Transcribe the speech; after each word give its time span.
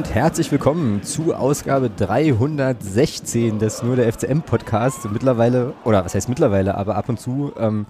Und 0.00 0.14
herzlich 0.14 0.50
willkommen 0.50 1.02
zu 1.02 1.34
Ausgabe 1.34 1.90
316 1.90 3.58
des 3.58 3.82
Nur 3.82 3.96
der 3.96 4.10
FCM 4.10 4.40
Podcast. 4.40 5.06
Mittlerweile, 5.12 5.74
oder 5.84 6.02
was 6.02 6.14
heißt 6.14 6.30
mittlerweile, 6.30 6.74
aber 6.74 6.96
ab 6.96 7.10
und 7.10 7.20
zu, 7.20 7.52
ähm, 7.58 7.84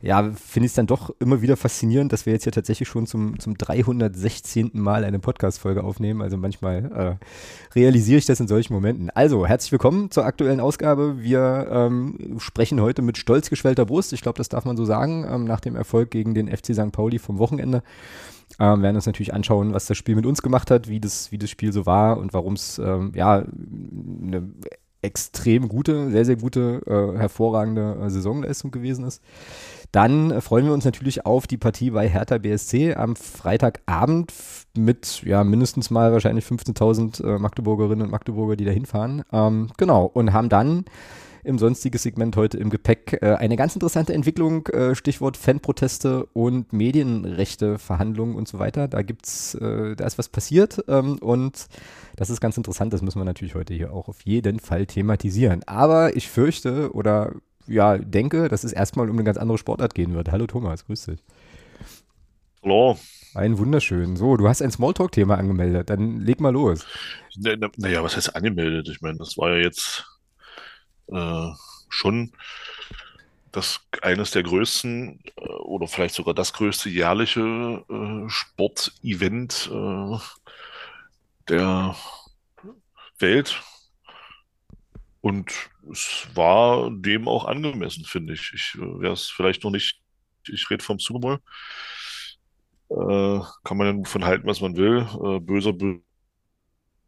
ja, 0.00 0.22
finde 0.22 0.66
ich 0.66 0.70
es 0.70 0.74
dann 0.74 0.86
doch 0.86 1.10
immer 1.18 1.42
wieder 1.42 1.56
faszinierend, 1.56 2.12
dass 2.12 2.24
wir 2.24 2.34
jetzt 2.34 2.44
hier 2.44 2.52
tatsächlich 2.52 2.88
schon 2.88 3.08
zum, 3.08 3.40
zum 3.40 3.58
316. 3.58 4.70
Mal 4.74 5.04
eine 5.04 5.18
Podcast-Folge 5.18 5.82
aufnehmen. 5.82 6.22
Also 6.22 6.36
manchmal 6.36 7.18
äh, 7.20 7.74
realisiere 7.74 8.18
ich 8.18 8.26
das 8.26 8.38
in 8.38 8.46
solchen 8.46 8.72
Momenten. 8.72 9.10
Also, 9.10 9.44
herzlich 9.44 9.72
willkommen 9.72 10.12
zur 10.12 10.26
aktuellen 10.26 10.60
Ausgabe. 10.60 11.20
Wir 11.20 11.66
ähm, 11.68 12.36
sprechen 12.38 12.80
heute 12.80 13.02
mit 13.02 13.18
stolz 13.18 13.50
geschwellter 13.50 13.86
Brust. 13.86 14.12
Ich 14.12 14.22
glaube, 14.22 14.38
das 14.38 14.48
darf 14.48 14.64
man 14.66 14.76
so 14.76 14.84
sagen, 14.84 15.26
ähm, 15.28 15.46
nach 15.46 15.58
dem 15.58 15.74
Erfolg 15.74 16.12
gegen 16.12 16.32
den 16.32 16.46
FC 16.46 16.76
St. 16.76 16.92
Pauli 16.92 17.18
vom 17.18 17.38
Wochenende. 17.38 17.82
Ähm, 18.60 18.82
werden 18.82 18.96
uns 18.96 19.06
natürlich 19.06 19.32
anschauen, 19.32 19.72
was 19.72 19.86
das 19.86 19.96
Spiel 19.96 20.14
mit 20.16 20.26
uns 20.26 20.42
gemacht 20.42 20.70
hat, 20.70 20.86
wie 20.88 21.00
das, 21.00 21.32
wie 21.32 21.38
das 21.38 21.48
Spiel 21.48 21.72
so 21.72 21.86
war 21.86 22.18
und 22.18 22.34
warum 22.34 22.52
es 22.54 22.78
ähm, 22.78 23.12
ja 23.14 23.42
eine 24.22 24.52
extrem 25.02 25.68
gute, 25.68 26.10
sehr, 26.10 26.24
sehr 26.24 26.36
gute, 26.36 26.82
äh, 26.86 27.18
hervorragende 27.18 27.96
äh, 28.02 28.10
Saisonleistung 28.10 28.70
gewesen 28.70 29.06
ist. 29.06 29.22
Dann 29.92 30.30
äh, 30.30 30.40
freuen 30.40 30.66
wir 30.66 30.74
uns 30.74 30.84
natürlich 30.84 31.24
auf 31.24 31.46
die 31.46 31.56
Partie 31.56 31.90
bei 31.90 32.08
Hertha 32.08 32.38
BSC 32.38 32.94
am 32.94 33.16
Freitagabend 33.16 34.32
mit 34.76 35.22
ja 35.24 35.42
mindestens 35.42 35.90
mal 35.90 36.12
wahrscheinlich 36.12 36.44
15.000 36.44 37.24
äh, 37.24 37.38
Magdeburgerinnen 37.38 38.04
und 38.04 38.10
Magdeburger, 38.10 38.56
die 38.56 38.64
da 38.64 38.72
hinfahren. 38.72 39.22
Ähm, 39.32 39.68
genau, 39.78 40.04
und 40.04 40.32
haben 40.32 40.48
dann 40.48 40.84
im 41.44 41.58
sonstiges 41.58 42.02
Segment 42.02 42.36
heute 42.36 42.58
im 42.58 42.70
Gepäck 42.70 43.18
äh, 43.20 43.34
eine 43.34 43.56
ganz 43.56 43.74
interessante 43.74 44.12
Entwicklung, 44.12 44.66
äh, 44.68 44.94
Stichwort 44.94 45.36
Fanproteste 45.36 46.26
und 46.32 46.72
Medienrechte, 46.72 47.78
Verhandlungen 47.78 48.34
und 48.34 48.48
so 48.48 48.58
weiter. 48.58 48.88
Da 48.88 49.02
gibt's, 49.02 49.54
äh, 49.54 49.96
da 49.96 50.06
ist 50.06 50.18
was 50.18 50.28
passiert 50.28 50.84
ähm, 50.88 51.18
und 51.18 51.66
das 52.16 52.30
ist 52.30 52.40
ganz 52.40 52.56
interessant. 52.56 52.92
Das 52.92 53.02
müssen 53.02 53.18
wir 53.18 53.24
natürlich 53.24 53.54
heute 53.54 53.74
hier 53.74 53.92
auch 53.92 54.08
auf 54.08 54.22
jeden 54.22 54.60
Fall 54.60 54.86
thematisieren. 54.86 55.62
Aber 55.66 56.16
ich 56.16 56.28
fürchte 56.28 56.92
oder 56.92 57.32
ja, 57.66 57.98
denke, 57.98 58.48
dass 58.48 58.64
es 58.64 58.72
erstmal 58.72 59.08
um 59.08 59.16
eine 59.16 59.24
ganz 59.24 59.38
andere 59.38 59.58
Sportart 59.58 59.94
gehen 59.94 60.14
wird. 60.14 60.32
Hallo 60.32 60.46
Thomas, 60.46 60.86
grüß 60.86 61.06
dich. 61.06 61.22
Hallo. 62.62 62.98
Ein 63.34 63.58
wunderschön. 63.58 64.16
So, 64.16 64.36
du 64.36 64.48
hast 64.48 64.60
ein 64.60 64.72
Smalltalk-Thema 64.72 65.38
angemeldet. 65.38 65.88
Dann 65.88 66.20
leg 66.20 66.40
mal 66.40 66.52
los. 66.52 66.84
Naja, 67.36 67.56
na, 67.76 68.02
was 68.02 68.16
heißt 68.16 68.34
angemeldet? 68.34 68.88
Ich 68.90 69.00
meine, 69.02 69.18
das 69.18 69.38
war 69.38 69.50
ja 69.50 69.62
jetzt 69.62 70.04
äh, 71.12 71.50
schon 71.88 72.32
das 73.52 73.80
eines 74.02 74.30
der 74.30 74.42
größten 74.42 75.20
äh, 75.36 75.40
oder 75.40 75.88
vielleicht 75.88 76.14
sogar 76.14 76.34
das 76.34 76.52
größte 76.52 76.88
jährliche 76.88 77.84
äh, 77.88 78.28
Sportevent 78.28 79.70
äh, 79.72 80.18
der 81.48 81.96
Welt. 83.18 83.62
Und 85.20 85.52
es 85.90 86.26
war 86.34 86.90
dem 86.90 87.28
auch 87.28 87.44
angemessen, 87.44 88.04
finde 88.04 88.34
ich. 88.34 88.52
Ich 88.54 88.74
äh, 88.76 89.00
wäre 89.00 89.12
es 89.12 89.28
vielleicht 89.28 89.64
noch 89.64 89.70
nicht, 89.70 90.00
ich 90.48 90.70
rede 90.70 90.84
vom 90.84 90.98
Super 90.98 91.20
Bowl. 91.20 91.40
Äh, 92.90 93.40
kann 93.64 93.76
man 93.76 93.98
ja 93.98 94.04
von 94.04 94.24
halten, 94.24 94.46
was 94.46 94.60
man 94.60 94.76
will. 94.76 95.06
Äh, 95.22 95.40
böser, 95.40 95.72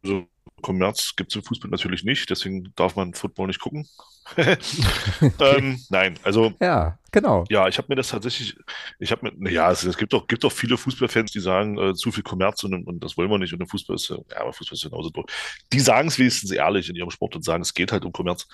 böser 0.03 0.25
Kommerz 0.61 1.13
gibt 1.15 1.31
es 1.31 1.35
im 1.35 1.43
Fußball 1.43 1.69
natürlich 1.69 2.03
nicht, 2.03 2.29
deswegen 2.29 2.73
darf 2.75 2.95
man 2.95 3.13
Football 3.13 3.47
nicht 3.47 3.59
gucken. 3.59 3.87
ähm, 4.37 5.83
nein, 5.89 6.17
also 6.23 6.53
Ja, 6.61 6.97
genau. 7.11 7.43
ja, 7.49 7.67
ich 7.67 7.77
habe 7.77 7.87
mir 7.89 7.95
das 7.95 8.07
tatsächlich, 8.07 8.55
ich 8.99 9.11
habe 9.11 9.25
mir, 9.25 9.33
naja, 9.35 9.69
es, 9.69 9.83
es 9.83 9.97
gibt 9.97 10.13
doch, 10.13 10.25
gibt 10.27 10.49
viele 10.53 10.77
Fußballfans, 10.77 11.31
die 11.31 11.41
sagen, 11.41 11.77
äh, 11.77 11.93
zu 11.93 12.11
viel 12.11 12.23
Kommerz 12.23 12.63
und, 12.63 12.87
und 12.87 13.03
das 13.03 13.17
wollen 13.17 13.29
wir 13.29 13.37
nicht 13.37 13.51
und 13.51 13.59
der 13.59 13.67
Fußball 13.67 13.97
ist, 13.97 14.09
ja, 14.09 14.17
aber 14.39 14.53
Fußball 14.53 14.75
ist 14.75 14.83
genauso 14.83 15.09
durch. 15.09 15.27
Die 15.73 15.81
sagen 15.81 16.07
es 16.07 16.17
wenigstens 16.17 16.51
ehrlich 16.51 16.89
in 16.89 16.95
ihrem 16.95 17.11
Sport 17.11 17.35
und 17.35 17.43
sagen, 17.43 17.61
es 17.61 17.73
geht 17.73 17.91
halt 17.91 18.05
um 18.05 18.13
Kommerz 18.13 18.47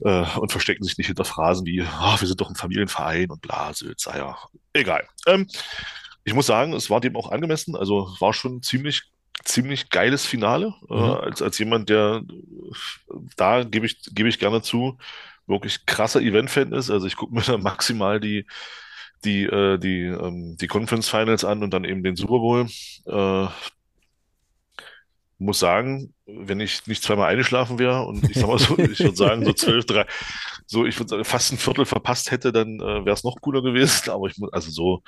äh, 0.00 0.38
und 0.38 0.52
verstecken 0.52 0.84
sich 0.84 0.96
nicht 0.96 1.08
hinter 1.08 1.24
Phrasen 1.24 1.66
wie, 1.66 1.82
ah, 1.82 2.16
wir 2.18 2.28
sind 2.28 2.40
doch 2.40 2.48
ein 2.48 2.56
Familienverein 2.56 3.30
und 3.30 3.42
bla, 3.42 3.74
Sülz, 3.74 4.06
ah 4.06 4.16
ja, 4.16 4.38
egal. 4.72 5.08
Ähm, 5.26 5.48
ich 6.22 6.34
muss 6.34 6.46
sagen, 6.46 6.72
es 6.74 6.88
war 6.90 7.00
dem 7.00 7.16
auch 7.16 7.32
angemessen, 7.32 7.74
also 7.74 8.14
war 8.20 8.32
schon 8.32 8.62
ziemlich 8.62 9.10
ziemlich 9.48 9.90
geiles 9.90 10.26
Finale. 10.26 10.74
Äh, 10.90 10.94
Mhm. 10.94 11.10
als, 11.22 11.42
als 11.42 11.58
jemand, 11.58 11.88
der 11.90 12.22
äh, 12.28 13.14
da 13.36 13.64
gebe 13.64 13.86
ich, 13.86 14.00
gebe 14.12 14.28
ich 14.28 14.38
gerne 14.38 14.62
zu, 14.62 14.98
wirklich 15.46 15.86
krasser 15.86 16.20
Event-Fan 16.20 16.72
ist. 16.72 16.90
Also 16.90 17.06
ich 17.06 17.16
gucke 17.16 17.34
mir 17.34 17.42
da 17.46 17.58
maximal 17.58 18.20
die, 18.20 18.46
die, 19.24 19.44
äh, 19.44 19.78
die, 19.78 20.02
ähm, 20.04 20.56
die 20.58 20.68
Conference 20.68 21.08
Finals 21.08 21.44
an 21.44 21.62
und 21.62 21.72
dann 21.74 21.84
eben 21.84 22.02
den 22.02 22.16
Super 22.16 22.38
Bowl. 22.38 22.68
Äh, 23.06 23.48
muss 25.40 25.60
sagen, 25.60 26.14
wenn 26.26 26.58
ich 26.58 26.86
nicht 26.88 27.02
zweimal 27.02 27.30
eingeschlafen 27.30 27.78
wäre 27.78 28.04
und 28.06 28.28
ich 28.28 28.36
sag 28.38 28.48
mal 28.48 28.58
so, 28.58 28.76
ich 28.90 28.98
würde 28.98 29.16
sagen, 29.16 29.44
so 29.44 29.52
zwölf, 29.52 29.86
drei, 29.86 30.04
so 30.66 30.84
ich 30.84 30.98
würde 30.98 31.10
sagen, 31.10 31.24
fast 31.24 31.52
ein 31.52 31.58
Viertel 31.58 31.84
verpasst 31.84 32.32
hätte, 32.32 32.50
dann 32.52 32.80
äh, 32.80 33.04
wäre 33.04 33.12
es 33.12 33.22
noch 33.24 33.40
cooler 33.40 33.62
gewesen. 33.62 34.10
Aber 34.10 34.26
ich 34.26 34.36
muss, 34.38 34.52
also 34.52 34.70
so 34.70 35.02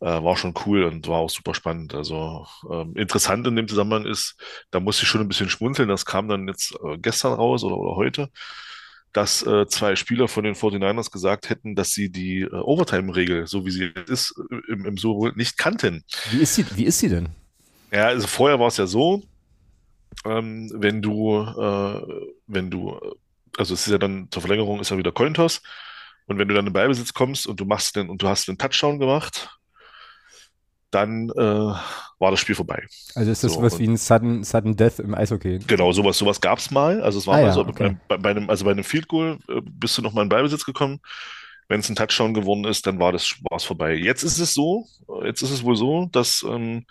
äh, 0.00 0.06
war 0.06 0.36
schon 0.36 0.54
cool 0.66 0.84
und 0.84 1.08
war 1.08 1.18
auch 1.18 1.30
super 1.30 1.54
spannend. 1.54 1.94
Also 1.94 2.46
ähm, 2.70 2.94
interessant 2.96 3.46
in 3.46 3.56
dem 3.56 3.68
Zusammenhang 3.68 4.06
ist, 4.06 4.36
da 4.70 4.80
musste 4.80 5.02
ich 5.02 5.08
schon 5.08 5.20
ein 5.20 5.28
bisschen 5.28 5.48
schmunzeln, 5.50 5.88
das 5.88 6.04
kam 6.04 6.28
dann 6.28 6.48
jetzt 6.48 6.74
äh, 6.84 6.98
gestern 6.98 7.32
raus 7.32 7.64
oder, 7.64 7.76
oder 7.76 7.96
heute, 7.96 8.30
dass 9.12 9.42
äh, 9.42 9.66
zwei 9.66 9.96
Spieler 9.96 10.28
von 10.28 10.44
den 10.44 10.54
49ers 10.54 11.10
gesagt 11.10 11.50
hätten, 11.50 11.74
dass 11.74 11.90
sie 11.90 12.10
die 12.10 12.42
äh, 12.42 12.52
Overtime-Regel, 12.52 13.46
so 13.46 13.66
wie 13.66 13.70
sie 13.70 13.92
jetzt 13.94 14.10
ist, 14.10 14.34
äh, 14.50 14.72
im, 14.72 14.84
im 14.84 14.96
Super 14.96 15.18
Bowl 15.18 15.32
nicht 15.34 15.58
kannten. 15.58 16.04
Wie 16.30 16.38
ist 16.38 16.54
sie, 16.54 16.64
wie 16.76 16.84
ist 16.84 16.98
sie 16.98 17.08
denn? 17.08 17.30
Ja, 17.90 18.06
also 18.06 18.26
vorher 18.26 18.60
war 18.60 18.68
es 18.68 18.76
ja 18.76 18.86
so, 18.86 19.22
ähm, 20.24 20.70
wenn 20.74 21.02
du, 21.02 21.40
äh, 21.40 22.26
wenn 22.46 22.70
du, 22.70 22.98
also 23.56 23.74
es 23.74 23.86
ist 23.86 23.90
ja 23.92 23.98
dann 23.98 24.28
zur 24.30 24.42
Verlängerung 24.42 24.80
ist 24.80 24.90
ja 24.90 24.98
wieder 24.98 25.12
Cointoss 25.12 25.62
und 26.26 26.38
wenn 26.38 26.48
du 26.48 26.54
dann 26.54 26.66
in 26.66 26.72
Ballbesitz 26.72 27.14
kommst 27.14 27.46
und 27.46 27.58
du 27.58 27.64
machst 27.64 27.96
den 27.96 28.10
und 28.10 28.22
du 28.22 28.28
hast 28.28 28.46
den 28.46 28.58
Touchdown 28.58 28.98
gemacht, 28.98 29.57
dann 30.90 31.28
äh, 31.30 31.34
war 31.36 32.30
das 32.30 32.40
Spiel 32.40 32.54
vorbei. 32.54 32.86
Also 33.14 33.30
ist 33.30 33.44
das 33.44 33.52
So, 33.52 33.60
und- 33.60 33.78
wie 33.78 33.86
ein 33.86 33.96
Sudden, 33.96 34.44
Sudden 34.44 34.76
Death 34.76 34.98
im 34.98 35.14
Eishockey? 35.14 35.58
Genau, 35.66 35.92
sowas, 35.92 36.18
sowas 36.18 36.40
gab 36.40 36.58
es 36.58 36.70
mal. 36.70 37.02
Also 37.02 37.18
es 37.18 37.26
war 37.26 37.34
Ah 37.36 37.40
mal 37.40 37.46
ja, 37.48 37.52
so, 37.52 37.66
okay. 37.66 37.96
bei, 38.08 38.16
bei 38.16 38.30
einem, 38.30 38.48
also 38.48 38.64
bei 38.64 38.70
einem 38.70 38.84
Field 38.84 39.08
Goal 39.08 39.38
äh, 39.48 39.60
bist 39.62 39.98
du 39.98 40.02
noch 40.02 40.12
mal 40.12 40.22
in 40.22 40.28
Ballbesitz 40.28 40.64
gekommen. 40.64 41.00
Wenn 41.68 41.80
es 41.80 41.88
ein 41.90 41.96
Touchdown 41.96 42.32
geworden 42.32 42.64
ist, 42.64 42.86
dann 42.86 42.98
war 42.98 43.12
das 43.12 43.34
war's 43.50 43.64
vorbei. 43.64 43.94
Jetzt 43.94 44.22
ist 44.22 44.38
es 44.38 44.54
so, 44.54 44.86
jetzt 45.24 45.42
ist 45.42 45.50
es 45.50 45.62
wohl 45.62 45.76
so, 45.76 46.06
dass, 46.10 46.42
ähm, 46.48 46.86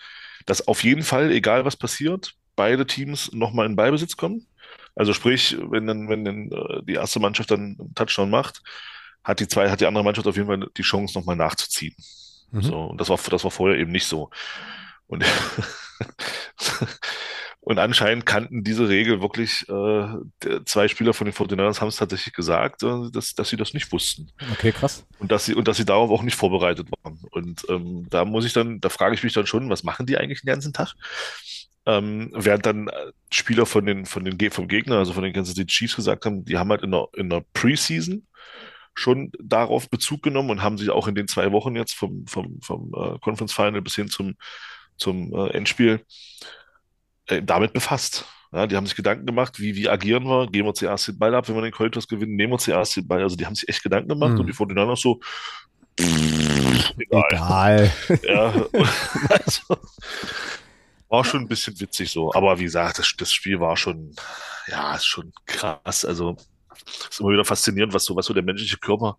dass 0.46 0.68
auf 0.68 0.84
jeden 0.84 1.02
Fall, 1.02 1.32
egal 1.32 1.66
was 1.66 1.76
passiert, 1.76 2.34
beide 2.56 2.86
Teams 2.86 3.32
noch 3.34 3.54
mal 3.54 3.66
in 3.66 3.76
Ballbesitz 3.76 4.16
kommen. 4.18 4.46
Also 4.96 5.14
sprich, 5.14 5.58
wenn 5.70 5.88
dann, 5.88 6.10
wenn 6.10 6.24
dann 6.26 6.52
äh, 6.52 6.84
die 6.84 6.94
erste 6.94 7.20
Mannschaft 7.20 7.50
dann 7.50 7.76
einen 7.80 7.94
Touchdown 7.96 8.30
macht, 8.30 8.62
hat 9.24 9.40
die 9.40 9.48
zwei, 9.48 9.70
hat 9.72 9.82
die 9.82 9.88
andere 9.88 10.04
Mannschaft 10.04 10.28
auf 10.28 10.36
jeden 10.36 10.48
Fall 10.48 10.68
die 10.78 10.82
Chance, 10.84 11.18
noch 11.18 11.26
mal 11.26 11.36
nachzuziehen. 11.36 11.96
Mhm. 12.52 12.62
So, 12.62 12.86
und 12.86 13.02
das 13.02 13.10
war, 13.10 13.20
das 13.30 13.44
war 13.44 13.52
vorher 13.52 13.78
eben 13.78 13.92
nicht 13.92 14.06
so. 14.06 14.30
Und, 15.08 15.26
und 17.62 17.80
anscheinend 17.80 18.26
kannten 18.26 18.64
diese 18.64 18.90
Regel 18.90 19.22
wirklich, 19.22 19.68
äh, 19.70 20.62
zwei 20.66 20.88
Spieler 20.88 21.14
von 21.14 21.26
den 21.26 21.34
49ers 21.34 21.82
haben 21.82 21.88
es 21.88 21.98
tatsächlich 21.98 22.34
gesagt, 22.34 22.84
äh, 22.84 23.10
dass, 23.12 23.34
dass 23.34 23.50
sie 23.50 23.58
das 23.58 23.74
nicht 23.74 23.92
wussten. 23.92 24.32
Okay, 24.54 24.72
krass. 24.72 25.06
Und 25.20 25.32
dass 25.32 25.46
sie, 25.46 25.56
und 25.56 25.68
dass 25.68 25.78
sie 25.78 25.86
darauf 25.86 26.12
auch 26.12 26.24
nicht 26.24 26.36
vorbereitet 26.36 26.90
waren. 27.04 27.20
Und 27.32 27.66
ähm, 27.70 28.08
da 28.10 28.26
muss 28.26 28.46
ich 28.46 28.54
dann, 28.54 28.80
da 28.80 28.90
frage 28.90 29.16
ich 29.16 29.24
mich 29.24 29.34
dann 29.34 29.48
schon, 29.48 29.70
was 29.70 29.84
machen 29.84 30.06
die 30.06 30.18
eigentlich 30.18 30.42
den 30.42 30.48
ganzen 30.48 30.74
Tag? 30.74 30.94
Ähm, 31.86 32.32
während 32.34 32.66
dann 32.66 32.90
äh, 32.90 33.12
Spieler 33.32 33.66
von 33.66 33.86
den, 33.86 34.06
von 34.06 34.26
den, 34.26 34.52
vom 34.52 34.68
Gegner, 34.68 34.98
also 34.98 35.14
von 35.14 35.24
den 35.24 35.32
Kansas 35.32 35.56
City 35.56 35.68
Chiefs 35.68 35.96
gesagt 35.96 36.26
haben, 36.26 36.44
die 36.44 36.58
haben 36.58 36.70
halt 36.70 36.82
in 36.82 36.92
der, 36.92 37.08
in 37.16 37.30
der 37.30 37.46
Preseason 37.54 38.28
schon 38.98 39.32
darauf 39.40 39.90
Bezug 39.90 40.24
genommen 40.24 40.50
und 40.50 40.64
haben 40.64 40.78
sich 40.78 40.90
auch 40.90 41.08
in 41.08 41.14
den 41.16 41.28
zwei 41.28 41.52
Wochen 41.52 41.76
jetzt 41.76 41.94
vom, 41.94 42.26
vom, 42.28 42.60
vom 42.62 42.92
äh, 42.96 43.20
Conference 43.20 43.54
Final 43.54 43.82
bis 43.82 43.96
hin 43.96 44.10
zum, 44.10 44.36
zum 44.98 45.34
äh, 45.34 45.50
Endspiel 45.52 46.04
äh, 47.28 47.44
damit 47.44 47.74
befasst. 47.74 48.26
Ja, 48.52 48.66
die 48.66 48.76
haben 48.76 48.88
sich 48.88 48.96
Gedanken 48.96 49.26
gemacht, 49.26 49.60
wie, 49.60 49.76
wie 49.76 49.88
agieren 49.90 50.24
wir? 50.24 50.48
Geben 50.48 50.68
wir 50.68 50.74
zuerst 50.74 51.08
den 51.10 51.20
Ball 51.20 51.36
ab, 51.36 51.48
wenn 51.48 51.56
wir 51.56 51.62
den 51.62 51.74
Cointos 51.74 52.08
gewinnen? 52.08 52.36
Nehmen 52.36 52.54
wir 52.54 52.58
zuerst 52.58 52.96
den 52.96 53.08
Ball? 53.08 53.22
Also 53.22 53.36
die 53.36 53.46
haben 53.46 53.56
sich 53.56 53.70
echt 53.70 53.84
Gedanken 53.84 54.10
gemacht 54.10 54.34
Mhm. 54.34 54.40
und 54.40 54.48
die 54.48 54.54
49ers 54.54 54.96
so, 55.02 55.20
egal. 56.00 57.28
Egal. 57.30 57.92
Ja, 58.24 58.54
also, 59.30 59.78
war 61.10 61.24
schon 61.24 61.42
ein 61.42 61.48
bisschen 61.48 61.80
witzig 61.80 62.10
so. 62.10 62.34
Aber 62.34 62.58
wie 62.60 62.64
gesagt, 62.64 63.00
das, 63.00 63.14
das 63.18 63.32
Spiel 63.32 63.60
war 63.60 63.78
schon, 63.78 64.16
ja, 64.68 64.96
ist 64.96 65.06
schon 65.06 65.32
krass. 65.46 66.04
Also 66.06 66.38
ist 66.86 67.20
immer 67.20 67.32
wieder 67.32 67.46
faszinierend, 67.46 67.94
was 67.94 68.06
so, 68.06 68.16
was 68.16 68.26
so 68.26 68.34
der 68.34 68.44
menschliche 68.44 68.78
Körper 68.78 69.18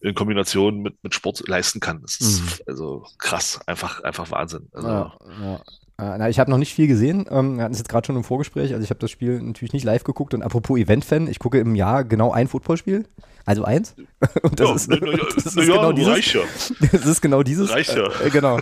in 0.00 0.14
Kombination 0.14 0.80
mit, 0.80 1.02
mit 1.02 1.14
Sport 1.14 1.46
leisten 1.48 1.80
kann. 1.80 2.00
Das 2.02 2.16
ist 2.20 2.40
Mhm. 2.40 2.48
also 2.66 3.06
krass, 3.18 3.60
einfach, 3.66 4.02
einfach 4.04 4.30
Wahnsinn. 4.30 4.68
Also, 4.72 4.88
Ja, 4.88 5.12
ja. 5.42 5.54
Äh, 6.00 6.18
na, 6.18 6.28
ich 6.28 6.38
habe 6.38 6.48
noch 6.48 6.58
nicht 6.58 6.72
viel 6.72 6.86
gesehen. 6.86 7.26
Ähm, 7.28 7.56
wir 7.56 7.64
hatten 7.64 7.72
es 7.72 7.80
jetzt 7.80 7.88
gerade 7.88 8.06
schon 8.06 8.14
im 8.14 8.22
Vorgespräch. 8.22 8.72
Also 8.72 8.84
ich 8.84 8.90
habe 8.90 9.00
das 9.00 9.10
Spiel 9.10 9.40
natürlich 9.42 9.72
nicht 9.72 9.82
live 9.84 10.04
geguckt. 10.04 10.32
Und 10.32 10.42
apropos 10.42 10.78
Event-Fan, 10.78 11.26
ich 11.26 11.40
gucke 11.40 11.58
im 11.58 11.74
Jahr 11.74 12.04
genau 12.04 12.30
ein 12.30 12.46
Footballspiel. 12.46 13.08
Also 13.48 13.64
eins. 13.64 13.94
Und 14.42 14.60
das 14.60 14.68
Ja, 14.68 14.74
ist, 14.74 14.90
na, 14.90 14.96
na, 15.00 15.16
das 15.34 15.46
ist 15.46 15.56
na 15.56 15.62
ja, 15.62 15.76
genau 15.76 15.92
dieses. 15.92 16.12
reicht 16.12 16.34
ja. 16.34 16.42
Das 16.92 17.06
ist 17.06 17.22
genau 17.22 17.42
dieses. 17.42 17.70
Reicht 17.70 17.96
ja. 17.96 18.06
Äh, 18.22 18.28
genau. 18.28 18.58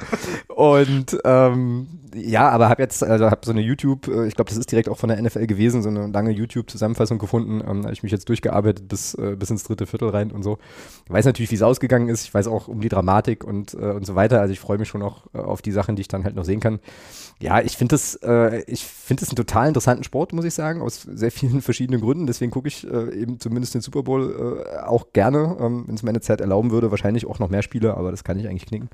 Und 0.46 1.18
ähm, 1.24 1.88
ja, 2.14 2.48
aber 2.48 2.68
habe 2.68 2.82
jetzt, 2.82 3.02
also 3.02 3.28
habe 3.30 3.40
so 3.44 3.50
eine 3.50 3.60
YouTube, 3.62 4.06
äh, 4.06 4.28
ich 4.28 4.36
glaube, 4.36 4.48
das 4.48 4.56
ist 4.56 4.70
direkt 4.70 4.88
auch 4.88 4.96
von 4.96 5.08
der 5.08 5.20
NFL 5.20 5.48
gewesen, 5.48 5.82
so 5.82 5.88
eine 5.88 6.06
lange 6.06 6.30
YouTube-Zusammenfassung 6.30 7.18
gefunden. 7.18 7.60
Ähm, 7.66 7.82
da 7.82 7.88
habe 7.88 7.92
ich 7.94 8.04
mich 8.04 8.12
jetzt 8.12 8.28
durchgearbeitet 8.28 8.86
bis, 8.86 9.14
äh, 9.14 9.34
bis 9.36 9.50
ins 9.50 9.64
dritte 9.64 9.86
Viertel 9.86 10.10
rein 10.10 10.30
und 10.30 10.44
so. 10.44 10.58
Ich 11.04 11.12
weiß 11.12 11.24
natürlich, 11.24 11.50
wie 11.50 11.56
es 11.56 11.62
ausgegangen 11.62 12.08
ist. 12.08 12.22
Ich 12.24 12.32
weiß 12.32 12.46
auch 12.46 12.68
um 12.68 12.80
die 12.80 12.88
Dramatik 12.88 13.42
und, 13.42 13.74
äh, 13.74 13.90
und 13.90 14.06
so 14.06 14.14
weiter. 14.14 14.40
Also 14.40 14.52
ich 14.52 14.60
freue 14.60 14.78
mich 14.78 14.88
schon 14.88 15.02
auch 15.02 15.26
äh, 15.34 15.38
auf 15.38 15.62
die 15.62 15.72
Sachen, 15.72 15.96
die 15.96 16.02
ich 16.02 16.08
dann 16.08 16.22
halt 16.22 16.36
noch 16.36 16.44
sehen 16.44 16.60
kann. 16.60 16.78
Ja, 17.38 17.60
ich 17.60 17.76
finde 17.76 17.94
das, 17.94 18.14
äh, 18.22 18.62
ich 18.66 18.84
finde 18.84 19.20
das 19.20 19.30
einen 19.30 19.36
total 19.36 19.68
interessanten 19.68 20.04
Sport, 20.04 20.32
muss 20.32 20.44
ich 20.46 20.54
sagen, 20.54 20.80
aus 20.80 21.02
sehr 21.02 21.30
vielen 21.32 21.60
verschiedenen 21.60 22.00
Gründen. 22.00 22.26
Deswegen 22.26 22.50
gucke 22.50 22.68
ich 22.68 22.86
äh, 22.90 23.12
eben 23.14 23.40
zumindest 23.40 23.74
den 23.74 23.82
Super 23.82 24.02
Bowl 24.02 24.64
äh, 24.64 24.75
auch 24.78 25.12
gerne, 25.12 25.56
ähm, 25.60 25.84
wenn 25.86 25.94
es 25.94 26.02
meine 26.02 26.20
Zeit 26.20 26.40
erlauben 26.40 26.70
würde. 26.70 26.90
Wahrscheinlich 26.90 27.26
auch 27.26 27.38
noch 27.38 27.50
mehr 27.50 27.62
Spiele, 27.62 27.96
aber 27.96 28.10
das 28.10 28.24
kann 28.24 28.38
ich 28.38 28.48
eigentlich 28.48 28.66
knicken. 28.66 28.90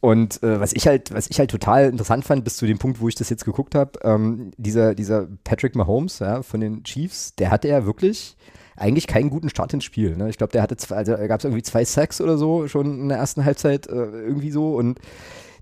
Und 0.00 0.42
äh, 0.42 0.60
was 0.60 0.72
ich 0.72 0.86
halt, 0.86 1.12
was 1.12 1.28
ich 1.28 1.38
halt 1.38 1.50
total 1.50 1.86
interessant 1.86 2.24
fand, 2.24 2.44
bis 2.44 2.56
zu 2.56 2.66
dem 2.66 2.78
Punkt, 2.78 3.00
wo 3.00 3.08
ich 3.08 3.14
das 3.14 3.30
jetzt 3.30 3.44
geguckt 3.44 3.74
habe, 3.74 3.98
ähm, 4.02 4.52
dieser, 4.56 4.94
dieser 4.94 5.26
Patrick 5.42 5.74
Mahomes, 5.74 6.18
ja, 6.18 6.42
von 6.42 6.60
den 6.60 6.84
Chiefs, 6.84 7.34
der 7.34 7.50
hatte 7.50 7.68
ja 7.68 7.86
wirklich 7.86 8.36
eigentlich 8.76 9.06
keinen 9.06 9.30
guten 9.30 9.48
Start 9.48 9.72
ins 9.72 9.84
Spiel. 9.84 10.16
Ne? 10.16 10.28
Ich 10.28 10.36
glaube, 10.36 10.52
der 10.52 10.62
hatte 10.62 10.76
zwei, 10.76 10.96
also 10.96 11.16
gab 11.16 11.40
es 11.40 11.44
irgendwie 11.44 11.62
zwei 11.62 11.84
Sacks 11.84 12.20
oder 12.20 12.36
so 12.36 12.68
schon 12.68 13.00
in 13.00 13.08
der 13.08 13.18
ersten 13.18 13.44
Halbzeit 13.44 13.86
äh, 13.86 13.92
irgendwie 13.92 14.50
so. 14.50 14.76
Und 14.76 15.00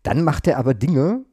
dann 0.02 0.24
macht 0.24 0.48
er 0.48 0.58
aber 0.58 0.74
Dinge, 0.74 1.24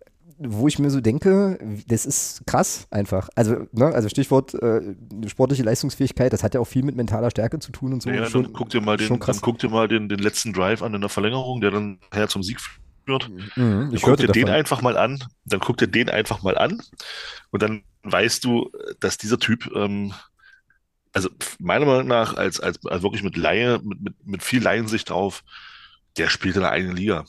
wo 0.44 0.68
ich 0.68 0.80
mir 0.80 0.90
so 0.90 1.02
denke, 1.02 1.60
das 1.88 2.06
ist 2.06 2.42
krass 2.46 2.88
einfach. 2.90 3.30
Also, 3.36 3.68
ne, 3.72 3.88
also 3.88 4.10
Stichwort 4.10 4.54
äh, 4.56 4.96
sportliche 5.28 5.64
Leistungsfähigkeit, 5.64 6.34
das 6.34 6.44
hat 6.44 6.54
ja 6.54 6.60
auch 6.60 6.68
viel 6.68 6.84
mit 6.84 6.96
mentaler 6.96 7.30
Stärke 7.32 7.60
zu 7.60 7.72
tun 7.72 7.94
und 7.94 8.02
so. 8.02 8.10
Ja, 8.10 8.26
schon, 8.26 8.44
dann 8.44 8.54
guck 8.54 8.70
dir 8.70 8.82
mal 8.82 8.98
den, 8.98 9.20
dann 9.20 9.42
guck 9.42 9.60
dir 9.60 9.70
mal 9.70 9.88
den, 9.88 10.10
den 10.10 10.20
letzten 10.20 10.54
Drive 10.54 10.82
an 10.82 10.94
in 10.94 11.02
der 11.02 11.10
Verlängerung, 11.10 11.62
der 11.62 11.72
dann 11.72 12.00
her 12.12 12.28
zum 12.28 12.44
Sieg 12.44 12.60
führt. 13.06 13.30
Mhm, 13.56 13.92
Dann 13.92 13.94
ich 13.94 14.02
guck 14.02 14.10
hörte 14.12 14.28
dir 14.28 14.32
den 14.32 14.46
davon. 14.48 14.60
einfach 14.60 14.82
mal 14.82 14.98
an, 14.98 15.24
dann 15.46 15.60
guck 15.60 15.78
dir 15.78 15.88
den 15.88 16.10
einfach 16.10 16.42
mal 16.42 16.58
an 16.58 16.82
und 17.52 17.62
dann 17.62 17.84
weißt 18.04 18.44
du, 18.44 18.72
dass 19.00 19.18
dieser 19.18 19.38
Typ, 19.38 19.70
ähm, 19.76 20.14
also 21.14 21.30
meiner 21.60 21.86
Meinung 21.86 22.08
nach, 22.08 22.36
als, 22.36 22.60
als, 22.60 22.84
als 22.86 23.04
wirklich 23.04 23.24
mit 23.24 23.38
Laie, 23.38 23.80
mit, 23.84 24.02
mit, 24.02 24.28
mit 24.28 24.44
viel 24.44 24.64
Laiensicht 24.64 25.10
drauf, 25.10 25.44
der 26.18 26.30
spielt 26.30 26.56
in 26.56 26.62
der 26.62 26.72
eigenen 26.72 26.96
Liga. 26.96 27.26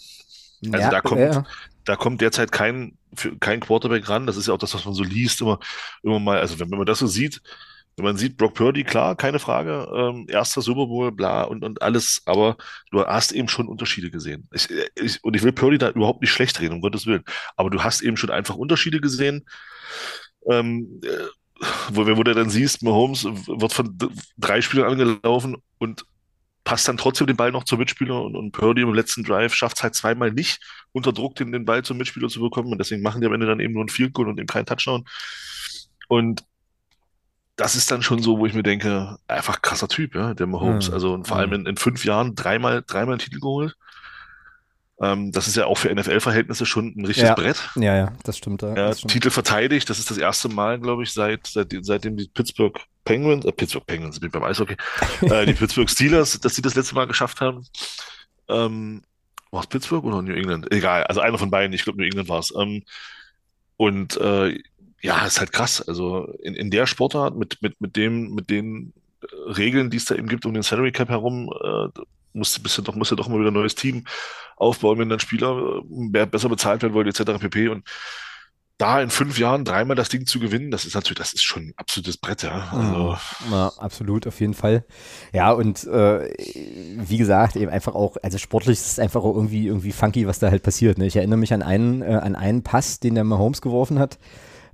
Also 0.70 0.78
ja, 0.78 0.90
da 0.90 1.00
kommt, 1.00 1.20
ja, 1.20 1.44
da 1.84 1.96
kommt 1.96 2.20
derzeit 2.20 2.52
kein, 2.52 2.96
kein 3.40 3.60
Quarterback 3.60 4.08
ran. 4.08 4.26
Das 4.26 4.36
ist 4.36 4.48
ja 4.48 4.54
auch 4.54 4.58
das, 4.58 4.74
was 4.74 4.84
man 4.84 4.94
so 4.94 5.02
liest, 5.02 5.40
immer, 5.40 5.58
immer 6.02 6.20
mal, 6.20 6.38
also 6.38 6.58
wenn, 6.58 6.70
wenn 6.70 6.78
man 6.78 6.86
das 6.86 6.98
so 6.98 7.06
sieht, 7.06 7.40
wenn 7.96 8.06
man 8.06 8.16
sieht, 8.16 8.38
Brock 8.38 8.54
Purdy, 8.54 8.84
klar, 8.84 9.16
keine 9.16 9.38
Frage, 9.38 9.86
ähm, 9.94 10.26
erster 10.28 10.62
Super 10.62 10.86
Bowl, 10.86 11.12
bla 11.12 11.42
und, 11.42 11.62
und 11.62 11.82
alles, 11.82 12.22
aber 12.24 12.56
du 12.90 13.04
hast 13.04 13.32
eben 13.32 13.48
schon 13.48 13.68
Unterschiede 13.68 14.10
gesehen. 14.10 14.48
Ich, 14.52 14.68
ich, 14.94 15.22
und 15.22 15.36
ich 15.36 15.42
will 15.42 15.52
Purdy 15.52 15.78
da 15.78 15.90
überhaupt 15.90 16.22
nicht 16.22 16.30
schlecht 16.30 16.60
reden, 16.60 16.74
um 16.74 16.80
Gottes 16.80 17.06
Willen, 17.06 17.24
aber 17.56 17.68
du 17.68 17.82
hast 17.82 18.00
eben 18.00 18.16
schon 18.16 18.30
einfach 18.30 18.56
Unterschiede 18.56 19.00
gesehen, 19.00 19.44
ähm, 20.48 21.00
äh, 21.04 21.08
wo, 21.90 22.06
wo 22.06 22.22
du 22.22 22.34
dann 22.34 22.50
siehst, 22.50 22.82
Mahomes 22.82 23.24
wird 23.24 23.72
von 23.72 23.96
drei 24.38 24.62
Spielern 24.62 24.90
angelaufen 24.90 25.56
und 25.78 26.04
passt 26.64 26.86
dann 26.88 26.96
trotzdem 26.96 27.26
den 27.26 27.36
Ball 27.36 27.50
noch 27.52 27.64
zum 27.64 27.78
Mitspieler 27.78 28.22
und, 28.22 28.36
und 28.36 28.52
Purdy 28.52 28.82
im 28.82 28.94
letzten 28.94 29.24
Drive 29.24 29.54
schafft 29.54 29.78
es 29.78 29.82
halt 29.82 29.94
zweimal 29.94 30.32
nicht, 30.32 30.60
unter 30.92 31.12
Druck 31.12 31.34
den, 31.34 31.52
den 31.52 31.64
Ball 31.64 31.82
zum 31.82 31.96
Mitspieler 31.98 32.28
zu 32.28 32.40
bekommen 32.40 32.70
und 32.72 32.78
deswegen 32.78 33.02
machen 33.02 33.20
die 33.20 33.26
am 33.26 33.34
Ende 33.34 33.46
dann 33.46 33.60
eben 33.60 33.74
nur 33.74 33.84
ein 33.84 33.88
Field 33.88 34.12
Goal 34.14 34.28
und 34.28 34.38
eben 34.38 34.46
keinen 34.46 34.66
Touchdown. 34.66 35.04
Und 36.08 36.44
das 37.56 37.74
ist 37.76 37.90
dann 37.90 38.02
schon 38.02 38.22
so, 38.22 38.38
wo 38.38 38.46
ich 38.46 38.54
mir 38.54 38.62
denke, 38.62 39.16
einfach 39.28 39.62
krasser 39.62 39.88
Typ, 39.88 40.14
ja, 40.14 40.34
der 40.34 40.46
Mahomes. 40.46 40.88
Mhm. 40.88 40.94
Also 40.94 41.14
und 41.14 41.26
vor 41.28 41.36
allem 41.38 41.50
Mhm. 41.50 41.56
in, 41.56 41.66
in 41.66 41.76
fünf 41.76 42.04
Jahren 42.04 42.34
dreimal, 42.34 42.82
dreimal 42.86 43.14
einen 43.14 43.18
Titel 43.20 43.40
geholt. 43.40 43.76
Ähm, 45.02 45.32
das 45.32 45.48
ist 45.48 45.56
ja 45.56 45.66
auch 45.66 45.76
für 45.78 45.92
NFL-Verhältnisse 45.92 46.64
schon 46.64 46.94
ein 46.96 47.04
richtiges 47.04 47.30
Ja. 47.30 47.34
Brett. 47.34 47.70
ja, 47.74 47.96
ja, 47.96 48.12
das 48.22 48.38
stimmt. 48.38 48.62
Ja, 48.62 48.74
das 48.74 48.98
stimmt. 48.98 49.12
Titel 49.12 49.30
verteidigt, 49.30 49.90
das 49.90 49.98
ist 49.98 50.10
das 50.10 50.18
erste 50.18 50.48
Mal, 50.48 50.78
glaube 50.78 51.02
ich, 51.02 51.12
seit, 51.12 51.46
seit, 51.48 51.74
seitdem 51.82 52.16
die 52.16 52.28
Pittsburgh 52.32 52.78
Penguins, 53.04 53.44
äh, 53.44 53.52
Pittsburgh 53.52 53.84
Penguins, 53.84 54.20
bin 54.20 54.28
ich 54.28 54.32
beim 54.32 54.44
Eishockey, 54.44 54.76
äh, 55.22 55.44
die 55.44 55.54
Pittsburgh 55.54 55.90
Steelers, 55.90 56.38
dass 56.40 56.54
sie 56.54 56.62
das 56.62 56.76
letzte 56.76 56.94
Mal 56.94 57.06
geschafft 57.08 57.40
haben. 57.40 57.66
Ähm, 58.48 59.02
war 59.50 59.60
es 59.62 59.66
Pittsburgh 59.66 60.04
oder 60.04 60.22
New 60.22 60.32
England? 60.34 60.72
Egal, 60.72 61.04
also 61.04 61.20
einer 61.20 61.36
von 61.38 61.50
beiden, 61.50 61.72
ich 61.72 61.82
glaube 61.84 61.98
New 61.98 62.06
England 62.06 62.28
war 62.28 62.38
es. 62.38 62.54
Ähm, 62.56 62.84
und 63.76 64.16
äh, 64.18 64.56
ja, 65.00 65.26
ist 65.26 65.40
halt 65.40 65.52
krass. 65.52 65.82
Also 65.86 66.26
in, 66.42 66.54
in 66.54 66.70
der 66.70 66.86
Sportart 66.86 67.36
mit, 67.36 67.60
mit, 67.60 67.80
mit 67.80 67.96
dem, 67.96 68.34
mit 68.34 68.50
den 68.50 68.92
äh, 69.20 69.50
Regeln, 69.50 69.90
die 69.90 69.96
es 69.96 70.04
da 70.04 70.14
eben 70.14 70.28
gibt 70.28 70.46
um 70.46 70.54
den 70.54 70.62
Salary 70.62 70.92
Cap 70.92 71.08
herum, 71.08 71.52
äh, 71.52 71.88
musst 72.32 72.62
bist 72.62 72.78
du 72.78 72.82
doch, 72.82 72.94
musst 72.94 73.10
du 73.10 73.16
doch 73.16 73.28
mal 73.28 73.38
wieder 73.40 73.50
ein 73.50 73.54
neues 73.54 73.74
Team 73.74 74.04
aufbauen, 74.56 74.98
wenn 74.98 75.08
dann 75.08 75.20
Spieler 75.20 75.50
äh, 75.78 75.82
mehr- 75.88 76.26
besser 76.26 76.48
bezahlt 76.48 76.82
werden 76.82 76.94
wollen, 76.94 77.08
etc. 77.08 77.38
pp. 77.40 77.68
Und 77.68 77.84
da 78.78 79.00
in 79.00 79.10
fünf 79.10 79.38
Jahren 79.38 79.64
dreimal 79.64 79.94
das 79.94 80.08
Ding 80.08 80.26
zu 80.26 80.40
gewinnen, 80.40 80.70
das 80.72 80.84
ist 80.84 80.94
natürlich, 80.94 81.18
das 81.18 81.32
ist 81.34 81.44
schon 81.44 81.62
ein 81.68 81.72
absolutes 81.76 82.16
Brett, 82.16 82.42
ja. 82.42 82.68
Also, 82.72 83.16
Ja, 83.50 83.72
absolut, 83.78 84.26
auf 84.26 84.40
jeden 84.40 84.54
Fall. 84.54 84.84
Ja, 85.32 85.52
und 85.52 85.84
äh, 85.84 86.28
wie 86.96 87.18
gesagt, 87.18 87.54
eben 87.54 87.70
einfach 87.70 87.94
auch, 87.94 88.16
also 88.22 88.38
sportlich 88.38 88.78
ist 88.78 88.86
es 88.92 88.98
einfach 88.98 89.22
auch 89.22 89.36
irgendwie, 89.36 89.68
irgendwie 89.68 89.92
funky, 89.92 90.26
was 90.26 90.40
da 90.40 90.50
halt 90.50 90.64
passiert. 90.64 90.98
Ne? 90.98 91.06
Ich 91.06 91.14
erinnere 91.16 91.38
mich 91.38 91.52
an 91.54 91.62
einen, 91.62 92.02
äh, 92.02 92.06
an 92.06 92.34
einen 92.34 92.62
Pass, 92.64 92.98
den 92.98 93.14
der 93.14 93.24
Mahomes 93.24 93.60
geworfen 93.62 94.00
hat. 94.00 94.18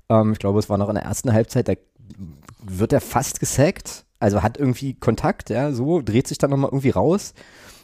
Ähm, 0.09 0.33
ich 0.33 0.39
glaube, 0.39 0.59
es 0.59 0.71
war 0.71 0.79
noch 0.79 0.89
in 0.89 0.95
der 0.95 1.05
ersten 1.05 1.33
Halbzeit, 1.35 1.69
da 1.69 1.75
wird 2.63 2.95
er 2.95 3.03
fast 3.03 3.41
gesackt, 3.41 4.07
also 4.21 4.43
hat 4.43 4.59
irgendwie 4.59 4.95
Kontakt, 4.95 5.51
ja, 5.51 5.73
so, 5.73 6.03
dreht 6.03 6.27
sich 6.27 6.39
dann 6.39 6.51
nochmal 6.51 6.71
irgendwie 6.71 6.91
raus. 6.91 7.35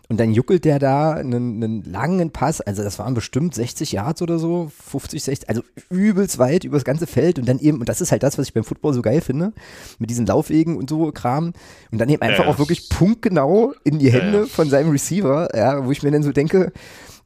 Und 0.08 0.20
dann 0.20 0.32
juckelt 0.32 0.66
der 0.66 0.78
da 0.78 1.12
einen, 1.12 1.62
einen 1.62 1.82
langen 1.82 2.30
Pass, 2.30 2.60
also 2.60 2.82
das 2.82 2.98
waren 2.98 3.14
bestimmt 3.14 3.54
60 3.54 3.92
Yards 3.92 4.20
oder 4.20 4.38
so, 4.38 4.70
50, 4.86 5.24
60, 5.24 5.48
also 5.48 5.62
übelst 5.88 6.38
weit 6.38 6.64
über 6.64 6.76
das 6.76 6.84
ganze 6.84 7.06
Feld 7.06 7.38
und 7.38 7.48
dann 7.48 7.58
eben, 7.58 7.80
und 7.80 7.88
das 7.88 8.02
ist 8.02 8.12
halt 8.12 8.22
das, 8.22 8.36
was 8.36 8.46
ich 8.46 8.52
beim 8.52 8.64
Football 8.64 8.92
so 8.92 9.00
geil 9.00 9.22
finde, 9.22 9.54
mit 9.98 10.10
diesen 10.10 10.26
Laufwegen 10.26 10.76
und 10.76 10.90
so 10.90 11.10
Kram 11.10 11.54
und 11.90 11.98
dann 11.98 12.10
eben 12.10 12.20
einfach 12.20 12.44
ja. 12.44 12.50
auch 12.50 12.58
wirklich 12.58 12.90
punktgenau 12.90 13.72
in 13.82 13.98
die 13.98 14.08
Ja, 14.08 14.12
Hände 14.12 14.40
ja. 14.40 14.44
von 14.44 14.68
seinem 14.68 14.90
Receiver, 14.90 15.56
ja, 15.56 15.86
wo 15.86 15.90
ich 15.90 16.02
mir 16.02 16.10
dann 16.10 16.22
so 16.22 16.32
denke, 16.32 16.72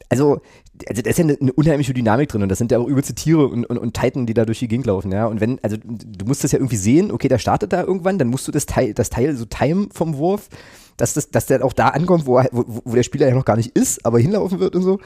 also, 0.09 0.41
also 0.87 1.03
da 1.03 1.11
ist 1.11 1.19
ja 1.19 1.25
eine, 1.25 1.37
eine 1.41 1.53
unheimliche 1.53 1.95
Dynamik 1.95 2.29
drin 2.29 2.43
und 2.43 2.49
das 2.49 2.59
sind 2.59 2.71
ja 2.71 2.79
auch 2.79 2.87
übelste 2.87 3.15
Tiere 3.15 3.47
und, 3.47 3.65
und, 3.65 3.79
und 3.79 3.95
Titan, 3.95 4.27
die 4.27 4.35
da 4.35 4.45
durch 4.45 4.59
die 4.59 4.69
Gegend 4.69 4.87
laufen, 4.87 5.13
ja. 5.13 5.27
Und 5.27 5.41
wenn, 5.41 5.59
also 5.63 5.77
du 5.83 6.25
musst 6.25 6.45
das 6.45 6.53
ja 6.53 6.59
irgendwie 6.59 6.77
sehen, 6.77 7.11
okay, 7.11 7.29
der 7.29 7.39
startet 7.39 7.73
da 7.73 7.83
irgendwann, 7.83 8.19
dann 8.19 8.29
musst 8.29 8.47
du 8.49 8.53
das 8.53 8.67
Teil, 8.67 8.95
das 8.95 9.11
Teil 9.11 9.35
so 9.37 9.45
timen 9.45 9.91
vom 9.91 10.17
Wurf, 10.17 10.49
dass, 10.99 11.15
das, 11.15 11.31
dass 11.31 11.47
der 11.47 11.65
auch 11.65 11.73
da 11.73 11.89
ankommt, 11.89 12.27
wo, 12.27 12.43
wo, 12.53 12.83
wo 12.85 12.95
der 12.95 13.05
Spieler 13.05 13.29
ja 13.29 13.35
noch 13.35 13.45
gar 13.45 13.57
nicht 13.57 13.75
ist, 13.77 14.05
aber 14.05 14.19
hinlaufen 14.19 14.59
wird 14.59 14.77
und 14.77 14.83
so. 14.83 14.99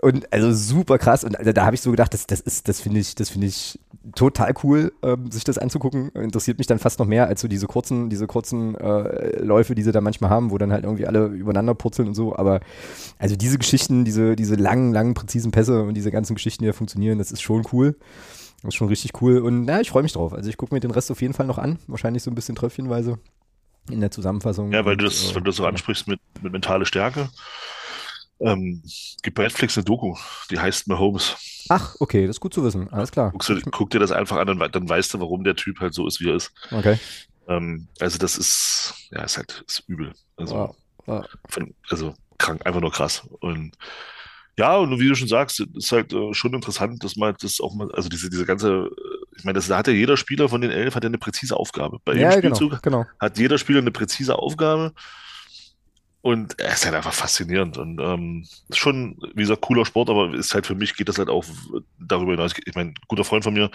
Und 0.00 0.32
also 0.32 0.52
super 0.52 0.96
krass. 0.96 1.24
Und 1.24 1.38
also 1.38 1.52
da 1.52 1.66
habe 1.66 1.74
ich 1.74 1.82
so 1.82 1.90
gedacht, 1.90 2.14
das, 2.14 2.26
das 2.26 2.40
ist, 2.40 2.68
das 2.68 2.80
finde 2.80 3.00
ich, 3.00 3.16
das 3.16 3.28
finde 3.28 3.48
ich 3.48 3.78
total 4.14 4.54
cool, 4.62 4.92
ähm, 5.02 5.30
sich 5.30 5.42
das 5.44 5.58
anzugucken. 5.58 6.10
Interessiert 6.10 6.58
mich 6.58 6.68
dann 6.68 6.78
fast 6.78 7.00
noch 7.00 7.06
mehr 7.06 7.26
als 7.26 7.40
so 7.40 7.48
diese 7.48 7.66
kurzen, 7.66 8.08
diese 8.08 8.28
kurzen 8.28 8.76
äh, 8.76 9.42
Läufe, 9.42 9.74
die 9.74 9.82
sie 9.82 9.92
da 9.92 10.00
manchmal 10.00 10.30
haben, 10.30 10.52
wo 10.52 10.56
dann 10.56 10.72
halt 10.72 10.84
irgendwie 10.84 11.06
alle 11.06 11.26
übereinander 11.26 11.74
purzeln 11.74 12.08
und 12.08 12.14
so. 12.14 12.36
Aber 12.36 12.60
also 13.18 13.34
diese 13.34 13.58
Geschichten, 13.58 14.04
diese, 14.04 14.36
diese 14.36 14.54
langen, 14.54 14.92
langen, 14.92 15.14
präzisen 15.14 15.50
Pässe 15.50 15.82
und 15.82 15.94
diese 15.94 16.12
ganzen 16.12 16.36
Geschichten, 16.36 16.62
die 16.62 16.68
da 16.68 16.72
funktionieren, 16.72 17.18
das 17.18 17.32
ist 17.32 17.42
schon 17.42 17.66
cool. 17.72 17.96
Das 18.62 18.68
ist 18.68 18.74
schon 18.76 18.88
richtig 18.88 19.20
cool. 19.20 19.38
Und 19.38 19.64
na, 19.64 19.80
ich 19.80 19.90
freue 19.90 20.04
mich 20.04 20.12
drauf. 20.12 20.32
Also 20.32 20.48
ich 20.48 20.56
gucke 20.56 20.74
mir 20.74 20.80
den 20.80 20.90
Rest 20.92 21.10
auf 21.10 21.20
jeden 21.22 21.34
Fall 21.34 21.46
noch 21.46 21.58
an. 21.58 21.78
Wahrscheinlich 21.88 22.22
so 22.22 22.30
ein 22.30 22.34
bisschen 22.34 22.54
tröpfchenweise 22.54 23.18
in 23.88 24.00
der 24.00 24.10
Zusammenfassung. 24.10 24.72
ja, 24.72 24.84
weil 24.84 24.96
du 24.96 25.04
das, 25.04 25.30
äh, 25.30 25.34
wenn 25.34 25.44
du 25.44 25.50
das 25.50 25.56
so 25.56 25.66
ansprichst 25.66 26.06
mit, 26.08 26.20
mit 26.42 26.52
mentale 26.52 26.86
Stärke, 26.86 27.30
ähm, 28.40 28.82
gibt 29.22 29.36
bei 29.36 29.42
Netflix 29.44 29.76
eine 29.76 29.84
Doku, 29.84 30.16
die 30.50 30.58
heißt 30.58 30.88
Mahomes. 30.88 31.36
Ach, 31.68 31.94
okay, 32.00 32.26
das 32.26 32.36
ist 32.36 32.40
gut 32.40 32.54
zu 32.54 32.64
wissen. 32.64 32.88
Alles 32.92 33.12
klar. 33.12 33.32
Du, 33.32 33.60
guck 33.70 33.90
dir 33.90 33.98
das 34.00 34.12
einfach 34.12 34.38
an, 34.38 34.46
dann, 34.46 34.72
dann 34.72 34.88
weißt 34.88 35.14
du, 35.14 35.20
warum 35.20 35.44
der 35.44 35.56
Typ 35.56 35.80
halt 35.80 35.94
so 35.94 36.06
ist, 36.06 36.20
wie 36.20 36.30
er 36.30 36.36
ist. 36.36 36.52
Okay. 36.70 36.98
Ähm, 37.48 37.88
also 38.00 38.18
das 38.18 38.36
ist, 38.36 38.94
ja, 39.10 39.22
ist 39.22 39.36
halt, 39.36 39.64
ist 39.66 39.84
übel. 39.86 40.12
Also, 40.36 40.54
Wow. 40.54 40.76
Wow. 41.06 41.26
von, 41.48 41.74
also 41.90 42.14
krank, 42.38 42.64
einfach 42.66 42.80
nur 42.80 42.92
krass. 42.92 43.22
Und 43.40 43.76
ja, 44.58 44.76
und 44.76 44.98
wie 44.98 45.08
du 45.08 45.14
schon 45.14 45.28
sagst, 45.28 45.60
ist 45.60 45.92
halt 45.92 46.12
äh, 46.12 46.34
schon 46.34 46.52
interessant, 46.54 47.02
dass 47.04 47.16
man 47.16 47.34
das 47.40 47.60
auch 47.60 47.74
mal, 47.74 47.90
also 47.92 48.08
diese, 48.08 48.28
diese 48.28 48.44
ganze, 48.44 48.90
äh, 48.90 49.36
ich 49.36 49.44
meine, 49.44 49.56
das, 49.56 49.68
da 49.68 49.78
hat 49.78 49.86
ja 49.86 49.92
jeder 49.92 50.16
Spieler 50.16 50.48
von 50.48 50.60
den 50.60 50.70
elf 50.70 50.94
hat 50.94 51.04
ja 51.04 51.08
eine 51.08 51.18
präzise 51.18 51.56
Aufgabe. 51.56 51.98
Bei 52.04 52.12
jedem 52.12 52.30
Ja, 52.30 52.40
genau, 52.40 52.56
Spielzug 52.56 52.82
genau. 52.82 53.06
hat 53.18 53.38
jeder 53.38 53.58
Spieler 53.58 53.78
eine 53.78 53.90
präzise 53.90 54.36
Aufgabe. 54.36 54.92
Und 56.22 56.58
er 56.60 56.74
ist 56.74 56.84
halt 56.84 56.94
einfach 56.94 57.14
faszinierend 57.14 57.78
und 57.78 57.98
ähm, 57.98 58.46
ist 58.68 58.76
schon, 58.78 59.16
wie 59.34 59.40
gesagt, 59.40 59.62
cooler 59.62 59.86
Sport, 59.86 60.10
aber 60.10 60.34
ist 60.34 60.52
halt 60.52 60.66
für 60.66 60.74
mich 60.74 60.94
geht 60.94 61.08
das 61.08 61.16
halt 61.16 61.30
auch 61.30 61.44
darüber 61.98 62.32
hinaus. 62.32 62.52
Ich 62.66 62.74
meine, 62.74 62.90
ein 62.90 62.94
guter 63.08 63.24
Freund 63.24 63.42
von 63.42 63.54
mir, 63.54 63.70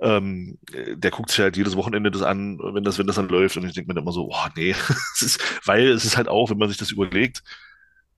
ähm, 0.00 0.58
der 0.72 1.10
guckt 1.10 1.30
sich 1.30 1.40
halt 1.40 1.56
jedes 1.56 1.76
Wochenende 1.76 2.12
das 2.12 2.22
an, 2.22 2.60
wenn 2.62 2.84
das, 2.84 2.98
wenn 2.98 3.08
das 3.08 3.16
dann 3.16 3.28
läuft. 3.28 3.56
Und 3.56 3.64
ich 3.64 3.72
denke 3.72 3.88
mir 3.88 3.94
dann 3.94 4.04
immer 4.04 4.12
so, 4.12 4.30
oh 4.30 4.46
nee, 4.56 4.70
es 5.16 5.22
ist, 5.22 5.40
weil 5.66 5.88
es 5.88 6.04
ist 6.04 6.16
halt 6.16 6.28
auch, 6.28 6.50
wenn 6.50 6.58
man 6.58 6.68
sich 6.68 6.78
das 6.78 6.92
überlegt, 6.92 7.42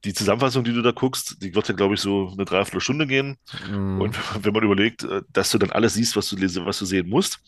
die 0.03 0.13
Zusammenfassung, 0.13 0.63
die 0.63 0.73
du 0.73 0.81
da 0.81 0.91
guckst, 0.91 1.41
die 1.41 1.55
wird 1.55 1.67
ja, 1.67 1.75
glaube 1.75 1.95
ich, 1.95 2.01
so 2.01 2.29
eine 2.31 2.45
Dreiviertelstunde 2.45 3.07
gehen. 3.07 3.37
Mm. 3.69 4.01
Und 4.01 4.17
wenn 4.43 4.53
man 4.53 4.63
überlegt, 4.63 5.03
äh, 5.03 5.21
dass 5.33 5.51
du 5.51 5.57
dann 5.57 5.71
alles 5.71 5.95
siehst, 5.95 6.15
was 6.15 6.29
du 6.29 6.35
lese, 6.35 6.65
was 6.65 6.79
du 6.79 6.85
sehen 6.85 7.09
musst. 7.09 7.39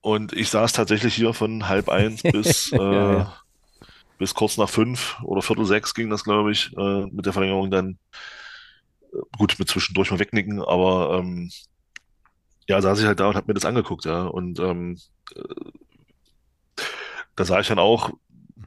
Und 0.00 0.32
ich 0.32 0.48
saß 0.48 0.72
tatsächlich 0.72 1.14
hier 1.14 1.32
von 1.32 1.68
halb 1.68 1.88
eins 1.88 2.22
bis, 2.32 2.72
äh, 2.72 2.76
ja. 2.76 3.34
bis 4.18 4.34
kurz 4.34 4.56
nach 4.56 4.68
fünf 4.68 5.18
oder 5.22 5.42
viertel 5.42 5.66
sechs 5.66 5.94
ging 5.94 6.10
das, 6.10 6.24
glaube 6.24 6.52
ich, 6.52 6.72
äh, 6.76 7.06
mit 7.06 7.26
der 7.26 7.32
Verlängerung 7.32 7.70
dann. 7.70 7.98
Äh, 9.12 9.18
Gut, 9.38 9.58
mit 9.58 9.68
zwischendurch 9.68 10.10
mal 10.10 10.18
wegnicken, 10.18 10.62
aber 10.62 11.18
ähm, 11.18 11.50
ja, 12.68 12.80
saß 12.80 13.00
ich 13.00 13.06
halt 13.06 13.20
da 13.20 13.28
und 13.28 13.36
hab 13.36 13.48
mir 13.48 13.54
das 13.54 13.64
angeguckt, 13.64 14.04
ja. 14.04 14.22
Und 14.22 14.58
ähm, 14.60 14.98
da 17.36 17.44
sah 17.44 17.60
ich 17.60 17.68
dann 17.68 17.78
auch, 17.78 18.10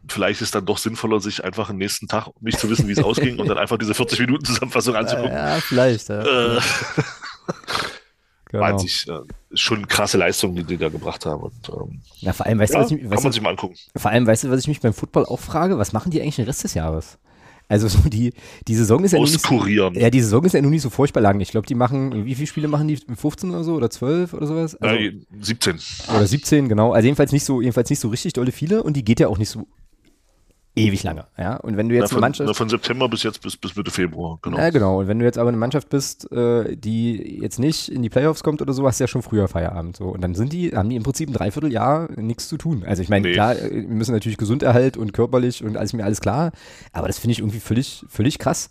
vielleicht 0.07 0.41
ist 0.41 0.53
dann 0.55 0.65
doch 0.65 0.77
sinnvoller, 0.77 1.19
sich 1.19 1.43
einfach 1.43 1.69
am 1.69 1.77
nächsten 1.77 2.07
Tag 2.07 2.29
nicht 2.41 2.59
zu 2.59 2.69
wissen, 2.69 2.87
wie 2.87 2.91
es 2.93 3.03
ausging 3.03 3.39
und 3.39 3.47
dann 3.47 3.57
einfach 3.57 3.77
diese 3.77 3.93
40 3.93 4.19
Minuten 4.19 4.45
Zusammenfassung 4.45 4.95
anzugucken. 4.95 5.31
Ja, 5.31 5.55
vielleicht. 5.61 6.09
Ja. 6.09 6.57
Äh, 6.57 6.59
genau. 8.51 8.77
sich 8.77 9.07
äh, 9.07 9.19
schon 9.53 9.87
krasse 9.87 10.17
Leistung, 10.17 10.55
die 10.55 10.63
die 10.63 10.77
da 10.77 10.89
gebracht 10.89 11.25
haben. 11.25 11.43
Und, 11.43 11.69
ähm, 11.69 12.01
Ja, 12.19 12.33
vor 12.33 12.45
allem, 12.45 12.59
weißt 12.59 12.73
du, 12.73 12.77
ja, 12.77 12.83
was 12.83 12.91
ich, 12.91 13.01
kann 13.01 13.11
weißt 13.11 13.23
man 13.23 13.31
du, 13.31 13.33
sich 13.33 13.41
mal 13.41 13.49
angucken. 13.51 13.75
vor 13.95 14.11
allem, 14.11 14.27
weißt 14.27 14.43
du, 14.45 14.49
was 14.51 14.59
ich 14.61 14.67
mich 14.67 14.81
beim 14.81 14.93
Football 14.93 15.25
auch 15.25 15.39
frage? 15.39 15.77
Was 15.77 15.93
machen 15.93 16.11
die 16.11 16.21
eigentlich 16.21 16.35
den 16.37 16.45
Rest 16.45 16.63
des 16.63 16.73
Jahres? 16.73 17.17
Also 17.69 17.87
so 17.87 17.97
die, 18.09 18.33
die 18.67 18.75
Saison 18.75 19.03
ist 19.03 19.13
ja 19.13 19.19
nun 19.19 19.23
nicht 19.29 19.39
so, 19.41 19.47
Auskurieren. 19.55 19.95
ja, 19.95 20.09
die 20.09 20.21
Saison 20.21 20.43
ist 20.43 20.53
ja 20.53 20.61
nun 20.61 20.71
nicht 20.71 20.81
so 20.81 20.89
furchtbar 20.89 21.21
lang. 21.21 21.39
Ich 21.39 21.49
glaube, 21.51 21.65
die 21.65 21.75
machen, 21.75 22.25
wie 22.25 22.35
viele 22.35 22.45
Spiele 22.45 22.67
machen 22.67 22.87
die? 22.89 22.97
15 22.97 23.49
oder 23.49 23.63
so 23.63 23.73
oder 23.75 23.89
12 23.89 24.33
oder 24.33 24.45
sowas? 24.45 24.75
Also, 24.75 24.95
Ja, 24.95 25.11
17. 25.39 25.79
Oder 26.09 26.27
17, 26.27 26.67
genau. 26.69 26.91
Also 26.91 27.05
jedenfalls 27.05 27.31
nicht 27.31 27.45
so, 27.45 27.61
jedenfalls 27.61 27.89
nicht 27.89 27.99
so 28.01 28.09
richtig 28.09 28.33
dolle 28.33 28.51
viele 28.51 28.83
und 28.83 28.95
die 28.97 29.05
geht 29.05 29.21
ja 29.21 29.29
auch 29.29 29.37
nicht 29.37 29.49
so 29.49 29.65
ewig 30.75 31.03
lange. 31.03 31.27
Ja, 31.37 31.57
und 31.57 31.77
wenn 31.77 31.87
du 31.89 31.95
Na, 31.95 32.01
jetzt 32.01 32.11
eine 32.11 32.15
von, 32.15 32.21
Mannschaft. 32.21 32.47
na, 32.47 32.53
von 32.53 32.69
September 32.69 33.07
bis 33.09 33.23
jetzt 33.23 33.41
bis, 33.41 33.55
bis 33.57 33.75
Mitte 33.75 33.91
Februar. 33.91 34.39
Genau. 34.41 34.57
Ja, 34.57 34.69
genau. 34.71 34.99
Und 34.99 35.07
wenn 35.07 35.19
du 35.19 35.25
jetzt 35.25 35.37
aber 35.37 35.49
eine 35.49 35.57
Mannschaft 35.57 35.89
bist, 35.89 36.31
äh, 36.31 36.75
die 36.75 37.39
jetzt 37.41 37.59
nicht 37.59 37.89
in 37.89 38.01
die 38.01 38.09
Playoffs 38.09 38.43
kommt 38.43 38.61
oder 38.61 38.73
so, 38.73 38.85
hast 38.87 38.99
du 38.99 39.03
ja 39.03 39.07
schon 39.07 39.21
früher 39.21 39.47
Feierabend. 39.47 39.97
So. 39.97 40.05
Und 40.05 40.21
dann 40.21 40.33
sind 40.35 40.51
die, 40.53 40.75
haben 40.75 40.89
die 40.89 40.95
im 40.95 41.03
Prinzip 41.03 41.29
ein 41.29 41.33
Dreivierteljahr 41.33 42.09
nichts 42.19 42.47
zu 42.49 42.57
tun. 42.57 42.83
Also 42.85 43.01
ich 43.03 43.09
meine, 43.09 43.27
Nee. 43.27 43.33
klar, 43.33 43.55
äh, 43.55 43.71
wir 43.71 43.87
müssen 43.87 44.13
natürlich 44.13 44.37
Gesunderhalt 44.37 44.97
und 44.97 45.13
körperlich 45.13 45.63
und 45.63 45.77
alles 45.77 45.93
mir 45.93 46.03
alles 46.05 46.21
klar, 46.21 46.51
aber 46.91 47.07
das 47.07 47.19
finde 47.19 47.33
ich 47.33 47.39
irgendwie 47.39 47.59
völlig, 47.59 48.03
völlig 48.09 48.39
krass. 48.39 48.69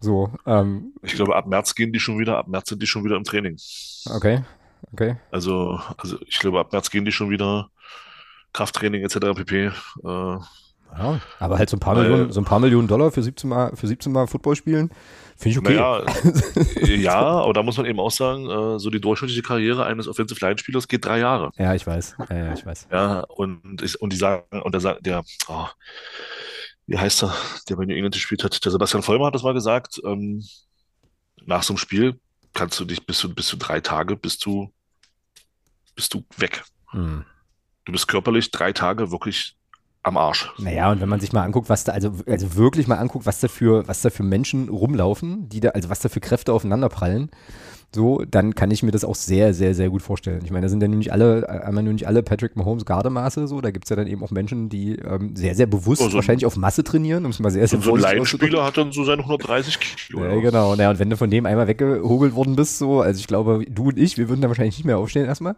So, 0.00 0.32
ähm, 0.46 0.94
Ich 1.02 1.12
glaube, 1.14 1.36
ab 1.36 1.46
März 1.46 1.74
gehen 1.74 1.92
die 1.92 2.00
schon 2.00 2.18
wieder, 2.18 2.38
ab 2.38 2.48
März 2.48 2.70
sind 2.70 2.82
die 2.82 2.86
schon 2.86 3.04
wieder 3.04 3.16
im 3.16 3.24
Training. 3.24 3.56
okay, 4.14 4.42
okay. 4.92 5.16
Also, 5.30 5.78
also 5.98 6.16
ich 6.26 6.38
glaube, 6.38 6.58
ab 6.58 6.72
März 6.72 6.90
gehen 6.90 7.04
die 7.04 7.12
schon 7.12 7.28
wieder 7.30 7.68
Krafttraining 8.52 9.02
etc. 9.04 9.18
pp. 9.36 9.66
Äh, 9.66 10.38
Ja, 10.96 11.20
aber 11.38 11.58
halt 11.58 11.70
so 11.70 11.76
ein 11.76 11.80
paar 11.80 11.96
Weil- 11.96 12.08
Millionen, 12.08 12.32
so 12.32 12.40
ein 12.40 12.44
paar 12.44 12.60
Millionen 12.60 12.88
Dollar 12.88 13.10
für 13.10 13.22
17 13.22 13.48
Mal, 13.48 13.74
für 13.76 13.86
17 13.86 14.12
Mal 14.12 14.26
Football 14.26 14.56
spielen, 14.56 14.90
finde 15.36 15.50
ich 15.50 15.58
okay. 15.58 15.74
Naja, 15.76 16.04
ja, 16.96 17.20
aber 17.20 17.52
da 17.52 17.62
muss 17.62 17.76
man 17.76 17.86
eben 17.86 18.00
auch 18.00 18.10
sagen, 18.10 18.48
äh, 18.50 18.78
so 18.78 18.90
die 18.90 19.00
durchschnittliche 19.00 19.42
Karriere 19.42 19.84
eines 19.86 20.08
Offensive 20.08 20.44
Line 20.44 20.58
Spielers 20.58 20.88
geht 20.88 21.04
drei 21.04 21.18
Jahre. 21.20 21.50
Ja, 21.56 21.74
ich 21.74 21.86
weiß. 21.86 22.16
Ja, 22.28 22.36
ja, 22.36 22.52
ich 22.54 22.66
weiß. 22.66 22.88
Ja, 22.90 23.20
und, 23.20 23.82
ich, 23.82 24.00
und 24.00 24.12
die 24.12 24.16
sagen, 24.16 24.44
und 24.62 24.72
der, 24.72 24.80
sagt- 24.80 25.06
der 25.06 25.22
oh, 25.48 25.66
wie 26.86 26.98
heißt 26.98 27.22
er, 27.22 27.34
der 27.68 27.76
bei 27.76 27.84
New 27.84 27.94
England 27.94 28.14
gespielt 28.14 28.42
hat, 28.42 28.64
der 28.64 28.72
Sebastian 28.72 29.02
Vollmer 29.02 29.26
hat 29.26 29.34
das 29.34 29.44
mal 29.44 29.54
gesagt, 29.54 30.00
ähm, 30.04 30.44
nach 31.46 31.62
so 31.62 31.72
einem 31.72 31.78
Spiel 31.78 32.18
kannst 32.52 32.78
du 32.80 32.84
dich 32.84 33.06
bis 33.06 33.18
zu, 33.18 33.32
bis 33.32 33.46
zu 33.46 33.56
drei 33.56 33.80
Tage 33.80 34.16
bist 34.16 34.44
du, 34.44 34.72
bist 35.94 36.12
du 36.14 36.24
weg. 36.36 36.64
Hm. 36.90 37.24
Du 37.84 37.92
bist 37.92 38.08
körperlich 38.08 38.50
drei 38.50 38.72
Tage 38.72 39.10
wirklich 39.12 39.56
am 40.02 40.16
Arsch. 40.16 40.50
Naja, 40.58 40.90
und 40.90 41.00
wenn 41.00 41.08
man 41.08 41.20
sich 41.20 41.32
mal 41.32 41.42
anguckt, 41.44 41.68
was 41.68 41.84
da, 41.84 41.92
also, 41.92 42.12
also 42.26 42.54
wirklich 42.54 42.86
mal 42.86 42.96
anguckt, 42.96 43.26
was 43.26 43.40
da 43.40 43.48
für, 43.48 43.86
was 43.86 44.02
da 44.02 44.10
für 44.10 44.22
Menschen 44.22 44.68
rumlaufen, 44.68 45.48
die 45.48 45.60
da, 45.60 45.70
also 45.70 45.90
was 45.90 46.00
da 46.00 46.08
für 46.08 46.20
Kräfte 46.20 46.52
aufeinanderprallen, 46.52 47.30
so, 47.92 48.22
dann 48.24 48.54
kann 48.54 48.70
ich 48.70 48.82
mir 48.84 48.92
das 48.92 49.04
auch 49.04 49.16
sehr, 49.16 49.52
sehr, 49.52 49.74
sehr 49.74 49.90
gut 49.90 50.00
vorstellen. 50.02 50.42
Ich 50.44 50.52
meine, 50.52 50.66
da 50.66 50.68
sind 50.68 50.80
ja 50.80 50.86
nun 50.88 50.98
nicht 50.98 51.12
alle, 51.12 51.42
äh, 51.42 51.46
einmal 51.66 51.82
nun 51.82 51.94
nicht 51.94 52.06
alle 52.06 52.22
Patrick 52.22 52.54
Mahomes 52.54 52.84
Gardemaße, 52.84 53.48
so, 53.48 53.60
da 53.60 53.72
gibt 53.72 53.86
es 53.86 53.90
ja 53.90 53.96
dann 53.96 54.06
eben 54.06 54.22
auch 54.22 54.30
Menschen, 54.30 54.68
die 54.68 54.94
ähm, 54.96 55.34
sehr, 55.34 55.56
sehr 55.56 55.66
bewusst 55.66 56.00
so 56.02 56.08
ein- 56.08 56.12
wahrscheinlich 56.14 56.46
auf 56.46 56.56
Masse 56.56 56.84
trainieren, 56.84 57.24
um 57.24 57.32
es 57.32 57.40
mal 57.40 57.50
sehr, 57.50 57.66
sehr 57.66 57.80
so 57.80 57.94
ein. 57.94 58.00
Laienspieler 58.00 58.64
hat 58.64 58.76
dann 58.76 58.92
so 58.92 59.02
seine 59.04 59.22
130 59.22 59.80
Kilo. 59.80 60.24
Ja, 60.24 60.34
genau. 60.40 60.76
Naja, 60.76 60.90
und 60.90 60.98
wenn 61.00 61.10
du 61.10 61.16
von 61.16 61.30
dem 61.30 61.46
einmal 61.46 61.66
weggehobelt 61.66 62.34
worden 62.36 62.54
bist, 62.54 62.78
so, 62.78 63.00
also 63.00 63.18
ich 63.18 63.26
glaube, 63.26 63.64
du 63.68 63.88
und 63.88 63.98
ich, 63.98 64.16
wir 64.18 64.28
würden 64.28 64.40
da 64.40 64.46
wahrscheinlich 64.48 64.76
nicht 64.78 64.84
mehr 64.86 64.98
aufstehen 64.98 65.26
erstmal. 65.26 65.56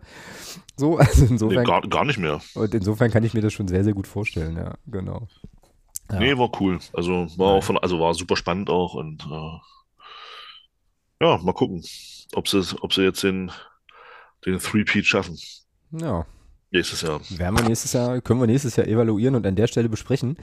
So, 0.76 0.96
also 0.98 1.24
Nee, 1.24 1.30
insofern, 1.32 1.64
gar, 1.64 1.82
gar 1.82 2.04
nicht 2.06 2.18
mehr. 2.18 2.40
und 2.54 2.74
insofern 2.74 3.10
kann 3.10 3.24
ich 3.24 3.34
mir 3.34 3.42
das 3.42 3.52
schon 3.52 3.68
sehr, 3.68 3.84
sehr 3.84 3.92
gut 3.92 4.06
vorstellen, 4.06 4.56
ja, 4.56 4.72
genau. 4.86 5.28
Ja. 6.10 6.18
Nee, 6.18 6.36
war 6.38 6.50
cool. 6.60 6.78
Also 6.94 7.26
war 7.36 7.48
auch 7.52 7.62
von, 7.64 7.76
also 7.78 8.00
war 8.00 8.14
super 8.14 8.36
spannend 8.36 8.70
auch 8.70 8.94
und 8.94 9.22
äh, 9.30 9.58
ja, 11.24 11.38
mal 11.38 11.52
gucken, 11.52 11.82
ob 12.34 12.48
sie, 12.48 12.62
ob 12.80 12.92
sie 12.92 13.02
jetzt 13.02 13.22
den, 13.22 13.50
den 14.44 14.58
Three-Peat 14.58 15.06
schaffen. 15.06 15.38
Ja. 15.92 16.26
Nächstes 16.70 17.02
Jahr. 17.02 17.20
Werden 17.28 17.58
wir 17.58 17.64
nächstes 17.64 17.92
Jahr, 17.92 18.20
können 18.22 18.40
wir 18.40 18.46
nächstes 18.46 18.76
Jahr 18.76 18.86
evaluieren 18.86 19.34
und 19.34 19.46
an 19.46 19.56
der 19.56 19.66
Stelle 19.66 19.90
besprechen. 19.90 20.38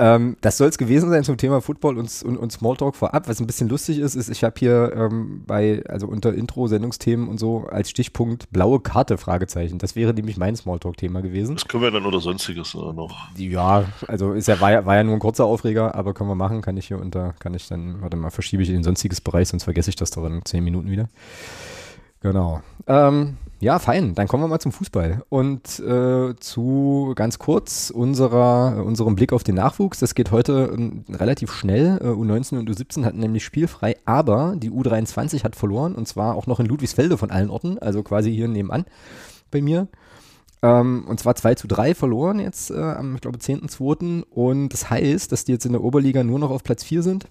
Ähm, 0.00 0.36
das 0.40 0.56
soll 0.58 0.68
es 0.68 0.78
gewesen 0.78 1.10
sein 1.10 1.24
zum 1.24 1.36
Thema 1.36 1.60
Football 1.60 1.98
und, 1.98 2.22
und, 2.22 2.36
und 2.36 2.52
Smalltalk 2.52 2.94
vorab. 2.94 3.28
Was 3.28 3.40
ein 3.40 3.48
bisschen 3.48 3.68
lustig 3.68 3.98
ist, 3.98 4.14
ist, 4.14 4.28
ich 4.28 4.44
habe 4.44 4.54
hier 4.56 4.92
ähm, 4.94 5.42
bei, 5.44 5.82
also 5.88 6.06
unter 6.06 6.32
Intro, 6.32 6.68
Sendungsthemen 6.68 7.28
und 7.28 7.38
so 7.38 7.66
als 7.66 7.90
Stichpunkt 7.90 8.48
blaue 8.52 8.78
Karte, 8.78 9.18
Fragezeichen. 9.18 9.78
Das 9.78 9.96
wäre 9.96 10.14
nämlich 10.14 10.36
mein 10.36 10.54
Smalltalk-Thema 10.54 11.20
gewesen. 11.20 11.56
Das 11.56 11.66
können 11.66 11.82
wir 11.82 11.90
dann 11.90 12.06
oder 12.06 12.20
sonstiges 12.20 12.74
äh, 12.74 12.78
noch. 12.78 13.28
Ja, 13.36 13.86
also 14.06 14.34
ist 14.34 14.46
ja, 14.46 14.60
war, 14.60 14.70
ja, 14.70 14.86
war 14.86 14.94
ja 14.94 15.02
nur 15.02 15.14
ein 15.14 15.20
kurzer 15.20 15.46
Aufreger, 15.46 15.96
aber 15.96 16.14
können 16.14 16.30
wir 16.30 16.36
machen, 16.36 16.62
kann 16.62 16.76
ich 16.76 16.86
hier 16.86 17.00
unter, 17.00 17.34
kann 17.40 17.54
ich 17.54 17.66
dann, 17.66 18.00
warte 18.00 18.16
mal, 18.16 18.30
verschiebe 18.30 18.62
ich 18.62 18.68
in 18.68 18.76
den 18.76 18.84
sonstiges 18.84 19.20
Bereich, 19.20 19.48
sonst 19.48 19.64
vergesse 19.64 19.90
ich 19.90 19.96
das 19.96 20.12
doch 20.12 20.24
in 20.24 20.44
zehn 20.44 20.62
Minuten 20.62 20.90
wieder. 20.90 21.08
Genau. 22.20 22.62
Ähm, 22.86 23.36
ja, 23.60 23.78
fein. 23.78 24.14
Dann 24.14 24.28
kommen 24.28 24.44
wir 24.44 24.48
mal 24.48 24.60
zum 24.60 24.72
Fußball 24.72 25.24
und 25.28 25.80
äh, 25.80 26.34
zu 26.36 27.12
ganz 27.16 27.38
kurz 27.38 27.90
unserer, 27.90 28.84
unserem 28.84 29.16
Blick 29.16 29.32
auf 29.32 29.42
den 29.42 29.56
Nachwuchs. 29.56 29.98
Das 29.98 30.14
geht 30.14 30.30
heute 30.30 30.70
ähm, 30.72 31.04
relativ 31.10 31.52
schnell. 31.52 31.98
Äh, 32.00 32.06
U19 32.06 32.58
und 32.58 32.70
U17 32.70 33.04
hatten 33.04 33.18
nämlich 33.18 33.44
spielfrei, 33.44 33.96
aber 34.04 34.54
die 34.56 34.70
U23 34.70 35.42
hat 35.42 35.56
verloren 35.56 35.94
und 35.94 36.06
zwar 36.06 36.36
auch 36.36 36.46
noch 36.46 36.60
in 36.60 36.66
Ludwigsfelde 36.66 37.18
von 37.18 37.30
allen 37.30 37.50
Orten, 37.50 37.78
also 37.78 38.02
quasi 38.02 38.32
hier 38.32 38.46
nebenan 38.46 38.84
bei 39.50 39.60
mir. 39.60 39.88
Ähm, 40.62 41.04
und 41.08 41.20
zwar 41.20 41.34
2 41.34 41.54
zu 41.54 41.68
3 41.68 41.94
verloren 41.94 42.40
jetzt 42.40 42.70
äh, 42.70 42.74
am, 42.74 43.16
ich 43.16 43.20
glaube, 43.20 43.38
10.2. 43.38 44.22
Und 44.30 44.70
das 44.70 44.90
heißt, 44.90 45.30
dass 45.32 45.44
die 45.44 45.52
jetzt 45.52 45.66
in 45.66 45.72
der 45.72 45.82
Oberliga 45.82 46.24
nur 46.24 46.38
noch 46.38 46.50
auf 46.50 46.62
Platz 46.62 46.84
4 46.84 47.02
sind. 47.02 47.28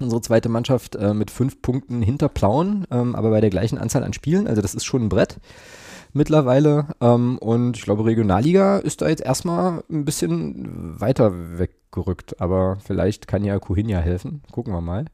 Unsere 0.00 0.20
zweite 0.20 0.48
Mannschaft 0.48 0.96
äh, 0.96 1.14
mit 1.14 1.30
fünf 1.30 1.62
Punkten 1.62 2.02
hinter 2.02 2.28
Plauen, 2.28 2.86
ähm, 2.90 3.14
aber 3.14 3.30
bei 3.30 3.40
der 3.40 3.50
gleichen 3.50 3.78
Anzahl 3.78 4.04
an 4.04 4.12
Spielen. 4.12 4.46
Also 4.46 4.62
das 4.62 4.74
ist 4.74 4.84
schon 4.84 5.04
ein 5.04 5.08
Brett 5.08 5.38
mittlerweile. 6.12 6.86
Ähm, 7.00 7.38
und 7.38 7.76
ich 7.76 7.84
glaube, 7.84 8.04
Regionalliga 8.04 8.78
ist 8.78 9.02
da 9.02 9.08
jetzt 9.08 9.22
erstmal 9.22 9.82
ein 9.90 10.04
bisschen 10.04 11.00
weiter 11.00 11.58
weggerückt. 11.58 12.40
Aber 12.40 12.78
vielleicht 12.84 13.28
kann 13.28 13.44
ja 13.44 13.58
Kuhinja 13.58 13.98
helfen. 13.98 14.42
Gucken 14.52 14.72
wir 14.72 14.80
mal. 14.80 15.06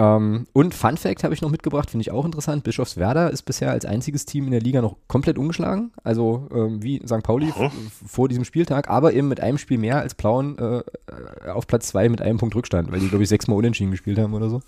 Ähm, 0.00 0.46
und 0.54 0.74
Fun 0.74 0.96
Fact 0.96 1.24
habe 1.24 1.34
ich 1.34 1.42
noch 1.42 1.50
mitgebracht, 1.50 1.90
finde 1.90 2.00
ich 2.02 2.10
auch 2.10 2.24
interessant. 2.24 2.64
Bischofswerda 2.64 3.28
ist 3.28 3.42
bisher 3.42 3.70
als 3.70 3.84
einziges 3.84 4.24
Team 4.24 4.46
in 4.46 4.52
der 4.52 4.60
Liga 4.62 4.80
noch 4.80 4.96
komplett 5.08 5.36
ungeschlagen. 5.36 5.90
Also 6.02 6.48
ähm, 6.54 6.82
wie 6.82 7.02
St. 7.06 7.22
Pauli 7.22 7.52
Oh. 7.58 7.68
vor 8.06 8.28
diesem 8.28 8.44
Spieltag, 8.44 8.88
aber 8.88 9.12
eben 9.12 9.28
mit 9.28 9.40
einem 9.40 9.58
Spiel 9.58 9.76
mehr 9.76 9.98
als 9.98 10.14
Plauen 10.14 10.56
äh, 10.58 10.78
äh, 10.78 11.50
auf 11.52 11.66
Platz 11.66 11.88
zwei 11.88 12.08
mit 12.08 12.22
einem 12.22 12.38
Punkt 12.38 12.54
Rückstand, 12.54 12.90
weil 12.90 13.00
die, 13.00 13.08
glaube 13.08 13.24
ich, 13.24 13.28
sechsmal 13.28 13.58
unentschieden 13.58 13.90
gespielt 13.90 14.18
haben 14.18 14.32
oder 14.32 14.48
so. 14.48 14.62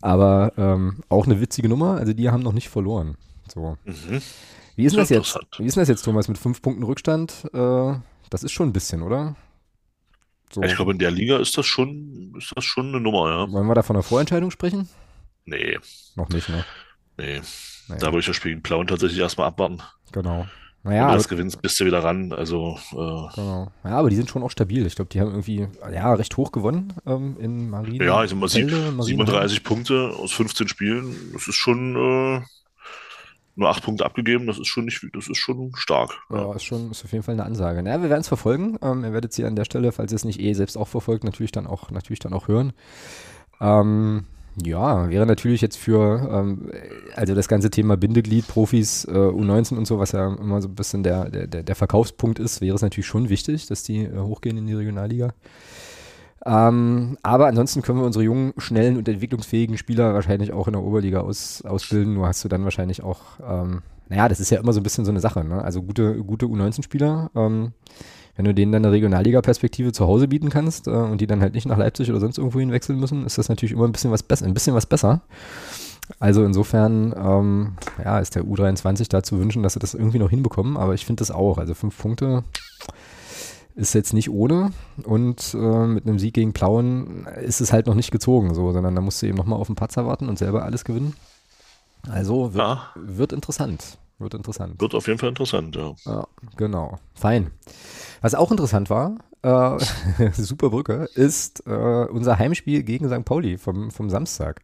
Aber 0.00 0.52
ähm, 0.56 0.98
auch 1.08 1.26
eine 1.26 1.40
witzige 1.40 1.68
Nummer, 1.68 1.96
also 1.96 2.12
die 2.12 2.30
haben 2.30 2.42
noch 2.42 2.52
nicht 2.52 2.68
verloren. 2.68 3.16
So. 3.52 3.76
Mhm. 3.84 4.20
Wie 4.76 4.84
ist 4.84 4.96
das 4.96 5.08
jetzt? 5.08 5.38
Wie 5.58 5.64
ist 5.64 5.76
das 5.76 5.88
jetzt, 5.88 6.04
Thomas, 6.04 6.28
mit 6.28 6.38
fünf 6.38 6.62
Punkten 6.62 6.82
Rückstand? 6.84 7.48
Äh, 7.52 7.94
das 8.30 8.44
ist 8.44 8.52
schon 8.52 8.68
ein 8.68 8.72
bisschen, 8.72 9.02
oder? 9.02 9.34
So. 10.52 10.62
Ich 10.62 10.76
glaube, 10.76 10.92
in 10.92 10.98
der 10.98 11.10
Liga 11.10 11.38
ist 11.38 11.58
das 11.58 11.66
schon, 11.66 12.34
ist 12.38 12.52
das 12.54 12.64
schon 12.64 12.88
eine 12.88 13.00
Nummer, 13.00 13.28
ja. 13.30 13.50
Wollen 13.52 13.66
wir 13.66 13.74
da 13.74 13.82
von 13.82 13.96
einer 13.96 14.02
Vorentscheidung 14.02 14.50
sprechen? 14.50 14.88
Nee, 15.46 15.78
Noch 16.16 16.28
nicht, 16.28 16.48
ne? 16.48 16.64
nee. 17.18 17.40
Naja. 17.88 18.00
Da 18.00 18.06
würde 18.06 18.20
ich 18.20 18.26
das 18.26 18.36
Spiel 18.36 18.52
gegen 18.52 18.62
Plauen 18.62 18.86
tatsächlich 18.86 19.18
erstmal 19.20 19.48
abwarten. 19.48 19.82
Genau. 20.12 20.46
Wenn 20.82 20.92
Naja, 20.92 21.02
du 21.02 21.08
aber, 21.08 21.16
das 21.16 21.28
gewinnst, 21.28 21.60
bist 21.60 21.78
du 21.80 21.84
wieder 21.86 22.04
ran. 22.04 22.32
Also, 22.32 22.78
äh, 22.92 22.94
genau. 23.34 23.72
ja, 23.84 23.90
aber 23.90 24.10
die 24.10 24.16
sind 24.16 24.30
schon 24.30 24.42
auch 24.42 24.50
stabil. 24.50 24.86
Ich 24.86 24.94
glaube, 24.96 25.10
die 25.10 25.20
haben 25.20 25.30
irgendwie 25.30 25.66
ja, 25.92 26.14
recht 26.14 26.36
hoch 26.36 26.52
gewonnen 26.52 26.92
ähm, 27.06 27.36
in 27.40 27.68
Marien. 27.70 28.02
ja, 28.02 28.22
ich 28.24 28.30
sag 28.30 28.38
mal, 28.38 28.48
Marienheim. 28.48 29.02
37 29.02 29.64
Punkte 29.64 30.14
aus 30.18 30.32
15 30.32 30.68
Spielen, 30.68 31.14
das 31.32 31.48
ist 31.48 31.56
schon 31.56 31.96
äh, 31.96 32.42
nur 33.56 33.68
8 33.68 33.84
Punkte 33.84 34.04
abgegeben, 34.04 34.46
das 34.46 34.58
ist 34.58 34.66
schon 34.66 34.86
nicht, 34.86 35.06
das 35.12 35.28
ist 35.28 35.38
schon 35.38 35.72
stark. 35.76 36.12
Ja, 36.30 36.52
ist 36.54 36.64
schon, 36.64 36.90
ist 36.90 37.04
auf 37.04 37.12
jeden 37.12 37.22
Fall 37.22 37.34
eine 37.34 37.44
Ansage. 37.44 37.82
Naja, 37.82 38.02
wir 38.02 38.10
werden 38.10 38.22
es 38.22 38.28
verfolgen. 38.28 38.78
Ähm, 38.82 39.04
ihr 39.04 39.12
werdet 39.12 39.32
sie 39.32 39.44
an 39.44 39.56
der 39.56 39.64
Stelle, 39.64 39.92
falls 39.92 40.12
ihr 40.12 40.16
es 40.16 40.24
nicht 40.24 40.40
eh 40.40 40.52
selbst 40.54 40.76
auch 40.76 40.88
verfolgt, 40.88 41.24
natürlich 41.24 41.52
dann 41.52 41.66
auch, 41.66 41.90
natürlich 41.90 42.18
dann 42.18 42.32
auch 42.32 42.48
hören. 42.48 42.72
Ähm, 43.60 44.24
ja, 44.62 45.08
wäre 45.10 45.26
natürlich 45.26 45.60
jetzt 45.60 45.76
für, 45.76 46.28
ähm, 46.30 46.70
also 47.16 47.34
das 47.34 47.48
ganze 47.48 47.70
Thema 47.70 47.96
Bindeglied, 47.96 48.46
Profis, 48.46 49.04
äh, 49.04 49.10
U19 49.10 49.76
und 49.76 49.86
so, 49.86 49.98
was 49.98 50.12
ja 50.12 50.32
immer 50.34 50.62
so 50.62 50.68
ein 50.68 50.74
bisschen 50.74 51.02
der, 51.02 51.28
der, 51.28 51.46
der 51.46 51.62
der 51.64 51.74
Verkaufspunkt 51.74 52.38
ist, 52.38 52.60
wäre 52.60 52.76
es 52.76 52.82
natürlich 52.82 53.06
schon 53.06 53.28
wichtig, 53.28 53.66
dass 53.66 53.82
die 53.82 54.04
äh, 54.04 54.18
hochgehen 54.18 54.56
in 54.56 54.66
die 54.66 54.74
Regionalliga. 54.74 55.34
Ähm, 56.46 57.16
aber 57.22 57.46
ansonsten 57.46 57.82
können 57.82 57.98
wir 57.98 58.04
unsere 58.04 58.24
jungen, 58.24 58.52
schnellen 58.58 58.96
und 58.96 59.08
entwicklungsfähigen 59.08 59.78
Spieler 59.78 60.12
wahrscheinlich 60.14 60.52
auch 60.52 60.66
in 60.66 60.74
der 60.74 60.82
Oberliga 60.82 61.20
aus, 61.20 61.62
ausbilden. 61.62 62.14
Nur 62.14 62.26
hast 62.26 62.44
du 62.44 62.48
dann 62.48 62.64
wahrscheinlich 62.64 63.02
auch, 63.02 63.20
ähm, 63.48 63.82
naja, 64.08 64.28
das 64.28 64.40
ist 64.40 64.50
ja 64.50 64.60
immer 64.60 64.72
so 64.72 64.80
ein 64.80 64.82
bisschen 64.82 65.04
so 65.04 65.10
eine 65.10 65.20
Sache. 65.20 65.44
Ne? 65.44 65.62
Also 65.62 65.82
gute, 65.82 66.22
gute 66.22 66.46
U19-Spieler, 66.46 67.30
ähm, 67.34 67.72
wenn 68.36 68.44
du 68.44 68.54
denen 68.54 68.72
dann 68.72 68.84
eine 68.84 68.92
Regionalliga-Perspektive 68.92 69.92
zu 69.92 70.06
Hause 70.06 70.28
bieten 70.28 70.50
kannst 70.50 70.86
äh, 70.86 70.90
und 70.90 71.20
die 71.20 71.26
dann 71.26 71.40
halt 71.40 71.54
nicht 71.54 71.66
nach 71.66 71.78
Leipzig 71.78 72.10
oder 72.10 72.20
sonst 72.20 72.36
irgendwo 72.36 72.60
hinwechseln 72.60 72.98
müssen, 72.98 73.24
ist 73.24 73.38
das 73.38 73.48
natürlich 73.48 73.72
immer 73.72 73.86
ein 73.86 73.92
bisschen 73.92 74.10
was 74.10 74.22
besser, 74.22 74.44
ein 74.44 74.54
bisschen 74.54 74.74
was 74.74 74.86
besser. 74.86 75.22
Also 76.18 76.44
insofern, 76.44 77.14
ähm, 77.16 77.72
ja, 78.04 78.18
ist 78.18 78.34
der 78.34 78.42
U23 78.42 79.08
da 79.08 79.22
zu 79.22 79.38
wünschen, 79.38 79.62
dass 79.62 79.74
sie 79.74 79.78
das 79.78 79.94
irgendwie 79.94 80.18
noch 80.18 80.28
hinbekommen, 80.28 80.76
aber 80.76 80.92
ich 80.92 81.06
finde 81.06 81.20
das 81.20 81.30
auch. 81.30 81.56
Also 81.56 81.72
fünf 81.72 81.96
Punkte 81.96 82.44
ist 83.74 83.94
jetzt 83.94 84.12
nicht 84.12 84.30
ohne 84.30 84.70
und 85.04 85.54
äh, 85.54 85.86
mit 85.86 86.06
einem 86.06 86.18
Sieg 86.18 86.34
gegen 86.34 86.52
Plauen 86.52 87.26
ist 87.42 87.60
es 87.60 87.72
halt 87.72 87.86
noch 87.86 87.94
nicht 87.94 88.10
gezogen, 88.10 88.54
so, 88.54 88.72
sondern 88.72 88.94
da 88.94 89.00
musst 89.00 89.20
du 89.20 89.26
eben 89.26 89.36
nochmal 89.36 89.58
auf 89.58 89.66
den 89.66 89.76
Patzer 89.76 90.06
warten 90.06 90.28
und 90.28 90.38
selber 90.38 90.64
alles 90.64 90.84
gewinnen. 90.84 91.14
Also 92.08 92.54
wird, 92.54 92.64
ja. 92.64 92.86
wird 92.94 93.32
interessant. 93.32 93.98
Wird 94.18 94.34
interessant. 94.34 94.80
Wird 94.80 94.94
auf 94.94 95.06
jeden 95.08 95.18
Fall 95.18 95.30
interessant, 95.30 95.74
ja. 95.74 95.94
Ja, 96.04 96.26
genau. 96.56 96.98
Fein. 97.14 97.50
Was 98.20 98.34
auch 98.34 98.50
interessant 98.50 98.90
war, 98.90 99.16
äh, 99.44 99.78
super 100.32 100.70
Brücke, 100.70 101.08
ist 101.14 101.62
äh, 101.66 101.70
unser 101.70 102.38
Heimspiel 102.38 102.82
gegen 102.82 103.08
St. 103.08 103.24
Pauli 103.24 103.58
vom, 103.58 103.90
vom 103.90 104.08
Samstag. 104.08 104.62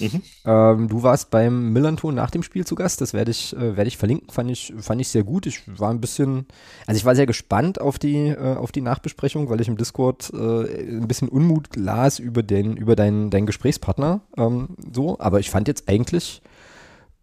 Mhm. 0.00 0.22
Ähm, 0.44 0.88
du 0.88 1.02
warst 1.02 1.30
beim 1.30 1.72
Millanton 1.72 2.14
nach 2.14 2.30
dem 2.30 2.42
Spiel 2.42 2.66
zu 2.66 2.74
Gast, 2.74 3.00
das 3.00 3.12
werde 3.12 3.30
ich, 3.30 3.54
äh, 3.54 3.76
werd 3.76 3.86
ich 3.86 3.98
verlinken, 3.98 4.30
fand 4.30 4.50
ich, 4.50 4.72
fand 4.78 5.00
ich 5.00 5.08
sehr 5.08 5.22
gut. 5.22 5.46
Ich 5.46 5.62
war 5.78 5.90
ein 5.90 6.00
bisschen, 6.00 6.46
also 6.86 6.96
ich 6.98 7.04
war 7.04 7.14
sehr 7.14 7.26
gespannt 7.26 7.80
auf 7.80 7.98
die, 7.98 8.28
äh, 8.28 8.56
auf 8.56 8.72
die 8.72 8.80
Nachbesprechung, 8.80 9.50
weil 9.50 9.60
ich 9.60 9.68
im 9.68 9.76
Discord 9.76 10.32
äh, 10.32 10.98
ein 10.98 11.06
bisschen 11.06 11.28
Unmut 11.28 11.76
las 11.76 12.18
über, 12.18 12.42
den, 12.42 12.76
über 12.76 12.96
deinen, 12.96 13.28
deinen 13.30 13.46
Gesprächspartner. 13.46 14.22
Ähm, 14.36 14.70
so, 14.92 15.18
aber 15.20 15.40
ich 15.40 15.50
fand 15.50 15.68
jetzt 15.68 15.88
eigentlich 15.88 16.42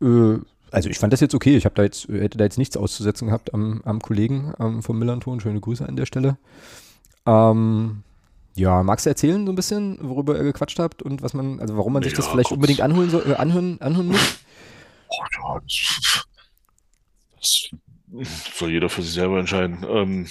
äh, 0.02 0.38
also 0.72 0.88
ich 0.88 1.00
fand 1.00 1.12
das 1.12 1.20
jetzt 1.20 1.34
okay. 1.34 1.58
Ich 1.58 1.66
habe 1.66 1.74
da 1.74 1.82
jetzt, 1.82 2.08
hätte 2.10 2.38
da 2.38 2.44
jetzt 2.44 2.60
nichts 2.60 2.78
auszusetzen 2.78 3.28
gehabt 3.28 3.56
am, 3.56 3.82
am 3.86 4.00
Kollegen 4.00 4.54
ähm, 4.60 4.84
vom 4.84 5.00
Millanton. 5.00 5.40
Schöne 5.40 5.60
Grüße 5.60 5.88
an 5.88 5.96
der 5.96 6.06
Stelle. 6.06 6.38
Ähm, 7.26 8.04
ja, 8.56 8.84
magst 8.84 9.06
du 9.06 9.10
erzählen 9.10 9.46
so 9.46 9.52
ein 9.52 9.56
bisschen, 9.56 9.98
worüber 10.02 10.36
ihr 10.36 10.44
gequatscht 10.44 10.80
habt 10.80 11.02
und 11.02 11.22
was 11.22 11.34
man, 11.34 11.60
also 11.60 11.78
warum 11.78 11.94
man 11.94 12.04
sich 12.04 12.12
ja, 12.14 12.18
das 12.18 12.28
vielleicht 12.28 12.50
Gott. 12.50 12.58
unbedingt 12.58 12.82
anholen 12.82 13.10
soll, 13.10 13.32
äh, 13.32 13.36
anhören, 13.36 13.80
anhören 13.82 14.08
muss? 14.08 14.40
Oh, 15.10 15.24
ja, 15.38 15.62
das, 17.38 17.70
soll 18.54 18.72
jeder 18.72 18.90
für 18.90 19.02
sich 19.02 19.14
selber 19.14 19.40
entscheiden. 19.40 19.86
Ähm, 19.88 20.28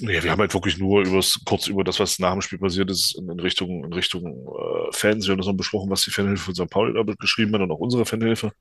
nee, 0.00 0.22
wir 0.22 0.30
haben 0.30 0.40
halt 0.40 0.54
wirklich 0.54 0.78
nur 0.78 1.02
übers, 1.02 1.40
kurz 1.44 1.66
über 1.66 1.84
das, 1.84 1.98
was 2.00 2.18
nach 2.18 2.32
dem 2.32 2.42
Spiel 2.42 2.58
passiert 2.58 2.90
ist, 2.90 3.16
in, 3.18 3.28
in 3.28 3.40
Richtung, 3.40 3.84
in 3.84 3.92
Richtung 3.92 4.24
äh, 4.26 4.92
Fans. 4.92 5.26
Wir 5.26 5.32
haben 5.32 5.38
das 5.38 5.46
noch 5.46 5.54
besprochen, 5.54 5.90
was 5.90 6.02
die 6.02 6.10
Fanhilfe 6.10 6.44
von 6.44 6.54
St. 6.54 6.70
Pauli 6.70 6.94
da 6.94 7.02
geschrieben 7.18 7.54
hat 7.54 7.62
und 7.62 7.70
auch 7.70 7.78
unsere 7.78 8.04
Fanhilfe, 8.04 8.52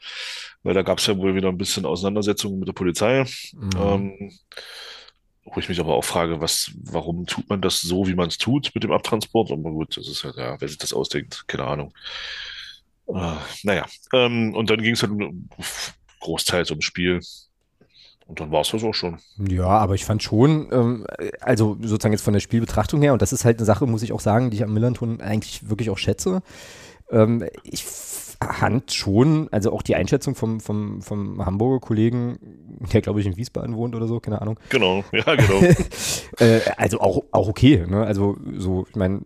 weil 0.63 0.73
da 0.73 0.81
gab 0.81 0.99
es 0.99 1.07
ja 1.07 1.17
wohl 1.17 1.35
wieder 1.35 1.49
ein 1.49 1.57
bisschen 1.57 1.85
Auseinandersetzungen 1.85 2.59
mit 2.59 2.67
der 2.67 2.73
Polizei. 2.73 3.25
Mhm. 3.53 3.69
Ähm, 3.79 4.31
wo 5.45 5.59
ich 5.59 5.69
mich 5.69 5.79
aber 5.79 5.95
auch 5.95 6.03
frage, 6.03 6.41
was, 6.41 6.71
warum 6.83 7.25
tut 7.27 7.47
man 7.49 7.61
das 7.61 7.81
so, 7.81 8.07
wie 8.07 8.15
man 8.15 8.27
es 8.27 8.37
tut 8.37 8.71
mit 8.73 8.83
dem 8.83 8.91
Abtransport? 8.91 9.51
Aber 9.51 9.71
gut, 9.71 9.95
das 9.95 10.07
ist 10.07 10.23
halt, 10.23 10.35
ja, 10.35 10.59
wer 10.59 10.67
sich 10.67 10.79
das 10.79 10.91
ausdenkt, 10.91 11.47
keine 11.47 11.65
Ahnung. 11.65 11.93
Äh, 13.07 13.35
naja, 13.63 13.85
ähm, 14.13 14.55
und 14.55 14.69
dann 14.69 14.81
ging 14.81 14.93
es 14.93 15.03
halt 15.03 15.13
großteils 16.19 16.71
ums 16.71 16.85
Spiel. 16.85 17.21
Und 18.27 18.39
dann 18.39 18.51
war 18.51 18.61
es 18.61 18.71
das 18.71 18.83
auch 18.83 18.93
schon. 18.93 19.19
Ja, 19.37 19.67
aber 19.67 19.93
ich 19.93 20.03
fand 20.03 20.23
schon, 20.23 20.67
ähm, 20.71 21.05
also 21.41 21.77
sozusagen 21.81 22.13
jetzt 22.13 22.23
von 22.23 22.33
der 22.33 22.39
Spielbetrachtung 22.39 22.99
her, 23.03 23.13
und 23.13 23.21
das 23.21 23.31
ist 23.31 23.45
halt 23.45 23.59
eine 23.59 23.65
Sache, 23.65 23.85
muss 23.85 24.01
ich 24.01 24.13
auch 24.13 24.19
sagen, 24.19 24.49
die 24.49 24.57
ich 24.57 24.63
am 24.63 24.73
Millanton 24.73 25.21
eigentlich 25.21 25.69
wirklich 25.69 25.91
auch 25.91 25.99
schätze. 25.99 26.41
Ähm, 27.11 27.45
ich 27.63 27.85
Hand 28.41 28.91
schon, 28.91 29.47
also 29.51 29.71
auch 29.71 29.81
die 29.81 29.95
Einschätzung 29.95 30.35
vom, 30.35 30.59
vom, 30.59 31.01
vom 31.01 31.45
Hamburger 31.45 31.79
Kollegen, 31.79 32.37
der 32.93 33.01
glaube 33.01 33.19
ich 33.19 33.25
in 33.25 33.37
Wiesbaden 33.37 33.75
wohnt 33.75 33.95
oder 33.95 34.07
so, 34.07 34.19
keine 34.19 34.41
Ahnung. 34.41 34.59
Genau, 34.69 35.03
ja, 35.11 35.35
genau. 35.35 35.61
äh, 36.39 36.59
also 36.77 36.99
auch, 36.99 37.23
auch 37.31 37.47
okay, 37.47 37.85
ne? 37.87 38.05
Also 38.05 38.37
so, 38.57 38.85
ich 38.89 38.95
meine, 38.95 39.21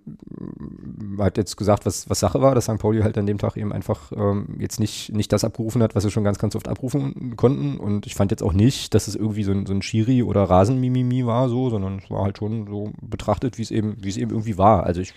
man 0.98 1.26
hat 1.26 1.38
jetzt 1.38 1.58
gesagt, 1.58 1.86
was, 1.86 2.10
was 2.10 2.20
Sache 2.20 2.42
war, 2.42 2.56
dass 2.56 2.66
St. 2.66 2.78
Pauli 2.78 3.02
halt 3.02 3.18
an 3.18 3.26
dem 3.26 3.38
Tag 3.38 3.58
eben 3.58 3.74
einfach 3.74 4.12
ähm, 4.12 4.58
jetzt 4.60 4.80
nicht, 4.80 5.12
nicht 5.12 5.32
das 5.32 5.44
abgerufen 5.44 5.82
hat, 5.84 5.96
was 5.96 6.04
sie 6.04 6.12
schon 6.12 6.24
ganz, 6.24 6.40
ganz 6.40 6.56
oft 6.56 6.68
abrufen 6.68 7.36
konnten. 7.36 7.78
Und 7.78 8.06
ich 8.06 8.16
fand 8.16 8.32
jetzt 8.32 8.44
auch 8.44 8.54
nicht, 8.54 8.94
dass 8.94 9.08
es 9.08 9.16
irgendwie 9.16 9.44
so 9.44 9.52
ein, 9.52 9.66
so 9.66 9.74
ein 9.74 9.82
Schiri 9.82 10.24
oder 10.24 10.44
Rasenmimimi 10.44 11.26
war, 11.26 11.50
so, 11.50 11.70
sondern 11.70 12.00
es 12.04 12.10
war 12.10 12.24
halt 12.24 12.38
schon 12.38 12.68
so 12.68 12.92
betrachtet, 13.02 13.58
wie 13.58 13.64
es 13.64 13.72
eben, 13.72 13.98
wie 14.02 14.10
es 14.10 14.18
eben 14.18 14.32
irgendwie 14.32 14.58
war. 14.58 14.84
Also 14.84 15.02
ich 15.02 15.14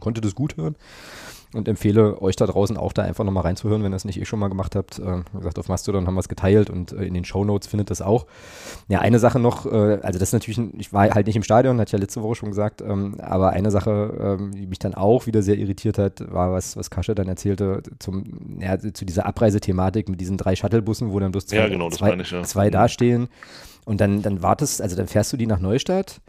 konnte 0.00 0.20
das 0.20 0.34
gut 0.34 0.56
hören 0.56 0.76
und 1.56 1.68
empfehle 1.68 2.20
euch 2.20 2.36
da 2.36 2.46
draußen 2.46 2.76
auch 2.76 2.92
da 2.92 3.02
einfach 3.02 3.24
nochmal 3.24 3.44
reinzuhören, 3.44 3.82
wenn 3.82 3.92
ihr 3.92 3.96
es 3.96 4.04
nicht 4.04 4.20
eh 4.20 4.24
schon 4.24 4.38
mal 4.38 4.48
gemacht 4.48 4.76
habt. 4.76 4.98
Äh, 4.98 5.22
wie 5.32 5.38
gesagt, 5.38 5.58
auf 5.58 5.68
Mastodon 5.68 6.06
haben 6.06 6.14
wir 6.14 6.20
es 6.20 6.28
geteilt 6.28 6.70
und 6.70 6.92
äh, 6.92 7.04
in 7.04 7.14
den 7.14 7.24
Show 7.24 7.44
Notes 7.44 7.66
findet 7.68 7.90
das 7.90 8.02
auch. 8.02 8.26
Ja, 8.88 9.00
eine 9.00 9.18
Sache 9.18 9.38
noch, 9.38 9.66
äh, 9.66 9.98
also 10.02 10.18
das 10.18 10.28
ist 10.28 10.32
natürlich, 10.32 10.58
ein, 10.58 10.74
ich 10.78 10.92
war 10.92 11.10
halt 11.10 11.26
nicht 11.26 11.36
im 11.36 11.42
Stadion, 11.42 11.80
hatte 11.80 11.88
ich 11.88 11.92
ja 11.92 11.98
letzte 11.98 12.22
Woche 12.22 12.36
schon 12.36 12.50
gesagt, 12.50 12.82
ähm, 12.82 13.16
aber 13.20 13.50
eine 13.50 13.70
Sache, 13.70 14.36
ähm, 14.38 14.52
die 14.52 14.66
mich 14.66 14.78
dann 14.78 14.94
auch 14.94 15.26
wieder 15.26 15.42
sehr 15.42 15.56
irritiert 15.56 15.98
hat, 15.98 16.32
war 16.32 16.52
was, 16.52 16.76
was 16.76 16.90
Kasche 16.90 17.14
dann 17.14 17.28
erzählte 17.28 17.82
zum, 17.98 18.58
ja, 18.60 18.78
zu 18.78 19.04
dieser 19.04 19.26
Abreisethematik 19.26 20.08
mit 20.08 20.20
diesen 20.20 20.36
drei 20.36 20.56
Shuttlebussen, 20.56 21.12
wo 21.12 21.18
dann 21.18 21.32
bloß 21.32 21.46
zwei, 21.46 21.56
ja, 21.56 21.68
genau, 21.68 21.90
zwei, 21.90 22.14
ich, 22.14 22.30
ja. 22.30 22.42
zwei 22.42 22.70
dastehen 22.70 23.28
und 23.84 24.00
dann, 24.00 24.22
dann 24.22 24.42
wartest, 24.42 24.82
also 24.82 24.96
dann 24.96 25.06
fährst 25.06 25.32
du 25.32 25.36
die 25.36 25.46
nach 25.46 25.60
Neustadt 25.60 26.20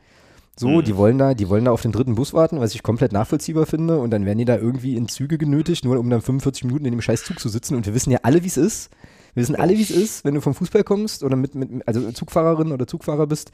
so, 0.59 0.69
mhm. 0.69 0.83
die 0.83 0.97
wollen 0.97 1.19
da, 1.19 1.35
die 1.35 1.49
wollen 1.49 1.65
da 1.65 1.71
auf 1.71 1.83
den 1.83 1.91
dritten 1.91 2.15
Bus 2.15 2.33
warten, 2.33 2.59
was 2.59 2.73
ich 2.73 2.81
komplett 2.81 3.11
nachvollziehbar 3.11 3.67
finde. 3.67 3.99
Und 3.99 4.09
dann 4.09 4.25
werden 4.25 4.39
die 4.39 4.45
da 4.45 4.57
irgendwie 4.57 4.95
in 4.95 5.07
Züge 5.07 5.37
genötigt, 5.37 5.85
nur 5.85 5.99
um 5.99 6.09
dann 6.09 6.21
45 6.21 6.63
Minuten 6.63 6.85
in 6.85 6.91
dem 6.91 7.01
scheiß 7.01 7.23
Zug 7.23 7.39
zu 7.39 7.47
sitzen. 7.47 7.75
Und 7.75 7.85
wir 7.85 7.93
wissen 7.93 8.09
ja 8.09 8.19
alle, 8.23 8.43
wie 8.43 8.47
es 8.47 8.57
ist. 8.57 8.89
Wir 9.35 9.41
wissen 9.41 9.55
alle, 9.55 9.77
wie 9.77 9.83
es 9.83 9.91
ist, 9.91 10.25
wenn 10.25 10.33
du 10.33 10.41
vom 10.41 10.55
Fußball 10.55 10.83
kommst 10.83 11.23
oder 11.23 11.35
mit, 11.35 11.53
mit, 11.53 11.87
also 11.87 12.11
Zugfahrerin 12.11 12.71
oder 12.71 12.87
Zugfahrer 12.87 13.27
bist, 13.27 13.51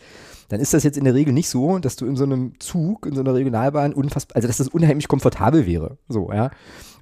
dann 0.48 0.62
ist 0.62 0.74
das 0.74 0.84
jetzt 0.84 0.98
in 0.98 1.04
der 1.04 1.13
Regel 1.13 1.34
nicht 1.34 1.50
so, 1.50 1.78
dass 1.80 1.98
du 1.98 2.06
in 2.06 2.16
so 2.16 2.24
einem 2.24 2.54
Zug, 2.60 3.06
in 3.06 3.16
so 3.16 3.20
einer 3.20 3.34
Regionalbahn 3.34 3.94
unfassbar, 3.94 4.38
also 4.38 4.48
dass 4.48 4.58
das 4.58 4.70
unheimlich 4.70 5.10
komfortabel 5.10 5.66
wäre. 5.66 5.98
So, 6.08 6.32
ja. 6.32 6.52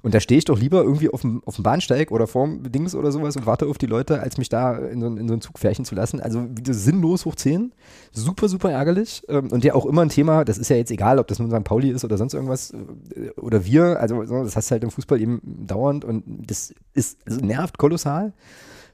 Und 0.02 0.14
da 0.14 0.20
stehe 0.20 0.38
ich 0.38 0.44
doch 0.44 0.58
lieber 0.58 0.82
irgendwie 0.82 1.10
auf 1.10 1.20
dem, 1.20 1.42
auf 1.44 1.54
dem 1.54 1.62
Bahnsteig 1.62 2.10
oder 2.10 2.26
vorm 2.26 2.70
Dings 2.70 2.94
oder 2.94 3.12
sowas 3.12 3.36
und 3.36 3.46
warte 3.46 3.66
auf 3.66 3.78
die 3.78 3.86
Leute, 3.86 4.20
als 4.20 4.36
mich 4.36 4.48
da 4.48 4.76
in 4.76 5.00
so, 5.00 5.06
in 5.06 5.28
so 5.28 5.34
ein 5.34 5.40
Zug 5.40 5.58
färchen 5.58 5.84
zu 5.84 5.94
lassen. 5.94 6.20
Also 6.20 6.44
sinnlos 6.68 7.24
hoch 7.24 7.36
10. 7.36 7.72
Super, 8.10 8.48
super 8.48 8.72
ärgerlich. 8.72 9.22
Ähm, 9.28 9.52
und 9.52 9.62
ja 9.64 9.74
auch 9.74 9.86
immer 9.86 10.02
ein 10.02 10.08
Thema, 10.08 10.44
das 10.44 10.58
ist 10.58 10.70
ja 10.70 10.76
jetzt 10.76 10.90
egal, 10.90 11.18
ob 11.18 11.28
das 11.28 11.38
nun 11.38 11.50
St. 11.50 11.64
Pauli 11.64 11.90
ist 11.90 12.04
oder 12.04 12.18
sonst 12.18 12.34
irgendwas 12.34 12.72
äh, 12.72 13.30
oder 13.40 13.64
wir. 13.64 14.00
Also 14.00 14.22
das 14.24 14.56
hast 14.56 14.70
du 14.70 14.72
halt 14.72 14.82
im 14.82 14.90
Fußball 14.90 15.20
eben 15.20 15.40
dauernd 15.44 16.04
und 16.04 16.24
das 16.26 16.74
ist, 16.94 17.18
also 17.24 17.40
nervt 17.40 17.78
kolossal. 17.78 18.32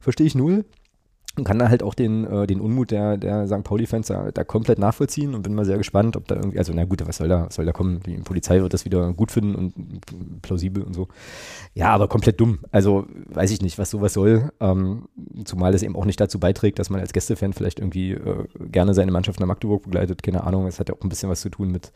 Verstehe 0.00 0.26
ich 0.26 0.34
null 0.34 0.64
und 1.38 1.44
kann 1.44 1.58
da 1.58 1.68
halt 1.68 1.82
auch 1.82 1.94
den, 1.94 2.24
äh, 2.24 2.46
den 2.46 2.60
Unmut 2.60 2.90
der, 2.90 3.16
der 3.16 3.46
St. 3.46 3.64
Pauli-Fans 3.64 4.08
da, 4.08 4.30
da, 4.30 4.44
komplett 4.44 4.78
nachvollziehen 4.78 5.34
und 5.34 5.42
bin 5.42 5.54
mal 5.54 5.64
sehr 5.64 5.78
gespannt, 5.78 6.16
ob 6.16 6.26
da 6.28 6.36
irgendwie, 6.36 6.58
also 6.58 6.72
na 6.74 6.84
gut, 6.84 7.06
was 7.06 7.16
soll 7.16 7.28
da, 7.28 7.46
was 7.46 7.54
soll 7.54 7.64
da 7.64 7.72
kommen? 7.72 8.00
Die 8.04 8.16
Polizei 8.18 8.60
wird 8.60 8.74
das 8.74 8.84
wieder 8.84 9.12
gut 9.12 9.32
finden 9.32 9.54
und 9.54 10.42
plausibel 10.42 10.82
und 10.82 10.94
so. 10.94 11.08
Ja, 11.74 11.90
aber 11.90 12.08
komplett 12.08 12.40
dumm. 12.40 12.58
Also 12.70 13.06
weiß 13.28 13.50
ich 13.50 13.62
nicht, 13.62 13.78
was 13.78 13.90
sowas 13.90 14.12
soll. 14.12 14.50
Ähm, 14.60 15.08
zumal 15.44 15.74
es 15.74 15.82
eben 15.82 15.96
auch 15.96 16.04
nicht 16.04 16.20
dazu 16.20 16.38
beiträgt, 16.38 16.78
dass 16.78 16.90
man 16.90 17.00
als 17.00 17.12
Gästefan 17.12 17.52
vielleicht 17.52 17.78
irgendwie 17.78 18.12
äh, 18.12 18.44
gerne 18.70 18.94
seine 18.94 19.12
Mannschaft 19.12 19.40
nach 19.40 19.46
Magdeburg 19.46 19.84
begleitet. 19.84 20.22
Keine 20.22 20.44
Ahnung, 20.44 20.66
es 20.66 20.80
hat 20.80 20.88
ja 20.88 20.94
auch 20.94 21.02
ein 21.02 21.08
bisschen 21.08 21.30
was 21.30 21.40
zu 21.40 21.48
tun 21.48 21.70
mit, 21.70 21.92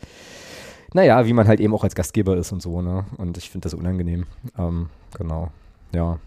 naja, 0.94 1.26
wie 1.26 1.32
man 1.32 1.48
halt 1.48 1.60
eben 1.60 1.74
auch 1.74 1.84
als 1.84 1.94
Gastgeber 1.94 2.36
ist 2.36 2.52
und 2.52 2.62
so, 2.62 2.82
ne? 2.82 3.06
Und 3.16 3.38
ich 3.38 3.50
finde 3.50 3.66
das 3.66 3.74
unangenehm. 3.74 4.26
Ähm, 4.58 4.88
genau. 5.16 5.50
Ja. 5.94 6.18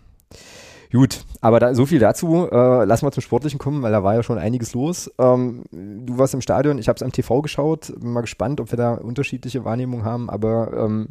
Gut, 0.92 1.26
aber 1.42 1.60
da, 1.60 1.74
so 1.74 1.86
viel 1.86 2.00
dazu. 2.00 2.48
Äh, 2.52 2.86
lassen 2.86 3.06
wir 3.06 3.12
zum 3.12 3.22
Sportlichen 3.22 3.60
kommen, 3.60 3.82
weil 3.82 3.92
da 3.92 4.04
war 4.04 4.16
ja 4.16 4.24
schon 4.24 4.38
einiges 4.38 4.74
los. 4.74 5.12
Ähm, 5.18 5.64
du 5.72 6.18
warst 6.18 6.34
im 6.34 6.42
Stadion, 6.42 6.78
ich 6.78 6.88
habe 6.88 6.96
es 6.96 7.04
am 7.04 7.12
TV 7.12 7.42
geschaut. 7.42 7.94
Bin 8.00 8.14
mal 8.14 8.22
gespannt, 8.22 8.60
ob 8.62 8.72
wir 8.72 8.78
da 8.78 8.94
unterschiedliche 8.96 9.66
Wahrnehmungen 9.66 10.06
haben. 10.06 10.30
Aber 10.30 10.72
ähm, 10.74 11.10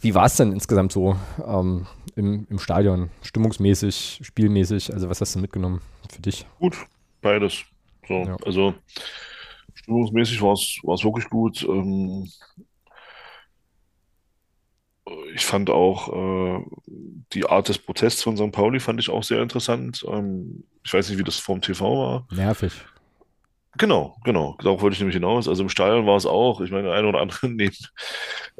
wie 0.00 0.14
war 0.14 0.26
es 0.26 0.36
denn 0.36 0.52
insgesamt 0.52 0.92
so 0.92 1.16
ähm, 1.46 1.86
im, 2.16 2.46
im 2.50 2.58
Stadion? 2.58 3.10
Stimmungsmäßig, 3.22 4.20
spielmäßig? 4.22 4.92
Also, 4.92 5.08
was 5.08 5.20
hast 5.20 5.34
du 5.34 5.38
mitgenommen 5.38 5.80
für 6.10 6.22
dich? 6.22 6.46
Gut, 6.58 6.76
beides. 7.20 7.64
So, 8.06 8.14
ja. 8.14 8.36
Also, 8.44 8.74
stimmungsmäßig 9.74 10.42
war 10.42 10.52
es 10.52 11.04
wirklich 11.04 11.28
gut. 11.30 11.62
Ähm, 11.62 12.28
ich 15.34 15.44
fand 15.44 15.70
auch 15.70 16.08
äh, 16.08 16.64
die 17.32 17.46
Art 17.46 17.68
des 17.68 17.78
Protests 17.78 18.22
von 18.22 18.36
St. 18.36 18.52
Pauli 18.52 18.80
fand 18.80 19.00
ich 19.00 19.10
auch 19.10 19.22
sehr 19.22 19.42
interessant. 19.42 20.04
Ähm, 20.08 20.64
ich 20.82 20.94
weiß 20.94 21.08
nicht, 21.08 21.18
wie 21.18 21.24
das 21.24 21.38
vom 21.38 21.60
TV 21.60 21.98
war. 21.98 22.26
Nervig. 22.30 22.72
Genau, 23.76 24.16
genau. 24.24 24.56
Darauf 24.62 24.82
wollte 24.82 24.94
ich 24.94 25.00
nämlich 25.00 25.16
hinaus. 25.16 25.48
Also 25.48 25.62
im 25.62 25.68
Stadion 25.68 26.06
war 26.06 26.16
es 26.16 26.26
auch. 26.26 26.60
Ich 26.60 26.70
meine, 26.70 26.92
ein 26.92 27.04
oder 27.04 27.20
andere 27.20 27.48
neben, 27.48 27.76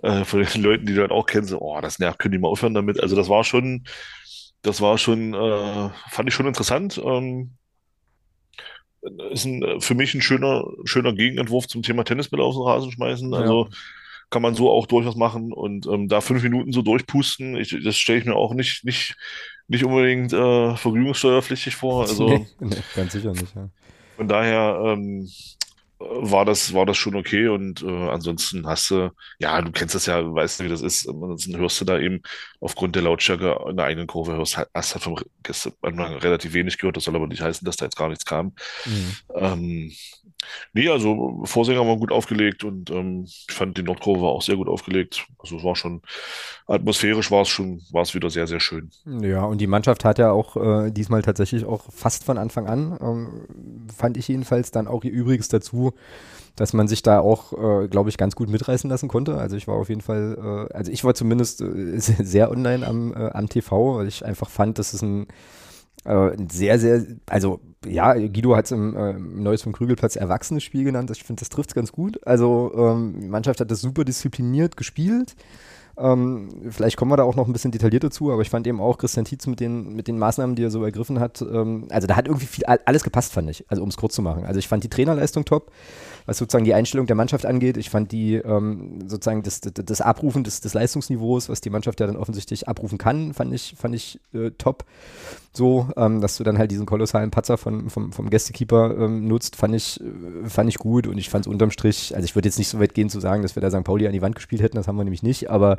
äh, 0.02 0.24
von 0.24 0.42
den 0.42 0.62
Leuten, 0.62 0.86
die 0.86 0.94
du 0.94 1.00
halt 1.00 1.12
auch 1.12 1.26
kennst, 1.26 1.50
so, 1.50 1.60
oh, 1.60 1.80
das 1.80 1.98
nervt, 1.98 2.18
können 2.18 2.32
die 2.32 2.38
mal 2.38 2.48
aufhören 2.48 2.74
damit. 2.74 3.00
Also 3.00 3.14
das 3.16 3.28
war 3.28 3.44
schon, 3.44 3.84
das 4.62 4.80
war 4.80 4.98
schon, 4.98 5.34
äh, 5.34 5.90
fand 6.10 6.28
ich 6.28 6.34
schon 6.34 6.46
interessant. 6.46 7.00
Ähm, 7.02 7.52
ist 9.30 9.44
ein, 9.44 9.80
für 9.80 9.94
mich 9.94 10.14
ein 10.14 10.22
schöner, 10.22 10.64
schöner 10.84 11.12
Gegenentwurf 11.12 11.68
zum 11.68 11.82
Thema 11.82 12.04
Tennisbälle 12.04 12.42
auf 12.42 12.54
den 12.54 12.62
Rasen 12.62 12.90
schmeißen. 12.90 13.32
Also 13.34 13.68
ja. 13.70 13.76
Kann 14.34 14.42
man 14.42 14.56
so 14.56 14.68
auch 14.68 14.88
durchaus 14.88 15.14
machen 15.14 15.52
und 15.52 15.86
ähm, 15.86 16.08
da 16.08 16.20
fünf 16.20 16.42
Minuten 16.42 16.72
so 16.72 16.82
durchpusten, 16.82 17.54
ich, 17.54 17.78
das 17.84 17.96
stelle 17.96 18.18
ich 18.18 18.24
mir 18.24 18.34
auch 18.34 18.52
nicht, 18.52 18.84
nicht, 18.84 19.14
nicht 19.68 19.84
unbedingt 19.84 20.32
äh, 20.32 20.74
vergnügungssteuerpflichtig 20.74 21.76
vor. 21.76 22.02
Also, 22.08 22.26
nee, 22.26 22.46
nee, 22.58 22.76
ganz 22.96 23.12
sicher 23.12 23.30
nicht, 23.30 23.54
ja. 23.54 23.68
Von 24.16 24.26
daher 24.26 24.80
ähm, 24.84 25.30
war 26.00 26.44
das, 26.44 26.74
war 26.74 26.84
das 26.84 26.96
schon 26.96 27.14
okay 27.14 27.46
und 27.46 27.84
äh, 27.84 28.08
ansonsten 28.08 28.66
hast 28.66 28.90
du, 28.90 29.12
ja, 29.38 29.62
du 29.62 29.70
kennst 29.70 29.94
das 29.94 30.06
ja, 30.06 30.34
weißt 30.34 30.58
du, 30.58 30.64
wie 30.64 30.68
das 30.68 30.82
ist. 30.82 31.08
Ansonsten 31.08 31.56
hörst 31.56 31.80
du 31.80 31.84
da 31.84 32.00
eben 32.00 32.20
aufgrund 32.60 32.96
der 32.96 33.02
Lautstärke 33.02 33.56
in 33.70 33.76
der 33.76 33.86
eigenen 33.86 34.08
Kurve, 34.08 34.32
hörst, 34.32 34.58
hast 34.74 34.94
halt 34.94 35.04
vom 35.04 35.16
gestern 35.44 35.74
relativ 35.84 36.54
wenig 36.54 36.76
gehört. 36.78 36.96
Das 36.96 37.04
soll 37.04 37.14
aber 37.14 37.28
nicht 37.28 37.40
heißen, 37.40 37.64
dass 37.64 37.76
da 37.76 37.84
jetzt 37.84 37.96
gar 37.96 38.08
nichts 38.08 38.24
kam. 38.24 38.52
Mhm. 38.84 39.16
Ähm, 39.36 39.92
nee, 40.72 40.88
also 40.88 41.42
Vorsänger 41.44 41.86
war 41.86 41.96
gut 41.96 42.12
aufgelegt 42.12 42.64
und 42.64 42.90
ähm, 42.90 43.24
ich 43.26 43.46
fand 43.50 43.76
die 43.76 43.82
Nordkurve 43.82 44.22
war 44.22 44.30
auch 44.30 44.42
sehr 44.42 44.56
gut 44.56 44.68
aufgelegt. 44.68 45.26
Also 45.38 45.56
es 45.56 45.64
war 45.64 45.76
schon 45.76 46.02
atmosphärisch 46.66 47.30
war 47.30 47.42
es 47.42 47.48
schon, 47.48 47.82
war 47.90 48.02
es 48.02 48.14
wieder 48.14 48.30
sehr, 48.30 48.46
sehr 48.46 48.60
schön. 48.60 48.90
Ja, 49.20 49.44
und 49.44 49.60
die 49.60 49.66
Mannschaft 49.66 50.04
hat 50.04 50.18
ja 50.18 50.30
auch 50.30 50.56
äh, 50.56 50.90
diesmal 50.90 51.22
tatsächlich 51.22 51.64
auch 51.64 51.84
fast 51.92 52.24
von 52.24 52.38
Anfang 52.38 52.66
an, 52.66 52.98
ähm, 53.00 53.88
fand 53.94 54.16
ich 54.16 54.28
jedenfalls, 54.28 54.70
dann 54.70 54.88
auch 54.88 55.04
ihr 55.04 55.12
Übriges 55.12 55.48
dazu 55.48 55.94
dass 56.56 56.72
man 56.72 56.86
sich 56.86 57.02
da 57.02 57.18
auch, 57.20 57.52
äh, 57.52 57.88
glaube 57.88 58.10
ich, 58.10 58.16
ganz 58.16 58.36
gut 58.36 58.48
mitreißen 58.48 58.88
lassen 58.88 59.08
konnte. 59.08 59.36
Also 59.36 59.56
ich 59.56 59.66
war 59.66 59.74
auf 59.74 59.88
jeden 59.88 60.00
Fall, 60.00 60.68
äh, 60.70 60.74
also 60.74 60.92
ich 60.92 61.04
war 61.04 61.14
zumindest 61.14 61.60
äh, 61.60 61.98
sehr 61.98 62.50
online 62.50 62.86
am, 62.86 63.12
äh, 63.12 63.30
am 63.30 63.48
TV, 63.48 63.96
weil 63.96 64.08
ich 64.08 64.24
einfach 64.24 64.48
fand, 64.48 64.78
dass 64.78 64.92
es 64.92 65.02
ein, 65.02 65.26
äh, 66.04 66.30
sehr, 66.50 66.78
sehr, 66.78 67.04
also 67.26 67.60
ja, 67.86 68.14
Guido 68.14 68.56
hat 68.56 68.66
es 68.66 68.72
im, 68.72 68.96
äh, 68.96 69.12
Neues 69.12 69.62
vom 69.62 69.72
Krügelplatz 69.72 70.16
erwachsenes 70.16 70.62
Spiel 70.62 70.84
genannt. 70.84 71.10
Ich 71.10 71.24
finde, 71.24 71.40
das 71.40 71.48
trifft 71.48 71.70
es 71.70 71.74
ganz 71.74 71.92
gut. 71.92 72.24
Also 72.26 72.72
ähm, 72.76 73.20
die 73.20 73.28
Mannschaft 73.28 73.60
hat 73.60 73.70
das 73.70 73.80
super 73.80 74.04
diszipliniert 74.04 74.76
gespielt. 74.76 75.36
Ähm, 75.96 76.48
vielleicht 76.70 76.96
kommen 76.96 77.12
wir 77.12 77.16
da 77.16 77.22
auch 77.22 77.36
noch 77.36 77.46
ein 77.46 77.52
bisschen 77.52 77.70
detaillierter 77.70 78.10
zu, 78.10 78.32
aber 78.32 78.42
ich 78.42 78.50
fand 78.50 78.66
eben 78.66 78.80
auch 78.80 78.98
Christian 78.98 79.24
Tietz 79.24 79.46
mit 79.46 79.60
den, 79.60 79.94
mit 79.94 80.08
den 80.08 80.18
Maßnahmen, 80.18 80.56
die 80.56 80.64
er 80.64 80.70
so 80.70 80.82
ergriffen 80.82 81.20
hat, 81.20 81.40
ähm, 81.40 81.86
also 81.90 82.08
da 82.08 82.16
hat 82.16 82.26
irgendwie 82.26 82.46
viel, 82.46 82.64
alles 82.64 83.04
gepasst, 83.04 83.32
fand 83.32 83.48
ich, 83.48 83.64
also 83.68 83.82
um 83.82 83.90
es 83.90 83.96
kurz 83.96 84.14
zu 84.14 84.22
machen. 84.22 84.44
Also 84.44 84.58
ich 84.58 84.66
fand 84.66 84.82
die 84.82 84.88
Trainerleistung 84.88 85.44
top 85.44 85.70
was 86.26 86.38
sozusagen 86.38 86.64
die 86.64 86.74
Einstellung 86.74 87.06
der 87.06 87.16
Mannschaft 87.16 87.46
angeht. 87.46 87.76
Ich 87.76 87.90
fand 87.90 88.12
die 88.12 88.36
ähm, 88.36 89.08
sozusagen 89.08 89.42
das, 89.42 89.60
das, 89.60 89.72
das 89.74 90.00
Abrufen 90.00 90.44
des, 90.44 90.60
des, 90.60 90.74
Leistungsniveaus, 90.74 91.48
was 91.48 91.60
die 91.60 91.70
Mannschaft 91.70 92.00
ja 92.00 92.06
dann 92.06 92.16
offensichtlich 92.16 92.68
abrufen 92.68 92.98
kann, 92.98 93.34
fand 93.34 93.52
ich, 93.52 93.74
fand 93.76 93.94
ich 93.94 94.20
äh, 94.32 94.50
top. 94.52 94.84
So, 95.52 95.88
ähm, 95.96 96.20
dass 96.20 96.36
du 96.36 96.44
dann 96.44 96.58
halt 96.58 96.70
diesen 96.70 96.86
kolossalen 96.86 97.30
Patzer 97.30 97.58
von, 97.58 97.90
vom, 97.90 98.12
vom 98.12 98.30
Gästekeeper 98.30 98.96
ähm, 98.98 99.28
nutzt, 99.28 99.56
fand 99.56 99.74
ich, 99.74 100.00
äh, 100.00 100.48
fand 100.48 100.68
ich 100.68 100.78
gut 100.78 101.06
und 101.06 101.18
ich 101.18 101.30
fand 101.30 101.46
es 101.46 101.52
unterm 101.52 101.70
Strich, 101.70 102.14
also 102.14 102.24
ich 102.24 102.34
würde 102.34 102.48
jetzt 102.48 102.58
nicht 102.58 102.68
so 102.68 102.80
weit 102.80 102.94
gehen 102.94 103.08
zu 103.08 103.20
sagen, 103.20 103.42
dass 103.42 103.54
wir 103.54 103.60
da 103.60 103.70
St. 103.70 103.84
Pauli 103.84 104.06
an 104.06 104.12
die 104.12 104.22
Wand 104.22 104.34
gespielt 104.34 104.62
hätten, 104.62 104.76
das 104.76 104.88
haben 104.88 104.96
wir 104.96 105.04
nämlich 105.04 105.22
nicht, 105.22 105.50
aber 105.50 105.78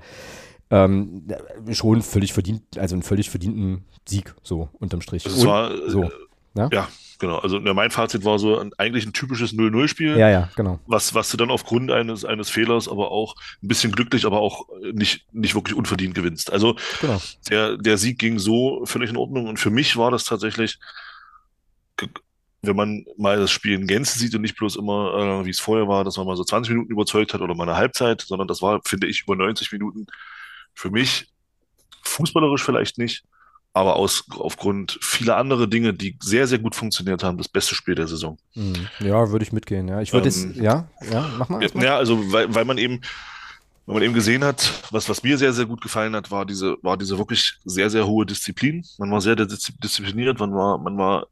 ähm, 0.71 1.27
schon 1.71 2.01
völlig 2.01 2.33
verdient, 2.33 2.63
also 2.77 2.95
einen 2.95 3.03
völlig 3.03 3.29
verdienten 3.29 3.83
Sieg, 4.07 4.33
so 4.43 4.69
unterm 4.79 5.01
Strich. 5.01 5.25
Es 5.25 5.45
war, 5.45 5.71
so. 5.87 6.09
Ja? 6.55 6.69
ja, 6.71 6.87
genau. 7.19 7.37
Also 7.39 7.59
mein 7.59 7.91
Fazit 7.91 8.23
war 8.23 8.39
so 8.39 8.57
ein, 8.59 8.71
eigentlich 8.77 9.05
ein 9.05 9.13
typisches 9.13 9.53
0-0-Spiel. 9.53 10.17
Ja, 10.17 10.29
ja, 10.29 10.49
genau. 10.55 10.79
Was, 10.87 11.13
was 11.13 11.29
du 11.29 11.37
dann 11.37 11.51
aufgrund 11.51 11.91
eines, 11.91 12.25
eines 12.25 12.49
Fehlers, 12.49 12.87
aber 12.87 13.11
auch 13.11 13.35
ein 13.61 13.67
bisschen 13.67 13.91
glücklich, 13.91 14.25
aber 14.25 14.39
auch 14.39 14.67
nicht, 14.93 15.25
nicht 15.33 15.55
wirklich 15.55 15.75
unverdient 15.75 16.15
gewinnst. 16.15 16.51
Also 16.51 16.75
genau. 17.01 17.21
der, 17.49 17.77
der 17.77 17.97
Sieg 17.97 18.19
ging 18.19 18.39
so 18.39 18.85
völlig 18.85 19.09
in 19.09 19.17
Ordnung 19.17 19.47
und 19.47 19.59
für 19.59 19.69
mich 19.69 19.97
war 19.97 20.11
das 20.11 20.23
tatsächlich, 20.23 20.79
wenn 22.61 22.75
man 22.75 23.05
mal 23.17 23.37
das 23.37 23.51
Spiel 23.51 23.73
in 23.73 23.87
Gänze 23.87 24.17
sieht 24.17 24.33
und 24.35 24.41
nicht 24.41 24.57
bloß 24.57 24.75
immer, 24.77 25.41
äh, 25.41 25.45
wie 25.45 25.51
es 25.51 25.59
vorher 25.59 25.87
war, 25.87 26.03
dass 26.03 26.17
man 26.17 26.25
mal 26.25 26.35
so 26.35 26.43
20 26.43 26.71
Minuten 26.73 26.91
überzeugt 26.91 27.33
hat 27.33 27.41
oder 27.41 27.53
mal 27.53 27.67
eine 27.67 27.77
Halbzeit, 27.77 28.21
sondern 28.21 28.47
das 28.47 28.61
war, 28.61 28.81
finde 28.83 29.07
ich, 29.07 29.23
über 29.23 29.35
90 29.35 29.71
Minuten 29.71 30.07
für 30.73 30.89
mich 30.89 31.27
fußballerisch 32.03 32.63
vielleicht 32.63 32.97
nicht, 32.97 33.23
aber 33.75 33.97
aus, 33.97 34.23
aufgrund 34.37 34.97
vieler 35.01 35.35
anderer 35.35 35.67
Dinge, 35.67 35.93
die 35.93 36.17
sehr, 36.21 36.47
sehr 36.47 36.59
gut 36.59 36.75
funktioniert 36.75 37.25
haben, 37.25 37.37
das 37.37 37.49
beste 37.49 37.75
Spiel 37.75 37.93
der 37.93 38.07
Saison. 38.07 38.37
Mhm. 38.55 38.87
Ja, 39.01 39.31
würde 39.31 39.43
ich 39.43 39.51
mitgehen, 39.51 39.89
ja. 39.89 39.99
Ich 39.99 40.13
würde 40.13 40.29
ähm, 40.29 40.53
ja, 40.55 40.87
ja, 41.11 41.29
mach 41.37 41.49
mal. 41.49 41.61
Ja, 41.75 41.97
also, 41.97 42.31
weil, 42.31 42.55
weil 42.55 42.63
man 42.63 42.77
eben, 42.77 43.01
wenn 43.85 43.95
man 43.95 44.03
eben 44.03 44.13
gesehen 44.13 44.45
hat, 44.45 44.71
was, 44.91 45.09
was 45.09 45.23
mir 45.23 45.37
sehr, 45.37 45.51
sehr 45.51 45.65
gut 45.65 45.81
gefallen 45.81 46.15
hat, 46.15 46.31
war 46.31 46.45
diese, 46.45 46.77
war 46.83 46.95
diese 46.95 47.17
wirklich 47.17 47.55
sehr, 47.65 47.89
sehr 47.89 48.07
hohe 48.07 48.25
Disziplin. 48.25 48.85
Man 48.97 49.11
war 49.11 49.19
sehr 49.19 49.35
diszipliniert, 49.35 50.39
man 50.39 50.53
war, 50.53 50.77
man 50.77 50.97
war 50.97 51.27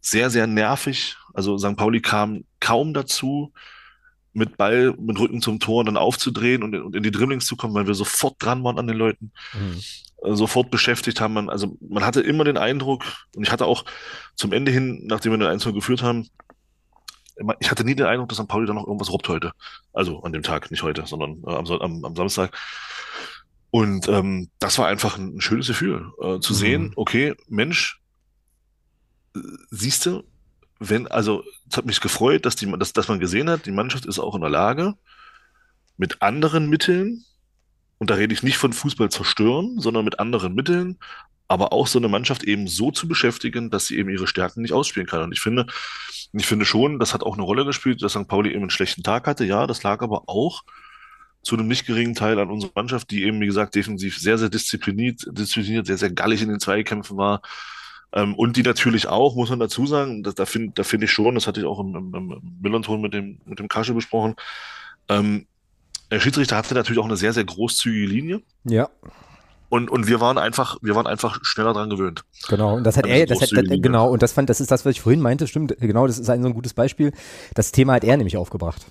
sehr, 0.00 0.30
sehr 0.30 0.46
nervig. 0.46 1.16
Also 1.34 1.58
St. 1.58 1.76
Pauli 1.76 2.00
kam 2.00 2.44
kaum 2.60 2.94
dazu, 2.94 3.52
mit 4.32 4.56
Ball, 4.56 4.94
mit 5.00 5.18
Rücken 5.18 5.42
zum 5.42 5.58
Tor 5.58 5.84
dann 5.84 5.96
aufzudrehen 5.96 6.62
und, 6.62 6.76
und 6.76 6.94
in 6.94 7.02
die 7.02 7.10
Dribblings 7.10 7.46
zu 7.46 7.56
kommen, 7.56 7.74
weil 7.74 7.88
wir 7.88 7.94
sofort 7.94 8.36
dran 8.38 8.62
waren 8.62 8.78
an 8.78 8.86
den 8.86 8.98
Leuten. 8.98 9.32
Mhm. 9.52 9.80
Sofort 10.22 10.70
beschäftigt 10.70 11.20
haben. 11.20 11.34
Man, 11.34 11.50
also 11.50 11.76
man 11.80 12.04
hatte 12.04 12.20
immer 12.20 12.44
den 12.44 12.56
Eindruck, 12.56 13.04
und 13.34 13.42
ich 13.42 13.52
hatte 13.52 13.66
auch 13.66 13.84
zum 14.34 14.52
Ende 14.52 14.72
hin, 14.72 15.02
nachdem 15.06 15.32
wir 15.32 15.38
den 15.38 15.48
1 15.48 15.64
geführt 15.64 16.02
haben, 16.02 16.28
ich 17.60 17.70
hatte 17.70 17.84
nie 17.84 17.94
den 17.94 18.06
Eindruck, 18.06 18.30
dass 18.30 18.38
St. 18.38 18.48
Pauli 18.48 18.66
da 18.66 18.72
noch 18.72 18.86
irgendwas 18.86 19.12
robbt 19.12 19.28
heute. 19.28 19.52
Also 19.92 20.22
an 20.22 20.32
dem 20.32 20.42
Tag, 20.42 20.70
nicht 20.70 20.82
heute, 20.82 21.06
sondern 21.06 21.42
äh, 21.46 21.54
am, 21.54 21.66
am, 21.66 22.04
am, 22.04 22.16
Samstag. 22.16 22.56
Und 23.70 24.08
ähm, 24.08 24.48
das 24.58 24.78
war 24.78 24.86
einfach 24.86 25.18
ein, 25.18 25.36
ein 25.36 25.40
schönes 25.40 25.66
Gefühl, 25.66 26.12
äh, 26.22 26.40
zu 26.40 26.54
mhm. 26.54 26.56
sehen, 26.56 26.92
okay, 26.96 27.34
Mensch, 27.46 28.00
äh, 29.34 29.40
siehst 29.70 30.06
du, 30.06 30.22
wenn, 30.78 31.06
also 31.08 31.42
es 31.70 31.76
hat 31.76 31.84
mich 31.84 32.00
gefreut, 32.00 32.46
dass, 32.46 32.56
die, 32.56 32.72
dass, 32.78 32.94
dass 32.94 33.08
man 33.08 33.20
gesehen 33.20 33.50
hat, 33.50 33.66
die 33.66 33.70
Mannschaft 33.70 34.06
ist 34.06 34.18
auch 34.18 34.34
in 34.34 34.40
der 34.40 34.50
Lage, 34.50 34.94
mit 35.98 36.22
anderen 36.22 36.70
Mitteln 36.70 37.25
und 37.98 38.10
da 38.10 38.14
rede 38.14 38.34
ich 38.34 38.42
nicht 38.42 38.58
von 38.58 38.72
Fußball 38.72 39.10
zerstören, 39.10 39.80
sondern 39.80 40.04
mit 40.04 40.18
anderen 40.18 40.54
Mitteln, 40.54 40.98
aber 41.48 41.72
auch 41.72 41.86
so 41.86 41.98
eine 41.98 42.08
Mannschaft 42.08 42.44
eben 42.44 42.66
so 42.66 42.90
zu 42.90 43.08
beschäftigen, 43.08 43.70
dass 43.70 43.86
sie 43.86 43.98
eben 43.98 44.10
ihre 44.10 44.26
Stärken 44.26 44.62
nicht 44.62 44.72
ausspielen 44.72 45.06
kann. 45.06 45.22
Und 45.22 45.32
ich 45.32 45.40
finde, 45.40 45.66
ich 46.32 46.46
finde 46.46 46.64
schon, 46.64 46.98
das 46.98 47.14
hat 47.14 47.22
auch 47.22 47.34
eine 47.34 47.44
Rolle 47.44 47.64
gespielt, 47.64 48.02
dass 48.02 48.12
St. 48.12 48.28
Pauli 48.28 48.50
eben 48.50 48.62
einen 48.62 48.70
schlechten 48.70 49.02
Tag 49.02 49.26
hatte. 49.26 49.44
Ja, 49.44 49.66
das 49.66 49.82
lag 49.82 50.02
aber 50.02 50.28
auch 50.28 50.62
zu 51.42 51.56
einem 51.56 51.68
nicht 51.68 51.86
geringen 51.86 52.16
Teil 52.16 52.40
an 52.40 52.50
unserer 52.50 52.72
Mannschaft, 52.74 53.10
die 53.10 53.22
eben, 53.22 53.40
wie 53.40 53.46
gesagt, 53.46 53.76
defensiv 53.76 54.18
sehr, 54.18 54.36
sehr 54.36 54.48
diszipliniert, 54.48 55.22
diszipliniert 55.30 55.86
sehr, 55.86 55.98
sehr 55.98 56.10
gallig 56.10 56.42
in 56.42 56.48
den 56.48 56.58
Zweikämpfen 56.58 57.16
war. 57.16 57.40
Ähm, 58.12 58.34
und 58.34 58.56
die 58.56 58.62
natürlich 58.62 59.06
auch, 59.06 59.36
muss 59.36 59.50
man 59.50 59.60
dazu 59.60 59.86
sagen, 59.86 60.24
da, 60.24 60.32
da 60.32 60.44
finde 60.44 60.72
da 60.74 60.82
find 60.82 61.04
ich 61.04 61.12
schon, 61.12 61.36
das 61.36 61.46
hatte 61.46 61.60
ich 61.60 61.66
auch 61.66 61.78
im, 61.78 61.94
im, 61.94 62.60
im 62.64 63.00
mit 63.00 63.14
dem, 63.14 63.38
mit 63.44 63.58
dem 63.60 63.68
Kasche 63.68 63.94
besprochen, 63.94 64.34
ähm, 65.08 65.46
der 66.10 66.20
Schiedsrichter 66.20 66.56
hatte 66.56 66.74
natürlich 66.74 67.00
auch 67.00 67.06
eine 67.06 67.16
sehr, 67.16 67.32
sehr 67.32 67.44
großzügige 67.44 68.06
Linie. 68.06 68.42
Ja. 68.64 68.88
Und, 69.68 69.90
und 69.90 70.06
wir 70.06 70.20
waren 70.20 70.38
einfach, 70.38 70.78
wir 70.80 70.94
waren 70.94 71.06
einfach 71.06 71.40
schneller 71.42 71.72
dran 71.72 71.90
gewöhnt. 71.90 72.24
Genau, 72.48 72.76
und 72.76 72.84
das 72.84 72.96
hat 72.96 73.06
er, 73.06 73.26
das 73.26 73.40
hat, 73.40 73.50
das, 73.52 73.64
genau, 73.68 74.08
und 74.08 74.22
das 74.22 74.32
fand, 74.32 74.48
das 74.48 74.60
ist 74.60 74.70
das, 74.70 74.84
was 74.84 74.92
ich 74.92 75.00
vorhin 75.00 75.20
meinte, 75.20 75.48
stimmt, 75.48 75.76
genau, 75.80 76.06
das 76.06 76.18
ist 76.18 76.30
ein 76.30 76.42
so 76.42 76.48
ein 76.48 76.54
gutes 76.54 76.72
Beispiel. 76.72 77.12
Das 77.54 77.72
Thema 77.72 77.94
hat 77.94 78.04
er 78.04 78.16
nämlich 78.16 78.36
aufgebracht. 78.36 78.86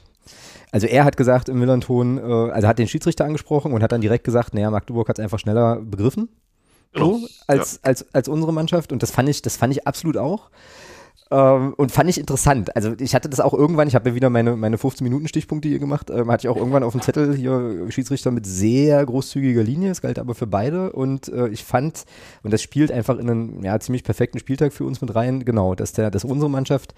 Also 0.71 0.87
er 0.87 1.05
hat 1.05 1.15
gesagt 1.15 1.47
im 1.47 1.59
Millanton, 1.59 2.17
äh, 2.17 2.51
also 2.51 2.67
hat 2.67 2.77
den 2.77 2.89
Schiedsrichter 2.89 3.23
angesprochen 3.23 3.71
und 3.71 3.81
hat 3.81 3.93
dann 3.93 4.01
direkt 4.01 4.25
gesagt, 4.25 4.53
naja, 4.53 4.69
Magdeburg 4.69 5.07
hat 5.07 5.17
es 5.17 5.23
einfach 5.23 5.39
schneller 5.39 5.77
begriffen. 5.77 6.27
Genau. 6.91 7.19
So, 7.19 7.27
als, 7.47 7.73
ja. 7.75 7.79
als, 7.83 8.13
als 8.13 8.27
unsere 8.27 8.51
Mannschaft. 8.51 8.91
Und 8.91 9.01
das 9.01 9.11
fand 9.11 9.29
ich, 9.29 9.41
das 9.41 9.55
fand 9.55 9.71
ich 9.73 9.87
absolut 9.87 10.17
auch. 10.17 10.49
Ähm, 11.31 11.73
und 11.75 11.91
fand 11.91 12.09
ich 12.09 12.19
interessant. 12.19 12.75
Also 12.75 12.93
ich 12.99 13.15
hatte 13.15 13.29
das 13.29 13.39
auch 13.39 13.53
irgendwann, 13.53 13.87
ich 13.87 13.95
habe 13.95 14.09
ja 14.09 14.15
wieder 14.15 14.29
meine, 14.29 14.55
meine 14.55 14.77
15-Minuten-Stichpunkte 14.77 15.67
hier 15.67 15.79
gemacht, 15.79 16.11
ähm, 16.11 16.31
hatte 16.31 16.45
ich 16.45 16.49
auch 16.49 16.57
irgendwann 16.57 16.83
auf 16.83 16.91
dem 16.91 17.01
Zettel 17.01 17.35
hier 17.35 17.87
Schiedsrichter 17.89 18.29
mit 18.29 18.45
sehr 18.45 19.03
großzügiger 19.03 19.63
Linie, 19.63 19.89
das 19.89 20.01
galt 20.01 20.19
aber 20.19 20.35
für 20.35 20.45
beide 20.45 20.91
und 20.91 21.29
äh, 21.29 21.47
ich 21.47 21.63
fand, 21.63 22.05
und 22.43 22.53
das 22.53 22.61
spielt 22.61 22.91
einfach 22.91 23.17
in 23.17 23.29
einen 23.29 23.63
ja, 23.63 23.79
ziemlich 23.79 24.03
perfekten 24.03 24.37
Spieltag 24.37 24.71
für 24.71 24.83
uns 24.83 25.01
mit 25.01 25.15
rein, 25.15 25.45
genau, 25.45 25.73
dass 25.73 25.93
der, 25.93 26.11
dass 26.11 26.25
unsere 26.25 26.49
Mannschaft 26.49 26.93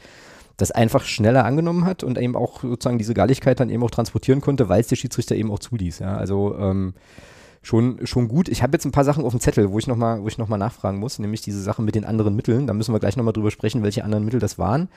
das 0.57 0.71
einfach 0.71 1.05
schneller 1.05 1.45
angenommen 1.45 1.85
hat 1.85 2.03
und 2.03 2.17
eben 2.17 2.35
auch 2.35 2.61
sozusagen 2.61 2.97
diese 2.97 3.13
Galligkeit 3.13 3.59
dann 3.59 3.69
eben 3.69 3.83
auch 3.83 3.91
transportieren 3.91 4.41
konnte, 4.41 4.67
weil 4.67 4.81
es 4.81 4.87
der 4.87 4.95
Schiedsrichter 4.95 5.35
eben 5.35 5.51
auch 5.51 5.59
zuließ. 5.59 5.99
Ja? 5.99 6.17
Also 6.17 6.55
ähm, 6.57 6.95
schon, 7.61 8.05
schon 8.05 8.27
gut. 8.27 8.49
Ich 8.49 8.63
habe 8.63 8.73
jetzt 8.73 8.85
ein 8.85 8.91
paar 8.91 9.03
Sachen 9.03 9.25
auf 9.25 9.33
dem 9.33 9.39
Zettel, 9.39 9.71
wo 9.71 9.79
ich 9.79 9.87
nochmal 9.87 10.19
noch, 10.19 10.49
nachfragen 10.49 10.99
muss, 10.99 11.19
nämlich 11.19 11.41
diese 11.41 11.61
Sache 11.61 11.81
mit 11.81 11.95
den 11.95 12.05
anderen 12.05 12.35
Mitteln. 12.35 12.67
Da 12.67 12.73
müssen 12.73 12.93
wir 12.93 12.99
gleich 12.99 13.17
nochmal 13.17 13.33
drüber 13.33 13.51
sprechen, 13.51 13.83
welche 13.83 14.03
anderen 14.03 14.25
Mittel 14.25 14.39
das 14.39 14.57
waren. 14.57 14.89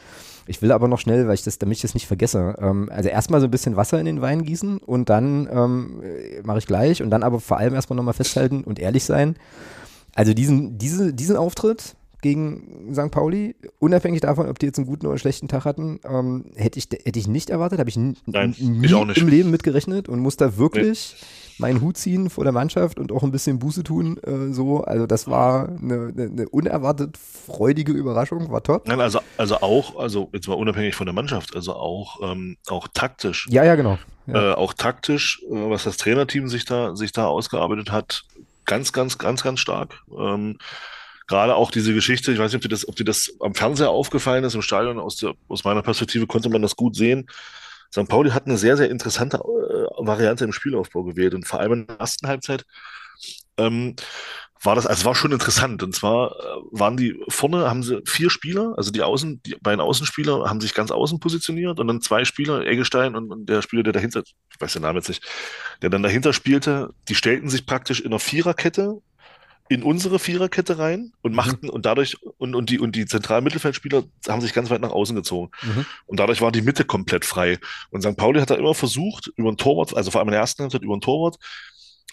Ich 0.47 0.63
will 0.63 0.73
aber 0.73 0.89
noch 0.89 0.99
schnell, 0.99 1.27
weil 1.27 1.35
ich 1.35 1.43
das, 1.43 1.59
damit 1.59 1.77
ich 1.77 1.83
das 1.83 1.95
nicht 1.95 2.07
vergesse, 2.07 2.55
ähm, 2.59 2.89
also 2.93 3.09
erstmal 3.09 3.41
so 3.41 3.47
ein 3.47 3.51
bisschen 3.51 3.77
Wasser 3.77 3.99
in 3.99 4.07
den 4.07 4.21
Wein 4.21 4.45
gießen 4.45 4.79
und 4.79 5.09
dann 5.09 5.49
ähm, 5.53 6.03
mache 6.45 6.59
ich 6.59 6.67
gleich 6.67 7.03
und 7.03 7.11
dann 7.11 7.23
aber 7.23 7.41
vor 7.41 7.59
allem 7.59 7.75
erstmal 7.75 7.97
nochmal 7.97 8.15
festhalten 8.15 8.65
und 8.65 8.79
ehrlich 8.79 9.05
sein. 9.05 9.37
Also 10.15 10.35
diesen, 10.35 10.79
diese, 10.79 11.13
diesen 11.15 11.37
Auftritt, 11.37 11.95
gegen 12.23 12.93
St. 12.95 13.11
Pauli, 13.11 13.57
unabhängig 13.79 14.21
davon, 14.21 14.49
ob 14.49 14.59
die 14.59 14.67
jetzt 14.67 14.79
einen 14.79 14.87
guten 14.87 15.07
oder 15.07 15.13
einen 15.13 15.19
schlechten 15.19 15.49
Tag 15.49 15.65
hatten, 15.65 16.01
ähm, 16.05 16.45
hätte, 16.55 16.79
ich, 16.79 16.89
hätte 16.91 17.19
ich 17.19 17.29
nicht 17.29 17.51
erwartet, 17.51 17.79
habe 17.79 17.91
ich, 17.91 17.97
Nein, 17.97 18.55
nie 18.59 18.89
im 18.89 19.29
Leben 19.29 19.51
mitgerechnet 19.51 20.09
und 20.09 20.21
muss 20.21 20.37
da 20.37 20.57
wirklich 20.57 21.17
meinen 21.61 21.81
Hut 21.81 21.97
ziehen 21.97 22.31
vor 22.31 22.45
der 22.45 22.53
Mannschaft 22.53 22.99
und 22.99 23.13
auch 23.13 23.23
ein 23.23 23.31
bisschen 23.31 23.59
Buße 23.59 23.85
tun. 23.85 24.19
Äh, 24.19 24.53
so. 24.53 24.83
Also 24.83 25.07
das 25.07 25.29
war 25.29 25.69
eine, 25.69 26.13
eine, 26.17 26.25
eine 26.25 26.49
unerwartet 26.49 27.17
freudige 27.19 27.93
Überraschung, 27.93 28.51
war 28.51 28.63
top. 28.63 28.89
Nein, 28.89 29.01
also, 29.01 29.21
also 29.37 29.57
auch, 29.57 29.99
also 29.99 30.31
jetzt 30.33 30.49
mal 30.49 30.55
unabhängig 30.55 30.95
von 30.95 31.07
der 31.07 31.15
Mannschaft, 31.15 31.55
also 31.55 31.75
auch, 31.75 32.21
ähm, 32.23 32.57
auch 32.69 32.89
taktisch. 32.89 33.47
Ja, 33.51 33.63
ja, 33.63 33.77
genau. 33.77 33.99
Ja. 34.27 34.53
Äh, 34.53 34.55
auch 34.55 34.73
taktisch, 34.73 35.43
äh, 35.51 35.71
was 35.71 35.85
das 35.85 35.97
Trainerteam 35.99 36.49
sich 36.49 36.65
da, 36.65 36.97
sich 36.97 37.13
da 37.13 37.27
ausgearbeitet 37.27 37.93
hat, 37.93 38.25
ganz, 38.65 38.93
ganz, 38.93 39.19
ganz, 39.19 39.43
ganz 39.43 39.61
stark. 39.61 40.03
Ähm, 40.19 40.59
Gerade 41.31 41.55
auch 41.55 41.71
diese 41.71 41.95
Geschichte, 41.95 42.33
ich 42.33 42.41
weiß 42.41 42.51
nicht, 42.51 42.57
ob 42.57 42.63
dir 42.63 42.69
das, 42.71 42.89
ob 42.89 42.97
dir 42.97 43.05
das 43.05 43.33
am 43.39 43.55
Fernseher 43.55 43.91
aufgefallen 43.91 44.43
ist, 44.43 44.57
im 44.57 44.63
Stadion, 44.63 44.99
aus, 44.99 45.15
der, 45.15 45.35
aus 45.47 45.63
meiner 45.63 45.81
Perspektive 45.81 46.27
konnte 46.27 46.51
man 46.51 46.61
das 46.61 46.75
gut 46.75 46.97
sehen. 46.97 47.31
St. 47.93 48.09
Pauli 48.09 48.31
hat 48.31 48.47
eine 48.47 48.59
sehr, 48.59 48.77
sehr 48.77 48.91
interessante 48.91 49.37
äh, 49.37 50.05
Variante 50.05 50.43
im 50.43 50.53
Spielaufbau 50.53 51.05
gewählt 51.05 51.35
und 51.35 51.47
vor 51.47 51.61
allem 51.61 51.73
in 51.73 51.87
der 51.87 52.01
ersten 52.01 52.27
Halbzeit 52.27 52.65
ähm, 53.59 53.95
war 54.61 54.75
das, 54.75 54.89
also 54.89 55.05
war 55.05 55.15
schon 55.15 55.31
interessant. 55.31 55.85
Und 55.85 55.95
zwar 55.95 56.33
äh, 56.33 56.63
waren 56.73 56.97
die 56.97 57.23
vorne, 57.29 57.71
haben 57.71 57.85
sie 57.85 58.03
vier 58.07 58.29
Spieler, 58.29 58.75
also 58.77 58.91
die 58.91 59.03
Außen, 59.03 59.41
die 59.45 59.55
beiden 59.61 59.81
Außenspieler 59.81 60.51
haben 60.51 60.61
sich 60.61 60.75
ganz 60.75 60.91
außen 60.91 61.21
positioniert 61.21 61.79
und 61.79 61.87
dann 61.87 62.01
zwei 62.01 62.25
Spieler, 62.25 62.67
Eggestein 62.67 63.15
und, 63.15 63.31
und 63.31 63.49
der 63.49 63.63
Spieler, 63.63 63.85
der 63.85 63.93
dahinter, 63.93 64.25
ich 64.25 64.61
weiß 64.61 64.73
den 64.73 64.83
Namen 64.83 64.99
jetzt 64.99 65.09
nicht, 65.09 65.25
der 65.81 65.91
dann 65.91 66.03
dahinter 66.03 66.33
spielte, 66.33 66.93
die 67.09 67.15
stellten 67.15 67.49
sich 67.49 67.67
praktisch 67.67 68.01
in 68.01 68.09
einer 68.09 68.19
Viererkette 68.19 69.01
in 69.71 69.85
unsere 69.85 70.19
Viererkette 70.19 70.79
rein 70.79 71.13
und 71.23 71.33
machten 71.33 71.71
und 71.71 71.87
dadurch 71.87 72.17
und, 72.39 72.57
und 72.57 72.71
die 72.71 72.81
und 72.81 72.97
die 72.97 73.07
zentralen 73.07 73.45
Mittelfeldspieler 73.45 74.03
haben 74.29 74.41
sich 74.41 74.53
ganz 74.53 74.69
weit 74.69 74.81
nach 74.81 74.91
außen 74.91 75.15
gezogen 75.15 75.53
Mhm. 75.63 75.87
und 76.07 76.19
dadurch 76.19 76.41
war 76.41 76.51
die 76.51 76.61
Mitte 76.61 76.85
komplett 76.85 77.25
frei 77.25 77.57
und 77.91 78.03
St. 78.03 78.17
Pauli 78.17 78.41
hat 78.41 78.51
da 78.51 78.57
immer 78.57 78.75
versucht 78.75 79.31
über 79.37 79.49
ein 79.49 79.57
Torwart, 79.57 79.97
also 79.97 80.11
vor 80.11 80.19
allem 80.21 80.29
in 80.29 80.33
der 80.33 80.41
ersten 80.41 80.63
Halbzeit 80.65 80.83
über 80.83 80.97
ein 80.97 81.01
Torwart 81.01 81.39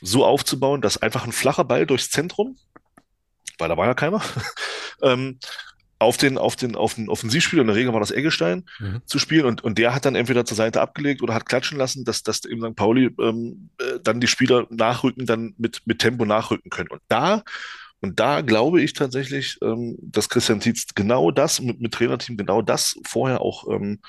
so 0.02 0.24
aufzubauen, 0.24 0.82
dass 0.82 1.02
einfach 1.02 1.26
ein 1.26 1.32
flacher 1.32 1.64
Ball 1.64 1.88
durchs 1.88 2.12
Zentrum, 2.12 2.58
weil 3.58 3.70
da 3.70 3.76
war 3.76 3.88
ja 3.88 3.96
keiner, 3.96 4.22
ähm, 5.02 5.40
auf 6.00 6.18
den, 6.18 6.38
auf 6.38 6.56
den, 6.56 6.76
auf 6.76 6.94
den 6.96 7.10
Offensivspieler, 7.10 7.62
in 7.62 7.68
der 7.68 7.76
Regel 7.76 7.92
war 7.94 8.00
das 8.00 8.12
Eggestein, 8.12 8.66
Mhm. 8.80 9.02
zu 9.06 9.18
spielen 9.20 9.46
und, 9.46 9.64
und 9.64 9.78
der 9.78 9.96
hat 9.96 10.06
dann 10.06 10.16
entweder 10.16 10.46
zur 10.46 10.58
Seite 10.58 10.80
abgelegt 10.82 11.22
oder 11.24 11.34
hat 11.34 11.48
klatschen 11.48 11.78
lassen, 11.78 12.06
dass, 12.06 12.22
dass 12.24 12.46
eben 12.46 12.62
St. 12.62 12.76
Pauli 12.76 13.10
ähm, 13.20 13.70
äh, 13.80 14.00
dann 14.04 14.20
die 14.20 14.28
Spieler 14.28 14.68
nachrücken, 14.70 15.26
dann 15.26 15.56
mit, 15.58 15.82
mit 15.86 16.00
Tempo 16.00 16.26
nachrücken 16.26 16.70
können. 16.70 16.90
Und 16.90 17.02
da, 17.08 17.44
und 18.02 18.20
da 18.20 18.42
glaube 18.42 18.82
ich 18.82 18.94
tatsächlich, 18.94 19.58
ähm, 19.64 19.98
dass 20.02 20.30
Christian 20.30 20.60
Tietz 20.60 20.86
genau 20.94 21.32
das 21.32 21.60
mit, 21.62 21.82
mit 21.82 21.94
Trainerteam, 21.94 22.38
genau 22.38 22.62
das 22.62 22.96
vorher 23.06 23.42
auch 23.42 23.68
ähm, 23.68 24.00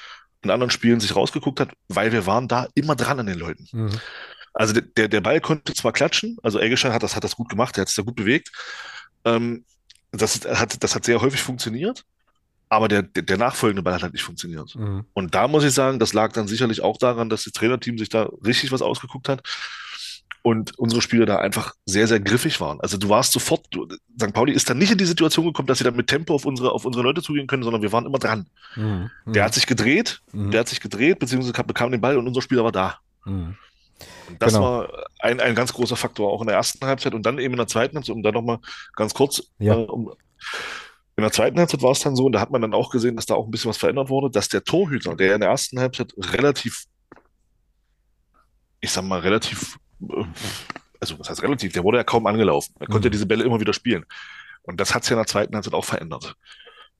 in 0.42 0.51
anderen 0.51 0.70
Spielen 0.70 1.01
sich 1.01 1.16
rausgeguckt 1.16 1.59
hat, 1.59 1.70
weil 1.88 2.12
wir 2.12 2.27
waren 2.27 2.48
da 2.48 2.68
immer 2.74 2.96
dran 2.96 3.18
an 3.20 3.27
den 3.27 3.38
Leuten. 3.38 3.66
Mhm. 3.72 3.90
Also 4.53 4.74
der- 4.74 4.83
der, 4.83 5.09
der 5.09 5.20
Ball 5.22 5.40
konnte 5.40 5.72
zwar 5.72 5.92
klatschen, 5.92 6.37
also 6.42 6.59
Eggestein 6.61 6.92
hat 6.92 7.03
das, 7.03 7.16
hat 7.16 7.24
das 7.24 7.35
gut 7.37 7.48
gemacht, 7.48 7.77
der 7.77 7.83
hat 7.83 7.88
es 7.88 7.94
da 7.94 8.03
gut 8.03 8.16
bewegt. 8.16 8.51
Ähm, 9.24 9.64
das 10.12 10.40
hat, 10.47 10.83
das 10.83 10.94
hat 10.94 11.05
sehr 11.05 11.21
häufig 11.21 11.40
funktioniert, 11.42 12.05
aber 12.68 12.88
der, 12.88 13.03
der, 13.03 13.23
der 13.23 13.37
nachfolgende 13.38 13.83
Ball 13.83 13.94
hat 13.94 14.03
halt 14.03 14.12
nicht 14.12 14.23
funktioniert. 14.25 14.75
Mhm. 14.75 15.05
Und 15.14 15.35
da 15.35 15.49
muss 15.49 15.64
ich 15.64 15.73
sagen, 15.73 15.99
das 15.99 16.12
lag 16.12 16.33
dann 16.33 16.49
sicherlich 16.49 16.81
auch 16.83 16.97
daran, 16.99 17.29
dass 17.31 17.44
das 17.44 17.53
Trainerteam 17.53 17.99
sich 17.99 18.09
da 18.09 18.29
richtig 18.44 18.73
was 18.73 18.83
ausgeguckt 18.83 19.29
hat 19.29 19.42
und 20.42 20.79
unsere 20.79 21.03
Spieler 21.03 21.27
da 21.27 21.37
einfach 21.38 21.75
sehr, 21.85 22.07
sehr 22.07 22.21
griffig 22.21 22.61
waren. 22.61 22.81
Also 22.81 22.97
du 22.97 23.09
warst 23.09 23.33
sofort, 23.33 23.66
du, 23.71 23.87
St. 24.21 24.33
Pauli 24.33 24.53
ist 24.53 24.71
dann 24.71 24.79
nicht 24.79 24.92
in 24.92 24.99
die 24.99 25.05
Situation 25.05 25.44
gekommen, 25.47 25.66
dass 25.66 25.79
sie 25.79 25.85
dann 25.85 25.97
mit 25.97 26.07
Tempo 26.07 26.35
auf 26.35 26.44
unsere, 26.47 26.73
auf 26.73 26.85
unsere 26.85 27.03
Leute 27.03 27.23
zugehen 27.23 27.47
können, 27.47 27.62
sondern 27.64 27.83
wir 27.83 27.92
waren 27.92 28.07
immer 28.07 28.18
dran. 28.18 28.47
Mhm. 28.77 29.11
Der 29.27 29.44
hat 29.44 29.55
sich 29.55 29.66
gedreht, 29.66 30.21
Mhm. 30.33 30.51
der 30.53 30.61
hat 30.61 30.68
sich 30.68 30.81
gedreht, 30.81 31.18
beziehungsweise 31.18 31.53
kam- 31.53 31.66
bekam 31.66 31.90
den 31.90 32.01
Ball 32.01 32.16
und 32.16 32.27
unser 32.27 32.40
Spieler 32.42 32.64
war 32.64 32.73
da. 32.73 32.99
Und 34.28 34.40
das 34.42 34.52
Genau. 34.54 34.64
war 34.64 35.06
ein, 35.20 35.40
ein 35.40 35.54
ganz 35.54 35.72
großer 35.72 35.96
Faktor 35.96 36.30
auch 36.32 36.40
in 36.40 36.46
der 36.46 36.56
ersten 36.56 36.84
Halbzeit 36.87 37.14
und 37.14 37.24
dann 37.24 37.38
eben 37.38 37.54
in 37.54 37.58
der 37.58 37.66
zweiten 37.66 37.96
Halbzeit, 37.96 38.14
um 38.14 38.22
da 38.22 38.32
nochmal 38.32 38.58
ganz 38.94 39.14
kurz, 39.14 39.42
Ja. 39.58 39.74
äh, 39.74 39.84
um, 39.84 40.12
in 41.16 41.22
der 41.22 41.32
zweiten 41.32 41.58
Halbzeit 41.58 41.82
war 41.82 41.90
es 41.90 42.00
dann 42.00 42.14
so, 42.14 42.26
und 42.26 42.32
da 42.32 42.40
hat 42.40 42.50
man 42.50 42.62
dann 42.62 42.74
auch 42.74 42.90
gesehen, 42.90 43.16
dass 43.16 43.26
da 43.26 43.34
auch 43.34 43.44
ein 43.46 43.50
bisschen 43.50 43.70
was 43.70 43.76
verändert 43.78 44.08
wurde, 44.08 44.30
dass 44.30 44.48
der 44.48 44.62
Torhüter, 44.62 45.16
der 45.16 45.34
in 45.34 45.40
der 45.40 45.50
ersten 45.50 45.80
Halbzeit 45.80 46.12
relativ, 46.16 46.84
ich 48.80 48.90
sag 48.92 49.02
mal, 49.04 49.20
relativ, 49.20 49.78
äh, 50.02 50.24
also 51.00 51.18
was 51.18 51.30
heißt 51.30 51.42
relativ, 51.42 51.72
der 51.72 51.84
wurde 51.84 51.98
ja 51.98 52.04
kaum 52.04 52.26
angelaufen. 52.26 52.74
Er 52.78 52.87
konnte 52.87 53.08
Mhm. 53.08 53.12
diese 53.12 53.26
Bälle 53.26 53.44
immer 53.44 53.61
wieder 53.61 53.72
spielen. 53.72 54.04
Und 54.62 54.80
das 54.80 54.94
hat 54.94 55.04
sich 55.04 55.12
in 55.12 55.16
der 55.16 55.26
zweiten 55.26 55.54
Halbzeit 55.54 55.74
auch 55.74 55.84
verändert. 55.84 56.34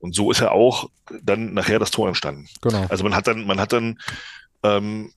Und 0.01 0.15
so 0.15 0.31
ist 0.31 0.41
ja 0.41 0.51
auch 0.53 0.89
dann 1.23 1.55
nachher 1.55 1.79
das 1.79 1.91
Tor 1.91 2.09
entstanden. 2.09 2.49
Genau. 2.63 2.87
Also 2.89 3.03
man 3.05 3.15
hat 3.15 3.27
dann, 3.27 3.47
man 3.47 3.61
hat 3.61 3.73
dann 3.73 3.99
ähm, 4.63 5.13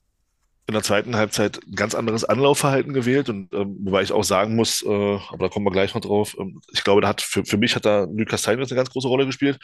in 0.66 0.74
der 0.74 0.82
zweiten 0.82 1.16
Halbzeit 1.16 1.60
ein 1.66 1.74
ganz 1.74 1.94
anderes 1.94 2.24
Anlaufverhalten 2.24 2.92
gewählt 2.92 3.28
und 3.28 3.52
ähm, 3.52 3.76
wobei 3.80 4.02
ich 4.02 4.12
auch 4.12 4.22
sagen 4.22 4.54
muss, 4.54 4.82
äh, 4.82 4.88
aber 5.28 5.38
da 5.38 5.48
kommen 5.48 5.66
wir 5.66 5.72
gleich 5.72 5.94
noch 5.94 6.00
drauf, 6.00 6.36
ähm, 6.38 6.60
ich 6.72 6.84
glaube, 6.84 7.00
da 7.00 7.08
hat 7.08 7.20
für, 7.20 7.44
für 7.44 7.56
mich 7.56 7.74
hat 7.74 7.84
da 7.84 8.04
Lukas 8.04 8.42
Steinmetz 8.42 8.70
eine 8.70 8.76
ganz 8.76 8.90
große 8.90 9.08
Rolle 9.08 9.26
gespielt. 9.26 9.58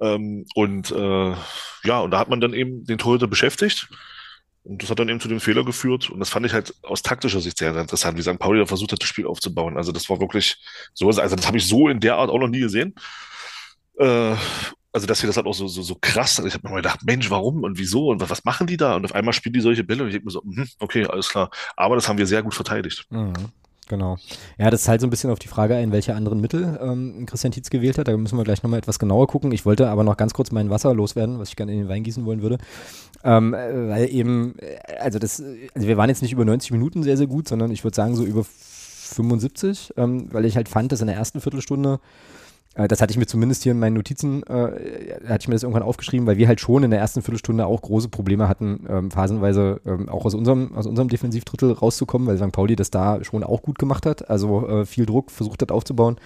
Ähm, 0.00 0.46
und 0.54 0.90
äh, 0.90 1.34
ja, 1.84 2.00
und 2.00 2.10
da 2.10 2.18
hat 2.18 2.28
man 2.28 2.40
dann 2.40 2.52
eben 2.52 2.84
den 2.84 2.98
Torhüter 2.98 3.26
beschäftigt. 3.26 3.88
Und 4.64 4.82
das 4.82 4.90
hat 4.90 4.98
dann 4.98 5.10
eben 5.10 5.20
zu 5.20 5.28
dem 5.28 5.40
Fehler 5.40 5.64
geführt. 5.64 6.10
Und 6.10 6.20
das 6.20 6.30
fand 6.30 6.46
ich 6.46 6.52
halt 6.54 6.74
aus 6.82 7.02
taktischer 7.02 7.40
Sicht 7.40 7.58
sehr, 7.58 7.76
interessant, 7.76 8.16
wie 8.16 8.22
St. 8.22 8.38
Pauli 8.38 8.58
da 8.60 8.66
versucht 8.66 8.92
hat, 8.92 9.02
das 9.02 9.08
Spiel 9.08 9.26
aufzubauen. 9.26 9.76
Also 9.76 9.92
das 9.92 10.08
war 10.08 10.20
wirklich 10.20 10.56
so, 10.94 11.08
also 11.08 11.36
das 11.36 11.46
habe 11.46 11.58
ich 11.58 11.66
so 11.66 11.88
in 11.88 12.00
der 12.00 12.16
Art 12.16 12.30
auch 12.30 12.38
noch 12.38 12.48
nie 12.48 12.60
gesehen. 12.60 12.94
Äh, 13.98 14.34
also 14.94 15.08
dass 15.08 15.18
sie 15.18 15.26
das 15.26 15.36
halt 15.36 15.46
auch 15.46 15.54
so, 15.54 15.66
so, 15.66 15.82
so 15.82 15.96
krass, 16.00 16.38
ich 16.38 16.54
habe 16.54 16.68
mir 16.68 16.76
gedacht, 16.76 17.00
Mensch, 17.04 17.28
warum 17.28 17.64
und 17.64 17.78
wieso 17.78 18.10
und 18.10 18.30
was, 18.30 18.44
machen 18.44 18.68
die 18.68 18.76
da? 18.76 18.94
Und 18.94 19.04
auf 19.04 19.14
einmal 19.14 19.34
spielen 19.34 19.52
die 19.52 19.60
solche 19.60 19.82
Bälle 19.82 20.02
und 20.02 20.08
ich 20.08 20.14
denke 20.14 20.26
mir 20.26 20.30
so, 20.30 20.42
mhm, 20.44 20.66
okay, 20.78 21.04
alles 21.06 21.28
klar. 21.28 21.50
Aber 21.76 21.96
das 21.96 22.08
haben 22.08 22.16
wir 22.16 22.26
sehr 22.26 22.44
gut 22.44 22.54
verteidigt. 22.54 23.04
Mhm. 23.10 23.32
Genau. 23.88 24.16
Ja, 24.56 24.70
das 24.70 24.84
zahlt 24.84 25.00
so 25.00 25.06
ein 25.06 25.10
bisschen 25.10 25.30
auf 25.30 25.38
die 25.38 25.48
Frage 25.48 25.74
ein, 25.74 25.92
welche 25.92 26.14
anderen 26.14 26.40
Mittel 26.40 26.78
ähm, 26.80 27.26
Christian 27.26 27.52
Tietz 27.52 27.68
gewählt 27.68 27.98
hat. 27.98 28.08
Da 28.08 28.16
müssen 28.16 28.38
wir 28.38 28.44
gleich 28.44 28.62
nochmal 28.62 28.78
etwas 28.78 28.98
genauer 28.98 29.26
gucken. 29.26 29.52
Ich 29.52 29.66
wollte 29.66 29.88
aber 29.88 30.04
noch 30.04 30.16
ganz 30.16 30.32
kurz 30.32 30.52
mein 30.52 30.70
Wasser 30.70 30.94
loswerden, 30.94 31.38
was 31.38 31.50
ich 31.50 31.56
gerne 31.56 31.72
in 31.72 31.78
den 31.80 31.88
Wein 31.88 32.02
gießen 32.02 32.24
wollen 32.24 32.40
würde. 32.40 32.58
Ähm, 33.24 33.52
äh, 33.52 33.88
weil 33.90 34.10
eben, 34.10 34.54
äh, 34.58 34.96
also 35.00 35.18
das, 35.18 35.42
also 35.74 35.88
wir 35.88 35.96
waren 35.98 36.08
jetzt 36.08 36.22
nicht 36.22 36.32
über 36.32 36.44
90 36.44 36.70
Minuten 36.70 37.02
sehr, 37.02 37.18
sehr 37.18 37.26
gut, 37.26 37.48
sondern 37.48 37.70
ich 37.72 37.84
würde 37.84 37.94
sagen 37.94 38.14
so 38.14 38.24
über 38.24 38.44
75, 38.44 39.94
ähm, 39.96 40.28
weil 40.32 40.46
ich 40.46 40.56
halt 40.56 40.68
fand, 40.68 40.92
dass 40.92 41.00
in 41.02 41.08
der 41.08 41.16
ersten 41.16 41.40
Viertelstunde 41.40 42.00
das 42.74 43.00
hatte 43.00 43.12
ich 43.12 43.18
mir 43.18 43.26
zumindest 43.26 43.62
hier 43.62 43.72
in 43.72 43.78
meinen 43.78 43.94
Notizen, 43.94 44.42
äh, 44.44 45.16
hatte 45.28 45.42
ich 45.42 45.48
mir 45.48 45.54
das 45.54 45.62
irgendwann 45.62 45.84
aufgeschrieben, 45.84 46.26
weil 46.26 46.38
wir 46.38 46.48
halt 46.48 46.60
schon 46.60 46.82
in 46.82 46.90
der 46.90 46.98
ersten 46.98 47.22
Viertelstunde 47.22 47.66
auch 47.66 47.82
große 47.82 48.08
Probleme 48.08 48.48
hatten, 48.48 48.84
ähm, 48.88 49.10
phasenweise 49.12 49.80
ähm, 49.86 50.08
auch 50.08 50.24
aus 50.24 50.34
unserem, 50.34 50.74
aus 50.74 50.86
unserem 50.86 51.08
Defensivdrittel 51.08 51.72
rauszukommen, 51.72 52.26
weil 52.26 52.36
St. 52.36 52.50
Pauli 52.50 52.74
das 52.74 52.90
da 52.90 53.22
schon 53.22 53.44
auch 53.44 53.62
gut 53.62 53.78
gemacht 53.78 54.06
hat, 54.06 54.28
also 54.28 54.66
äh, 54.66 54.86
viel 54.86 55.06
Druck 55.06 55.30
versucht 55.30 55.62
hat 55.62 55.70
aufzubauen 55.70 56.16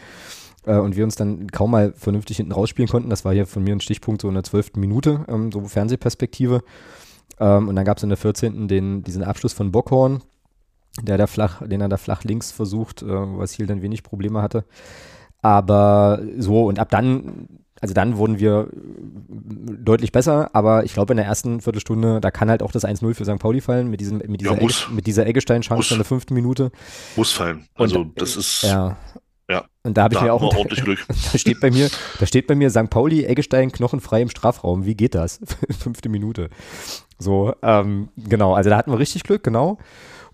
äh, 0.67 0.77
und 0.77 0.97
wir 0.97 1.05
uns 1.05 1.17
dann 1.17 1.49
kaum 1.49 1.73
mal 1.73 1.93
vernünftig 1.97 2.37
hinten 2.37 2.53
rausspielen 2.53 2.89
konnten. 2.89 3.11
Das 3.11 3.25
war 3.25 3.33
hier 3.33 3.47
von 3.47 3.65
mir 3.65 3.75
ein 3.75 3.81
Stichpunkt 3.81 4.23
so 4.23 4.29
in 4.29 4.35
der 4.35 4.45
zwölften 4.45 4.81
Minute, 4.81 5.25
ähm, 5.29 5.51
so 5.53 5.61
Fernsehperspektive. 5.63 6.63
Ähm, 7.41 7.69
und 7.69 7.77
dann 7.77 7.85
gab 7.85 7.97
es 7.97 8.03
in 8.03 8.09
der 8.09 8.19
14. 8.19 8.69
Den, 8.69 9.03
diesen 9.03 9.23
Abschluss 9.23 9.53
von 9.53 9.73
Bockhorn, 9.73 10.23
der 11.03 11.19
da 11.19 11.27
flach, 11.27 11.67
den 11.67 11.81
er 11.81 11.89
da 11.89 11.97
flach 11.97 12.25
links 12.25 12.53
versucht, 12.53 13.03
äh, 13.03 13.07
was 13.07 13.53
hier 13.53 13.67
dann 13.67 13.83
wenig 13.83 14.03
Probleme 14.03 14.43
hatte. 14.43 14.65
Aber 15.43 16.21
so, 16.39 16.67
und 16.67 16.79
ab 16.79 16.91
dann, 16.91 17.49
also 17.81 17.95
dann 17.95 18.17
wurden 18.17 18.39
wir 18.39 18.69
äh, 18.73 19.75
deutlich 19.81 20.13
besser, 20.13 20.51
aber 20.55 20.85
ich 20.85 20.93
glaube 20.95 21.13
in 21.13 21.17
der 21.17 21.27
ersten 21.27 21.61
Viertelstunde, 21.61 22.21
da 22.21 22.31
kann 22.31 22.51
halt 22.51 22.63
auch 22.63 22.73
das 22.73 22.85
1-0 22.85 23.15
für 23.15 23.25
St. 23.25 23.39
Pauli 23.39 23.61
fallen, 23.61 23.89
mit, 23.89 24.01
diesem, 24.01 24.19
mit 24.19 24.41
dieser, 24.41 24.55
Ja, 24.55 24.61
muss. 24.61 24.85
Egge, 24.85 24.95
mit 24.95 25.07
dieser 25.07 25.27
Eggestein-Chance 25.27 25.95
in 25.95 25.99
der 25.99 26.05
fünften 26.05 26.35
Minute. 26.35 26.73
Muss 27.17 27.33
fallen. 27.33 27.69
Und, 27.75 27.83
Also 27.83 28.03
äh, 28.03 28.07
das 28.17 28.37
ist, 28.37 28.63
Ja. 28.63 28.97
Ja. 29.51 29.65
Und 29.83 29.97
da 29.97 30.03
habe 30.03 30.15
ich 30.15 30.21
mir 30.21 30.33
auch, 30.33 30.43
ordentlich 30.57 30.85
Glück. 30.85 31.07
da 31.33 31.39
steht 31.39 31.61
bei 31.61 31.71
mir, 31.71 31.89
da 32.19 32.27
steht 32.27 32.47
bei 32.47 32.55
mir 32.55 32.71
St. 32.71 32.91
Pauli, 32.91 33.25
Eggestein, 33.25 33.73
knochenfrei 33.73 34.21
im 34.23 34.29
Strafraum. 34.29 34.85
Wie 34.85 34.95
geht 34.95 35.15
das? 35.15 35.41
Fünfte 35.79 36.09
Minute. 36.09 36.51
So, 37.19 37.55
ähm, 37.63 38.11
genau, 38.17 38.55
also 38.55 38.71
da 38.71 38.77
hatten 38.77 38.93
wir 38.93 38.99
richtig 38.99 39.23
Glück, 39.23 39.43
genau. 39.43 39.79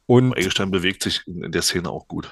Und, 0.07 0.37
Eggestein 0.37 0.71
bewegt 0.71 1.03
sich 1.03 1.23
in 1.27 1.53
der 1.53 1.62
Szene 1.62 1.90
auch 1.90 2.09
gut. 2.09 2.31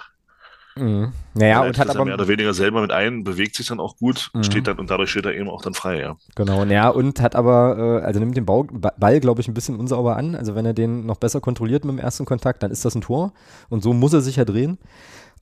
Mh, 0.77 1.13
naja, 1.35 1.63
und 1.63 1.79
hat 1.79 1.89
ja 1.89 1.95
mehr 2.05 2.15
aber, 2.15 2.23
oder 2.23 2.29
weniger 2.29 2.55
selber 2.55 2.81
mit 2.83 2.93
ein, 2.93 3.25
bewegt 3.25 3.57
sich 3.57 3.67
dann 3.67 3.81
auch 3.81 3.97
gut, 3.97 4.31
Mhm. 4.35 4.43
steht 4.45 4.67
dann 4.67 4.79
und 4.79 4.91
dadurch 4.91 5.11
steht 5.11 5.27
er 5.27 5.35
eben 5.35 5.49
auch 5.49 5.63
dann 5.63 5.75
frei, 5.75 6.01
ja. 6.01 6.17
genau, 6.35 6.65
naja, 6.65 6.89
und 6.89 7.21
hat 7.21 7.35
aber, 7.37 8.01
äh, 8.03 8.05
also 8.05 8.21
nimmt 8.21 8.37
den 8.37 8.47
Ball, 8.47 9.21
glaube 9.21 9.41
ich, 9.41 9.49
ein 9.49 9.55
bisschen 9.55 9.77
unsauber 9.79 10.17
an. 10.17 10.35
Also 10.35 10.55
wenn 10.55 10.67
er 10.67 10.75
den 10.75 11.07
noch 11.07 11.17
besser 11.17 11.41
kontrolliert 11.41 11.85
mit 11.85 11.95
dem 11.95 11.99
ersten 11.99 12.25
Kontakt, 12.25 12.63
dann 12.63 12.71
ist 12.71 12.85
das 12.85 12.95
ein 12.95 13.01
Tor. 13.03 13.33
Und 13.69 13.83
so 13.83 13.93
muss 13.93 14.13
er 14.13 14.21
sich 14.21 14.37
ja 14.37 14.45
drehen. 14.45 14.79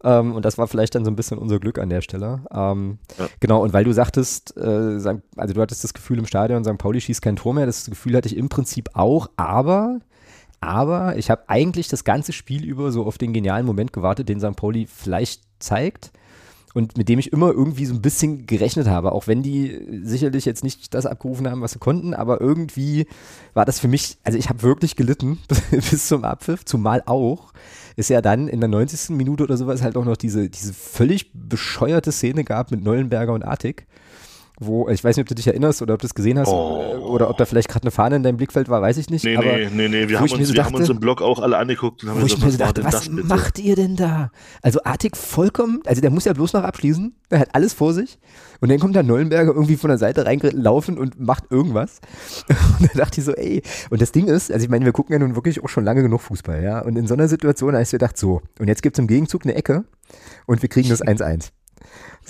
Ähm, 0.02 0.32
und 0.34 0.44
das 0.46 0.56
war 0.56 0.66
vielleicht 0.66 0.94
dann 0.94 1.04
so 1.04 1.10
ein 1.10 1.16
bisschen 1.16 1.36
unser 1.36 1.58
Glück 1.58 1.78
an 1.78 1.90
der 1.90 2.00
Stelle. 2.00 2.40
Ähm, 2.50 2.98
Ja. 3.18 3.26
Genau, 3.40 3.62
und 3.62 3.72
weil 3.74 3.84
du 3.84 3.92
sagtest, 3.92 4.56
äh, 4.56 4.60
also 5.36 5.52
du 5.54 5.60
hattest 5.60 5.84
das 5.84 5.92
Gefühl 5.92 6.18
im 6.18 6.26
Stadion, 6.26 6.64
St. 6.64 6.78
Pauli 6.78 7.00
schießt 7.02 7.20
kein 7.20 7.36
Tor 7.36 7.52
mehr, 7.52 7.66
das 7.66 7.84
Gefühl 7.84 8.16
hatte 8.16 8.26
ich 8.28 8.36
im 8.38 8.48
Prinzip 8.48 8.88
auch, 8.94 9.28
aber, 9.36 10.00
aber 10.60 11.16
ich 11.16 11.30
habe 11.30 11.48
eigentlich 11.48 11.88
das 11.88 12.04
ganze 12.04 12.32
Spiel 12.32 12.64
über 12.64 12.92
so 12.92 13.04
auf 13.04 13.18
den 13.18 13.32
genialen 13.32 13.66
Moment 13.66 13.92
gewartet, 13.92 14.28
den 14.28 14.40
St. 14.40 14.56
Pauli 14.56 14.86
vielleicht 14.86 15.42
zeigt. 15.58 16.12
und 16.72 16.96
mit 16.96 17.08
dem 17.08 17.18
ich 17.18 17.32
immer 17.32 17.50
irgendwie 17.50 17.86
so 17.86 17.94
ein 17.94 18.02
bisschen 18.02 18.46
gerechnet 18.46 18.86
habe, 18.86 19.12
auch 19.12 19.26
wenn 19.26 19.42
die 19.42 20.02
sicherlich 20.04 20.44
jetzt 20.44 20.62
nicht 20.62 20.94
das 20.94 21.06
abgerufen 21.06 21.50
haben, 21.50 21.62
was 21.62 21.72
sie 21.72 21.80
konnten, 21.80 22.14
aber 22.14 22.40
irgendwie 22.40 23.06
war 23.54 23.64
das 23.64 23.80
für 23.80 23.88
mich, 23.88 24.18
also 24.22 24.38
ich 24.38 24.48
habe 24.48 24.62
wirklich 24.62 24.94
gelitten 24.94 25.38
bis 25.70 26.06
zum 26.06 26.24
Abpfiff, 26.24 26.64
zumal 26.64 27.02
auch 27.06 27.52
es 27.96 28.08
ja 28.08 28.22
dann 28.22 28.48
in 28.48 28.60
der 28.60 28.68
90. 28.68 29.16
Minute 29.16 29.42
oder 29.42 29.56
sowas 29.56 29.82
halt 29.82 29.96
auch 29.96 30.04
noch 30.04 30.16
diese, 30.16 30.48
diese 30.48 30.72
völlig 30.72 31.30
bescheuerte 31.34 32.12
Szene 32.12 32.44
gab 32.44 32.70
mit 32.70 32.82
Neulenberger 32.82 33.32
und 33.32 33.44
Artig 33.44 33.86
wo, 34.62 34.88
ich 34.90 35.02
weiß 35.02 35.16
nicht, 35.16 35.24
ob 35.24 35.28
du 35.28 35.34
dich 35.34 35.46
erinnerst 35.46 35.80
oder 35.80 35.94
ob 35.94 36.00
du 36.00 36.06
es 36.06 36.14
gesehen 36.14 36.38
hast 36.38 36.48
Oh. 36.48 36.98
oder 37.08 37.30
ob 37.30 37.38
da 37.38 37.46
vielleicht 37.46 37.68
gerade 37.70 37.84
eine 37.84 37.90
Fahne 37.90 38.16
in 38.16 38.22
deinem 38.22 38.36
Blickfeld 38.36 38.68
war, 38.68 38.82
weiß 38.82 38.98
ich 38.98 39.08
nicht. 39.08 39.24
Nee, 39.24 39.36
aber 39.36 39.56
nee, 39.56 39.68
nee, 39.72 39.88
nee, 39.88 40.08
wir, 40.08 40.20
haben 40.20 40.30
uns, 40.30 40.48
so 40.48 40.54
wir 40.54 40.64
haben 40.64 40.74
uns 40.74 40.82
dachte- 40.84 40.92
im 40.92 41.00
Blog 41.00 41.22
auch 41.22 41.40
alle 41.40 41.56
angeguckt 41.56 42.02
und 42.04 42.10
haben 42.10 42.20
wo 42.20 42.26
ich 42.26 42.34
gesagt, 42.34 42.44
mir 42.44 42.52
so 42.52 42.58
was 42.60 42.66
war 42.66 42.72
dachte, 42.74 42.84
was 42.84 43.08
macht 43.28 43.58
ihr 43.58 43.74
denn 43.74 43.96
da? 43.96 44.30
Also 44.62 44.80
Artig 44.84 45.16
vollkommen, 45.16 45.80
also 45.86 46.00
der 46.02 46.10
muss 46.10 46.26
ja 46.26 46.34
bloß 46.34 46.52
noch 46.52 46.62
abschließen, 46.62 47.14
der 47.30 47.38
hat 47.40 47.54
alles 47.54 47.72
vor 47.72 47.94
sich 47.94 48.18
und 48.60 48.70
dann 48.70 48.78
kommt 48.78 48.94
da 48.96 49.02
Neulenberger 49.02 49.52
irgendwie 49.54 49.76
von 49.76 49.88
der 49.88 49.98
Seite 49.98 50.26
reingelaufen 50.26 50.98
und 50.98 51.18
macht 51.18 51.44
irgendwas 51.50 52.00
und 52.80 52.90
da 52.92 52.98
dachte 52.98 53.20
ich 53.20 53.24
so, 53.24 53.32
ey, 53.32 53.62
und 53.88 54.02
das 54.02 54.12
Ding 54.12 54.26
ist, 54.28 54.52
also 54.52 54.62
ich 54.62 54.70
meine, 54.70 54.84
wir 54.84 54.92
gucken 54.92 55.14
ja 55.14 55.18
nun 55.18 55.36
wirklich 55.36 55.64
auch 55.64 55.68
schon 55.70 55.84
lange 55.84 56.02
genug 56.02 56.20
Fußball, 56.20 56.62
ja, 56.62 56.80
und 56.80 56.96
in 56.96 57.06
so 57.06 57.14
einer 57.14 57.28
Situation 57.28 57.72
habe 57.72 57.82
ich 57.82 57.90
gedacht, 57.90 58.18
so, 58.18 58.42
und 58.58 58.68
jetzt 58.68 58.82
gibt 58.82 58.96
es 58.96 58.98
im 58.98 59.06
Gegenzug 59.06 59.44
eine 59.46 59.54
Ecke 59.54 59.84
und 60.46 60.60
wir 60.60 60.68
kriegen 60.68 60.90
das 60.90 61.02
1-1. 61.02 61.50